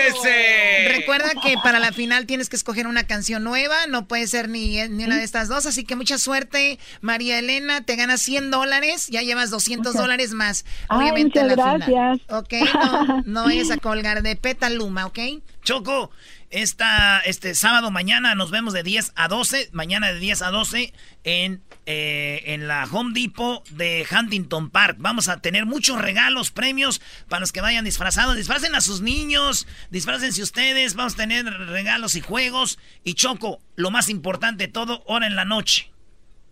Recuerda 0.89 1.31
que 1.43 1.55
para 1.63 1.79
la 1.79 1.93
final 1.93 2.27
tienes 2.27 2.49
que 2.49 2.57
escoger 2.57 2.87
una 2.87 3.05
canción 3.05 3.45
nueva, 3.45 3.87
no 3.89 4.07
puede 4.09 4.27
ser 4.27 4.49
ni, 4.49 4.77
ni 4.89 5.05
una 5.05 5.17
de 5.17 5.25
estas 5.25 5.49
dos, 5.49 5.67
así 5.67 5.85
que 5.85 5.95
mucha 5.95 6.19
suerte, 6.19 6.79
María 7.01 7.39
Elena, 7.39 7.83
te 7.83 7.97
ganas 7.97 8.21
100 8.23 8.51
dólares, 8.51 9.07
ya 9.09 9.23
llevas 9.23 9.51
200 9.51 9.95
dólares 9.95 10.33
más, 10.33 10.65
Ay, 10.89 10.99
obviamente 10.99 11.41
en 11.41 11.49
la 11.49 11.57
muchas 11.57 11.85
final. 11.85 12.21
gracias. 12.27 12.39
Ok, 12.39 12.55
no, 12.75 13.23
no 13.25 13.45
vayas 13.45 13.71
a 13.71 13.77
colgar 13.77 14.23
de 14.23 14.37
Petaluma, 14.37 15.07
¿ok? 15.07 15.19
Choco, 15.63 16.11
esta, 16.57 17.21
este 17.21 17.55
sábado 17.55 17.91
mañana 17.91 18.35
nos 18.35 18.51
vemos 18.51 18.73
de 18.73 18.83
10 18.83 19.13
a 19.15 19.29
12, 19.29 19.69
mañana 19.73 20.11
de 20.11 20.19
10 20.19 20.41
a 20.41 20.51
12 20.51 20.95
en, 21.25 21.63
eh, 21.85 22.45
en 22.47 22.67
la 22.67 22.85
Home 22.91 23.13
Depot 23.13 23.69
de 23.69 24.07
Huntington 24.11 24.71
Park. 24.71 24.97
Vamos 24.99 25.29
a 25.29 25.43
tener 25.43 25.67
muchos 25.67 26.01
regalos, 26.01 26.51
premios 26.51 27.03
para 27.29 27.41
los 27.41 27.53
que 27.53 27.61
vayan 27.61 27.85
disfrazados. 27.85 28.37
Disfracen 28.37 28.75
a 28.75 28.81
sus 28.81 29.03
niños, 29.03 29.67
disfrácense 29.91 30.43
ustedes, 30.43 30.95
vamos 30.95 31.13
a 31.13 31.19
tener 31.19 31.45
regalos 31.45 32.15
y 32.15 32.23
juegos. 32.23 32.79
Y 33.05 33.13
Choco, 33.13 33.61
lo 33.75 33.91
más 33.91 34.09
importante 34.09 34.67
de 34.67 34.73
todo, 34.73 35.03
hora 35.05 35.27
en 35.27 35.37
la 35.37 35.45
noche. 35.45 35.93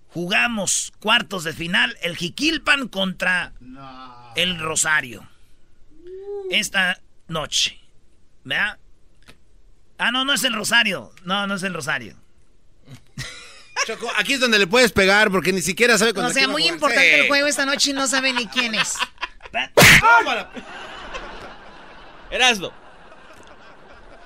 Jugamos 0.08 0.92
cuartos 1.00 1.44
de 1.44 1.54
final, 1.54 1.96
el 2.02 2.18
Jiquilpan 2.18 2.88
contra 2.88 3.54
el 4.36 4.58
Rosario. 4.58 5.26
Esta 6.50 7.00
noche. 7.26 7.80
¿Verdad? 8.44 8.78
Ah, 9.98 10.10
no, 10.10 10.24
no 10.24 10.32
es 10.34 10.42
el 10.44 10.52
Rosario. 10.54 11.12
No, 11.24 11.46
no 11.46 11.54
es 11.54 11.62
el 11.62 11.72
Rosario. 11.74 12.16
Choco, 13.86 14.10
aquí 14.16 14.32
es 14.34 14.40
donde 14.40 14.58
le 14.58 14.66
puedes 14.66 14.92
pegar 14.92 15.30
porque 15.30 15.52
ni 15.52 15.60
siquiera 15.60 15.98
sabe 15.98 16.12
O 16.12 16.14
cuándo 16.14 16.32
sea, 16.32 16.48
muy 16.48 16.66
importante 16.66 17.20
el 17.20 17.28
juego 17.28 17.46
esta 17.46 17.66
noche 17.66 17.90
y 17.90 17.92
no 17.92 18.06
sabe 18.06 18.32
ni 18.32 18.46
quién 18.46 18.74
es. 18.74 18.94
Erasno. 22.30 22.72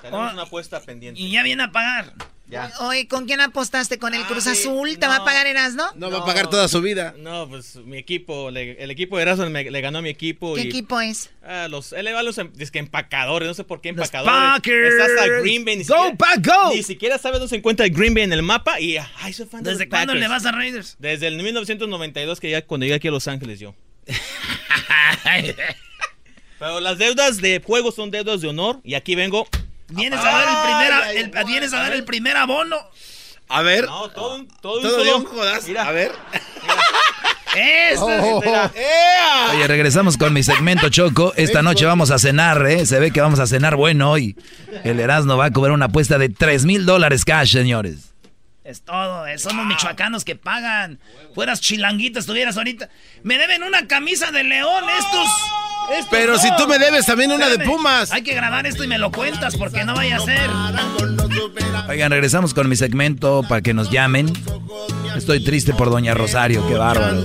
Tenemos 0.01 0.29
Oh. 0.29 0.33
una 0.33 0.43
apuesta 0.43 0.79
pendiente. 0.81 1.19
Y 1.19 1.31
ya 1.31 1.43
viene 1.43 1.63
a 1.63 1.71
pagar. 1.71 2.13
Ya. 2.49 2.71
Oye, 2.79 3.07
¿con 3.07 3.25
quién 3.27 3.41
apostaste? 3.41 3.99
¿Con 3.99 4.15
el 4.15 4.23
Cruz 4.25 4.47
Azul? 4.47 4.97
¿Te 4.97 5.05
va 5.05 5.17
a 5.17 5.23
pagar 5.25 5.45
Erasno? 5.45 5.83
No, 5.95 6.09
va 6.09 6.19
a 6.19 6.25
pagar 6.25 6.49
toda 6.49 6.67
su 6.67 6.81
vida. 6.81 7.13
No, 7.19 7.47
pues 7.47 7.75
mi 7.75 7.97
equipo, 7.97 8.49
le- 8.49 8.71
el 8.83 8.89
equipo 8.89 9.17
de 9.17 9.21
Erasmo 9.21 9.47
me- 9.51 9.69
le 9.69 9.81
ganó 9.81 9.99
a 9.99 10.01
mi 10.01 10.09
equipo. 10.09 10.55
¿Qué 10.55 10.61
y, 10.63 10.67
equipo 10.67 10.99
es? 10.99 11.29
Ah, 11.43 11.67
los, 11.69 11.93
él 11.93 12.05
le 12.05 12.13
va 12.13 12.21
a 12.21 12.23
los 12.23 12.37
em- 12.39 12.51
dizque 12.55 12.79
empacadores, 12.79 13.47
no 13.47 13.53
sé 13.53 13.63
por 13.63 13.81
qué 13.81 13.91
Los 13.91 14.07
empacadores. 14.07 14.33
Packers. 14.35 14.93
Estás 14.95 15.21
a 15.21 15.27
Green 15.41 15.63
Bay. 15.63 15.77
Ni 15.77 15.83
Go, 15.83 15.93
siquiera, 15.95 16.15
Pack, 16.17 16.45
go. 16.47 16.73
Ni 16.75 16.81
siquiera 16.83 17.17
sabes 17.19 17.39
dónde 17.39 17.49
se 17.49 17.55
encuentra 17.57 17.85
el 17.85 17.91
Green 17.93 18.15
Bay 18.15 18.23
en 18.23 18.33
el 18.33 18.41
mapa 18.41 18.79
y 18.79 18.97
ay, 18.97 19.31
soy 19.33 19.45
fan 19.45 19.61
de 19.63 19.69
¿Desde 19.69 19.85
los 19.85 19.89
cuándo 19.91 20.13
Packers. 20.13 20.19
le 20.21 20.27
vas 20.27 20.45
a 20.47 20.51
Raiders? 20.51 20.95
Desde 20.97 21.27
el 21.27 21.35
1992 21.41 22.39
que 22.39 22.49
ya 22.49 22.65
cuando 22.65 22.85
llegué 22.85 22.95
aquí 22.95 23.07
a 23.07 23.11
Los 23.11 23.27
Ángeles 23.27 23.59
yo. 23.59 23.75
Pero 26.59 26.79
las 26.79 26.97
deudas 26.97 27.37
de 27.41 27.61
juego 27.63 27.91
son 27.91 28.11
deudas 28.11 28.41
de 28.41 28.47
honor 28.47 28.79
y 28.83 28.95
aquí 28.95 29.15
vengo. 29.15 29.47
Vienes 29.89 30.19
a 30.19 30.23
dar 30.23 30.47
el 30.47 31.17
primer, 31.17 31.37
el- 31.39 31.45
vienes 31.45 31.73
a 31.73 31.77
dar 31.81 31.93
el 31.93 32.03
primer 32.03 32.37
abono. 32.37 32.77
A 33.47 33.61
ver. 33.63 33.85
No, 33.85 34.09
todo 34.09 34.35
un, 34.35 34.47
todo 34.61 34.77
un 34.77 34.83
Todo 34.83 35.03
bien, 35.03 35.25
jodas. 35.25 35.67
Mira. 35.67 35.87
A 35.87 35.91
ver. 35.91 36.11
Eso. 37.55 38.05
Oh. 38.05 38.41
Mira. 38.45 38.71
Oye, 39.53 39.67
regresamos 39.67 40.17
con 40.17 40.33
mi 40.33 40.43
segmento 40.43 40.89
Choco. 40.89 41.33
Esta 41.35 41.63
noche 41.63 41.85
vamos 41.85 42.11
a 42.11 42.19
cenar, 42.19 42.63
¿eh? 42.67 42.85
Se 42.85 42.99
ve 42.99 43.11
que 43.11 43.21
vamos 43.21 43.39
a 43.39 43.47
cenar 43.47 43.75
bueno 43.75 44.11
hoy. 44.11 44.35
El 44.83 44.99
Erasmo 44.99 45.35
va 45.35 45.45
a 45.45 45.51
cobrar 45.51 45.73
una 45.73 45.85
apuesta 45.85 46.19
de 46.19 46.29
3 46.29 46.65
mil 46.65 46.85
dólares 46.85 47.25
cash, 47.25 47.53
señores. 47.53 48.08
Es 48.69 48.83
todo, 48.83 49.25
eh, 49.25 49.39
somos 49.39 49.65
michoacanos 49.65 50.23
que 50.23 50.35
pagan. 50.35 50.99
Fueras 51.33 51.59
chilanguita, 51.59 52.19
estuvieras 52.19 52.55
ahorita. 52.55 52.87
Me 53.23 53.39
deben 53.39 53.63
una 53.63 53.87
camisa 53.87 54.29
de 54.31 54.43
león 54.43 54.83
estos. 54.95 55.27
estos 55.91 56.09
Pero 56.11 56.37
si 56.37 56.55
tú 56.55 56.67
me 56.67 56.77
debes 56.77 57.07
también 57.07 57.31
una 57.31 57.49
de 57.49 57.57
Pumas. 57.65 58.11
Hay 58.11 58.21
que 58.21 58.35
grabar 58.35 58.67
esto 58.67 58.83
y 58.83 58.87
me 58.87 58.99
lo 58.99 59.11
cuentas 59.11 59.57
porque 59.57 59.83
no 59.85 59.95
vaya 59.95 60.17
a 60.17 60.19
ser. 60.19 60.51
Oigan, 61.89 62.11
regresamos 62.11 62.53
con 62.53 62.69
mi 62.69 62.75
segmento 62.75 63.41
para 63.49 63.61
que 63.61 63.73
nos 63.73 63.89
llamen. 63.89 64.31
Estoy 65.15 65.43
triste 65.43 65.73
por 65.73 65.89
Doña 65.89 66.13
Rosario, 66.13 66.67
qué 66.67 66.75
bárbaro. 66.75 67.23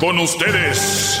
Con 0.00 0.18
ustedes. 0.20 1.20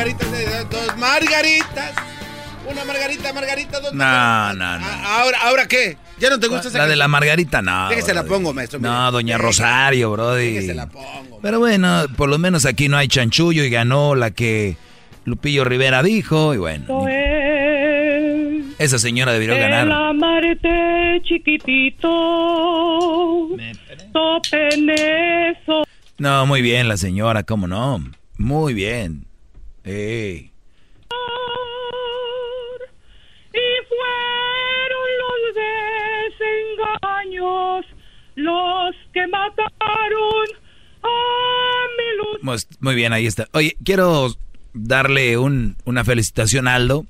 margarita, 0.00 0.24
margarita, 0.24 0.24
de- 0.26 0.64
dos 0.64 0.96
margaritas. 0.96 1.92
Una 2.70 2.84
margarita, 2.84 3.32
margarita, 3.32 3.80
dos 3.80 3.92
No, 3.92 4.52
no, 4.54 4.78
no. 4.78 4.86
Ah, 4.86 5.20
Ahora, 5.22 5.38
¿ahora 5.42 5.66
qué? 5.68 5.96
¿Ya 6.18 6.30
no 6.30 6.38
te 6.38 6.46
gusta 6.46 6.68
esa 6.68 6.78
La 6.78 6.86
de 6.86 6.96
la? 6.96 7.08
Margarita, 7.08 7.60
no. 7.62 7.88
Déjese 7.88 8.14
la 8.14 8.22
pongo, 8.24 8.52
maestro. 8.54 8.78
mire. 8.78 8.90
No, 8.90 9.10
Doña 9.12 9.36
Rosario, 9.38 10.10
brody. 10.12 10.52
Déjese 10.54 10.74
la 10.74 10.86
pongo. 10.88 11.40
Pero 11.42 11.58
bueno, 11.58 12.04
por 12.16 12.28
lo 12.28 12.38
menos 12.38 12.64
aquí 12.66 12.88
no 12.88 12.96
hay 12.96 13.08
chanchullo 13.08 13.64
y 13.64 13.70
ganó 13.70 14.14
la 14.14 14.30
que 14.30 14.76
Lupillo 15.24 15.64
Rivera 15.64 16.02
dijo 16.02 16.54
y 16.54 16.58
bueno. 16.58 17.06
Esa 18.78 18.98
señora 18.98 19.32
debió 19.32 19.52
El 19.54 19.60
ganar. 19.60 19.90
amarte 19.90 21.20
chiquitito. 21.24 22.08
Topen 24.12 24.90
eso. 24.90 25.84
No, 26.18 26.46
muy 26.46 26.62
bien 26.62 26.88
la 26.88 26.96
señora, 26.96 27.42
cómo 27.42 27.66
no. 27.66 28.02
Muy 28.38 28.72
bien. 28.74 29.26
Ey. 29.84 30.52
Y 33.52 33.68
fueron 33.88 35.06
los 35.22 35.54
desengaños 36.38 37.84
los 38.36 38.94
que 39.12 39.26
mataron 39.26 40.46
a 41.02 41.86
mi 41.96 42.16
luz. 42.18 42.40
Pues, 42.44 42.68
Muy 42.80 42.94
bien, 42.94 43.12
ahí 43.12 43.26
está. 43.26 43.48
Oye, 43.52 43.76
quiero 43.84 44.28
darle 44.72 45.36
un- 45.38 45.76
una 45.84 46.04
felicitación 46.04 46.68
a 46.68 46.74
Aldo, 46.76 47.06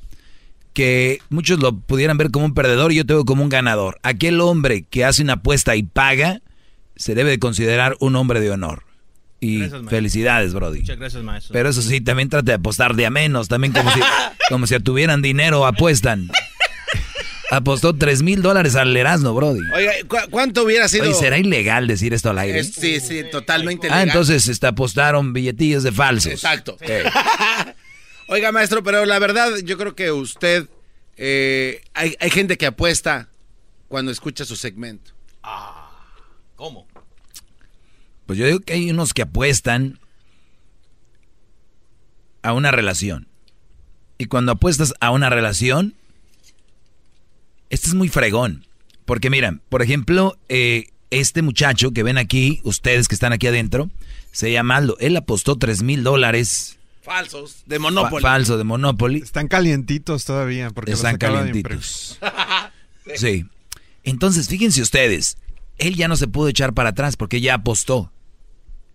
que 0.73 1.19
muchos 1.29 1.59
lo 1.61 1.77
pudieran 1.77 2.17
ver 2.17 2.31
como 2.31 2.47
un 2.47 2.55
perdedor 2.55 2.93
y 2.93 2.97
yo 2.97 3.05
te 3.07 3.13
veo 3.15 3.25
como 3.25 3.43
un 3.43 3.49
ganador. 3.51 3.99
Aquel 4.03 4.41
hombre 4.41 4.85
que 4.89 5.05
hace 5.05 5.23
una 5.23 5.35
apuesta 5.35 5.77
y 5.77 5.83
paga, 5.83 6.41
se 6.97 7.15
debe 7.15 7.31
de 7.31 7.39
considerar 7.39 7.97
un 8.01 8.17
hombre 8.17 8.41
de 8.41 8.51
honor. 8.51 8.85
Y 9.41 9.61
Gracias, 9.61 9.83
felicidades, 9.89 10.53
Brody. 10.53 10.81
Muchas 10.81 10.99
gracias, 10.99 11.23
maestro. 11.23 11.53
Pero 11.55 11.71
eso 11.71 11.81
sí, 11.83 12.01
también 12.03 12.29
trate 12.29 12.51
de 12.51 12.55
apostar 12.55 12.95
de 12.95 13.07
a 13.07 13.11
menos, 13.11 13.49
también 13.49 13.73
como 13.73 13.91
si, 13.93 14.01
como 14.51 14.67
si 14.67 14.79
tuvieran 14.81 15.23
dinero, 15.23 15.65
apuestan. 15.67 16.29
Apostó 17.53 17.97
tres 17.97 18.23
mil 18.23 18.43
dólares 18.43 18.77
al 18.77 18.97
Erasmo, 18.97 19.35
Brody. 19.35 19.61
Oiga, 19.75 19.93
¿cu- 20.07 20.31
¿cuánto 20.31 20.63
hubiera 20.63 20.87
sido? 20.89 21.05
Oye, 21.05 21.15
¿será 21.15 21.37
ilegal 21.37 21.89
decir 21.89 22.15
esto 22.15 22.31
al 22.31 22.39
aire? 22.39 22.61
Es- 22.61 22.75
sí, 22.75 23.01
sí, 23.01 23.25
totalmente 23.33 23.89
ah, 23.89 23.91
legal. 23.91 24.09
entonces 24.09 24.47
este, 24.47 24.69
apostaron 24.69 25.33
billetillos 25.33 25.83
de 25.83 25.91
falsos. 25.91 26.31
Exacto. 26.33 26.77
Oiga, 28.29 28.53
maestro, 28.53 28.85
pero 28.85 29.05
la 29.05 29.19
verdad, 29.19 29.51
yo 29.65 29.77
creo 29.77 29.97
que 29.97 30.13
usted. 30.13 30.69
eh, 31.17 31.83
hay, 31.95 32.15
hay 32.21 32.31
gente 32.31 32.57
que 32.57 32.67
apuesta 32.67 33.29
cuando 33.89 34.13
escucha 34.13 34.45
su 34.45 34.55
segmento. 34.55 35.11
¿Cómo? 36.55 36.87
Pues 38.31 38.39
yo 38.39 38.47
digo 38.47 38.61
que 38.61 38.75
hay 38.75 38.89
unos 38.89 39.13
que 39.13 39.23
apuestan 39.23 39.99
a 42.43 42.53
una 42.53 42.71
relación. 42.71 43.27
Y 44.19 44.27
cuando 44.27 44.53
apuestas 44.53 44.95
a 45.01 45.11
una 45.11 45.31
relación, 45.31 45.95
este 47.71 47.89
es 47.89 47.95
muy 47.95 48.09
fregón. 48.09 48.69
Porque 49.05 49.31
miran, 49.31 49.63
por 49.69 49.83
ejemplo, 49.83 50.39
eh, 50.49 50.91
este 51.11 51.43
muchacho 51.43 51.91
que 51.91 52.05
ven 52.05 52.19
aquí, 52.19 52.61
ustedes 52.63 53.09
que 53.09 53.17
están 53.17 53.33
aquí 53.33 53.49
adentro, 53.49 53.91
se 54.31 54.53
llama 54.53 54.77
Aldo. 54.77 54.97
Él 55.01 55.17
apostó 55.17 55.57
3 55.59 55.83
mil 55.83 56.05
dólares. 56.05 56.79
Falsos. 57.03 57.65
De 57.67 57.81
Monopoly. 57.81 58.23
fa- 58.23 58.29
falso 58.29 58.57
de 58.59 58.63
Monopoly. 58.63 59.23
Están 59.23 59.49
calientitos 59.49 60.25
todavía 60.25 60.71
porque 60.71 60.93
los 60.93 61.01
Están 61.01 61.17
calientitos. 61.19 62.17
Sí. 63.17 63.45
Entonces, 64.05 64.47
fíjense 64.47 64.83
ustedes, 64.83 65.37
él 65.79 65.97
ya 65.97 66.07
no 66.07 66.15
se 66.15 66.29
pudo 66.29 66.47
echar 66.47 66.75
para 66.75 66.91
atrás 66.91 67.17
porque 67.17 67.41
ya 67.41 67.55
apostó. 67.55 68.13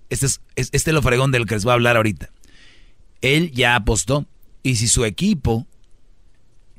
Este 0.09 0.25
es, 0.27 0.41
es- 0.55 0.69
este 0.71 0.91
es 0.91 0.93
lo 0.93 1.01
fregón 1.01 1.31
del 1.31 1.45
que 1.45 1.55
les 1.55 1.63
voy 1.63 1.71
a 1.71 1.75
hablar 1.75 1.97
ahorita. 1.97 2.29
Él 3.21 3.51
ya 3.51 3.75
apostó. 3.75 4.25
Y 4.63 4.75
si 4.77 4.87
su 4.87 5.05
equipo, 5.05 5.67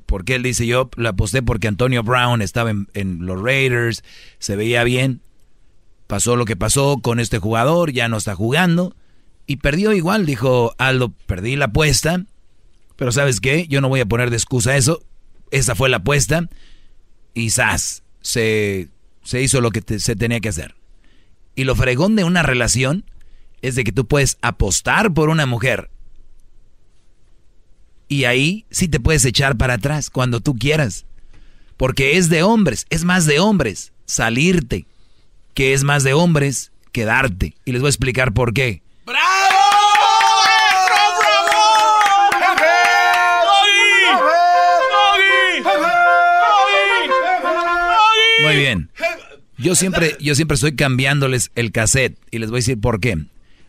porque 0.07 0.35
él 0.35 0.43
dice 0.43 0.67
yo 0.67 0.91
le 0.97 1.09
aposté 1.09 1.43
porque 1.43 1.69
Antonio 1.69 2.03
Brown 2.03 2.43
estaba 2.43 2.71
en, 2.71 2.87
los 3.27 3.41
Raiders, 3.41 4.03
se 4.39 4.57
veía 4.57 4.83
bien, 4.85 5.21
pasó 6.07 6.35
lo 6.37 6.45
que 6.45 6.57
pasó 6.57 6.99
con 7.03 7.21
este 7.21 7.39
jugador, 7.39 7.93
ya 7.93 8.09
no 8.09 8.17
está 8.17 8.35
jugando 8.35 8.97
y 9.47 9.57
perdió 9.57 9.93
igual, 9.93 10.27
dijo 10.27 10.75
Aldo, 10.79 11.13
perdí 11.27 11.55
la 11.55 11.67
apuesta, 11.67 12.25
pero 12.97 13.13
¿sabes 13.13 13.41
qué? 13.41 13.67
Yo 13.69 13.81
no 13.81 13.89
voy 13.89 14.01
a 14.01 14.07
poner 14.07 14.31
de 14.31 14.37
excusa 14.37 14.77
eso, 14.77 15.05
esa 15.53 15.75
fue 15.77 15.89
la 15.89 15.99
apuesta 15.99 16.49
y 17.35 17.51
¡zas! 17.51 18.03
Se, 18.21 18.89
se 19.23 19.43
hizo 19.43 19.61
lo 19.61 19.71
que 19.71 19.83
se 20.01 20.17
tenía 20.17 20.41
que 20.41 20.49
hacer. 20.49 20.75
Y 21.55 21.65
lo 21.65 21.77
fregón 21.77 22.17
de 22.17 22.25
una 22.25 22.43
relación 22.43 23.05
es 23.63 23.75
de 23.75 23.85
que 23.85 23.93
tú 23.93 24.07
puedes 24.07 24.39
apostar 24.43 25.13
por 25.13 25.29
una 25.29 25.47
mujer 25.47 25.91
y 28.09 28.25
ahí 28.25 28.67
sí 28.71 28.89
te 28.89 29.01
puedes 29.01 29.25
echar 29.25 29.57
para 29.57 29.75
atrás 29.75 30.11
cuando 30.11 30.41
tú 30.41 30.57
quieras. 30.57 31.07
Porque 31.77 32.17
es 32.17 32.29
de 32.29 32.43
hombres, 32.43 32.87
es 32.89 33.05
más 33.05 33.27
de 33.27 33.41
hombres 33.41 33.93
salirte, 34.07 34.87
que 35.55 35.75
es 35.75 35.85
más 35.85 36.05
de 36.05 36.15
hombres 36.15 36.73
quedarte. 36.93 37.55
Y 37.65 37.73
les 37.73 37.81
voy 37.81 37.89
a 37.89 37.91
explicar 37.91 38.33
por 38.33 38.55
qué. 38.55 38.83
Muy 48.43 48.57
bien. 48.57 48.91
Yo 49.59 49.75
siempre, 49.75 50.17
yo 50.21 50.35
siempre 50.35 50.55
estoy 50.55 50.77
cambiándoles 50.77 51.51
el 51.55 51.73
cassette 51.73 52.17
y 52.31 52.39
les 52.39 52.51
voy 52.51 52.59
a 52.59 52.61
decir 52.61 52.81
por 52.81 53.01
qué. 53.01 53.27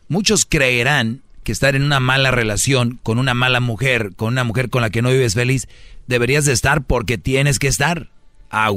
Muchos 0.09 0.45
creerán 0.45 1.21
que 1.43 1.51
estar 1.51 1.75
en 1.75 1.83
una 1.83 1.99
mala 1.99 2.31
relación 2.31 2.99
con 3.03 3.19
una 3.19 3.33
mala 3.33 3.59
mujer, 3.59 4.11
con 4.15 4.33
una 4.33 4.43
mujer 4.43 4.69
con 4.69 4.81
la 4.81 4.89
que 4.89 5.01
no 5.01 5.09
vives 5.09 5.33
feliz, 5.33 5.67
deberías 6.07 6.45
de 6.45 6.53
estar 6.53 6.83
porque 6.83 7.17
tienes 7.17 7.59
que 7.59 7.67
estar. 7.67 8.09
Ah, 8.49 8.69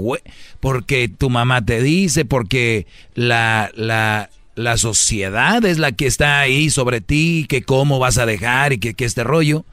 porque 0.59 1.09
tu 1.09 1.31
mamá 1.31 1.65
te 1.65 1.83
dice, 1.83 2.25
porque 2.25 2.87
la, 3.15 3.71
la, 3.75 4.31
la 4.57 4.77
sociedad 4.77 5.65
es 5.65 5.79
la 5.79 5.93
que 5.93 6.07
está 6.07 6.41
ahí 6.41 6.71
sobre 6.71 7.01
ti, 7.01 7.47
que 7.49 7.63
cómo 7.63 7.99
vas 7.99 8.19
a 8.19 8.27
dejar 8.27 8.73
y 8.73 8.79
que, 8.79 8.95
que 8.95 9.05
este 9.05 9.25
rollo. 9.25 9.65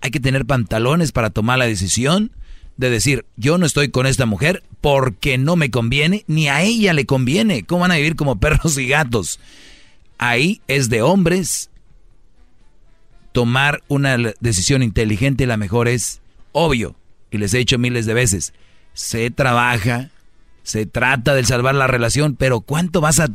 Hay 0.00 0.10
que 0.10 0.20
tener 0.20 0.46
pantalones 0.46 1.12
para 1.12 1.30
tomar 1.30 1.58
la 1.58 1.66
decisión 1.66 2.32
de 2.76 2.90
decir, 2.90 3.26
yo 3.36 3.58
no 3.58 3.66
estoy 3.66 3.90
con 3.90 4.06
esta 4.06 4.26
mujer 4.26 4.62
porque 4.80 5.36
no 5.36 5.56
me 5.56 5.70
conviene, 5.70 6.24
ni 6.26 6.48
a 6.48 6.62
ella 6.62 6.92
le 6.92 7.06
conviene. 7.06 7.64
¿Cómo 7.64 7.82
van 7.82 7.92
a 7.92 7.96
vivir 7.96 8.16
como 8.16 8.36
perros 8.40 8.78
y 8.78 8.86
gatos? 8.86 9.38
Ahí 10.22 10.60
es 10.68 10.90
de 10.90 11.00
hombres 11.00 11.70
tomar 13.32 13.82
una 13.88 14.18
decisión 14.40 14.82
inteligente, 14.82 15.46
la 15.46 15.56
mejor 15.56 15.88
es 15.88 16.20
obvio, 16.52 16.94
y 17.30 17.38
les 17.38 17.54
he 17.54 17.58
dicho 17.58 17.78
miles 17.78 18.04
de 18.04 18.12
veces, 18.12 18.52
se 18.92 19.30
trabaja, 19.30 20.10
se 20.62 20.84
trata 20.84 21.32
de 21.34 21.42
salvar 21.44 21.74
la 21.74 21.86
relación, 21.86 22.36
pero 22.36 22.60
¿cuánto 22.60 23.00
vas 23.00 23.18
a 23.18 23.28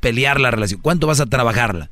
pelear 0.00 0.40
la 0.40 0.50
relación? 0.50 0.80
¿Cuánto 0.80 1.06
vas 1.06 1.20
a 1.20 1.26
trabajarla? 1.26 1.90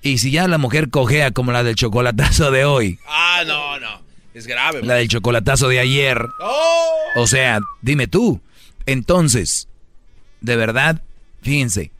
Y 0.00 0.18
si 0.18 0.30
ya 0.30 0.46
la 0.46 0.58
mujer 0.58 0.90
cojea 0.90 1.32
como 1.32 1.50
la 1.50 1.64
del 1.64 1.74
chocolatazo 1.74 2.52
de 2.52 2.64
hoy. 2.64 3.00
Ah, 3.08 3.42
no, 3.44 3.80
no. 3.80 4.00
Es 4.32 4.46
grave. 4.46 4.84
La 4.84 4.94
del 4.94 5.08
chocolatazo 5.08 5.66
de 5.66 5.80
ayer. 5.80 6.24
¡Oh! 6.40 6.92
O 7.16 7.26
sea, 7.26 7.58
dime 7.82 8.06
tú. 8.06 8.40
Entonces, 8.86 9.66
de 10.40 10.54
verdad, 10.54 11.02
fíjense, 11.42 11.90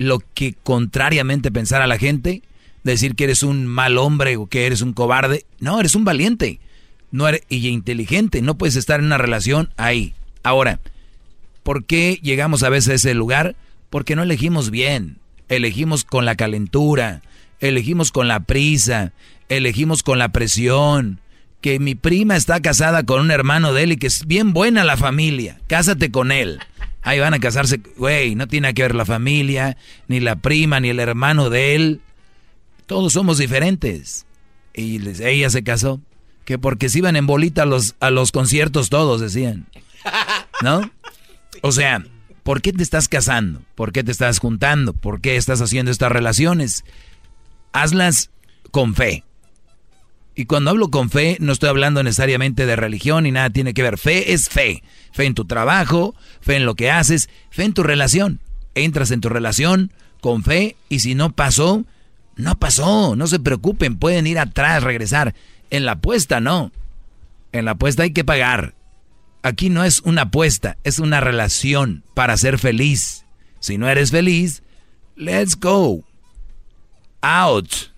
lo 0.00 0.20
que 0.34 0.54
contrariamente 0.62 1.52
pensar 1.52 1.82
a 1.82 1.86
la 1.86 1.98
gente, 1.98 2.42
decir 2.82 3.14
que 3.14 3.24
eres 3.24 3.42
un 3.42 3.66
mal 3.66 3.98
hombre 3.98 4.36
o 4.36 4.46
que 4.46 4.66
eres 4.66 4.80
un 4.80 4.94
cobarde, 4.94 5.44
no, 5.60 5.78
eres 5.78 5.94
un 5.94 6.04
valiente 6.04 6.58
no 7.10 7.28
eres, 7.28 7.42
y 7.48 7.68
inteligente, 7.68 8.42
no 8.42 8.56
puedes 8.56 8.76
estar 8.76 9.00
en 9.00 9.06
una 9.06 9.18
relación 9.18 9.70
ahí. 9.76 10.14
Ahora, 10.42 10.80
¿por 11.62 11.84
qué 11.84 12.18
llegamos 12.22 12.62
a 12.62 12.68
veces 12.68 12.88
a 12.90 12.94
ese 12.94 13.14
lugar? 13.14 13.56
Porque 13.90 14.16
no 14.16 14.22
elegimos 14.22 14.70
bien, 14.70 15.18
elegimos 15.48 16.04
con 16.04 16.24
la 16.24 16.36
calentura, 16.36 17.22
elegimos 17.58 18.12
con 18.12 18.28
la 18.28 18.40
prisa, 18.40 19.12
elegimos 19.48 20.02
con 20.02 20.18
la 20.18 20.30
presión. 20.30 21.20
Que 21.60 21.78
mi 21.78 21.94
prima 21.94 22.36
está 22.36 22.60
casada 22.60 23.02
con 23.02 23.20
un 23.20 23.30
hermano 23.30 23.74
de 23.74 23.82
él 23.82 23.92
y 23.92 23.96
que 23.98 24.06
es 24.06 24.26
bien 24.26 24.54
buena 24.54 24.82
la 24.82 24.96
familia, 24.96 25.60
cásate 25.66 26.10
con 26.10 26.32
él. 26.32 26.58
Ahí 27.02 27.18
van 27.18 27.34
a 27.34 27.38
casarse, 27.38 27.80
güey, 27.96 28.34
no 28.34 28.46
tiene 28.46 28.74
que 28.74 28.82
ver 28.82 28.94
la 28.94 29.06
familia, 29.06 29.76
ni 30.08 30.20
la 30.20 30.36
prima, 30.36 30.80
ni 30.80 30.90
el 30.90 31.00
hermano 31.00 31.48
de 31.48 31.74
él. 31.74 32.00
Todos 32.86 33.14
somos 33.14 33.38
diferentes. 33.38 34.26
Y 34.74 35.00
ella 35.22 35.50
se 35.50 35.62
casó 35.62 36.00
que 36.44 36.58
porque 36.58 36.88
se 36.88 36.98
iban 36.98 37.16
en 37.16 37.26
bolita 37.26 37.62
a 37.62 37.66
los, 37.66 37.94
a 38.00 38.10
los 38.10 38.32
conciertos 38.32 38.90
todos, 38.90 39.20
decían. 39.20 39.66
¿No? 40.62 40.90
O 41.62 41.72
sea, 41.72 42.04
¿por 42.42 42.60
qué 42.60 42.72
te 42.72 42.82
estás 42.82 43.08
casando? 43.08 43.62
¿Por 43.74 43.92
qué 43.92 44.04
te 44.04 44.12
estás 44.12 44.38
juntando? 44.38 44.92
¿Por 44.92 45.20
qué 45.20 45.36
estás 45.36 45.60
haciendo 45.60 45.90
estas 45.90 46.12
relaciones? 46.12 46.84
Hazlas 47.72 48.30
con 48.70 48.94
fe. 48.94 49.24
Y 50.34 50.46
cuando 50.46 50.70
hablo 50.70 50.90
con 50.90 51.10
fe, 51.10 51.36
no 51.40 51.52
estoy 51.52 51.68
hablando 51.68 52.02
necesariamente 52.02 52.66
de 52.66 52.76
religión 52.76 53.24
ni 53.24 53.32
nada 53.32 53.50
tiene 53.50 53.74
que 53.74 53.82
ver. 53.82 53.98
Fe 53.98 54.32
es 54.32 54.48
fe. 54.48 54.82
Fe 55.12 55.26
en 55.26 55.34
tu 55.34 55.44
trabajo, 55.44 56.14
fe 56.40 56.56
en 56.56 56.66
lo 56.66 56.74
que 56.74 56.90
haces, 56.90 57.28
fe 57.50 57.64
en 57.64 57.74
tu 57.74 57.82
relación. 57.82 58.40
Entras 58.74 59.10
en 59.10 59.20
tu 59.20 59.28
relación 59.28 59.92
con 60.20 60.44
fe 60.44 60.76
y 60.88 61.00
si 61.00 61.14
no 61.14 61.32
pasó, 61.32 61.84
no 62.36 62.58
pasó. 62.58 63.16
No 63.16 63.26
se 63.26 63.40
preocupen, 63.40 63.98
pueden 63.98 64.26
ir 64.26 64.38
atrás, 64.38 64.82
regresar. 64.82 65.34
En 65.70 65.84
la 65.84 65.92
apuesta 65.92 66.40
no. 66.40 66.72
En 67.52 67.64
la 67.64 67.72
apuesta 67.72 68.04
hay 68.04 68.12
que 68.12 68.24
pagar. 68.24 68.74
Aquí 69.42 69.70
no 69.70 69.84
es 69.84 70.00
una 70.00 70.22
apuesta, 70.22 70.76
es 70.84 70.98
una 70.98 71.20
relación 71.20 72.04
para 72.14 72.36
ser 72.36 72.58
feliz. 72.58 73.24
Si 73.58 73.78
no 73.78 73.88
eres 73.88 74.10
feliz, 74.10 74.62
let's 75.16 75.58
go. 75.58 76.04
Out. 77.22 77.90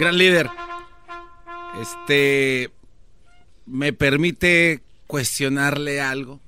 Gran 0.00 0.16
líder. 0.16 0.48
Este. 1.82 2.70
¿Me 3.66 3.92
permite 3.92 4.80
cuestionarle 5.06 6.00
algo? 6.00 6.40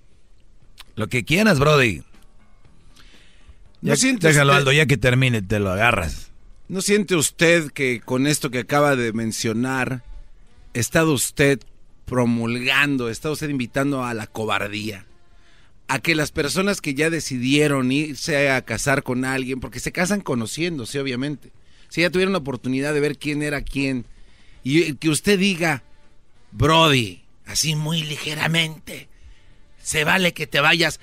Lo 0.97 1.09
que 1.09 1.25
quieras, 1.27 1.59
Brody. 1.59 2.03
Ya, 3.83 3.95
déjalo, 3.95 4.55
Aldo, 4.55 4.73
ya 4.73 4.87
que 4.87 4.97
termine, 4.97 5.43
te 5.43 5.59
lo 5.59 5.71
agarras. 5.71 6.31
¿No 6.69 6.81
siente 6.81 7.15
usted 7.15 7.71
que 7.73 8.01
con 8.01 8.27
esto 8.27 8.51
que 8.51 8.61
acaba 8.61 8.97
de 8.97 9.13
mencionar, 9.13 10.03
estado 10.73 11.13
usted 11.13 11.61
promulgando, 12.07 13.11
está 13.11 13.31
usted 13.31 13.51
invitando 13.51 14.03
a 14.03 14.15
la 14.15 14.29
cobardía? 14.29 15.05
A 15.89 15.99
que 15.99 16.15
las 16.15 16.33
personas 16.33 16.81
que 16.81 16.95
ya 16.95 17.11
decidieron 17.11 17.93
irse 17.93 18.51
a 18.51 18.63
casar 18.63 19.03
con 19.03 19.27
alguien, 19.27 19.61
porque 19.61 19.79
se 19.79 19.93
casan 19.93 20.23
conociéndose, 20.23 20.99
obviamente, 21.01 21.53
si 21.93 22.01
ya 22.01 22.09
tuvieron 22.09 22.33
la 22.33 22.39
oportunidad 22.39 22.95
de 22.95 23.01
ver 23.01 23.19
quién 23.19 23.43
era 23.43 23.61
quién, 23.61 24.07
y 24.65 24.95
que 24.95 25.11
usted 25.11 25.39
diga, 25.39 25.83
Brody, 26.51 27.21
así 27.45 27.77
muy 27.77 28.03
ligeramente, 28.03 29.11
se 29.83 30.03
vale 30.03 30.33
que 30.33 30.47
te 30.47 30.61
vayas. 30.61 31.01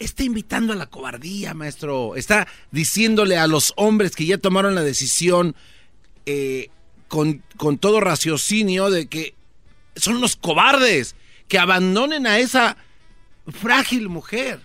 Está 0.00 0.24
invitando 0.24 0.72
a 0.72 0.76
la 0.76 0.86
cobardía, 0.86 1.54
maestro. 1.54 2.16
Está 2.16 2.48
diciéndole 2.72 3.38
a 3.38 3.46
los 3.46 3.72
hombres 3.76 4.16
que 4.16 4.26
ya 4.26 4.36
tomaron 4.36 4.74
la 4.74 4.82
decisión 4.82 5.54
eh, 6.26 6.70
con, 7.06 7.44
con 7.56 7.78
todo 7.78 8.00
raciocinio 8.00 8.90
de 8.90 9.06
que 9.06 9.34
son 9.94 10.20
los 10.20 10.34
cobardes 10.34 11.14
que 11.46 11.60
abandonen 11.60 12.26
a 12.26 12.40
esa 12.40 12.76
frágil 13.46 14.08
mujer. 14.08 14.58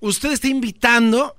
Usted 0.00 0.32
está 0.32 0.48
invitando 0.48 1.36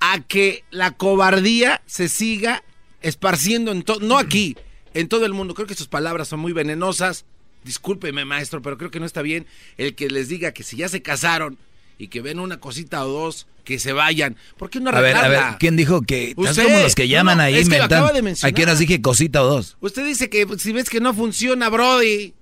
a 0.00 0.20
que 0.20 0.64
la 0.70 0.92
cobardía 0.92 1.82
se 1.86 2.08
siga 2.08 2.62
esparciendo 3.02 3.72
en 3.72 3.82
todo, 3.82 4.00
no 4.00 4.18
aquí, 4.18 4.56
en 4.94 5.08
todo 5.08 5.26
el 5.26 5.32
mundo. 5.32 5.54
Creo 5.54 5.66
que 5.66 5.74
sus 5.74 5.88
palabras 5.88 6.28
son 6.28 6.40
muy 6.40 6.52
venenosas 6.52 7.24
discúlpeme 7.66 8.24
maestro, 8.24 8.62
pero 8.62 8.78
creo 8.78 8.90
que 8.90 9.00
no 9.00 9.04
está 9.04 9.20
bien 9.20 9.46
el 9.76 9.94
que 9.94 10.08
les 10.08 10.30
diga 10.30 10.52
que 10.52 10.62
si 10.62 10.78
ya 10.78 10.88
se 10.88 11.02
casaron 11.02 11.58
y 11.98 12.08
que 12.08 12.22
ven 12.22 12.38
una 12.38 12.58
cosita 12.60 13.04
o 13.04 13.08
dos, 13.08 13.46
que 13.64 13.78
se 13.78 13.92
vayan. 13.92 14.36
¿Por 14.56 14.70
qué 14.70 14.80
no 14.80 14.90
A 14.90 15.00
ver, 15.00 15.16
a 15.16 15.28
ver, 15.28 15.42
¿quién 15.58 15.76
dijo 15.76 16.02
que 16.02 16.34
estás 16.36 16.58
como 16.58 16.78
los 16.78 16.94
que 16.94 17.08
llaman 17.08 17.40
ahí 17.40 17.56
es 17.56 17.68
que 17.68 17.76
acaba 17.76 18.12
de 18.12 18.22
mencionar. 18.22 18.52
¿A 18.52 18.54
qué 18.54 18.62
horas 18.62 18.78
dije 18.78 19.02
cosita 19.02 19.42
o 19.42 19.46
dos? 19.46 19.76
Usted 19.80 20.06
dice 20.06 20.30
que 20.30 20.46
si 20.58 20.72
ves 20.72 20.88
que 20.88 21.00
no 21.00 21.12
funciona, 21.12 21.68
Brody. 21.68 22.34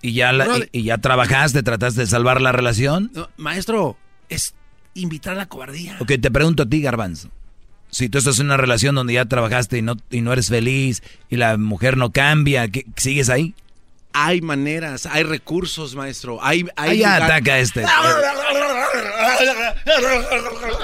¿Y 0.00 0.12
ya, 0.12 0.32
y, 0.70 0.84
ya 0.84 0.98
trabajaste, 0.98 1.62
trataste 1.62 2.02
de 2.02 2.06
salvar 2.06 2.40
la 2.40 2.52
relación? 2.52 3.10
maestro, 3.36 3.98
es 4.28 4.54
invitar 5.00 5.34
a 5.34 5.36
la 5.36 5.46
cobardía. 5.46 5.96
Ok, 6.00 6.12
te 6.20 6.30
pregunto 6.30 6.64
a 6.64 6.66
ti, 6.66 6.80
Garbanzo. 6.80 7.30
Si 7.90 8.08
tú 8.08 8.18
estás 8.18 8.38
en 8.38 8.46
una 8.46 8.56
relación 8.56 8.94
donde 8.94 9.14
ya 9.14 9.24
trabajaste 9.24 9.78
y 9.78 9.82
no, 9.82 9.96
y 10.10 10.20
no 10.20 10.32
eres 10.32 10.48
feliz 10.48 11.02
y 11.30 11.36
la 11.36 11.56
mujer 11.56 11.96
no 11.96 12.12
cambia, 12.12 12.68
¿sigues 12.96 13.30
ahí? 13.30 13.54
Hay 14.12 14.40
maneras, 14.40 15.06
hay 15.06 15.22
recursos, 15.22 15.94
maestro. 15.94 16.38
Hay, 16.42 16.66
hay 16.76 16.90
Ahí 16.90 17.04
ataca 17.04 17.58
este. 17.58 17.84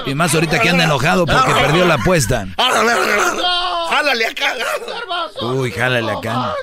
Y 0.05 0.15
más 0.15 0.33
ahorita 0.33 0.59
que 0.59 0.69
anda 0.69 0.85
enojado 0.85 1.25
porque 1.25 1.51
perdió 1.51 1.85
la 1.85 1.95
apuesta. 1.95 2.47
¡Jálale 3.89 4.25
acá! 4.27 4.53
Uy, 5.41 5.71
jálale 5.71 6.11
acá. 6.11 6.55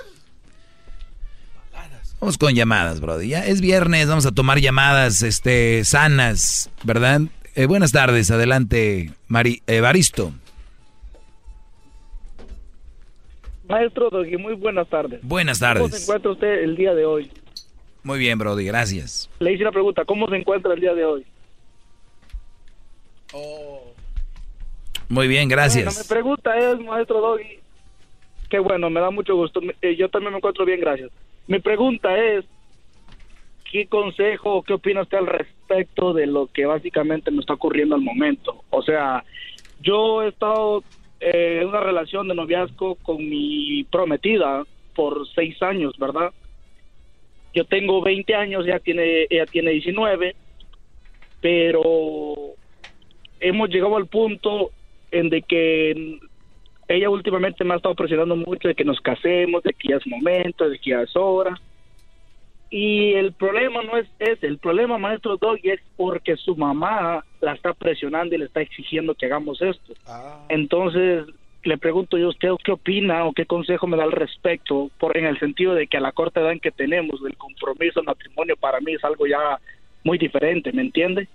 Vamos 2.20 2.38
con 2.38 2.54
llamadas, 2.54 3.00
brody. 3.00 3.28
Ya 3.28 3.44
es 3.44 3.60
viernes, 3.60 4.06
vamos 4.06 4.26
a 4.26 4.30
tomar 4.30 4.60
llamadas 4.60 5.22
este, 5.22 5.84
sanas, 5.84 6.70
¿verdad? 6.84 7.22
Eh, 7.54 7.66
buenas 7.66 7.92
tardes, 7.92 8.30
adelante, 8.30 9.10
Mari, 9.28 9.62
Evaristo. 9.66 10.32
Maestro 13.68 14.08
Doggy, 14.08 14.38
muy 14.38 14.54
buenas 14.54 14.88
tardes. 14.88 15.20
Buenas 15.22 15.58
tardes. 15.58 15.82
¿Cómo 15.82 15.94
se 15.94 16.02
encuentra 16.02 16.30
usted 16.30 16.62
el 16.62 16.76
día 16.76 16.94
de 16.94 17.04
hoy? 17.04 17.30
Muy 18.02 18.18
bien, 18.18 18.38
Brody, 18.38 18.64
gracias. 18.64 19.28
Le 19.38 19.52
hice 19.52 19.64
una 19.64 19.72
pregunta, 19.72 20.04
¿cómo 20.06 20.28
se 20.28 20.36
encuentra 20.36 20.72
el 20.72 20.80
día 20.80 20.94
de 20.94 21.04
hoy? 21.04 21.26
Muy 25.08 25.28
bien, 25.28 25.48
gracias. 25.48 25.84
Bueno, 25.84 26.00
mi 26.00 26.08
pregunta 26.08 26.56
es, 26.56 26.80
maestro 26.80 27.20
Doggy, 27.20 27.60
qué 28.48 28.58
bueno, 28.60 28.88
me 28.88 29.00
da 29.00 29.10
mucho 29.10 29.36
gusto. 29.36 29.60
Eh, 29.82 29.94
yo 29.96 30.08
también 30.08 30.32
me 30.32 30.38
encuentro 30.38 30.64
bien, 30.64 30.80
gracias. 30.80 31.10
Mi 31.46 31.58
pregunta 31.58 32.16
es, 32.16 32.46
¿qué 33.70 33.86
consejo 33.86 34.54
o 34.54 34.62
qué 34.62 34.72
opina 34.72 35.02
usted 35.02 35.18
al 35.18 35.26
respecto 35.26 35.61
de 36.14 36.26
lo 36.26 36.46
que 36.46 36.66
básicamente 36.66 37.30
me 37.30 37.40
está 37.40 37.54
ocurriendo 37.54 37.94
al 37.94 38.02
momento? 38.02 38.64
O 38.70 38.82
sea, 38.82 39.24
yo 39.80 40.22
he 40.22 40.28
estado 40.28 40.82
eh, 41.20 41.64
una 41.66 41.80
relación 41.80 42.28
de 42.28 42.34
noviazgo 42.34 42.96
con 42.96 43.18
mi 43.18 43.84
prometida 43.84 44.64
por 44.94 45.26
seis 45.34 45.60
años, 45.62 45.96
¿verdad? 45.98 46.32
Yo 47.54 47.64
tengo 47.64 48.00
20 48.02 48.34
años, 48.34 48.64
ella 48.66 48.78
tiene, 48.78 49.26
ella 49.28 49.46
tiene 49.46 49.72
19, 49.72 50.34
pero 51.40 52.32
hemos 53.40 53.68
llegado 53.68 53.96
al 53.96 54.06
punto 54.06 54.70
en 55.10 55.28
de 55.28 55.42
que 55.42 56.18
ella 56.88 57.10
últimamente 57.10 57.64
me 57.64 57.74
ha 57.74 57.76
estado 57.76 57.94
presionando 57.94 58.36
mucho 58.36 58.68
de 58.68 58.74
que 58.74 58.84
nos 58.84 59.00
casemos, 59.00 59.62
de 59.62 59.72
que 59.74 59.88
ya 59.88 59.96
es 59.96 60.06
momento, 60.06 60.68
de 60.68 60.78
que 60.78 60.90
ya 60.90 61.02
es 61.02 61.14
hora. 61.16 61.58
Y 62.72 63.12
el 63.12 63.34
problema 63.34 63.82
no 63.82 63.98
es 63.98 64.08
ese, 64.18 64.46
el 64.46 64.56
problema, 64.56 64.96
maestro 64.96 65.36
Doggy, 65.36 65.72
es 65.72 65.80
porque 65.94 66.38
su 66.38 66.56
mamá 66.56 67.22
la 67.42 67.52
está 67.52 67.74
presionando 67.74 68.34
y 68.34 68.38
le 68.38 68.46
está 68.46 68.62
exigiendo 68.62 69.14
que 69.14 69.26
hagamos 69.26 69.60
esto. 69.60 69.92
Entonces, 70.48 71.26
le 71.64 71.76
pregunto 71.76 72.16
yo, 72.16 72.30
¿usted 72.30 72.48
qué 72.64 72.72
opina 72.72 73.26
o 73.26 73.34
qué 73.34 73.44
consejo 73.44 73.86
me 73.86 73.98
da 73.98 74.04
al 74.04 74.12
respecto? 74.12 74.90
Por, 74.98 75.18
en 75.18 75.26
el 75.26 75.38
sentido 75.38 75.74
de 75.74 75.86
que 75.86 75.98
a 75.98 76.00
la 76.00 76.12
corta 76.12 76.40
edad 76.40 76.52
en 76.52 76.60
que 76.60 76.70
tenemos 76.70 77.22
del 77.22 77.36
compromiso, 77.36 78.00
el 78.00 78.06
matrimonio, 78.06 78.56
para 78.56 78.80
mí 78.80 78.94
es 78.94 79.04
algo 79.04 79.26
ya 79.26 79.60
muy 80.02 80.16
diferente, 80.16 80.72
¿me 80.72 80.80
entiende? 80.80 81.28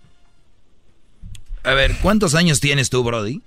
A 1.64 1.76
ver, 1.76 1.92
¿cuántos 2.02 2.34
años 2.34 2.60
tienes 2.60 2.90
tú, 2.90 3.04
Brody? 3.04 3.44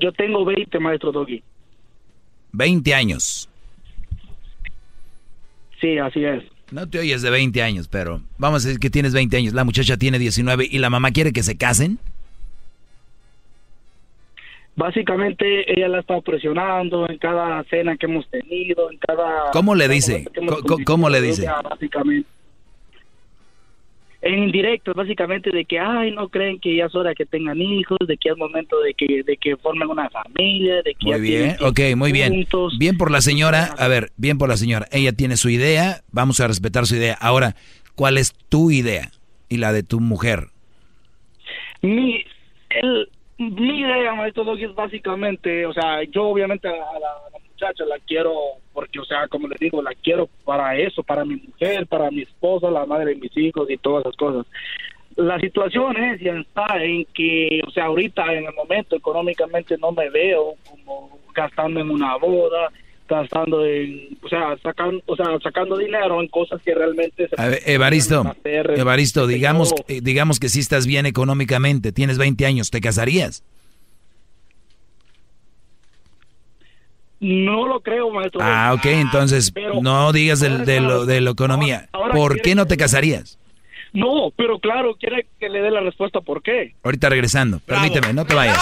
Yo 0.00 0.10
tengo 0.10 0.44
20, 0.44 0.76
maestro 0.80 1.12
Doggy. 1.12 1.40
20 2.50 2.94
años. 2.94 3.48
Sí, 5.82 5.98
así 5.98 6.24
es. 6.24 6.44
No 6.70 6.88
te 6.88 7.00
oyes 7.00 7.20
de 7.20 7.28
20 7.28 7.62
años, 7.62 7.88
pero 7.88 8.22
vamos 8.38 8.64
a 8.64 8.68
decir 8.68 8.80
que 8.80 8.88
tienes 8.88 9.12
20 9.12 9.36
años. 9.36 9.52
La 9.52 9.64
muchacha 9.64 9.98
tiene 9.98 10.18
19 10.18 10.66
y 10.70 10.78
la 10.78 10.88
mamá 10.88 11.10
quiere 11.10 11.32
que 11.32 11.42
se 11.42 11.58
casen. 11.58 11.98
Básicamente 14.74 15.70
ella 15.70 15.88
la 15.88 15.98
ha 15.98 16.00
estado 16.00 16.22
presionando 16.22 17.06
en 17.06 17.18
cada 17.18 17.62
cena 17.64 17.96
que 17.98 18.06
hemos 18.06 18.26
tenido, 18.30 18.90
en 18.90 18.96
cada... 18.96 19.50
¿Cómo 19.52 19.74
le 19.74 19.86
dice? 19.86 20.24
¿Cómo, 20.86 21.10
le 21.10 21.20
dice? 21.20 21.46
Básicamente 21.68 22.26
en 24.22 24.38
indirecto, 24.38 24.92
básicamente 24.94 25.50
de 25.50 25.64
que, 25.64 25.80
ay, 25.80 26.12
no 26.12 26.28
creen 26.28 26.60
que 26.60 26.76
ya 26.76 26.86
es 26.86 26.94
hora 26.94 27.12
que 27.12 27.26
tengan 27.26 27.60
hijos, 27.60 27.98
de 28.06 28.16
que 28.16 28.28
es 28.28 28.36
momento 28.36 28.78
de 28.80 28.94
que, 28.94 29.24
de 29.24 29.36
que 29.36 29.56
formen 29.56 29.88
una 29.88 30.08
familia, 30.10 30.76
de 30.82 30.94
que... 30.94 31.06
Muy 31.06 31.20
bien, 31.20 31.56
ok, 31.60 31.80
muy 31.96 32.12
bien. 32.12 32.46
Bien 32.78 32.96
por 32.96 33.10
la 33.10 33.20
señora, 33.20 33.74
a 33.76 33.88
ver, 33.88 34.12
bien 34.16 34.38
por 34.38 34.48
la 34.48 34.56
señora. 34.56 34.86
Ella 34.92 35.12
tiene 35.12 35.36
su 35.36 35.48
idea, 35.48 36.02
vamos 36.12 36.38
a 36.38 36.46
respetar 36.46 36.86
su 36.86 36.94
idea. 36.94 37.18
Ahora, 37.20 37.56
¿cuál 37.96 38.16
es 38.16 38.32
tu 38.48 38.70
idea 38.70 39.10
y 39.48 39.56
la 39.56 39.72
de 39.72 39.82
tu 39.82 39.98
mujer? 39.98 40.46
Mi, 41.80 42.24
el, 42.70 43.08
mi 43.38 43.80
idea, 43.80 44.14
maestro 44.14 44.56
es 44.56 44.72
básicamente, 44.72 45.66
o 45.66 45.72
sea, 45.72 46.04
yo 46.04 46.28
obviamente 46.28 46.68
a 46.68 46.70
la 46.70 47.38
muchacha 47.62 47.84
la 47.84 47.98
quiero 48.06 48.32
porque, 48.72 48.98
o 48.98 49.04
sea, 49.04 49.28
como 49.28 49.48
les 49.48 49.58
digo, 49.58 49.82
la 49.82 49.92
quiero 50.02 50.28
para 50.44 50.76
eso, 50.76 51.02
para 51.02 51.24
mi 51.24 51.36
mujer, 51.36 51.86
para 51.86 52.10
mi 52.10 52.22
esposa, 52.22 52.70
la 52.70 52.86
madre 52.86 53.14
de 53.14 53.16
mis 53.16 53.36
hijos 53.36 53.70
y 53.70 53.76
todas 53.76 54.04
esas 54.04 54.16
cosas. 54.16 54.46
La 55.16 55.38
situación 55.38 55.96
es 55.96 56.20
ya 56.20 56.32
está 56.32 56.82
en 56.82 57.04
que, 57.12 57.60
o 57.66 57.70
sea, 57.70 57.84
ahorita 57.84 58.32
en 58.32 58.46
el 58.46 58.54
momento 58.54 58.96
económicamente 58.96 59.76
no 59.78 59.92
me 59.92 60.08
veo 60.08 60.54
como 60.68 61.18
gastando 61.34 61.80
en 61.80 61.90
una 61.90 62.16
boda, 62.16 62.70
gastando 63.06 63.64
en, 63.66 64.16
o 64.22 64.28
sea, 64.28 64.56
sacando, 64.62 65.02
o 65.04 65.14
sea, 65.14 65.26
sacando 65.42 65.76
dinero 65.76 66.22
en 66.22 66.28
cosas 66.28 66.62
que 66.62 66.74
realmente 66.74 67.28
se 67.28 67.74
Evaristo, 67.74 68.24
Evaristo, 68.42 69.26
digamos, 69.26 69.74
eh, 69.86 70.00
digamos 70.02 70.40
que 70.40 70.48
si 70.48 70.60
estás 70.60 70.86
bien 70.86 71.04
económicamente, 71.04 71.92
tienes 71.92 72.16
20 72.16 72.46
años, 72.46 72.70
¿te 72.70 72.80
casarías? 72.80 73.44
No 77.22 77.68
lo 77.68 77.80
creo, 77.80 78.10
maestro. 78.10 78.40
Ah, 78.42 78.72
ok, 78.74 78.84
entonces 78.86 79.52
no 79.80 80.12
digas 80.12 80.40
de, 80.40 80.58
de, 80.58 80.80
lo, 80.80 81.06
de 81.06 81.20
la 81.20 81.30
economía. 81.30 81.88
¿Por 82.12 82.40
qué 82.42 82.56
no 82.56 82.66
te 82.66 82.76
casarías? 82.76 83.38
No, 83.92 84.32
pero 84.36 84.58
claro, 84.58 84.96
quiere 84.98 85.28
que 85.38 85.48
le 85.48 85.60
dé 85.60 85.70
la 85.70 85.82
respuesta 85.82 86.20
por 86.20 86.42
qué. 86.42 86.74
Ahorita 86.82 87.08
regresando, 87.08 87.60
permíteme, 87.60 88.12
no 88.12 88.24
te 88.24 88.34
vayas. 88.34 88.58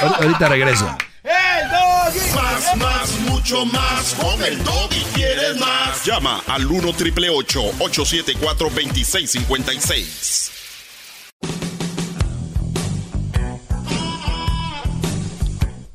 Ahorita, 0.00 0.48
regreso. 0.48 0.88
El 1.24 1.68
doggy. 1.68 2.20
Más, 2.34 2.76
más, 2.78 3.20
mucho 3.28 3.66
más. 3.66 4.14
Con 4.14 4.42
el 4.46 4.56
doggy 4.64 5.02
quieres 5.14 5.60
más. 5.60 6.06
Llama 6.06 6.40
al 6.46 6.66
1 6.66 6.92
triple 6.94 7.28
874 7.28 8.70
2656. 8.70 10.57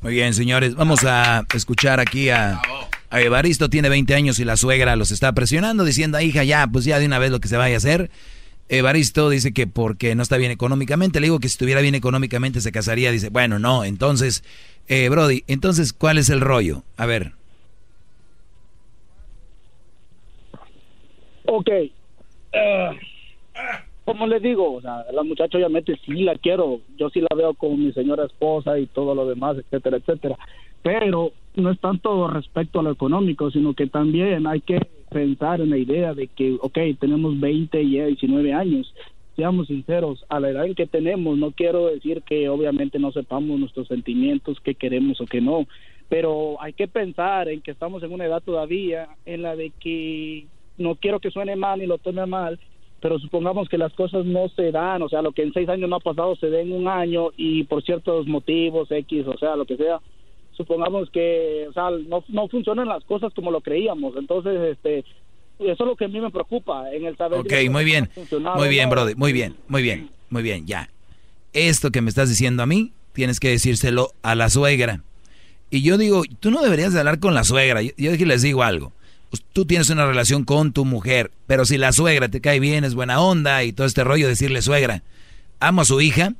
Muy 0.04 0.12
bien, 0.12 0.34
señores, 0.34 0.74
vamos 0.74 1.02
a 1.04 1.46
escuchar 1.54 1.98
aquí 1.98 2.28
a, 2.28 2.60
Evaristo, 3.10 3.70
tiene 3.70 3.88
20 3.88 4.14
años 4.14 4.38
y 4.38 4.44
la 4.44 4.58
suegra 4.58 4.96
los 4.96 5.10
está 5.10 5.32
presionando, 5.32 5.82
diciendo, 5.82 6.20
hija, 6.20 6.44
ya, 6.44 6.66
pues 6.66 6.84
ya 6.84 6.98
de 6.98 7.06
una 7.06 7.18
vez 7.18 7.30
lo 7.30 7.40
que 7.40 7.48
se 7.48 7.56
vaya 7.56 7.76
a 7.76 7.78
hacer. 7.78 8.10
Evaristo 8.68 9.30
dice 9.30 9.54
que 9.54 9.66
porque 9.66 10.14
no 10.14 10.22
está 10.22 10.36
bien 10.36 10.50
económicamente, 10.50 11.20
le 11.20 11.28
digo 11.28 11.40
que 11.40 11.48
si 11.48 11.54
estuviera 11.54 11.80
bien 11.80 11.94
económicamente 11.94 12.60
se 12.60 12.70
casaría, 12.70 13.12
dice, 13.12 13.30
bueno, 13.30 13.58
no, 13.58 13.82
entonces, 13.82 14.44
eh, 14.88 15.08
Brody, 15.08 15.42
entonces, 15.46 15.94
¿cuál 15.94 16.18
es 16.18 16.28
el 16.28 16.42
rollo? 16.42 16.82
A 16.98 17.06
ver. 17.06 17.32
Ok. 21.46 21.70
Uh, 22.52 22.94
como 24.04 24.26
les 24.26 24.42
digo, 24.42 24.74
o 24.74 24.80
sea, 24.80 25.04
la 25.12 25.22
muchacha 25.22 25.56
obviamente 25.56 25.98
sí 26.04 26.22
la 26.22 26.36
quiero, 26.36 26.80
yo 26.96 27.08
sí 27.10 27.20
la 27.20 27.34
veo 27.34 27.54
como 27.54 27.76
mi 27.76 27.92
señora 27.92 28.26
esposa 28.26 28.78
y 28.78 28.86
todo 28.86 29.14
lo 29.14 29.26
demás, 29.26 29.56
etcétera, 29.58 29.96
etcétera. 29.96 30.36
Pero 30.82 31.32
no 31.54 31.70
es 31.70 31.80
tanto 31.80 32.28
respecto 32.28 32.80
a 32.80 32.82
lo 32.82 32.90
económico, 32.90 33.50
sino 33.50 33.72
que 33.74 33.86
también 33.86 34.46
hay 34.46 34.60
que 34.60 34.78
pensar 35.10 35.60
en 35.60 35.70
la 35.70 35.78
idea 35.78 36.12
de 36.12 36.26
que, 36.26 36.56
ok, 36.60 36.78
tenemos 37.00 37.38
20 37.40 37.80
y 37.82 38.00
19 38.00 38.52
años, 38.52 38.94
seamos 39.36 39.68
sinceros, 39.68 40.24
a 40.28 40.38
la 40.38 40.50
edad 40.50 40.66
en 40.66 40.74
que 40.74 40.86
tenemos, 40.86 41.38
no 41.38 41.52
quiero 41.52 41.86
decir 41.86 42.22
que 42.22 42.48
obviamente 42.48 42.98
no 42.98 43.10
sepamos 43.12 43.58
nuestros 43.58 43.88
sentimientos, 43.88 44.60
qué 44.62 44.74
queremos 44.74 45.20
o 45.20 45.26
qué 45.26 45.40
no, 45.40 45.66
pero 46.08 46.60
hay 46.60 46.72
que 46.72 46.88
pensar 46.88 47.48
en 47.48 47.62
que 47.62 47.70
estamos 47.70 48.02
en 48.02 48.12
una 48.12 48.26
edad 48.26 48.42
todavía 48.42 49.08
en 49.24 49.42
la 49.42 49.56
de 49.56 49.70
que 49.80 50.46
no 50.76 50.96
quiero 50.96 51.20
que 51.20 51.30
suene 51.30 51.56
mal 51.56 51.78
ni 51.78 51.86
lo 51.86 51.98
tome 51.98 52.26
mal, 52.26 52.58
pero 53.04 53.18
supongamos 53.18 53.68
que 53.68 53.76
las 53.76 53.92
cosas 53.92 54.24
no 54.24 54.48
se 54.56 54.72
dan, 54.72 55.02
o 55.02 55.10
sea, 55.10 55.20
lo 55.20 55.32
que 55.32 55.42
en 55.42 55.52
seis 55.52 55.68
años 55.68 55.90
no 55.90 55.96
ha 55.96 56.00
pasado 56.00 56.36
se 56.36 56.48
da 56.48 56.60
en 56.60 56.72
un 56.72 56.88
año 56.88 57.32
y 57.36 57.64
por 57.64 57.84
ciertos 57.84 58.26
motivos 58.26 58.90
X, 58.90 59.26
o 59.26 59.36
sea, 59.36 59.56
lo 59.56 59.66
que 59.66 59.76
sea, 59.76 60.00
supongamos 60.52 61.10
que, 61.10 61.66
o 61.68 61.72
sea, 61.74 61.90
no, 62.08 62.24
no 62.28 62.48
funcionan 62.48 62.88
las 62.88 63.04
cosas 63.04 63.34
como 63.34 63.50
lo 63.50 63.60
creíamos, 63.60 64.16
entonces, 64.16 64.58
este, 64.72 65.00
eso 65.00 65.10
es 65.58 65.78
lo 65.80 65.96
que 65.96 66.06
a 66.06 66.08
mí 66.08 66.18
me 66.18 66.30
preocupa, 66.30 66.90
en 66.94 67.04
el 67.04 67.14
saber... 67.18 67.40
Ok, 67.40 67.52
muy 67.70 67.84
bien, 67.84 68.08
muy 68.56 68.68
bien, 68.70 68.88
brother, 68.88 69.14
muy 69.18 69.34
bien, 69.34 69.54
muy 69.68 69.82
bien, 69.82 70.08
muy 70.30 70.42
bien, 70.42 70.66
ya. 70.66 70.88
Esto 71.52 71.90
que 71.90 72.00
me 72.00 72.08
estás 72.08 72.30
diciendo 72.30 72.62
a 72.62 72.66
mí, 72.66 72.94
tienes 73.12 73.38
que 73.38 73.50
decírselo 73.50 74.12
a 74.22 74.34
la 74.34 74.48
suegra. 74.48 75.02
Y 75.68 75.82
yo 75.82 75.98
digo, 75.98 76.22
tú 76.40 76.50
no 76.50 76.62
deberías 76.62 76.94
de 76.94 77.00
hablar 77.00 77.20
con 77.20 77.34
la 77.34 77.44
suegra, 77.44 77.82
yo, 77.82 77.92
yo 77.98 78.26
les 78.26 78.40
digo 78.40 78.62
algo 78.62 78.92
tú 79.40 79.64
tienes 79.64 79.90
una 79.90 80.06
relación 80.06 80.44
con 80.44 80.72
tu 80.72 80.84
mujer, 80.84 81.30
pero 81.46 81.64
si 81.64 81.78
la 81.78 81.92
suegra 81.92 82.28
te 82.28 82.40
cae 82.40 82.60
bien, 82.60 82.84
es 82.84 82.94
buena 82.94 83.20
onda 83.20 83.62
y 83.64 83.72
todo 83.72 83.86
este 83.86 84.04
rollo, 84.04 84.28
decirle 84.28 84.62
suegra, 84.62 85.02
amo 85.60 85.82
a 85.82 85.84
su 85.84 86.00
hija, 86.00 86.34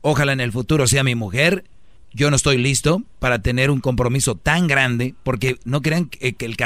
ojalá 0.00 0.32
en 0.32 0.40
el 0.40 0.52
futuro 0.52 0.86
sea 0.86 1.04
mi 1.04 1.14
mujer, 1.14 1.64
yo 2.12 2.30
no 2.30 2.36
estoy 2.36 2.58
listo 2.58 3.02
para 3.18 3.40
tener 3.40 3.70
un 3.70 3.80
compromiso 3.80 4.36
tan 4.36 4.66
grande, 4.66 5.14
porque 5.22 5.58
no 5.64 5.82
crean 5.82 6.06
que, 6.06 6.36
el, 6.38 6.56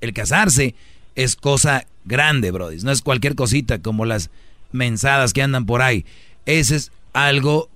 el 0.00 0.12
casarse 0.12 0.74
es 1.14 1.36
cosa 1.36 1.86
grande, 2.04 2.50
brody, 2.50 2.78
no 2.82 2.90
es 2.90 3.02
cualquier 3.02 3.34
cosita 3.34 3.80
como 3.80 4.04
las 4.04 4.30
mensadas 4.72 5.32
que 5.32 5.42
andan 5.42 5.66
por 5.66 5.82
ahí, 5.82 6.04
ese 6.44 6.76
es 6.76 6.92
algo 7.12 7.70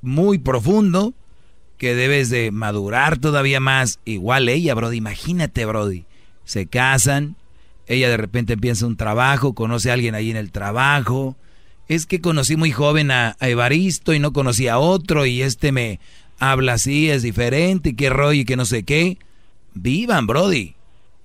muy 0.00 0.38
profundo 0.38 1.14
que 1.78 1.94
debes 1.94 2.30
de 2.30 2.52
madurar 2.52 3.18
todavía 3.18 3.58
más, 3.58 3.98
igual 4.04 4.48
ella, 4.48 4.74
brody, 4.74 4.98
imagínate, 4.98 5.64
brody 5.64 6.04
se 6.44 6.66
casan, 6.66 7.36
ella 7.86 8.08
de 8.08 8.16
repente 8.16 8.54
empieza 8.54 8.86
un 8.86 8.96
trabajo, 8.96 9.54
conoce 9.54 9.90
a 9.90 9.94
alguien 9.94 10.14
ahí 10.14 10.30
en 10.30 10.36
el 10.36 10.50
trabajo. 10.50 11.36
Es 11.88 12.06
que 12.06 12.20
conocí 12.20 12.56
muy 12.56 12.70
joven 12.70 13.10
a, 13.10 13.36
Evaristo 13.40 14.14
y 14.14 14.18
no 14.18 14.32
conocí 14.32 14.68
a 14.68 14.78
otro 14.78 15.26
y 15.26 15.42
este 15.42 15.72
me 15.72 16.00
habla 16.38 16.74
así, 16.74 17.10
es 17.10 17.22
diferente 17.22 17.90
y 17.90 17.94
qué 17.94 18.08
rollo 18.08 18.40
y 18.40 18.44
que 18.44 18.56
no 18.56 18.64
sé 18.64 18.84
qué. 18.84 19.18
Vivan, 19.74 20.26
Brody, 20.26 20.74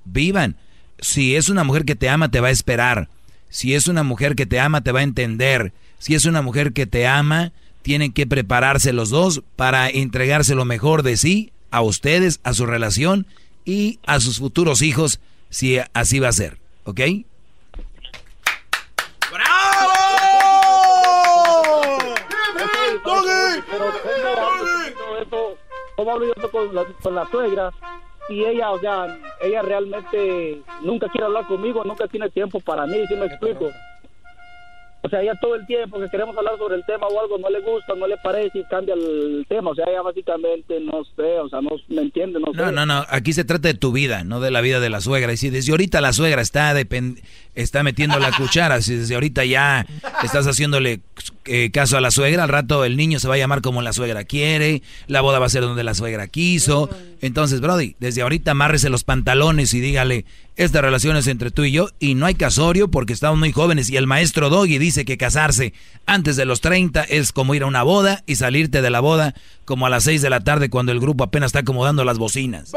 vivan. 0.05 0.57
Si 0.99 1.35
es 1.35 1.49
una 1.49 1.63
mujer 1.63 1.85
que 1.85 1.95
te 1.95 2.09
ama, 2.09 2.31
te 2.31 2.39
va 2.39 2.47
a 2.47 2.51
esperar. 2.51 3.07
Si 3.49 3.75
es 3.75 3.87
una 3.87 4.03
mujer 4.03 4.35
que 4.35 4.45
te 4.45 4.59
ama, 4.59 4.81
te 4.81 4.91
va 4.91 5.01
a 5.01 5.03
entender. 5.03 5.73
Si 5.99 6.15
es 6.15 6.25
una 6.25 6.41
mujer 6.41 6.73
que 6.73 6.85
te 6.85 7.07
ama, 7.07 7.53
tienen 7.81 8.11
que 8.11 8.27
prepararse 8.27 8.93
los 8.93 9.09
dos 9.09 9.43
para 9.55 9.89
entregarse 9.89 10.55
lo 10.55 10.65
mejor 10.65 11.03
de 11.03 11.17
sí 11.17 11.51
a 11.71 11.81
ustedes, 11.81 12.39
a 12.43 12.53
su 12.53 12.65
relación 12.65 13.27
y 13.67 13.99
a 14.05 14.21
sus 14.21 14.39
futuros 14.39 14.81
hijos 14.81 15.19
si 15.49 15.77
así 15.93 16.19
va 16.19 16.29
a 16.29 16.31
ser, 16.31 16.57
¿ok? 16.85 17.01
¡Bravo! 19.29 19.91
¿Cómo 25.97 26.11
hablo 26.11 26.33
yo 26.33 26.51
con 26.51 26.73
la, 26.73 26.85
con 27.03 27.15
la 27.15 27.29
suegra? 27.29 27.71
y 28.29 28.43
ella, 28.43 28.71
o 28.71 28.79
sea, 28.79 29.17
ella 29.41 29.61
realmente 29.61 30.61
nunca 30.81 31.07
quiere 31.09 31.25
hablar 31.25 31.47
conmigo, 31.47 31.83
nunca 31.83 32.07
tiene 32.07 32.29
tiempo 32.29 32.59
para 32.59 32.85
mí, 32.85 32.97
¿sí 33.07 33.15
me 33.15 33.25
explico? 33.25 33.69
O 35.03 35.09
sea, 35.09 35.21
ella 35.21 35.33
todo 35.39 35.55
el 35.55 35.65
tiempo 35.67 35.99
que 35.99 36.09
queremos 36.09 36.35
hablar 36.35 36.57
sobre 36.57 36.75
el 36.75 36.85
tema 36.85 37.07
o 37.07 37.19
algo 37.19 37.37
no 37.37 37.49
le 37.49 37.61
gusta, 37.61 37.93
no 37.95 38.07
le 38.07 38.17
parece 38.17 38.59
y 38.59 38.63
cambia 38.65 38.95
el 38.95 39.45
tema. 39.47 39.71
O 39.71 39.75
sea, 39.75 39.85
ella 39.87 40.01
básicamente 40.01 40.79
no 40.79 41.03
sé, 41.15 41.39
o 41.39 41.47
sea, 41.49 41.61
no 41.61 41.71
me 41.87 42.01
entiende, 42.01 42.39
no, 42.39 42.47
no 42.47 42.65
sé. 42.65 42.71
No, 42.71 42.85
no, 42.85 43.05
aquí 43.09 43.33
se 43.33 43.45
trata 43.45 43.67
de 43.67 43.73
tu 43.75 43.91
vida, 43.91 44.23
no 44.23 44.39
de 44.39 44.51
la 44.51 44.61
vida 44.61 44.79
de 44.79 44.89
la 44.89 44.99
suegra. 44.99 45.31
Y 45.31 45.37
si 45.37 45.49
desde 45.49 45.71
ahorita 45.71 46.01
la 46.01 46.13
suegra 46.13 46.41
está, 46.41 46.73
está 47.55 47.83
metiendo 47.83 48.19
la 48.19 48.31
cuchara, 48.37 48.81
si 48.81 48.95
desde 48.95 49.13
ahorita 49.13 49.45
ya 49.45 49.85
estás 50.23 50.47
haciéndole 50.47 51.01
eh, 51.45 51.71
caso 51.71 51.97
a 51.97 52.01
la 52.01 52.11
suegra, 52.11 52.43
al 52.43 52.49
rato 52.49 52.83
el 52.85 52.97
niño 52.97 53.19
se 53.19 53.27
va 53.27 53.35
a 53.35 53.37
llamar 53.37 53.61
como 53.61 53.81
la 53.81 53.93
suegra 53.93 54.23
quiere, 54.23 54.81
la 55.07 55.21
boda 55.21 55.39
va 55.39 55.45
a 55.45 55.49
ser 55.49 55.61
donde 55.61 55.83
la 55.83 55.93
suegra 55.93 56.27
quiso. 56.27 56.89
Entonces, 57.21 57.61
Brody, 57.61 57.95
desde 57.99 58.21
ahorita 58.21 58.51
amárrese 58.51 58.89
los 58.89 59.03
pantalones 59.03 59.73
y 59.73 59.79
dígale, 59.79 60.25
esta 60.55 60.81
relación 60.81 61.15
es 61.17 61.27
entre 61.27 61.51
tú 61.51 61.63
y 61.63 61.71
yo 61.71 61.89
y 61.99 62.15
no 62.15 62.25
hay 62.25 62.35
casorio 62.35 62.89
porque 62.89 63.13
estamos 63.13 63.37
muy 63.39 63.51
jóvenes 63.51 63.89
y 63.89 63.97
el 63.97 64.07
maestro 64.07 64.49
Doggy 64.49 64.77
dice 64.77 65.05
que 65.05 65.17
casarse 65.17 65.73
antes 66.05 66.35
de 66.35 66.45
los 66.45 66.61
30 66.61 67.03
es 67.03 67.31
como 67.31 67.55
ir 67.55 67.63
a 67.63 67.67
una 67.67 67.83
boda 67.83 68.23
y 68.25 68.35
salirte 68.35 68.81
de 68.81 68.89
la 68.89 68.99
boda 68.99 69.35
como 69.65 69.85
a 69.85 69.89
las 69.89 70.03
6 70.03 70.21
de 70.21 70.29
la 70.29 70.41
tarde 70.41 70.69
cuando 70.69 70.91
el 70.91 70.99
grupo 70.99 71.23
apenas 71.23 71.49
está 71.49 71.59
acomodando 71.59 72.03
las 72.03 72.17
bocinas. 72.17 72.71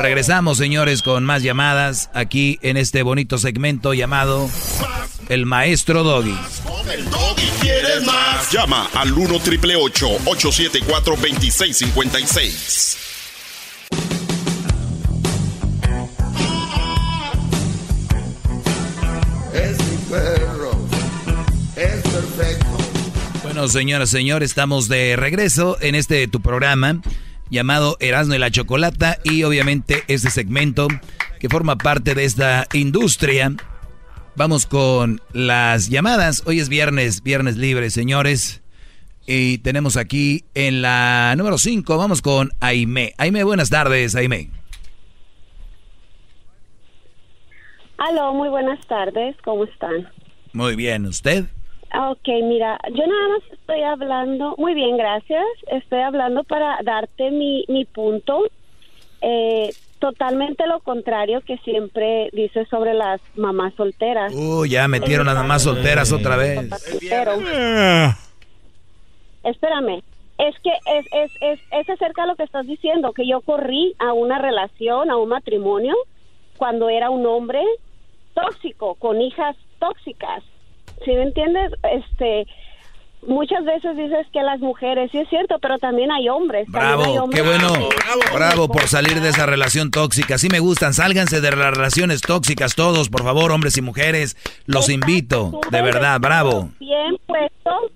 Regresamos, 0.00 0.58
señores, 0.58 1.02
con 1.02 1.24
más 1.24 1.42
llamadas 1.42 2.10
aquí 2.14 2.58
en 2.62 2.76
este 2.76 3.02
bonito 3.02 3.38
segmento 3.38 3.94
llamado 3.94 4.48
El 5.28 5.46
Maestro 5.46 6.02
Doggy. 6.02 6.36
el 6.92 7.08
Doggy 7.10 7.50
quieres 7.60 8.04
más. 8.04 8.50
Llama 8.50 8.88
al 8.94 9.12
1 9.12 9.38
triple 9.40 9.76
874 9.76 11.16
2656. 11.16 12.96
Es 19.54 19.78
mi 19.78 19.96
perro. 20.10 20.72
Es 21.76 22.02
perfecto. 22.02 22.66
Bueno, 23.42 23.68
señoras, 23.68 24.10
señores, 24.10 24.50
estamos 24.50 24.88
de 24.88 25.16
regreso 25.16 25.76
en 25.80 25.94
este 25.94 26.26
tu 26.28 26.40
programa 26.40 27.00
llamado 27.52 27.98
Erasmo 28.00 28.34
y 28.34 28.38
la 28.38 28.50
Chocolata 28.50 29.18
y 29.22 29.44
obviamente 29.44 30.02
este 30.08 30.30
segmento 30.30 30.88
que 31.38 31.50
forma 31.50 31.76
parte 31.76 32.14
de 32.14 32.24
esta 32.24 32.66
industria. 32.72 33.52
Vamos 34.34 34.64
con 34.64 35.20
las 35.34 35.90
llamadas. 35.90 36.42
Hoy 36.46 36.60
es 36.60 36.70
viernes, 36.70 37.22
viernes 37.22 37.58
libre, 37.58 37.90
señores. 37.90 38.62
Y 39.26 39.58
tenemos 39.58 39.98
aquí 39.98 40.44
en 40.54 40.80
la 40.80 41.34
número 41.36 41.58
5, 41.58 41.96
vamos 41.98 42.22
con 42.22 42.50
Aime. 42.60 43.12
Aime, 43.18 43.44
buenas 43.44 43.68
tardes, 43.68 44.16
Aime. 44.16 44.50
Aló, 47.98 48.32
muy 48.32 48.48
buenas 48.48 48.84
tardes, 48.86 49.36
¿cómo 49.44 49.64
están? 49.64 50.08
Muy 50.54 50.74
bien, 50.74 51.06
¿usted? 51.06 51.44
Ok, 51.94 52.26
mira, 52.44 52.78
yo 52.94 53.06
nada 53.06 53.28
más 53.28 53.42
estoy 53.52 53.82
hablando, 53.82 54.54
muy 54.56 54.72
bien, 54.72 54.96
gracias, 54.96 55.44
estoy 55.66 56.00
hablando 56.00 56.42
para 56.42 56.78
darte 56.82 57.30
mi, 57.30 57.66
mi 57.68 57.84
punto, 57.84 58.44
eh, 59.20 59.70
totalmente 59.98 60.66
lo 60.66 60.80
contrario 60.80 61.42
que 61.42 61.58
siempre 61.58 62.30
dices 62.32 62.66
sobre 62.70 62.94
las 62.94 63.20
mamás 63.36 63.74
solteras. 63.74 64.32
Uh, 64.34 64.64
ya 64.64 64.88
metieron 64.88 65.26
las 65.26 65.36
mamás 65.36 65.64
solteras 65.64 66.12
otra 66.12 66.36
vez. 66.36 66.60
Pero, 67.08 67.32
espérame, 69.44 70.02
es 70.38 70.56
que 70.60 70.70
es, 70.70 71.06
es, 71.12 71.30
es, 71.40 71.60
es 71.70 71.90
acerca 71.90 72.22
de 72.22 72.28
lo 72.28 72.36
que 72.36 72.44
estás 72.44 72.66
diciendo, 72.66 73.12
que 73.12 73.28
yo 73.28 73.42
corrí 73.42 73.94
a 73.98 74.14
una 74.14 74.38
relación, 74.38 75.10
a 75.10 75.18
un 75.18 75.28
matrimonio, 75.28 75.94
cuando 76.56 76.88
era 76.88 77.10
un 77.10 77.26
hombre 77.26 77.62
tóxico, 78.32 78.94
con 78.94 79.20
hijas 79.20 79.56
tóxicas. 79.78 80.42
¿Sí 81.04 81.12
me 81.12 81.22
entiendes? 81.22 81.72
Este, 81.92 82.46
muchas 83.26 83.64
veces 83.64 83.96
dices 83.96 84.26
que 84.32 84.42
las 84.42 84.60
mujeres, 84.60 85.10
sí 85.10 85.18
es 85.18 85.28
cierto, 85.28 85.58
pero 85.60 85.78
también 85.78 86.10
hay 86.10 86.28
hombres. 86.28 86.66
hay 86.68 86.72
Bravo, 86.72 87.02
hombres 87.24 87.42
qué 87.42 87.48
bueno. 87.48 87.88
Bravo 88.34 88.68
por 88.68 88.88
salir 88.88 89.20
de 89.20 89.28
esa 89.28 89.46
relación 89.46 89.90
tóxica. 89.90 90.38
Sí 90.38 90.48
me 90.50 90.60
gustan, 90.60 90.94
sálganse 90.94 91.40
de 91.40 91.50
las 91.50 91.74
relaciones 91.74 92.20
tóxicas 92.20 92.74
todos, 92.74 93.08
por 93.08 93.22
favor, 93.22 93.52
hombres 93.52 93.76
y 93.76 93.82
mujeres. 93.82 94.36
Los 94.66 94.88
invito, 94.88 95.60
de 95.70 95.82
verdad, 95.82 96.18
bravo. 96.20 96.70
Bien 96.80 97.16
puesto, 97.26 97.90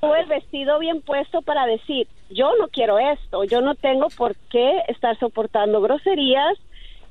tú 0.00 0.14
el 0.14 0.26
vestido 0.26 0.78
bien 0.78 1.02
puesto 1.02 1.42
para 1.42 1.66
decir, 1.66 2.06
yo 2.30 2.50
no 2.58 2.68
quiero 2.68 2.98
esto, 2.98 3.44
yo 3.44 3.60
no 3.60 3.74
tengo 3.74 4.08
por 4.16 4.34
qué 4.50 4.82
estar 4.88 5.18
soportando 5.18 5.80
groserías, 5.80 6.58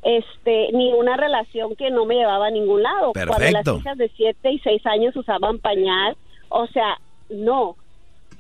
este, 0.06 0.70
ni 0.72 0.94
una 0.94 1.18
relación 1.18 1.76
que 1.76 1.90
no 1.90 2.06
me 2.06 2.14
llevaba 2.14 2.48
a 2.48 2.52
ningún 2.52 2.84
lado. 2.84 3.12
Cuando 3.14 3.34
Perfecto. 3.38 3.72
las 3.74 3.82
hijas 3.82 3.98
de 3.98 4.12
7 4.16 4.52
y 4.52 4.60
6 4.60 4.86
años 4.86 5.16
usaban 5.16 5.58
pañal, 5.58 6.16
o 6.50 6.68
sea, 6.68 7.00
no. 7.30 7.76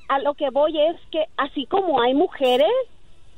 A 0.07 0.19
lo 0.19 0.35
que 0.35 0.51
voy 0.51 0.79
es 0.79 0.95
que 1.11 1.25
así 1.37 1.65
como 1.65 1.99
hay 2.01 2.13
mujeres 2.13 2.69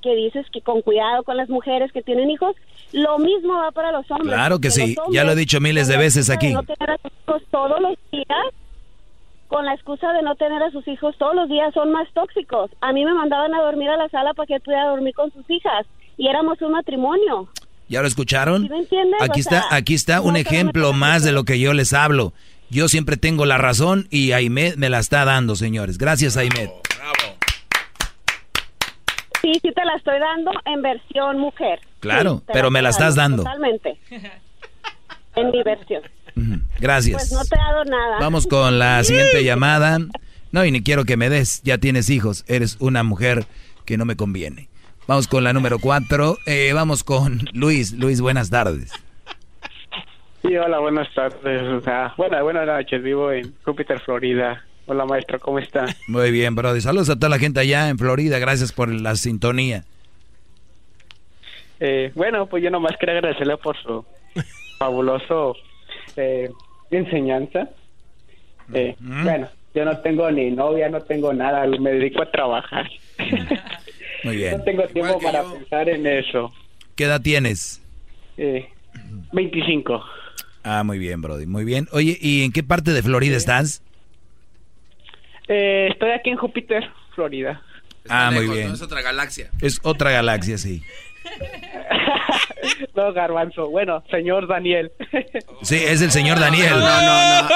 que 0.01 0.13
dices 0.13 0.45
que 0.51 0.61
con 0.61 0.81
cuidado 0.81 1.23
con 1.23 1.37
las 1.37 1.47
mujeres 1.47 1.91
que 1.93 2.01
tienen 2.01 2.29
hijos, 2.29 2.53
lo 2.91 3.17
mismo 3.17 3.53
va 3.55 3.71
para 3.71 3.93
los 3.93 4.09
hombres. 4.11 4.33
Claro 4.33 4.59
que 4.59 4.71
sí, 4.71 4.95
hombres, 4.97 5.15
ya 5.15 5.23
lo 5.23 5.31
he 5.31 5.35
dicho 5.35 5.61
miles 5.61 5.87
de 5.87 5.97
veces 5.97 6.29
aquí. 6.29 6.53
no 6.53 6.63
tener 6.63 6.91
a 6.91 6.97
sus 6.97 7.11
hijos 7.23 7.41
todos 7.49 7.79
los 7.79 7.95
días, 8.11 8.53
con 9.47 9.65
la 9.65 9.73
excusa 9.73 10.11
de 10.11 10.21
no 10.21 10.35
tener 10.35 10.61
a 10.61 10.71
sus 10.71 10.85
hijos 10.89 11.15
todos 11.17 11.33
los 11.33 11.47
días, 11.47 11.73
son 11.73 11.93
más 11.93 12.11
tóxicos. 12.11 12.69
A 12.81 12.91
mí 12.91 13.05
me 13.05 13.13
mandaban 13.13 13.55
a 13.55 13.61
dormir 13.61 13.89
a 13.89 13.95
la 13.95 14.09
sala 14.09 14.33
para 14.33 14.47
que 14.47 14.59
pudiera 14.59 14.89
dormir 14.89 15.15
con 15.15 15.31
sus 15.31 15.49
hijas 15.49 15.87
y 16.17 16.27
éramos 16.27 16.61
un 16.61 16.73
matrimonio. 16.73 17.47
¿Ya 17.89 18.01
lo 18.01 18.07
escucharon? 18.07 18.63
¿Sí 18.63 18.69
me 18.69 18.79
entiendes? 18.79 19.21
Aquí 19.21 19.39
O 19.39 19.41
está, 19.41 19.61
sea, 19.61 19.77
aquí 19.77 19.93
está 19.93 20.21
un 20.21 20.33
no 20.33 20.39
ejemplo 20.39 20.93
más 20.93 21.23
de 21.23 21.31
lo 21.31 21.43
que 21.45 21.59
yo 21.59 21.73
les 21.73 21.93
hablo. 21.93 22.33
Yo 22.69 22.89
siempre 22.89 23.15
tengo 23.15 23.45
la 23.45 23.57
razón 23.57 24.07
y 24.09 24.33
Aimet 24.33 24.75
me 24.75 24.89
la 24.89 24.99
está 24.99 25.23
dando, 25.23 25.55
señores. 25.55 25.97
Gracias, 25.97 26.35
Aimet. 26.35 26.69
Sí, 29.41 29.53
sí 29.61 29.71
te 29.73 29.85
la 29.85 29.95
estoy 29.95 30.19
dando 30.19 30.51
en 30.65 30.81
versión 30.81 31.39
mujer. 31.39 31.79
Claro, 31.99 32.39
Sí, 32.45 32.51
pero 32.53 32.71
me 32.71 32.81
la 32.81 32.89
estás 32.89 33.15
dando. 33.15 33.43
Totalmente. 33.43 33.97
En 35.35 35.51
mi 35.51 35.61
versión. 35.61 36.01
Gracias. 36.79 37.29
Pues 37.29 37.31
no 37.31 37.45
te 37.45 37.55
he 37.55 37.59
dado 37.59 37.85
nada. 37.85 38.17
Vamos 38.19 38.47
con 38.47 38.79
la 38.79 39.03
siguiente 39.03 39.43
llamada. 39.43 39.99
No, 40.51 40.65
y 40.65 40.71
ni 40.71 40.81
quiero 40.81 41.05
que 41.05 41.15
me 41.15 41.29
des. 41.29 41.61
Ya 41.61 41.77
tienes 41.77 42.09
hijos. 42.09 42.43
Eres 42.47 42.77
una 42.79 43.03
mujer 43.03 43.45
que 43.85 43.97
no 43.97 44.05
me 44.05 44.15
conviene. 44.15 44.67
Vamos 45.07 45.27
con 45.27 45.43
la 45.43 45.53
número 45.53 45.79
cuatro. 45.79 46.37
Eh, 46.45 46.71
vamos 46.73 47.03
con 47.03 47.39
Luis. 47.53 47.93
Luis, 47.93 48.19
buenas 48.21 48.49
tardes. 48.49 48.91
Sí, 50.41 50.55
hola, 50.57 50.79
buenas 50.79 51.07
tardes. 51.13 51.61
O 51.63 51.81
sea, 51.81 52.13
buenas, 52.17 52.43
buenas 52.43 52.67
noches. 52.67 53.01
Vivo 53.01 53.31
en 53.31 53.53
Júpiter, 53.63 53.99
Florida. 54.01 54.63
Hola, 54.85 55.05
maestro, 55.05 55.39
¿cómo 55.39 55.59
está? 55.59 55.85
Muy 56.07 56.31
bien, 56.31 56.55
Brody. 56.55 56.81
Saludos 56.81 57.09
a 57.09 57.15
toda 57.15 57.29
la 57.29 57.39
gente 57.39 57.59
allá 57.59 57.89
en 57.89 57.97
Florida. 57.97 58.37
Gracias 58.39 58.71
por 58.71 58.89
la 58.89 59.15
sintonía. 59.15 59.83
Eh, 61.79 62.11
bueno, 62.15 62.47
pues 62.47 62.63
yo 62.63 62.69
nomás 62.69 62.97
quería 62.97 63.15
agradecerle 63.15 63.57
por 63.57 63.77
su 63.77 64.05
fabuloso 64.77 65.55
eh, 66.15 66.49
enseñanza. 66.91 67.69
Eh, 68.73 68.95
Bueno, 68.99 69.47
yo 69.73 69.85
no 69.85 69.97
tengo 69.99 70.29
ni 70.31 70.51
novia, 70.51 70.89
no 70.89 70.99
tengo 71.01 71.31
nada, 71.33 71.65
me 71.79 71.91
dedico 71.91 72.21
a 72.23 72.31
trabajar. 72.31 72.89
Muy 74.23 74.35
bien. 74.37 74.57
No 74.57 74.63
tengo 74.63 74.83
tiempo 74.87 75.19
para 75.19 75.43
pensar 75.43 75.89
en 75.89 76.05
eso. 76.07 76.53
¿Qué 76.95 77.05
edad 77.05 77.21
tienes? 77.21 77.81
Eh, 78.37 78.67
25. 79.33 80.03
Ah, 80.63 80.83
muy 80.83 80.97
bien, 80.99 81.21
Brody. 81.21 81.45
Muy 81.45 81.63
bien. 81.63 81.87
Oye, 81.91 82.17
¿y 82.19 82.43
en 82.43 82.51
qué 82.51 82.63
parte 82.63 82.91
de 82.91 83.01
Florida 83.03 83.37
estás? 83.37 83.81
Eh, 85.47 85.87
estoy 85.91 86.11
aquí 86.11 86.29
en 86.29 86.37
Júpiter, 86.37 86.83
Florida. 87.15 87.61
ah, 88.09 88.31
muy 88.33 88.47
bien. 88.47 88.69
¿no? 88.69 88.73
Es 88.73 88.81
otra 88.81 89.01
galaxia. 89.01 89.49
Es 89.61 89.79
otra 89.83 90.11
galaxia, 90.11 90.57
sí. 90.57 90.83
No, 92.95 93.13
garbanzo. 93.13 93.69
Bueno, 93.69 94.03
señor 94.09 94.47
Daniel. 94.47 94.91
Sí, 95.61 95.75
es 95.75 96.01
el 96.01 96.11
señor 96.11 96.39
Daniel. 96.39 96.71
No, 96.71 96.79
no, 96.79 97.41
no. 97.43 97.49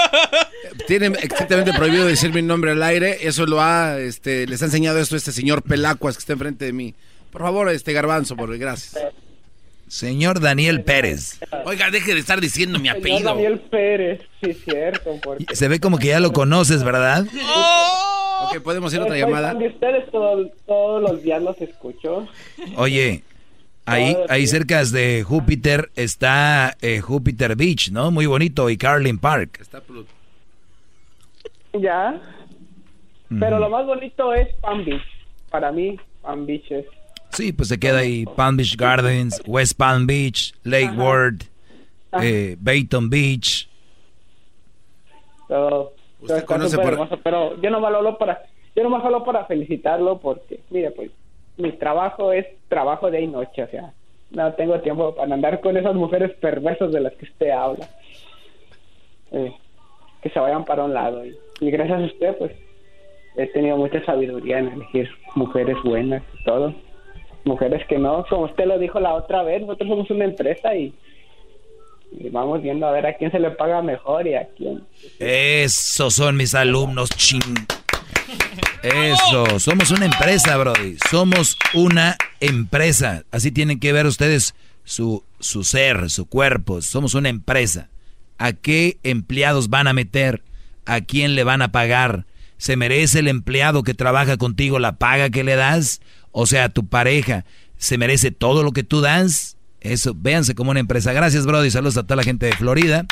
Tiene 0.88 1.08
exactamente 1.22 1.74
prohibido 1.74 2.06
decir 2.06 2.34
mi 2.34 2.42
nombre 2.42 2.72
al 2.72 2.82
aire. 2.84 3.18
Eso 3.28 3.46
lo 3.46 3.62
ha, 3.62 4.00
este, 4.00 4.48
les 4.48 4.62
ha 4.62 4.66
enseñado 4.66 5.00
esto 5.00 5.16
este 5.16 5.32
señor 5.32 5.62
Pelacuas 5.64 6.16
que 6.16 6.20
está 6.20 6.34
enfrente 6.34 6.66
de 6.66 6.74
mí. 6.74 6.94
Por 7.32 7.42
favor, 7.42 7.70
este 7.70 7.94
garbanzo, 7.94 8.36
por 8.36 8.58
gracias. 8.58 8.98
Señor 9.88 10.40
Daniel 10.40 10.84
Pérez. 10.84 11.40
Oiga, 11.66 11.92
deje 11.92 12.14
de 12.14 12.20
estar 12.22 12.40
diciendo 12.40 12.80
mi 12.80 12.88
Señor 12.88 13.00
apellido. 13.00 13.30
Daniel 13.36 13.60
Pérez, 13.70 14.22
sí, 14.42 14.54
cierto. 14.54 15.20
Porque... 15.22 15.54
Se 15.56 15.68
ve 15.68 15.80
como 15.82 15.98
que 15.98 16.08
ya 16.08 16.20
lo 16.22 16.32
conoces, 16.32 16.84
¿verdad? 16.84 17.26
Ok, 18.44 18.60
podemos 18.64 18.94
ir 18.94 19.02
a 19.02 19.04
otra 19.04 19.18
llamada. 19.18 19.54
de 19.54 19.68
ustedes 19.68 20.10
todo- 20.12 20.50
todos 20.66 21.02
los 21.02 21.22
días 21.22 21.42
los 21.44 21.60
escucho. 21.62 22.28
Oye, 22.78 23.24
ahí, 23.86 24.16
ahí 24.30 24.48
cerca 24.48 24.84
de 24.86 25.24
Júpiter 25.28 25.92
está 25.96 26.76
eh, 26.82 27.02
Júpiter 27.02 27.56
Beach, 27.58 27.92
¿no? 27.92 28.12
Muy 28.12 28.26
bonito, 28.26 28.70
y 28.70 28.78
Carlin 28.78 29.18
Park. 29.20 29.60
Está 29.62 29.82
Pluto. 29.82 30.10
Ya. 31.74 32.20
Pero 33.40 33.60
lo 33.60 33.70
más 33.70 33.86
bonito 33.86 34.34
es 34.34 34.54
Palm 34.56 34.84
Beach. 34.84 35.02
Para 35.50 35.72
mí, 35.72 35.98
Palm 36.22 36.46
Beach 36.46 36.70
es. 36.72 36.86
Sí, 37.30 37.54
pues 37.54 37.70
se 37.70 37.80
queda 37.80 38.00
ahí 38.00 38.26
Palm 38.26 38.58
Beach 38.58 38.76
Gardens, 38.76 39.42
West 39.48 39.78
Palm 39.78 40.06
Beach, 40.06 40.54
Lake 40.64 40.92
Worth, 40.98 41.44
eh, 42.22 42.58
Bayton 42.60 43.10
Beach. 43.10 43.70
Todo, 45.48 45.94
todo 46.26 46.38
está 46.38 46.46
conoce 46.46 46.78
por- 46.78 46.94
hermoso, 46.94 47.18
pero 47.24 47.60
yo 47.62 47.70
no 47.70 47.80
lo 47.80 47.88
hablo 47.88 48.18
para, 48.18 48.44
yo 48.76 48.84
no 48.88 48.96
hablo 48.98 49.24
para 49.24 49.46
felicitarlo 49.46 50.20
porque, 50.20 50.60
mire, 50.70 50.92
pues, 50.92 51.12
mi 51.58 51.72
trabajo 51.74 52.34
es 52.34 52.46
trabajo 52.68 53.10
de 53.12 53.26
noche, 53.28 53.64
o 53.64 53.68
sea, 53.70 53.94
no 54.32 54.54
tengo 54.54 54.80
tiempo 54.82 55.16
para 55.16 55.34
andar 55.34 55.60
con 55.62 55.76
esas 55.78 55.96
mujeres 55.96 56.32
perversas 56.42 56.92
de 56.92 57.00
las 57.02 57.14
que 57.14 57.26
usted 57.26 57.50
habla. 57.52 57.88
Eh, 59.32 59.54
que 60.22 60.30
se 60.30 60.40
vayan 60.40 60.66
para 60.66 60.84
un 60.84 60.94
lado. 60.94 61.26
Y, 61.26 61.36
y 61.62 61.70
gracias 61.72 62.02
a 62.02 62.06
usted, 62.06 62.38
pues, 62.38 62.52
he 63.38 63.48
tenido 63.48 63.78
mucha 63.78 64.04
sabiduría 64.04 64.60
en 64.60 64.70
elegir 64.70 65.10
mujeres 65.36 65.78
buenas 65.84 66.24
y 66.38 66.44
todo. 66.44 66.76
Mujeres 67.46 67.86
que 67.88 67.98
no, 67.98 68.26
como 68.30 68.46
usted 68.46 68.66
lo 68.66 68.78
dijo 68.78 69.00
la 69.00 69.14
otra 69.14 69.44
vez, 69.44 69.62
nosotros 69.62 69.90
somos 69.90 70.10
una 70.12 70.26
empresa 70.26 70.76
y, 70.76 70.94
y 72.12 72.30
vamos 72.30 72.62
viendo 72.62 72.86
a 72.88 72.92
ver 72.92 73.06
a 73.06 73.14
quién 73.14 73.32
se 73.32 73.40
le 73.40 73.52
paga 73.52 73.82
mejor 73.82 74.28
y 74.28 74.34
a 74.34 74.48
quién. 74.58 74.84
Esos 75.20 76.16
son 76.16 76.36
mis 76.36 76.54
alumnos, 76.54 77.10
ching. 77.12 77.42
Eso, 78.84 79.60
somos 79.60 79.92
una 79.92 80.06
empresa, 80.06 80.58
Brody. 80.58 80.98
Somos 81.10 81.58
una 81.76 82.18
empresa. 82.40 83.24
Así 83.32 83.52
tienen 83.52 83.80
que 83.80 83.94
ver 83.94 84.08
ustedes 84.08 84.56
su, 84.84 85.24
su 85.40 85.64
ser, 85.64 86.10
su 86.10 86.28
cuerpo. 86.28 86.82
Somos 86.82 87.14
una 87.14 87.30
empresa. 87.30 87.90
¿A 88.40 88.54
qué 88.54 88.98
empleados 89.04 89.70
van 89.70 89.88
a 89.88 89.94
meter? 89.94 90.42
¿A 90.86 91.02
quién 91.02 91.36
le 91.36 91.44
van 91.44 91.62
a 91.62 91.72
pagar? 91.72 92.26
¿Se 92.58 92.76
merece 92.76 93.20
el 93.20 93.28
empleado 93.28 93.84
que 93.84 93.94
trabaja 93.94 94.38
contigo 94.38 94.80
la 94.80 94.98
paga 94.98 95.30
que 95.30 95.44
le 95.44 95.56
das? 95.56 96.02
O 96.32 96.46
sea, 96.46 96.70
tu 96.70 96.88
pareja, 96.88 97.46
¿se 97.78 97.98
merece 97.98 98.32
todo 98.32 98.64
lo 98.64 98.72
que 98.72 98.84
tú 98.84 99.02
das? 99.02 99.58
Eso, 99.80 100.14
véanse 100.16 100.54
como 100.56 100.72
una 100.72 100.80
empresa. 100.80 101.12
Gracias, 101.14 101.46
Brody. 101.46 101.72
Saludos 101.72 101.98
a 101.98 102.04
toda 102.04 102.18
la 102.18 102.24
gente 102.24 102.46
de 102.46 102.54
Florida. 102.54 103.06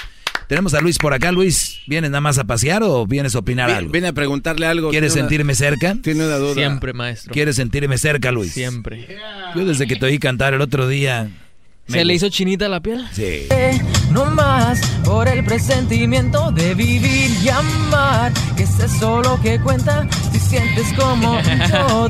Tenemos 0.47 0.73
a 0.73 0.81
Luis 0.81 0.97
por 0.97 1.13
acá. 1.13 1.31
Luis, 1.31 1.79
¿vienes 1.87 2.09
nada 2.11 2.21
más 2.21 2.37
a 2.39 2.43
pasear 2.43 2.81
o 2.83 3.05
vienes 3.05 3.35
a 3.35 3.39
opinar 3.39 3.69
algo? 3.69 3.91
Viene 3.91 4.07
a 4.07 4.13
preguntarle 4.13 4.65
algo. 4.65 4.89
¿Quieres 4.89 5.13
una- 5.13 5.21
sentirme 5.21 5.53
cerca? 5.55 5.95
Tiene 6.01 6.25
una 6.25 6.37
duda. 6.37 6.53
Siempre, 6.55 6.93
maestro. 6.93 7.33
¿Quieres 7.33 7.55
sentirme 7.55 7.97
cerca, 7.99 8.31
Luis? 8.31 8.51
Siempre. 8.53 9.17
Yo 9.55 9.65
desde 9.65 9.85
que 9.87 9.95
te 9.95 10.05
oí 10.05 10.17
cantar 10.19 10.53
el 10.53 10.61
otro 10.61 10.87
día... 10.87 11.29
¿Se 11.89 12.05
le 12.05 12.13
hizo 12.13 12.29
chinita 12.29 12.69
la 12.69 12.79
piel? 12.79 13.03
Sí. 13.11 13.47
No 14.11 14.25
más 14.25 14.79
por 15.03 15.27
el 15.27 15.43
presentimiento 15.43 16.51
de 16.51 16.75
vivir 16.75 17.31
y 17.43 17.49
amar. 17.49 18.31
Que 18.55 18.63
es 18.63 18.79
eso 18.79 19.21
lo 19.21 19.41
que 19.41 19.59
cuenta. 19.59 20.07
Si 20.31 20.39
sientes 20.39 20.93
como 20.93 21.39
yo 21.71 22.07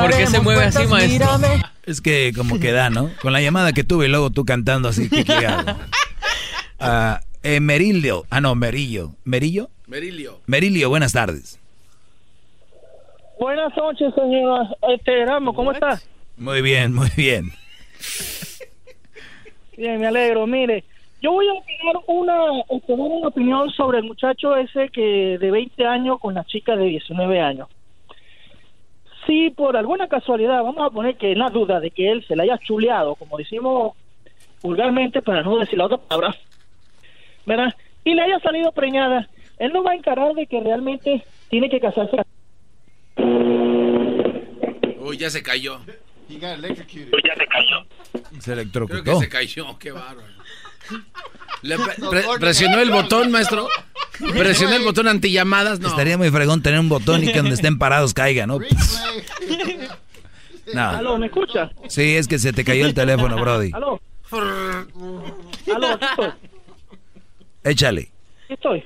¿Por 0.00 0.16
qué 0.16 0.26
se 0.26 0.40
mueve 0.40 0.64
así, 0.64 0.86
maestro? 0.86 1.38
mírame. 1.38 1.62
Es 1.84 2.00
que 2.00 2.32
como 2.36 2.60
que 2.60 2.72
da, 2.72 2.90
¿no? 2.90 3.10
Con 3.22 3.32
la 3.32 3.40
llamada 3.40 3.72
que 3.72 3.82
tuve 3.84 4.06
y 4.06 4.08
luego 4.08 4.30
tú 4.30 4.44
cantando 4.44 4.88
así, 4.88 5.08
¿qué, 5.08 5.24
qué 5.24 5.46
hago? 5.46 5.78
Ah, 6.86 7.20
eh, 7.42 7.60
Merilio. 7.60 8.26
Ah, 8.28 8.42
no, 8.42 8.54
Merillo. 8.54 9.12
¿Merillo? 9.24 9.70
Merilio. 9.86 10.40
Merilio, 10.46 10.90
buenas 10.90 11.12
tardes. 11.12 11.58
Buenas 13.40 13.74
noches, 13.76 14.12
señora. 14.14 14.68
Este, 14.94 15.22
Erasmo, 15.22 15.54
¿cómo 15.54 15.72
estás? 15.72 16.06
Muy 16.36 16.60
bien, 16.60 16.92
muy 16.92 17.08
bien. 17.16 17.52
Bien, 19.76 20.00
me 20.00 20.06
alegro. 20.06 20.46
Mire, 20.46 20.84
yo 21.20 21.32
voy 21.32 21.46
a 21.48 21.52
opinar 21.52 21.96
una, 22.06 22.60
este, 22.70 22.92
una 22.92 23.28
opinión 23.28 23.70
sobre 23.70 23.98
el 23.98 24.04
muchacho 24.04 24.56
ese 24.56 24.88
que 24.90 25.38
de 25.38 25.50
20 25.50 25.86
años 25.86 26.20
con 26.20 26.34
la 26.34 26.44
chica 26.44 26.76
de 26.76 26.84
19 26.84 27.40
años. 27.40 27.68
Si 29.26 29.50
por 29.50 29.76
alguna 29.76 30.06
casualidad, 30.06 30.62
vamos 30.62 30.86
a 30.86 30.90
poner 30.90 31.16
que 31.16 31.32
en 31.32 31.38
la 31.38 31.48
duda 31.48 31.80
de 31.80 31.90
que 31.90 32.10
él 32.10 32.24
se 32.26 32.36
la 32.36 32.42
haya 32.42 32.58
chuleado, 32.58 33.14
como 33.14 33.38
decimos 33.38 33.96
vulgarmente, 34.62 35.22
para 35.22 35.42
no 35.42 35.58
decir 35.58 35.78
la 35.78 35.86
otra 35.86 35.96
palabra, 35.96 36.36
¿verdad? 37.46 37.74
Y 38.04 38.14
le 38.14 38.22
haya 38.22 38.38
salido 38.40 38.70
preñada, 38.72 39.28
él 39.58 39.72
no 39.72 39.82
va 39.82 39.92
a 39.92 39.94
encarar 39.94 40.34
de 40.34 40.46
que 40.46 40.60
realmente 40.60 41.24
tiene 41.48 41.70
que 41.70 41.80
casarse. 41.80 42.16
Uy, 44.98 45.16
ya 45.16 45.30
se 45.30 45.42
cayó. 45.42 45.80
He 46.28 46.38
got 46.38 46.58
electrocuted. 46.58 47.12
ya 47.24 47.34
se 47.34 47.46
cayó. 47.46 47.86
Se 48.40 48.52
Creo 48.52 48.56
que 48.56 48.60
electrocutó. 48.62 49.20
se 49.20 49.28
cayó, 49.28 49.78
qué 49.78 49.90
bárbaro. 49.92 50.22
Le 51.62 51.78
pre- 51.78 51.94
pre- 52.10 52.24
presionó 52.38 52.78
el 52.80 52.90
botón, 52.90 53.30
maestro. 53.30 53.68
Presionó 54.36 54.74
el 54.76 54.82
botón 54.82 55.08
antillamadas, 55.08 55.80
no. 55.80 55.88
Estaría 55.88 56.18
muy 56.18 56.30
fregón 56.30 56.62
tener 56.62 56.78
un 56.80 56.88
botón 56.88 57.24
y 57.24 57.32
que 57.32 57.38
donde 57.38 57.54
estén 57.54 57.78
parados 57.78 58.12
caiga, 58.14 58.46
¿no? 58.46 58.58
No. 60.72 60.88
Aló, 60.90 61.18
¿me 61.18 61.26
escucha? 61.26 61.70
Sí, 61.88 62.16
es 62.16 62.26
que 62.28 62.38
se 62.38 62.52
te 62.52 62.64
cayó 62.64 62.86
el 62.86 62.94
teléfono, 62.94 63.36
Brody. 63.36 63.70
Aló. 63.72 64.00
Aló, 64.32 65.88
aquí 65.94 66.04
estoy. 66.10 66.30
Échale. 67.64 68.10
Aquí 68.44 68.54
estoy. 68.54 68.84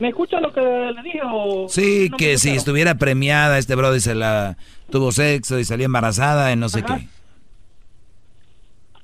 ¿Me 0.00 0.08
escucha 0.08 0.40
lo 0.40 0.52
que 0.52 0.60
le 0.60 1.02
dije 1.02 1.20
o...? 1.24 1.66
Sí, 1.68 2.08
no 2.10 2.16
que 2.16 2.36
si 2.38 2.50
estuviera 2.50 2.96
premiada, 2.96 3.58
este 3.58 3.74
Brody 3.74 4.00
se 4.00 4.14
la 4.14 4.56
tuvo 4.90 5.12
sexo 5.12 5.58
y 5.58 5.64
salía 5.64 5.86
embarazada 5.86 6.52
y 6.52 6.56
no 6.56 6.68
sé 6.68 6.80
Ajá. 6.80 6.98
qué. 6.98 7.08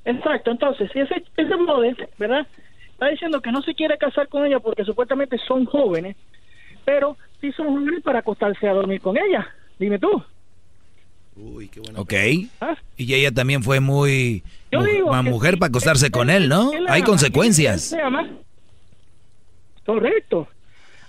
Exacto, 0.04 0.50
entonces, 0.50 0.90
si 0.92 1.00
ese, 1.00 1.24
ese 1.36 1.54
brother, 1.56 2.08
¿verdad? 2.18 2.46
Está 2.92 3.08
diciendo 3.08 3.40
que 3.40 3.50
no 3.52 3.62
se 3.62 3.74
quiere 3.74 3.96
casar 3.98 4.28
con 4.28 4.44
ella 4.46 4.60
porque 4.60 4.84
supuestamente 4.84 5.38
son 5.46 5.64
jóvenes, 5.64 6.16
pero 6.84 7.16
sí 7.40 7.50
son 7.52 7.68
jóvenes 7.68 8.02
para 8.02 8.18
acostarse 8.20 8.68
a 8.68 8.72
dormir 8.72 9.00
con 9.00 9.16
ella. 9.16 9.46
Dime 9.78 9.98
tú. 9.98 10.22
Uy, 11.36 11.68
qué 11.68 11.80
bueno. 11.80 12.00
Ok. 12.00 12.12
Y 12.96 13.14
ella 13.14 13.32
también 13.32 13.62
fue 13.62 13.80
muy... 13.80 14.44
Yo 14.70 14.80
mu- 14.80 14.84
digo 14.86 15.10
que 15.10 15.22
mujer 15.22 15.54
sí, 15.54 15.60
para 15.60 15.68
acostarse 15.70 16.10
con 16.10 16.30
él, 16.30 16.48
¿no? 16.48 16.72
él 16.72 16.86
Hay 16.88 17.00
ama, 17.00 17.06
consecuencias. 17.06 17.82
se 17.82 18.00
ama. 18.00 18.28
Correcto. 19.84 20.48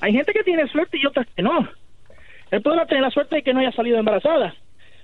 Hay 0.02 0.14
gente 0.14 0.34
que 0.34 0.44
tiene 0.44 0.68
suerte 0.70 0.98
y 1.02 1.06
otras 1.06 1.28
que 1.36 1.42
no. 1.42 1.68
Él 2.52 2.62
podrá 2.62 2.86
tener 2.86 3.04
la 3.04 3.12
suerte 3.12 3.36
de 3.38 3.44
que 3.44 3.54
no 3.54 3.60
haya 3.60 3.72
salido 3.72 3.98
embarazada, 3.98 4.54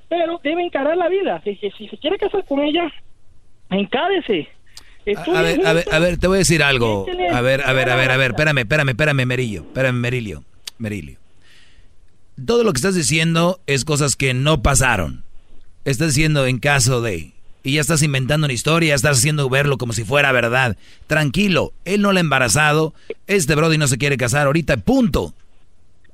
pero 0.10 0.40
debe 0.44 0.64
encarar 0.64 0.98
la 0.98 1.10
vida. 1.10 1.42
Si, 1.44 1.56
si, 1.56 1.72
si 1.72 1.88
se 1.88 1.98
quiere 1.98 2.18
casar 2.18 2.44
con 2.46 2.60
ella, 2.60 2.92
encárese. 3.78 4.50
A, 5.18 5.40
a 5.40 5.42
ver, 5.42 5.66
a 5.66 5.74
ver, 5.74 5.86
a 5.92 6.00
ver, 6.00 6.18
te 6.18 6.28
voy 6.28 6.36
a 6.36 6.40
decir 6.40 6.62
algo. 6.62 7.08
A 7.34 7.42
ver, 7.42 7.62
a 7.64 7.74
ver, 7.74 7.90
a 7.90 7.96
ver, 7.96 8.12
a 8.12 8.18
ver, 8.18 8.32
espérame, 8.32 8.60
espérame, 8.60 8.90
espérame, 8.90 9.26
Merillo. 9.26 9.62
Espérame, 9.62 9.96
Merilio. 10.00 10.44
Merilio. 10.78 11.18
Todo 12.46 12.64
lo 12.64 12.72
que 12.72 12.78
estás 12.78 12.96
diciendo 12.96 13.60
es 13.68 13.86
cosas 13.86 14.16
que 14.16 14.34
no 14.34 14.62
pasaron. 14.62 15.24
Estás 15.86 16.10
diciendo 16.10 16.46
en 16.46 16.60
caso 16.60 17.02
de... 17.02 17.34
Y 17.64 17.74
ya 17.74 17.82
estás 17.82 18.02
inventando 18.02 18.46
una 18.46 18.54
historia, 18.54 18.96
estás 18.96 19.20
haciendo 19.20 19.48
verlo 19.48 19.78
como 19.78 19.94
si 19.94 20.04
fuera 20.04 20.32
verdad. 20.32 20.78
Tranquilo, 21.06 21.74
él 21.86 22.02
no 22.02 22.12
la 22.12 22.20
ha 22.20 22.22
embarazado, 22.22 22.96
este 23.28 23.54
Brody 23.54 23.78
no 23.78 23.88
se 23.88 24.00
quiere 24.00 24.18
casar 24.18 24.48
ahorita, 24.48 24.78
punto. 24.78 25.36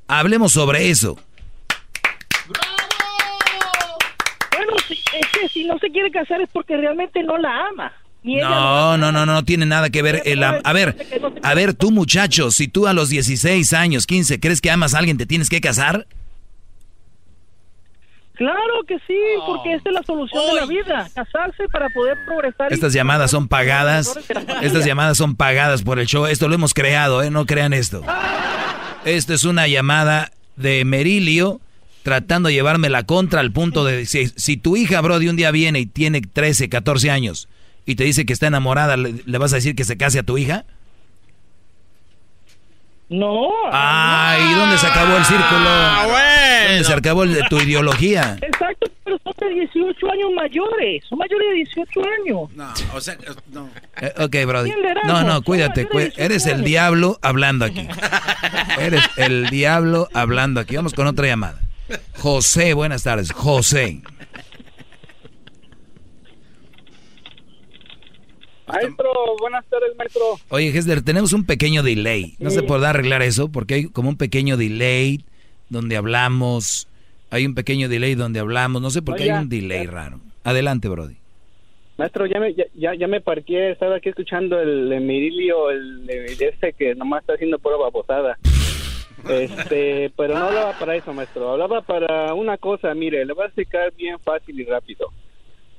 Hablemos 0.09 0.51
sobre 0.51 0.89
eso. 0.89 1.17
Bueno, 4.51 4.73
si, 4.87 4.95
es 5.19 5.27
que 5.27 5.49
si 5.49 5.65
no 5.65 5.77
se 5.79 5.89
quiere 5.89 6.11
casar 6.11 6.41
es 6.41 6.49
porque 6.51 6.77
realmente 6.77 7.23
no 7.23 7.37
la 7.37 7.67
ama. 7.67 7.93
No, 8.23 8.97
no, 8.97 9.11
no, 9.11 9.25
no, 9.25 9.43
tiene 9.45 9.65
nada 9.65 9.89
que 9.89 10.01
ver. 10.01 10.21
el 10.25 10.43
a 10.43 10.73
ver, 10.73 10.95
a 11.43 11.53
ver, 11.53 11.73
tú 11.73 11.91
muchacho, 11.91 12.51
si 12.51 12.67
tú 12.67 12.87
a 12.87 12.93
los 12.93 13.09
16 13.09 13.71
años, 13.73 14.05
15, 14.05 14.39
crees 14.39 14.59
que 14.59 14.69
amas 14.69 14.93
a 14.93 14.99
alguien, 14.99 15.17
¿te 15.17 15.25
tienes 15.25 15.49
que 15.49 15.61
casar? 15.61 16.07
Claro 18.33 18.83
que 18.87 18.99
sí, 19.07 19.17
porque 19.47 19.73
esta 19.73 19.89
es 19.89 19.95
la 19.95 20.03
solución 20.03 20.45
de 20.45 20.53
la 20.53 20.65
vida, 20.67 21.09
casarse 21.15 21.67
para 21.71 21.89
poder 21.89 22.17
progresar. 22.25 22.71
Estas 22.71 22.93
llamadas 22.93 23.31
son 23.31 23.47
pagadas. 23.47 24.15
Estas 24.61 24.85
llamadas 24.85 25.17
son 25.17 25.35
pagadas 25.35 25.81
por 25.81 25.97
el 25.97 26.05
show. 26.05 26.27
Esto 26.27 26.47
lo 26.47 26.53
hemos 26.53 26.75
creado, 26.75 27.23
¿eh? 27.23 27.31
No 27.31 27.47
crean 27.47 27.73
esto. 27.73 28.03
Esto 29.05 29.33
es 29.33 29.43
una 29.43 29.67
llamada 29.67 30.31
de 30.55 30.85
Merilio 30.85 31.61
tratando 32.07 32.47
de 32.47 32.53
llevarme 32.55 32.87
la 32.89 33.03
contra 33.03 33.41
al 33.41 33.51
punto 33.51 33.83
de 33.83 34.05
si, 34.05 34.27
si 34.27 34.55
tu 34.55 34.77
hija, 34.77 35.01
Brody, 35.01 35.27
un 35.27 35.35
día 35.35 35.51
viene 35.51 35.79
y 35.79 35.85
tiene 35.87 36.21
13, 36.21 36.69
14 36.69 37.11
años 37.11 37.49
y 37.85 37.95
te 37.95 38.05
dice 38.05 38.25
que 38.25 38.31
está 38.31 38.47
enamorada, 38.47 38.95
¿le, 38.95 39.13
le 39.25 39.37
vas 39.37 39.51
a 39.51 39.57
decir 39.57 39.75
que 39.75 39.83
se 39.83 39.97
case 39.97 40.17
a 40.19 40.23
tu 40.23 40.37
hija? 40.37 40.63
No. 43.09 43.49
Ay, 43.73 44.53
¿dónde 44.53 44.77
se 44.77 44.87
acabó 44.87 45.17
el 45.17 45.25
círculo? 45.25 45.69
¿Dónde 46.69 46.83
se 46.85 46.93
acabó 46.93 47.23
el 47.23 47.33
de 47.33 47.43
tu 47.49 47.57
ideología? 47.59 48.37
Exacto, 48.41 48.89
pero 49.03 49.17
son 49.21 49.33
de 49.39 49.53
18 49.55 50.11
años 50.11 50.29
mayores, 50.33 51.03
son 51.09 51.17
mayores 51.19 51.47
de 51.49 51.55
18 51.55 52.01
años. 52.21 52.49
No, 52.55 52.73
o 52.95 53.01
sea, 53.01 53.17
no. 53.51 53.69
Eh, 54.01 54.13
ok, 54.17 54.35
Brody. 54.47 54.69
¿Quién 54.71 54.81
le 54.81 54.93
da, 54.93 55.01
No, 55.05 55.23
no, 55.23 55.33
no? 55.35 55.41
cuídate. 55.41 55.83
No, 55.83 55.89
cuí- 55.89 56.13
eres 56.15 56.45
el 56.45 56.63
diablo 56.63 57.19
hablando 57.21 57.65
aquí. 57.65 57.85
Eres 58.79 59.03
el 59.17 59.49
diablo 59.49 60.07
hablando 60.13 60.61
aquí. 60.61 60.77
Vamos 60.77 60.93
con 60.93 61.05
otra 61.07 61.27
llamada. 61.27 61.59
José, 62.17 62.73
buenas 62.73 63.03
tardes. 63.03 63.31
José. 63.31 64.01
Maestro, 68.67 69.09
buenas 69.39 69.65
tardes, 69.65 69.95
maestro. 69.97 70.21
Oye, 70.49 70.67
Hesler, 70.67 71.01
tenemos 71.01 71.31
un 71.31 71.45
pequeño 71.45 71.83
delay. 71.83 72.35
No 72.39 72.49
se 72.49 72.63
podrá 72.63 72.89
arreglar 72.89 73.21
eso 73.21 73.49
porque 73.49 73.75
hay 73.75 73.85
como 73.85 74.09
un 74.09 74.17
pequeño 74.17 74.57
delay 74.57 75.23
donde 75.69 75.95
hablamos. 75.95 76.87
Hay 77.29 77.45
un 77.45 77.55
pequeño 77.55 77.87
delay 77.87 78.15
donde 78.15 78.39
hablamos. 78.39 78.81
No 78.81 78.89
sé 78.89 79.01
por 79.01 79.15
qué 79.15 79.23
hay 79.23 79.29
un 79.29 79.49
delay 79.49 79.85
raro. 79.85 80.19
Adelante, 80.43 80.89
Brody. 80.89 81.15
Maestro, 81.97 82.25
ya 82.27 82.39
me, 82.39 82.53
ya, 82.53 82.65
ya, 82.75 82.93
ya 82.93 83.07
me 83.07 83.21
parqué, 83.21 83.71
estaba 83.71 83.95
aquí 83.95 84.09
escuchando 84.09 84.59
el 84.59 84.91
Emilio, 84.93 85.71
el, 85.71 86.07
el 86.07 86.31
ese 86.31 86.73
que 86.73 86.93
nomás 86.93 87.21
está 87.21 87.33
haciendo 87.33 87.57
pura 87.57 87.75
babosada. 87.77 88.37
Este, 89.25 90.11
pero 90.15 90.37
no 90.37 90.45
hablaba 90.45 90.73
para 90.77 90.95
eso, 90.95 91.13
maestro. 91.13 91.51
Hablaba 91.51 91.81
para 91.81 92.33
una 92.33 92.57
cosa, 92.57 92.93
mire, 92.93 93.25
le 93.25 93.33
voy 93.33 93.43
a 93.43 93.47
explicar 93.47 93.93
bien 93.93 94.19
fácil 94.19 94.59
y 94.59 94.65
rápido. 94.65 95.09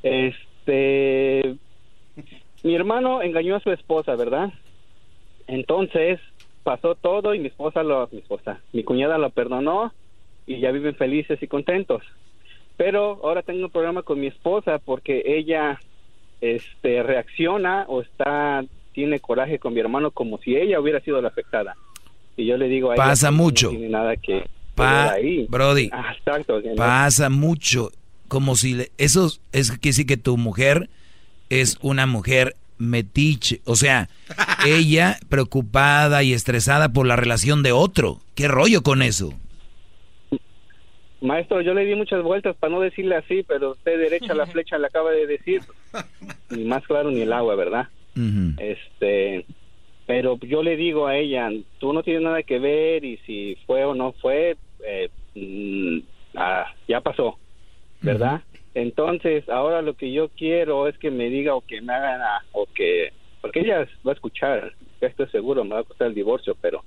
Este, 0.03 1.57
mi 2.63 2.75
hermano 2.75 3.23
engañó 3.23 3.57
a 3.57 3.61
su 3.61 3.71
esposa, 3.71 4.17
¿verdad? 4.17 4.53
Entonces, 5.47 6.21
pasó 6.63 6.95
todo 6.97 7.35
y 7.35 7.39
mi 7.39 7.49
esposa 7.49 7.83
lo, 7.83 8.09
mi 8.13 8.19
esposa, 8.19 8.61
mi 8.73 8.85
cuñada 8.85 9.19
lo 9.19 9.31
perdonó 9.31 9.93
y 10.47 10.61
ya 10.61 10.71
viven 10.71 10.97
felices 10.97 11.43
y 11.43 11.47
contentos. 11.47 12.03
Pero 12.77 13.21
ahora 13.23 13.43
tengo 13.43 13.65
un 13.65 13.71
problema 13.71 14.03
con 14.03 14.21
mi 14.21 14.29
esposa 14.29 14.79
porque 14.79 15.23
ella 15.25 15.81
este 16.41 17.03
reacciona 17.03 17.87
o 17.89 18.03
está 18.03 18.65
tiene 18.93 19.21
coraje 19.21 19.59
con 19.59 19.75
mi 19.75 19.81
hermano 19.81 20.11
como 20.11 20.39
si 20.39 20.57
ella 20.57 20.81
hubiera 20.81 21.01
sido 21.01 21.21
la 21.21 21.29
afectada. 21.29 21.77
Y 22.39 22.47
yo 22.47 22.57
le 22.57 22.69
digo 22.69 22.91
a 22.91 22.95
ella 22.95 23.05
Pasa 23.05 23.31
mucho. 23.31 23.67
No 23.67 23.73
tiene 23.79 23.89
nada 23.91 24.17
que 24.17 24.45
Pa- 24.75 25.05
ver 25.05 25.13
ahí. 25.25 25.47
Brody, 25.51 25.91
Ah, 25.93 26.15
exacto, 26.17 26.63
que 26.63 26.71
no- 26.71 26.77
pasa 26.77 27.29
mucho. 27.29 27.91
Como 28.29 28.57
si 28.57 28.75
le- 28.75 28.91
eso 28.97 29.31
es 29.53 29.73
que 29.79 29.93
sí 29.93 30.07
que 30.07 30.17
tu 30.17 30.37
mujer 30.39 30.89
es 31.51 31.79
una 31.83 32.07
mujer 32.07 32.55
metiche. 32.79 33.61
O 33.65 33.75
sea, 33.75 34.09
ella 34.67 35.19
preocupada 35.29 36.23
y 36.23 36.33
estresada 36.33 36.91
por 36.93 37.07
la 37.07 37.17
relación 37.17 37.63
de 37.63 37.73
otro. 37.73 38.21
¿Qué 38.35 38.49
rollo 38.49 38.83
con 38.83 39.03
eso? 39.03 39.35
Maestro, 41.21 41.61
yo 41.63 41.75
le 41.75 41.85
di 41.85 41.97
muchas 41.97 42.23
vueltas 42.23 42.55
para 42.57 42.73
no 42.73 42.81
decirle 42.81 43.17
así, 43.17 43.43
pero 43.43 43.73
usted 43.73 43.99
derecha 43.99 44.35
la 44.35 44.47
flecha 44.47 44.79
le 44.79 44.87
acaba 44.87 45.11
de 45.11 45.27
decir. 45.27 45.63
Ni 46.51 46.65
más 46.65 46.85
claro 46.87 47.11
ni 47.11 47.23
el 47.23 47.33
agua, 47.33 47.57
¿verdad? 47.57 47.89
Este, 48.59 49.45
pero 50.09 50.39
yo 50.41 50.63
le 50.63 50.75
digo 50.77 51.07
a 51.07 51.19
ella, 51.19 51.51
tú 51.79 51.93
no 51.93 52.03
tienes 52.03 52.23
nada 52.23 52.43
que 52.43 52.59
ver 52.59 53.05
y 53.05 53.19
si 53.27 53.59
fue 53.67 53.85
o 53.85 53.95
no 53.95 54.13
fue, 54.13 54.57
eh, 54.83 55.11
mm, 55.35 55.99
ah, 56.35 56.65
ya 56.89 57.03
pasó, 57.03 57.39
¿verdad? 58.01 58.41
Entonces, 58.73 59.47
ahora 59.51 59.83
lo 59.83 59.93
que 59.93 60.11
yo 60.11 60.31
quiero 60.31 60.89
es 60.89 60.97
que 60.97 61.11
me 61.11 61.29
diga 61.29 61.55
o 61.55 61.61
que 61.61 61.83
me 61.83 61.93
hagan, 61.93 62.23
o 62.53 62.67
que, 62.75 63.13
porque 63.43 63.61
ella 63.61 63.87
va 64.07 64.13
a 64.13 64.15
escuchar, 64.15 64.73
ya 64.99 65.09
estoy 65.09 65.27
seguro, 65.27 65.63
me 65.63 65.75
va 65.75 65.81
a 65.81 65.85
costar 65.85 66.09
el 66.09 66.15
divorcio, 66.15 66.57
pero 66.59 66.83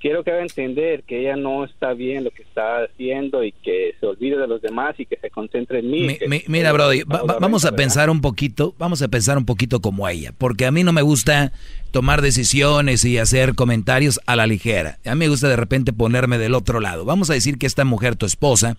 quiero 0.00 0.22
que 0.24 0.30
haga 0.30 0.42
entender 0.42 1.02
que 1.02 1.20
ella 1.20 1.36
no 1.36 1.64
está 1.64 1.92
bien 1.92 2.24
lo 2.24 2.30
que 2.30 2.42
está 2.42 2.84
haciendo 2.84 3.42
y 3.44 3.52
que 3.52 3.94
se 3.98 4.06
olvide 4.06 4.36
de 4.38 4.46
los 4.46 4.62
demás 4.62 4.94
y 4.98 5.06
que 5.06 5.16
se 5.16 5.30
concentre 5.30 5.80
en 5.80 5.90
mí. 5.90 6.08
Mi- 6.28 6.42
mira, 6.46 6.72
Brody, 6.72 7.02
va- 7.02 7.22
va- 7.22 7.38
vamos 7.40 7.64
a 7.64 7.72
pensar 7.72 8.08
un 8.10 8.20
poquito, 8.20 8.74
vamos 8.78 9.02
a 9.02 9.08
pensar 9.08 9.36
un 9.38 9.44
poquito 9.44 9.80
como 9.80 10.08
ella, 10.08 10.32
porque 10.38 10.66
a 10.66 10.70
mí 10.70 10.84
no 10.84 10.92
me 10.92 11.02
gusta 11.02 11.52
tomar 11.90 12.22
decisiones 12.22 13.04
y 13.04 13.18
hacer 13.18 13.54
comentarios 13.54 14.20
a 14.26 14.36
la 14.36 14.46
ligera. 14.46 14.98
A 15.04 15.14
mí 15.14 15.20
me 15.20 15.28
gusta 15.28 15.48
de 15.48 15.56
repente 15.56 15.92
ponerme 15.92 16.38
del 16.38 16.54
otro 16.54 16.80
lado. 16.80 17.04
Vamos 17.04 17.30
a 17.30 17.34
decir 17.34 17.58
que 17.58 17.66
esta 17.66 17.84
mujer, 17.84 18.14
tu 18.16 18.26
esposa, 18.26 18.76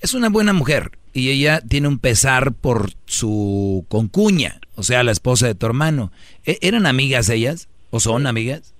es 0.00 0.14
una 0.14 0.28
buena 0.28 0.52
mujer 0.52 0.92
y 1.12 1.30
ella 1.30 1.60
tiene 1.60 1.88
un 1.88 1.98
pesar 1.98 2.52
por 2.52 2.90
su 3.06 3.84
concuña, 3.88 4.60
o 4.76 4.82
sea, 4.82 5.02
la 5.04 5.12
esposa 5.12 5.46
de 5.46 5.54
tu 5.54 5.66
hermano. 5.66 6.10
¿E- 6.44 6.58
¿Eran 6.62 6.86
amigas 6.86 7.28
ellas 7.28 7.68
o 7.90 8.00
son 8.00 8.26
amigas? 8.26 8.72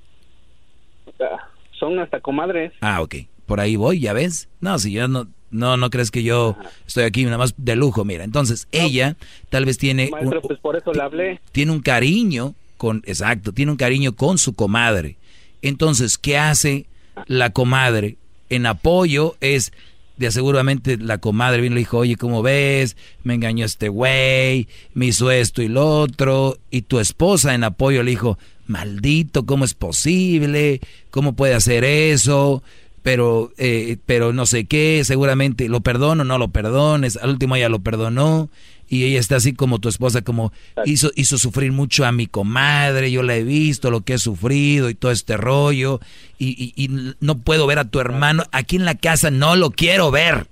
Ah, 1.20 1.48
Son 1.78 1.98
hasta 1.98 2.20
comadres. 2.20 2.72
Ah, 2.80 3.02
ok. 3.02 3.16
Por 3.46 3.60
ahí 3.60 3.76
voy, 3.76 4.00
¿ya 4.00 4.12
ves? 4.12 4.48
No, 4.60 4.78
si 4.78 4.92
yo 4.92 5.06
no, 5.06 5.28
no, 5.50 5.76
no 5.76 5.90
crees 5.90 6.10
que 6.10 6.22
yo 6.22 6.56
estoy 6.86 7.04
aquí 7.04 7.24
nada 7.24 7.38
más 7.38 7.54
de 7.56 7.76
lujo, 7.76 8.04
mira. 8.04 8.24
Entonces, 8.24 8.66
ella 8.72 9.16
tal 9.50 9.64
vez 9.64 9.78
tiene 9.78 10.10
Maestro, 10.10 10.40
un, 10.40 10.48
pues 10.48 10.58
por 10.58 10.76
eso 10.76 10.92
le 10.92 11.02
hablé. 11.02 11.40
tiene 11.52 11.72
un 11.72 11.80
cariño 11.80 12.54
con, 12.76 13.02
exacto, 13.06 13.52
tiene 13.52 13.70
un 13.70 13.78
cariño 13.78 14.14
con 14.16 14.38
su 14.38 14.54
comadre. 14.54 15.16
Entonces, 15.62 16.18
¿qué 16.18 16.38
hace 16.38 16.86
la 17.26 17.50
comadre? 17.50 18.16
En 18.50 18.66
apoyo 18.66 19.36
es, 19.40 19.72
de 20.16 20.30
seguramente 20.30 20.96
la 20.96 21.18
comadre 21.18 21.62
vino 21.62 21.74
y 21.74 21.76
le 21.76 21.80
dijo, 21.80 21.98
oye, 21.98 22.16
¿cómo 22.16 22.42
ves? 22.42 22.96
Me 23.22 23.34
engañó 23.34 23.64
este 23.64 23.88
güey, 23.88 24.68
me 24.92 25.06
hizo 25.06 25.30
esto 25.30 25.62
y 25.62 25.68
lo 25.68 25.86
otro. 26.00 26.58
Y 26.70 26.82
tu 26.82 26.98
esposa 26.98 27.54
en 27.54 27.64
apoyo 27.64 28.02
le 28.02 28.10
dijo, 28.10 28.38
maldito, 28.66 29.46
¿cómo 29.46 29.64
es 29.64 29.74
posible? 29.74 30.80
¿Cómo 31.10 31.34
puede 31.34 31.54
hacer 31.54 31.84
eso? 31.84 32.62
Pero, 33.02 33.52
eh, 33.58 33.98
pero 34.06 34.32
no 34.32 34.46
sé 34.46 34.64
qué, 34.64 35.02
seguramente 35.04 35.68
lo 35.68 35.80
perdono, 35.82 36.24
no 36.24 36.38
lo 36.38 36.48
perdones. 36.48 37.16
Al 37.18 37.30
último 37.30 37.54
ella 37.56 37.68
lo 37.68 37.80
perdonó 37.80 38.48
y 38.88 39.04
ella 39.04 39.20
está 39.20 39.36
así 39.36 39.52
como 39.52 39.78
tu 39.78 39.88
esposa, 39.90 40.22
como 40.22 40.52
hizo, 40.86 41.10
hizo 41.14 41.36
sufrir 41.38 41.72
mucho 41.72 42.04
a 42.06 42.12
mi 42.12 42.26
comadre, 42.26 43.10
yo 43.10 43.22
la 43.22 43.36
he 43.36 43.42
visto, 43.44 43.90
lo 43.90 44.00
que 44.02 44.14
he 44.14 44.18
sufrido 44.18 44.88
y 44.88 44.94
todo 44.94 45.10
este 45.10 45.36
rollo, 45.36 46.00
y, 46.38 46.72
y- 46.76 46.84
y 46.84 47.14
no 47.20 47.38
puedo 47.38 47.66
ver 47.66 47.78
a 47.78 47.84
tu 47.90 48.00
hermano, 48.00 48.44
aquí 48.52 48.76
en 48.76 48.84
la 48.84 48.94
casa 48.94 49.30
no 49.30 49.56
lo 49.56 49.70
quiero 49.70 50.10
ver. 50.10 50.46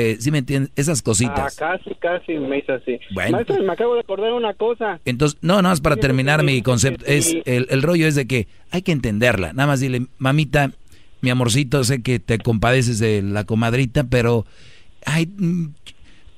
Eh, 0.00 0.16
¿Sí 0.20 0.30
me 0.30 0.38
entiendes? 0.38 0.70
Esas 0.76 1.00
Ah, 1.00 1.02
cositas. 1.04 1.56
casi, 1.56 1.92
casi 1.96 2.34
me 2.34 2.58
hizo 2.58 2.72
así. 2.72 3.00
Bueno. 3.12 3.32
Maestro, 3.32 3.60
me 3.64 3.72
acabo 3.72 3.94
de 3.94 4.00
acordar 4.00 4.32
una 4.32 4.54
cosa. 4.54 5.00
Entonces, 5.04 5.38
no, 5.42 5.54
nada 5.56 5.70
más 5.70 5.80
para 5.80 5.96
terminar 5.96 6.44
mi 6.44 6.62
concepto, 6.62 7.04
es 7.04 7.34
el, 7.46 7.66
el 7.68 7.82
rollo 7.82 8.06
es 8.06 8.14
de 8.14 8.26
que 8.28 8.46
hay 8.70 8.82
que 8.82 8.92
entenderla. 8.92 9.52
Nada 9.52 9.66
más 9.66 9.80
dile, 9.80 10.06
mamita, 10.18 10.70
mi 11.20 11.30
amorcito, 11.30 11.82
sé 11.82 12.00
que 12.00 12.20
te 12.20 12.38
compadeces 12.38 13.00
de 13.00 13.22
la 13.22 13.42
comadrita, 13.42 14.04
pero 14.04 14.46
hay 15.04 15.26
mm, 15.26 15.66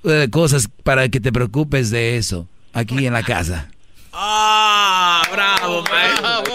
eh, 0.04 0.28
cosas 0.30 0.68
para 0.82 1.10
que 1.10 1.20
te 1.20 1.30
preocupes 1.30 1.90
de 1.90 2.16
eso 2.16 2.48
aquí 2.72 3.04
en 3.06 3.12
la 3.12 3.22
casa. 3.22 3.70
¡Ah! 4.12 5.22
¡Bravo, 5.32 5.84
maestro! 5.90 6.54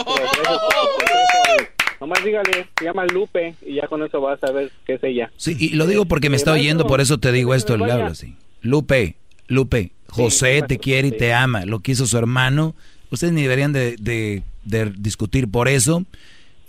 Nomás 2.06 2.24
dígale, 2.24 2.68
se 2.78 2.86
llama 2.86 3.04
Lupe 3.08 3.56
y 3.66 3.76
ya 3.76 3.88
con 3.88 4.04
eso 4.04 4.22
vas 4.22 4.38
a 4.44 4.52
ver 4.52 4.72
qué 4.86 4.94
es 4.94 5.04
ella. 5.04 5.32
Sí, 5.38 5.56
y 5.60 5.70
lo 5.70 5.88
digo 5.88 6.06
porque 6.06 6.30
me 6.30 6.36
está 6.36 6.52
oyendo, 6.52 6.86
por 6.86 7.02
eso 7.02 7.18
te 7.18 7.32
digo 7.32 7.56
esto, 7.56 7.78
le 7.78 7.92
hablo 7.92 8.06
así. 8.06 8.36
Lupe, 8.62 9.16
Lupe, 9.48 9.92
José 10.10 10.62
te 10.68 10.78
quiere 10.78 11.08
y 11.08 11.12
te 11.12 11.34
ama, 11.34 11.66
lo 11.66 11.80
que 11.80 11.94
hizo 11.94 12.06
su 12.06 12.16
hermano. 12.20 12.76
Ustedes 13.10 13.34
ni 13.34 13.42
deberían 13.42 13.74
de, 13.74 13.96
de- 14.00 14.44
de 14.66 14.92
discutir 14.98 15.48
por 15.50 15.68
eso. 15.68 16.06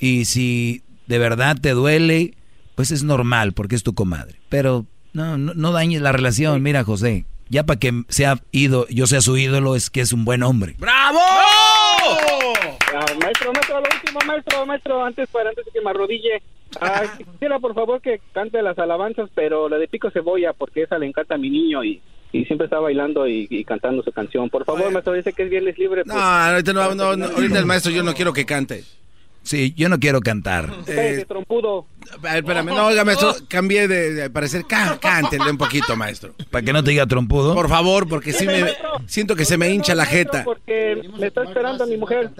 Y 0.00 0.24
si 0.24 0.80
de 1.06 1.18
verdad 1.18 1.58
te 1.60 1.70
duele, 1.72 2.32
pues 2.74 2.90
es 2.90 3.02
normal, 3.02 3.52
porque 3.52 3.74
es 3.74 3.82
tu 3.82 3.92
comadre. 3.94 4.36
Pero 4.48 4.86
no, 5.12 5.36
no, 5.36 5.52
no 5.52 5.72
dañes 5.72 6.00
la 6.00 6.12
relación. 6.12 6.62
Mira, 6.62 6.82
José, 6.82 7.26
ya 7.48 7.64
para 7.64 7.78
que 7.78 7.92
sea 8.08 8.40
ido, 8.52 8.86
yo 8.88 9.06
sea 9.06 9.20
su 9.20 9.36
ídolo, 9.36 9.76
es 9.76 9.90
que 9.90 10.00
es 10.00 10.12
un 10.12 10.24
buen 10.24 10.42
hombre. 10.42 10.74
¡Bravo! 10.78 11.20
Ah, 12.94 13.04
maestro, 13.20 13.52
maestro, 13.52 13.80
lo 13.80 13.86
último, 13.94 14.20
maestro, 14.26 14.66
maestro, 14.66 15.04
antes 15.04 15.28
para 15.28 15.50
antes 15.50 15.64
de 15.64 15.70
que 15.70 15.80
me 15.80 15.90
arrodille. 15.90 16.42
Ah, 16.80 17.02
quisiera 17.18 17.58
por 17.58 17.74
favor 17.74 18.00
que 18.00 18.20
cante 18.32 18.62
las 18.62 18.78
alabanzas, 18.78 19.30
pero 19.34 19.68
la 19.68 19.78
de 19.78 19.88
Pico 19.88 20.10
Cebolla, 20.10 20.52
porque 20.52 20.82
esa 20.82 20.98
le 20.98 21.06
encanta 21.06 21.34
a 21.34 21.38
mi 21.38 21.50
niño 21.50 21.84
y, 21.84 22.00
y 22.32 22.44
siempre 22.44 22.66
está 22.66 22.78
bailando 22.78 23.26
y, 23.28 23.46
y 23.50 23.64
cantando 23.64 24.02
su 24.02 24.12
canción. 24.12 24.50
Por 24.50 24.64
favor, 24.64 24.90
maestro, 24.90 25.12
dice 25.12 25.32
que 25.32 25.44
es 25.44 25.50
viernes 25.50 25.78
libre. 25.78 26.02
No, 26.04 26.14
pues, 26.14 26.24
ahorita, 26.24 26.72
no, 26.72 26.94
no, 26.94 27.16
no, 27.16 27.26
ahorita 27.26 27.58
el 27.58 27.66
maestro 27.66 27.92
yo 27.92 28.02
no 28.02 28.14
quiero 28.14 28.32
que 28.32 28.46
cante. 28.46 28.84
Sí, 29.46 29.72
yo 29.76 29.88
no 29.88 30.00
quiero 30.00 30.20
cantar. 30.20 30.66
cállate, 30.84 31.24
trompudo. 31.24 31.86
A 32.24 32.38
espérame, 32.38 32.66
no, 32.66 32.86
oiga, 32.86 33.04
maestro, 33.04 33.32
cambié 33.48 33.86
de, 33.86 34.12
de 34.12 34.28
parecer. 34.28 34.64
Cá- 34.66 34.98
Cántele 35.00 35.48
un 35.48 35.56
poquito, 35.56 35.94
maestro. 35.94 36.34
Para 36.50 36.64
que 36.64 36.72
no 36.72 36.82
te 36.82 36.90
diga 36.90 37.06
trompudo. 37.06 37.54
Por 37.54 37.68
favor, 37.68 38.08
porque 38.08 38.32
sí 38.32 38.44
me 38.44 38.64
siento 39.06 39.36
que 39.36 39.44
se 39.44 39.56
me 39.56 39.70
hincha 39.70 39.94
la 39.94 40.04
jeta. 40.04 40.42
Porque 40.42 41.00
me 41.16 41.28
está 41.28 41.44
esperando 41.44 41.86
mi 41.86 41.96
mujer. 41.96 42.32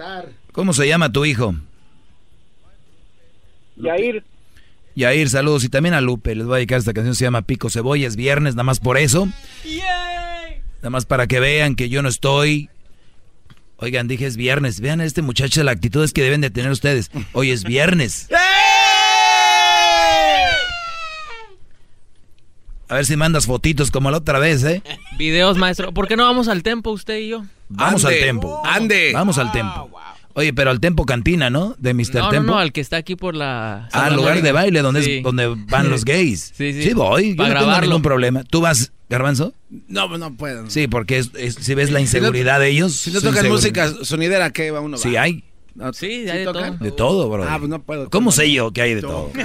¿Cómo 0.51 0.73
se 0.73 0.85
llama 0.85 1.09
tu 1.09 1.23
hijo? 1.23 1.55
Yair. 3.77 4.23
Yair, 4.95 5.29
saludos. 5.29 5.63
Y 5.63 5.69
también 5.69 5.93
a 5.95 6.01
Lupe. 6.01 6.35
Les 6.35 6.45
voy 6.45 6.55
a 6.55 6.57
dedicar 6.57 6.79
esta 6.79 6.91
canción. 6.93 7.15
Se 7.15 7.23
llama 7.23 7.43
Pico 7.43 7.69
Cebolla. 7.69 8.07
Es 8.07 8.15
viernes, 8.17 8.55
nada 8.55 8.63
más 8.63 8.79
por 8.81 8.97
eso. 8.97 9.27
Nada 10.77 10.89
más 10.89 11.05
para 11.05 11.27
que 11.27 11.39
vean 11.39 11.75
que 11.75 11.87
yo 11.89 12.01
no 12.01 12.09
estoy. 12.09 12.69
Oigan, 13.77 14.07
dije 14.07 14.25
es 14.25 14.37
viernes. 14.37 14.79
Vean 14.81 15.01
a 15.01 15.05
este 15.05 15.21
muchacho 15.21 15.63
la 15.63 15.71
actitud 15.71 16.03
es 16.03 16.13
que 16.13 16.23
deben 16.23 16.41
de 16.41 16.49
tener 16.49 16.71
ustedes. 16.71 17.11
Hoy 17.33 17.51
es 17.51 17.63
viernes. 17.63 18.27
A 22.89 22.95
ver 22.95 23.05
si 23.05 23.17
mandas 23.17 23.45
fotitos 23.45 23.91
como 23.91 24.09
la 24.11 24.17
otra 24.17 24.39
vez, 24.39 24.63
¿eh? 24.63 24.81
Videos, 25.17 25.57
maestro. 25.57 25.91
¿Por 25.91 26.07
qué 26.07 26.15
no 26.15 26.23
vamos 26.23 26.47
al 26.47 26.63
tempo 26.63 26.91
usted 26.91 27.17
y 27.17 27.27
yo? 27.29 27.43
Vamos 27.67 28.05
Ande. 28.05 28.15
al 28.17 28.23
tempo. 28.23 28.61
Ande. 28.65 29.11
Vamos 29.13 29.37
al 29.37 29.51
tempo. 29.51 29.91
Oye, 30.39 30.53
pero 30.53 30.69
al 30.69 30.79
tempo 30.79 31.03
cantina, 31.07 31.49
¿no? 31.49 31.75
De 31.79 31.95
Mr. 31.95 32.13
No, 32.13 32.19
no, 32.25 32.29
Tempo. 32.29 32.51
no, 32.51 32.59
al 32.59 32.71
que 32.71 32.79
está 32.79 32.97
aquí 32.97 33.15
por 33.15 33.33
la... 33.35 33.89
Ah, 33.91 34.11
lugar 34.11 34.39
de 34.43 34.51
baile 34.51 34.83
donde, 34.83 35.01
Sí. 35.01 35.17
es, 35.17 35.23
donde 35.23 35.47
van 35.67 35.89
los 35.89 36.05
gays. 36.05 36.53
Sí, 36.57 36.73
sí. 36.73 36.83
Sí, 36.83 36.93
voy. 36.93 37.31
Yo 37.31 37.37
Para 37.37 37.49
no 37.49 37.53
tengo 37.55 37.65
grabarlo. 37.65 37.87
ningún 37.89 38.01
problema. 38.03 38.43
¿Tú 38.43 38.61
vas, 38.61 38.91
Garbanzo? 39.09 39.53
No, 39.87 40.15
no 40.15 40.35
puedo. 40.35 40.69
Sí, 40.69 40.87
porque 40.87 41.17
es- 41.17 41.31
es- 41.35 41.55
si 41.55 41.73
ves 41.73 41.89
la 41.89 42.01
inseguridad 42.01 42.59
de 42.59 42.69
ellos. 42.69 42.93
Si 42.95 43.09
no 43.09 43.19
tocan 43.19 43.47
música 43.49 43.91
sonidera, 44.03 44.51
¿qué 44.51 44.69
va 44.69 44.79
uno? 44.79 44.97
Sí, 44.99 45.15
hay. 45.15 45.43
No, 45.73 45.91
Sí, 45.91 46.29
hay 46.29 46.37
de 46.39 46.43
tocan? 46.45 46.77
todo. 46.77 46.85
De 46.85 46.91
todo, 46.91 47.29
bro. 47.29 47.43
Ah, 47.49 47.57
pues 47.57 47.69
no 47.69 47.81
puedo. 47.81 48.07
¿Cómo 48.11 48.31
sé 48.31 48.51
yo 48.51 48.71
que 48.71 48.83
hay 48.83 48.93
de 48.93 49.01
todo? 49.01 49.31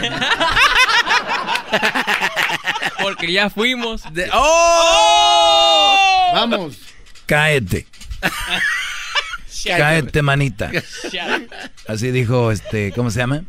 Porque 3.02 3.32
ya 3.32 3.48
fuimos. 3.48 4.02
¡Oh! 4.34 5.96
Vamos. 6.34 6.76
cáete. 7.24 7.86
cáete, 9.64 10.22
manita. 10.22 10.70
Así 11.88 12.10
dijo, 12.10 12.50
este, 12.50 12.92
¿cómo 12.92 13.10
se 13.10 13.18
llama? 13.18 13.44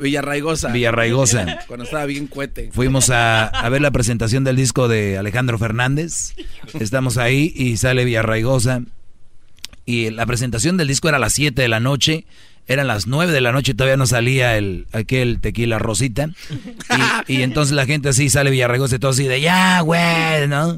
Villarraigosa. 0.00 0.68
Villarraigosa. 0.68 1.60
Cuando 1.66 1.84
estaba 1.84 2.04
bien 2.04 2.26
cuete. 2.26 2.70
Fuimos 2.72 3.10
a, 3.10 3.46
a, 3.46 3.68
ver 3.68 3.80
la 3.80 3.90
presentación 3.90 4.44
del 4.44 4.56
disco 4.56 4.88
de 4.88 5.18
Alejandro 5.18 5.58
Fernández. 5.58 6.34
Estamos 6.78 7.16
ahí 7.16 7.52
y 7.54 7.76
sale 7.78 8.04
Villarraigosa. 8.04 8.82
Y 9.86 10.10
la 10.10 10.26
presentación 10.26 10.76
del 10.76 10.88
disco 10.88 11.08
era 11.08 11.16
a 11.16 11.20
las 11.20 11.32
7 11.32 11.60
de 11.60 11.68
la 11.68 11.80
noche. 11.80 12.26
Eran 12.66 12.86
las 12.86 13.06
9 13.06 13.32
de 13.32 13.40
la 13.40 13.50
noche, 13.50 13.72
todavía 13.72 13.96
no 13.96 14.06
salía 14.06 14.58
el, 14.58 14.86
aquel 14.92 15.40
tequila 15.40 15.78
rosita. 15.78 16.28
Y, 17.26 17.38
y 17.38 17.42
entonces 17.42 17.74
la 17.74 17.86
gente 17.86 18.10
así 18.10 18.28
sale 18.28 18.50
Villarraigosa 18.50 18.96
y 18.96 18.98
todo 18.98 19.12
así 19.12 19.26
de 19.26 19.40
ya, 19.40 19.80
güey, 19.80 20.46
¿no? 20.48 20.76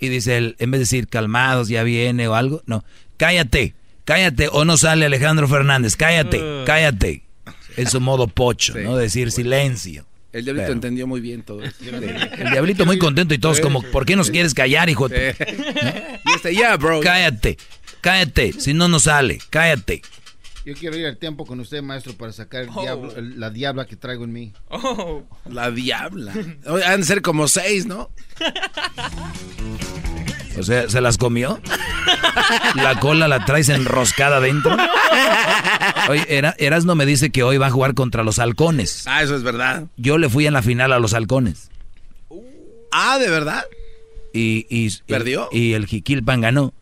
Y 0.00 0.08
dice 0.08 0.36
él, 0.36 0.56
en 0.58 0.72
vez 0.72 0.78
de 0.80 0.82
decir 0.82 1.08
calmados, 1.08 1.68
ya 1.68 1.84
viene 1.84 2.26
o 2.28 2.34
algo, 2.34 2.62
no, 2.66 2.84
cállate, 3.16 3.74
cállate, 4.08 4.48
o 4.50 4.64
no 4.64 4.78
sale 4.78 5.04
Alejandro 5.04 5.46
Fernández, 5.46 5.94
cállate, 5.94 6.40
cállate. 6.64 7.22
En 7.76 7.86
su 7.88 8.00
modo 8.00 8.26
pocho, 8.26 8.74
¿no? 8.76 8.96
Decir 8.96 9.30
silencio. 9.30 10.06
El 10.32 10.44
diablito 10.44 10.64
Pero- 10.64 10.72
entendió 10.74 11.06
muy 11.06 11.20
bien 11.20 11.42
todo 11.42 11.62
esto. 11.62 11.84
El 11.84 12.50
diablito 12.50 12.84
muy 12.86 12.98
contento 12.98 13.34
y 13.34 13.38
todos 13.38 13.60
como, 13.60 13.82
¿por 13.82 14.04
qué 14.06 14.16
nos 14.16 14.30
quieres 14.30 14.54
callar, 14.54 14.88
hijo? 14.88 15.08
de 15.08 15.34
tu-?" 15.34 15.44
Y 15.44 16.34
este, 16.34 16.54
ya, 16.54 16.76
bro. 16.76 17.00
Cállate, 17.00 17.56
cállate, 18.00 18.52
si 18.54 18.72
no, 18.74 18.88
no 18.88 18.98
sale, 18.98 19.38
cállate. 19.50 20.02
Yo 20.66 20.74
quiero 20.74 20.96
ir 20.96 21.06
al 21.06 21.16
tiempo 21.18 21.46
con 21.46 21.60
usted, 21.60 21.80
maestro, 21.82 22.14
para 22.14 22.32
sacar 22.32 22.62
el 22.62 22.68
Oh. 22.74 22.82
diablo- 22.82 23.16
el- 23.16 23.38
la 23.40 23.50
diabla 23.50 23.86
que 23.86 23.96
traigo 23.96 24.24
en 24.24 24.32
mí. 24.32 24.52
La 25.48 25.70
diabla. 25.70 26.32
Han 26.86 27.00
de 27.00 27.06
ser 27.06 27.22
como 27.22 27.46
seis, 27.48 27.86
¿no? 27.86 28.10
O 30.58 30.62
sea, 30.62 30.88
¿se 30.88 31.00
las 31.00 31.18
comió? 31.18 31.60
¿La 32.74 32.98
cola 33.00 33.28
la 33.28 33.44
traes 33.44 33.68
enroscada 33.68 34.40
dentro? 34.40 34.76
Oye, 36.08 36.24
Era- 36.28 36.54
Erasno 36.58 36.94
me 36.94 37.06
dice 37.06 37.30
que 37.30 37.42
hoy 37.42 37.58
va 37.58 37.66
a 37.66 37.70
jugar 37.70 37.94
contra 37.94 38.22
los 38.22 38.38
halcones. 38.38 39.04
Ah, 39.06 39.22
eso 39.22 39.36
es 39.36 39.42
verdad. 39.42 39.84
Yo 39.96 40.18
le 40.18 40.28
fui 40.28 40.46
en 40.46 40.54
la 40.54 40.62
final 40.62 40.92
a 40.92 40.98
los 40.98 41.14
halcones. 41.14 41.70
Ah, 42.92 43.18
¿de 43.18 43.28
verdad? 43.28 43.64
Y, 44.32 44.66
y, 44.70 44.90
¿Perdió? 45.06 45.48
Y, 45.52 45.72
el 45.74 45.86
Jiquilpan 45.86 46.40
ganó. 46.40 46.72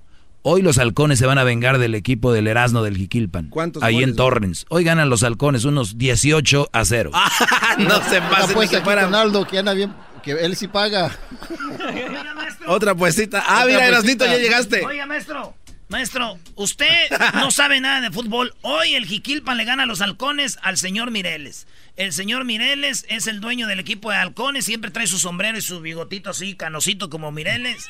Hoy 0.43 0.63
los 0.63 0.79
halcones 0.79 1.19
se 1.19 1.27
van 1.27 1.39
a 1.39 1.45
vengar 1.45 1.79
del 1.79 1.97
equipo 1.97 2.33
del 2.33 2.47
Erasno 2.47 2.85
del 2.85 2.97
Jiquilpan. 2.97 3.49
¿Cuántos 3.49 3.83
Ahí 3.83 3.95
goles, 3.95 4.09
en 4.11 4.17
Torrens. 4.17 4.67
Hoy 4.69 4.85
ganan 4.85 5.11
los 5.11 5.25
halcones 5.25 5.65
unos 5.65 5.99
18 5.99 6.69
a 6.73 6.85
0. 6.85 7.11
no 7.79 8.03
se 8.05 8.21
ni 8.21 8.27
apuesta 8.27 8.71
que 8.71 8.77
aquí 8.77 8.85
fuera 8.85 9.05
con 9.05 9.15
Aldo, 9.17 9.45
que 9.45 9.59
anda 9.59 9.73
bien, 9.75 9.93
que 10.23 10.33
él 10.33 10.55
sí 10.55 10.69
paga. 10.69 11.11
otra 12.67 12.95
puestita. 12.95 13.43
Ah, 13.47 13.61
Otra 13.63 13.67
mira, 13.67 13.87
Erasnito, 13.89 14.25
ya 14.27 14.37
llegaste. 14.37 14.85
Oiga, 14.85 15.07
maestro. 15.07 15.55
Maestro, 15.89 16.37
usted 16.57 16.89
no 17.35 17.53
sabe 17.53 17.81
nada 17.81 18.01
de 18.01 18.11
fútbol. 18.11 18.55
Hoy 18.63 18.95
el 18.97 19.07
Jiquilpan 19.07 19.57
le 19.57 19.65
gana 19.65 19.85
a 19.85 19.87
los 19.87 20.01
halcones 20.01 20.59
al 20.63 20.77
señor 20.79 21.13
Mireles. 21.13 21.69
El 21.97 22.13
señor 22.13 22.45
Mireles 22.45 23.07
es 23.09 23.29
el 23.29 23.41
dueño 23.41 23.69
del 23.69 23.79
equipo 23.79 24.11
de 24.11 24.17
halcones. 24.17 24.65
Siempre 24.65 24.91
trae 24.91 25.07
su 25.07 25.19
sombrero 25.19 25.57
y 25.57 25.61
su 25.63 25.81
bigotito 25.81 26.31
así, 26.31 26.55
canosito 26.57 27.09
como 27.09 27.31
Mireles. 27.31 27.87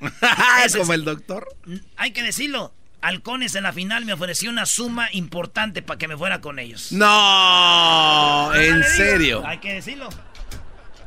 Ese 0.64 0.78
como 0.78 0.92
es- 0.94 0.98
el 0.98 1.04
doctor. 1.04 1.54
Hay 1.96 2.12
que 2.12 2.22
decirlo. 2.22 2.72
Halcones 3.02 3.54
en 3.54 3.64
la 3.64 3.74
final 3.74 4.06
me 4.06 4.14
ofreció 4.14 4.48
una 4.48 4.64
suma 4.64 5.08
importante 5.12 5.82
para 5.82 5.98
que 5.98 6.08
me 6.08 6.16
fuera 6.16 6.40
con 6.40 6.58
ellos. 6.58 6.90
No, 6.92 8.50
en 8.54 8.82
serio. 8.84 9.42
Hay 9.46 9.58
que 9.58 9.74
decirlo. 9.74 10.08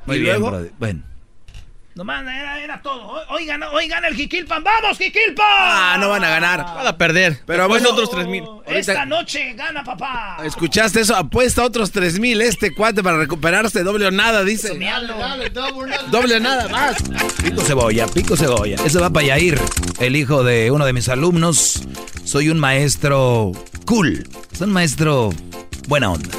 Muy 0.05 0.17
¿Y 0.17 0.19
bien, 0.21 0.39
luego? 0.39 0.69
Bueno. 0.77 1.01
Nomás 1.97 2.21
era, 2.21 2.63
era 2.63 2.79
todo. 2.79 3.07
Hoy, 3.07 3.21
hoy 3.29 3.45
gana, 3.47 3.71
hoy 3.71 3.87
gana 3.87 4.07
el 4.07 4.15
Jiquilpan. 4.15 4.63
¡Vamos, 4.63 4.99
Jiquilpan! 4.99 5.45
Ah, 5.49 5.97
no 5.99 6.09
van 6.09 6.23
a 6.23 6.29
ganar. 6.29 6.59
Van 6.63 6.85
a 6.85 6.95
perder. 6.95 7.39
Pero 7.47 7.63
Después 7.63 7.81
bueno, 7.81 7.95
otros 7.95 8.11
tres 8.11 8.27
mil. 8.27 8.43
Esta 8.67 9.03
noche 9.03 9.53
gana, 9.53 9.83
papá. 9.83 10.37
¿Escuchaste 10.43 11.01
eso? 11.01 11.15
Apuesta 11.15 11.63
otros 11.63 11.91
tres 11.91 12.19
mil 12.19 12.39
este 12.41 12.75
cuate 12.75 13.01
para 13.01 13.17
recuperarse. 13.17 13.81
Doble 13.81 14.05
o 14.05 14.11
nada, 14.11 14.43
dice. 14.43 14.77
Doble 16.11 16.35
o 16.35 16.39
nada, 16.39 16.67
más. 16.67 16.97
Pico 17.43 17.63
cebolla, 17.63 18.05
pico 18.05 18.37
cebolla. 18.37 18.77
Eso 18.85 19.01
va 19.01 19.09
para 19.09 19.25
Yair, 19.25 19.59
el 19.99 20.15
hijo 20.15 20.43
de 20.43 20.69
uno 20.69 20.85
de 20.85 20.93
mis 20.93 21.09
alumnos. 21.09 21.81
Soy 22.23 22.49
un 22.49 22.59
maestro 22.59 23.53
cool. 23.85 24.23
Soy 24.55 24.67
un 24.67 24.73
maestro 24.73 25.33
buena 25.87 26.11
onda. 26.11 26.29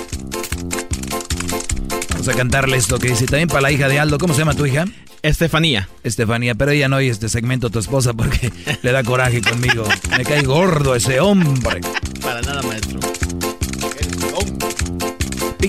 Vamos 2.10 2.28
a 2.28 2.34
cantarle 2.34 2.76
esto 2.76 3.00
que 3.00 3.08
dice 3.08 3.26
también 3.26 3.48
para 3.48 3.62
la 3.62 3.72
hija 3.72 3.88
de 3.88 3.98
Aldo. 3.98 4.18
¿Cómo 4.18 4.34
se 4.34 4.38
llama 4.38 4.54
tu 4.54 4.64
hija? 4.64 4.84
Estefanía. 5.28 5.88
Estefanía, 6.04 6.54
pero 6.54 6.70
ella 6.70 6.88
no 6.88 6.96
oye 6.96 7.10
este 7.10 7.28
segmento 7.28 7.68
tu 7.68 7.78
esposa 7.78 8.14
porque 8.14 8.50
le 8.82 8.92
da 8.92 9.02
coraje 9.02 9.42
conmigo. 9.42 9.84
Me 10.16 10.24
cae 10.24 10.42
gordo 10.42 10.94
ese 10.94 11.20
hombre. 11.20 11.80
Para 12.22 12.40
nada, 12.40 12.62
maestro. 12.62 12.98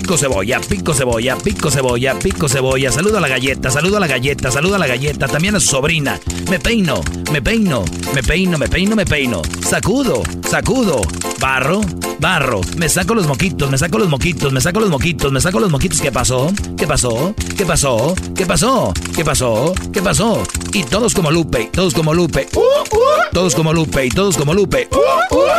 Pico 0.00 0.16
cebolla, 0.16 0.60
pico 0.60 0.94
cebolla, 0.94 1.36
pico 1.36 1.70
cebolla, 1.70 2.18
pico 2.18 2.48
cebolla. 2.48 2.90
Saludo 2.90 3.18
a 3.18 3.20
la 3.20 3.28
galleta, 3.28 3.70
saludo 3.70 3.98
a 3.98 4.00
la 4.00 4.06
galleta, 4.06 4.50
saludo 4.50 4.76
a 4.76 4.78
la 4.78 4.86
galleta. 4.86 5.28
También 5.28 5.54
a 5.56 5.60
su 5.60 5.66
sobrina. 5.66 6.18
Me 6.48 6.58
peino, 6.58 7.02
me 7.30 7.42
peino, 7.42 7.84
me 8.14 8.22
peino, 8.22 8.56
me 8.56 8.66
peino, 8.66 8.96
me 8.96 9.04
peino. 9.04 9.42
Sacudo, 9.62 10.22
sacudo. 10.48 11.02
Barro, 11.38 11.82
barro. 12.18 12.62
Me 12.78 12.88
saco 12.88 13.14
los 13.14 13.26
moquitos, 13.26 13.70
me 13.70 13.76
saco 13.76 13.98
los 13.98 14.08
moquitos, 14.08 14.50
me 14.52 14.62
saco 14.62 14.80
los 14.80 14.88
moquitos, 14.88 15.30
me 15.30 15.40
saco 15.40 15.60
los 15.60 15.70
moquitos. 15.70 16.00
¿Qué 16.00 16.10
pasó? 16.10 16.50
¿Qué 16.78 16.86
pasó? 16.86 17.34
¿Qué 17.58 17.66
pasó? 17.66 18.14
¿Qué 18.34 18.46
pasó? 18.46 18.94
¿Qué 19.14 19.22
pasó? 19.22 19.74
¿Qué 19.92 20.00
pasó? 20.00 20.42
Y 20.72 20.84
todos 20.84 21.14
como 21.14 21.30
Lupe, 21.30 21.68
todos 21.72 21.92
como 21.92 22.14
Lupe. 22.14 22.48
Todos 23.32 23.54
como 23.54 23.72
Lupe 23.72 24.06
y 24.06 24.08
todos 24.08 24.36
como 24.36 24.54
Lupe. 24.54 24.88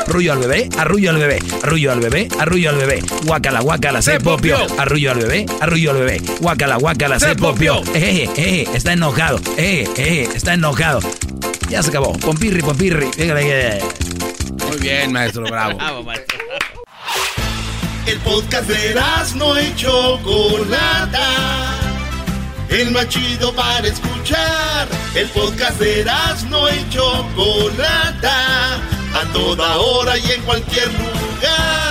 Arrullo 0.08 0.34
al 0.34 0.40
bebé, 0.40 0.68
arrullo 0.78 1.12
al 1.12 1.18
bebé, 1.18 1.40
arrullo 1.64 1.92
al 1.92 2.00
bebé, 2.00 2.28
arrullo 2.38 2.70
al 2.70 2.76
bebé. 2.76 3.04
Guacala, 3.26 3.62
guacala, 3.62 4.02
se 4.02 4.20
popió. 4.36 4.58
Arrullo 4.80 5.12
al 5.12 5.18
bebé, 5.18 5.46
arrullo 5.60 5.92
al 5.92 5.98
bebé. 5.98 6.22
Guacala, 6.40 6.78
guacala, 6.78 7.20
se 7.20 7.36
popió. 7.36 7.84
Eh, 7.94 8.30
eh, 8.38 8.66
está 8.74 8.94
enojado. 8.94 9.42
Eh, 9.58 9.86
eh, 9.98 10.30
está 10.34 10.54
enojado. 10.54 11.02
Ya 11.70 11.84
se 11.84 11.90
acabó. 11.90 12.14
Pompirri, 12.14 12.62
pompirri. 12.62 13.08
Muy 14.68 14.78
bien, 14.80 15.12
maestro, 15.12 15.44
bravo. 15.44 15.78
El 18.08 18.18
podcast 18.20 18.68
de 18.68 18.96
no 19.36 19.62
y 19.62 19.76
Chocolata. 19.76 21.28
El 22.70 22.92
más 22.92 23.08
chido 23.10 23.54
para 23.54 23.88
escuchar. 23.88 24.88
El 25.14 25.28
podcast 25.30 25.80
de 25.80 26.06
no 26.50 26.70
y 26.70 26.90
Chocolata. 26.90 28.76
A 29.14 29.26
toda 29.34 29.78
hora 29.78 30.18
y 30.18 30.32
en 30.32 30.42
cualquier 30.44 30.88
lugar. 30.88 31.91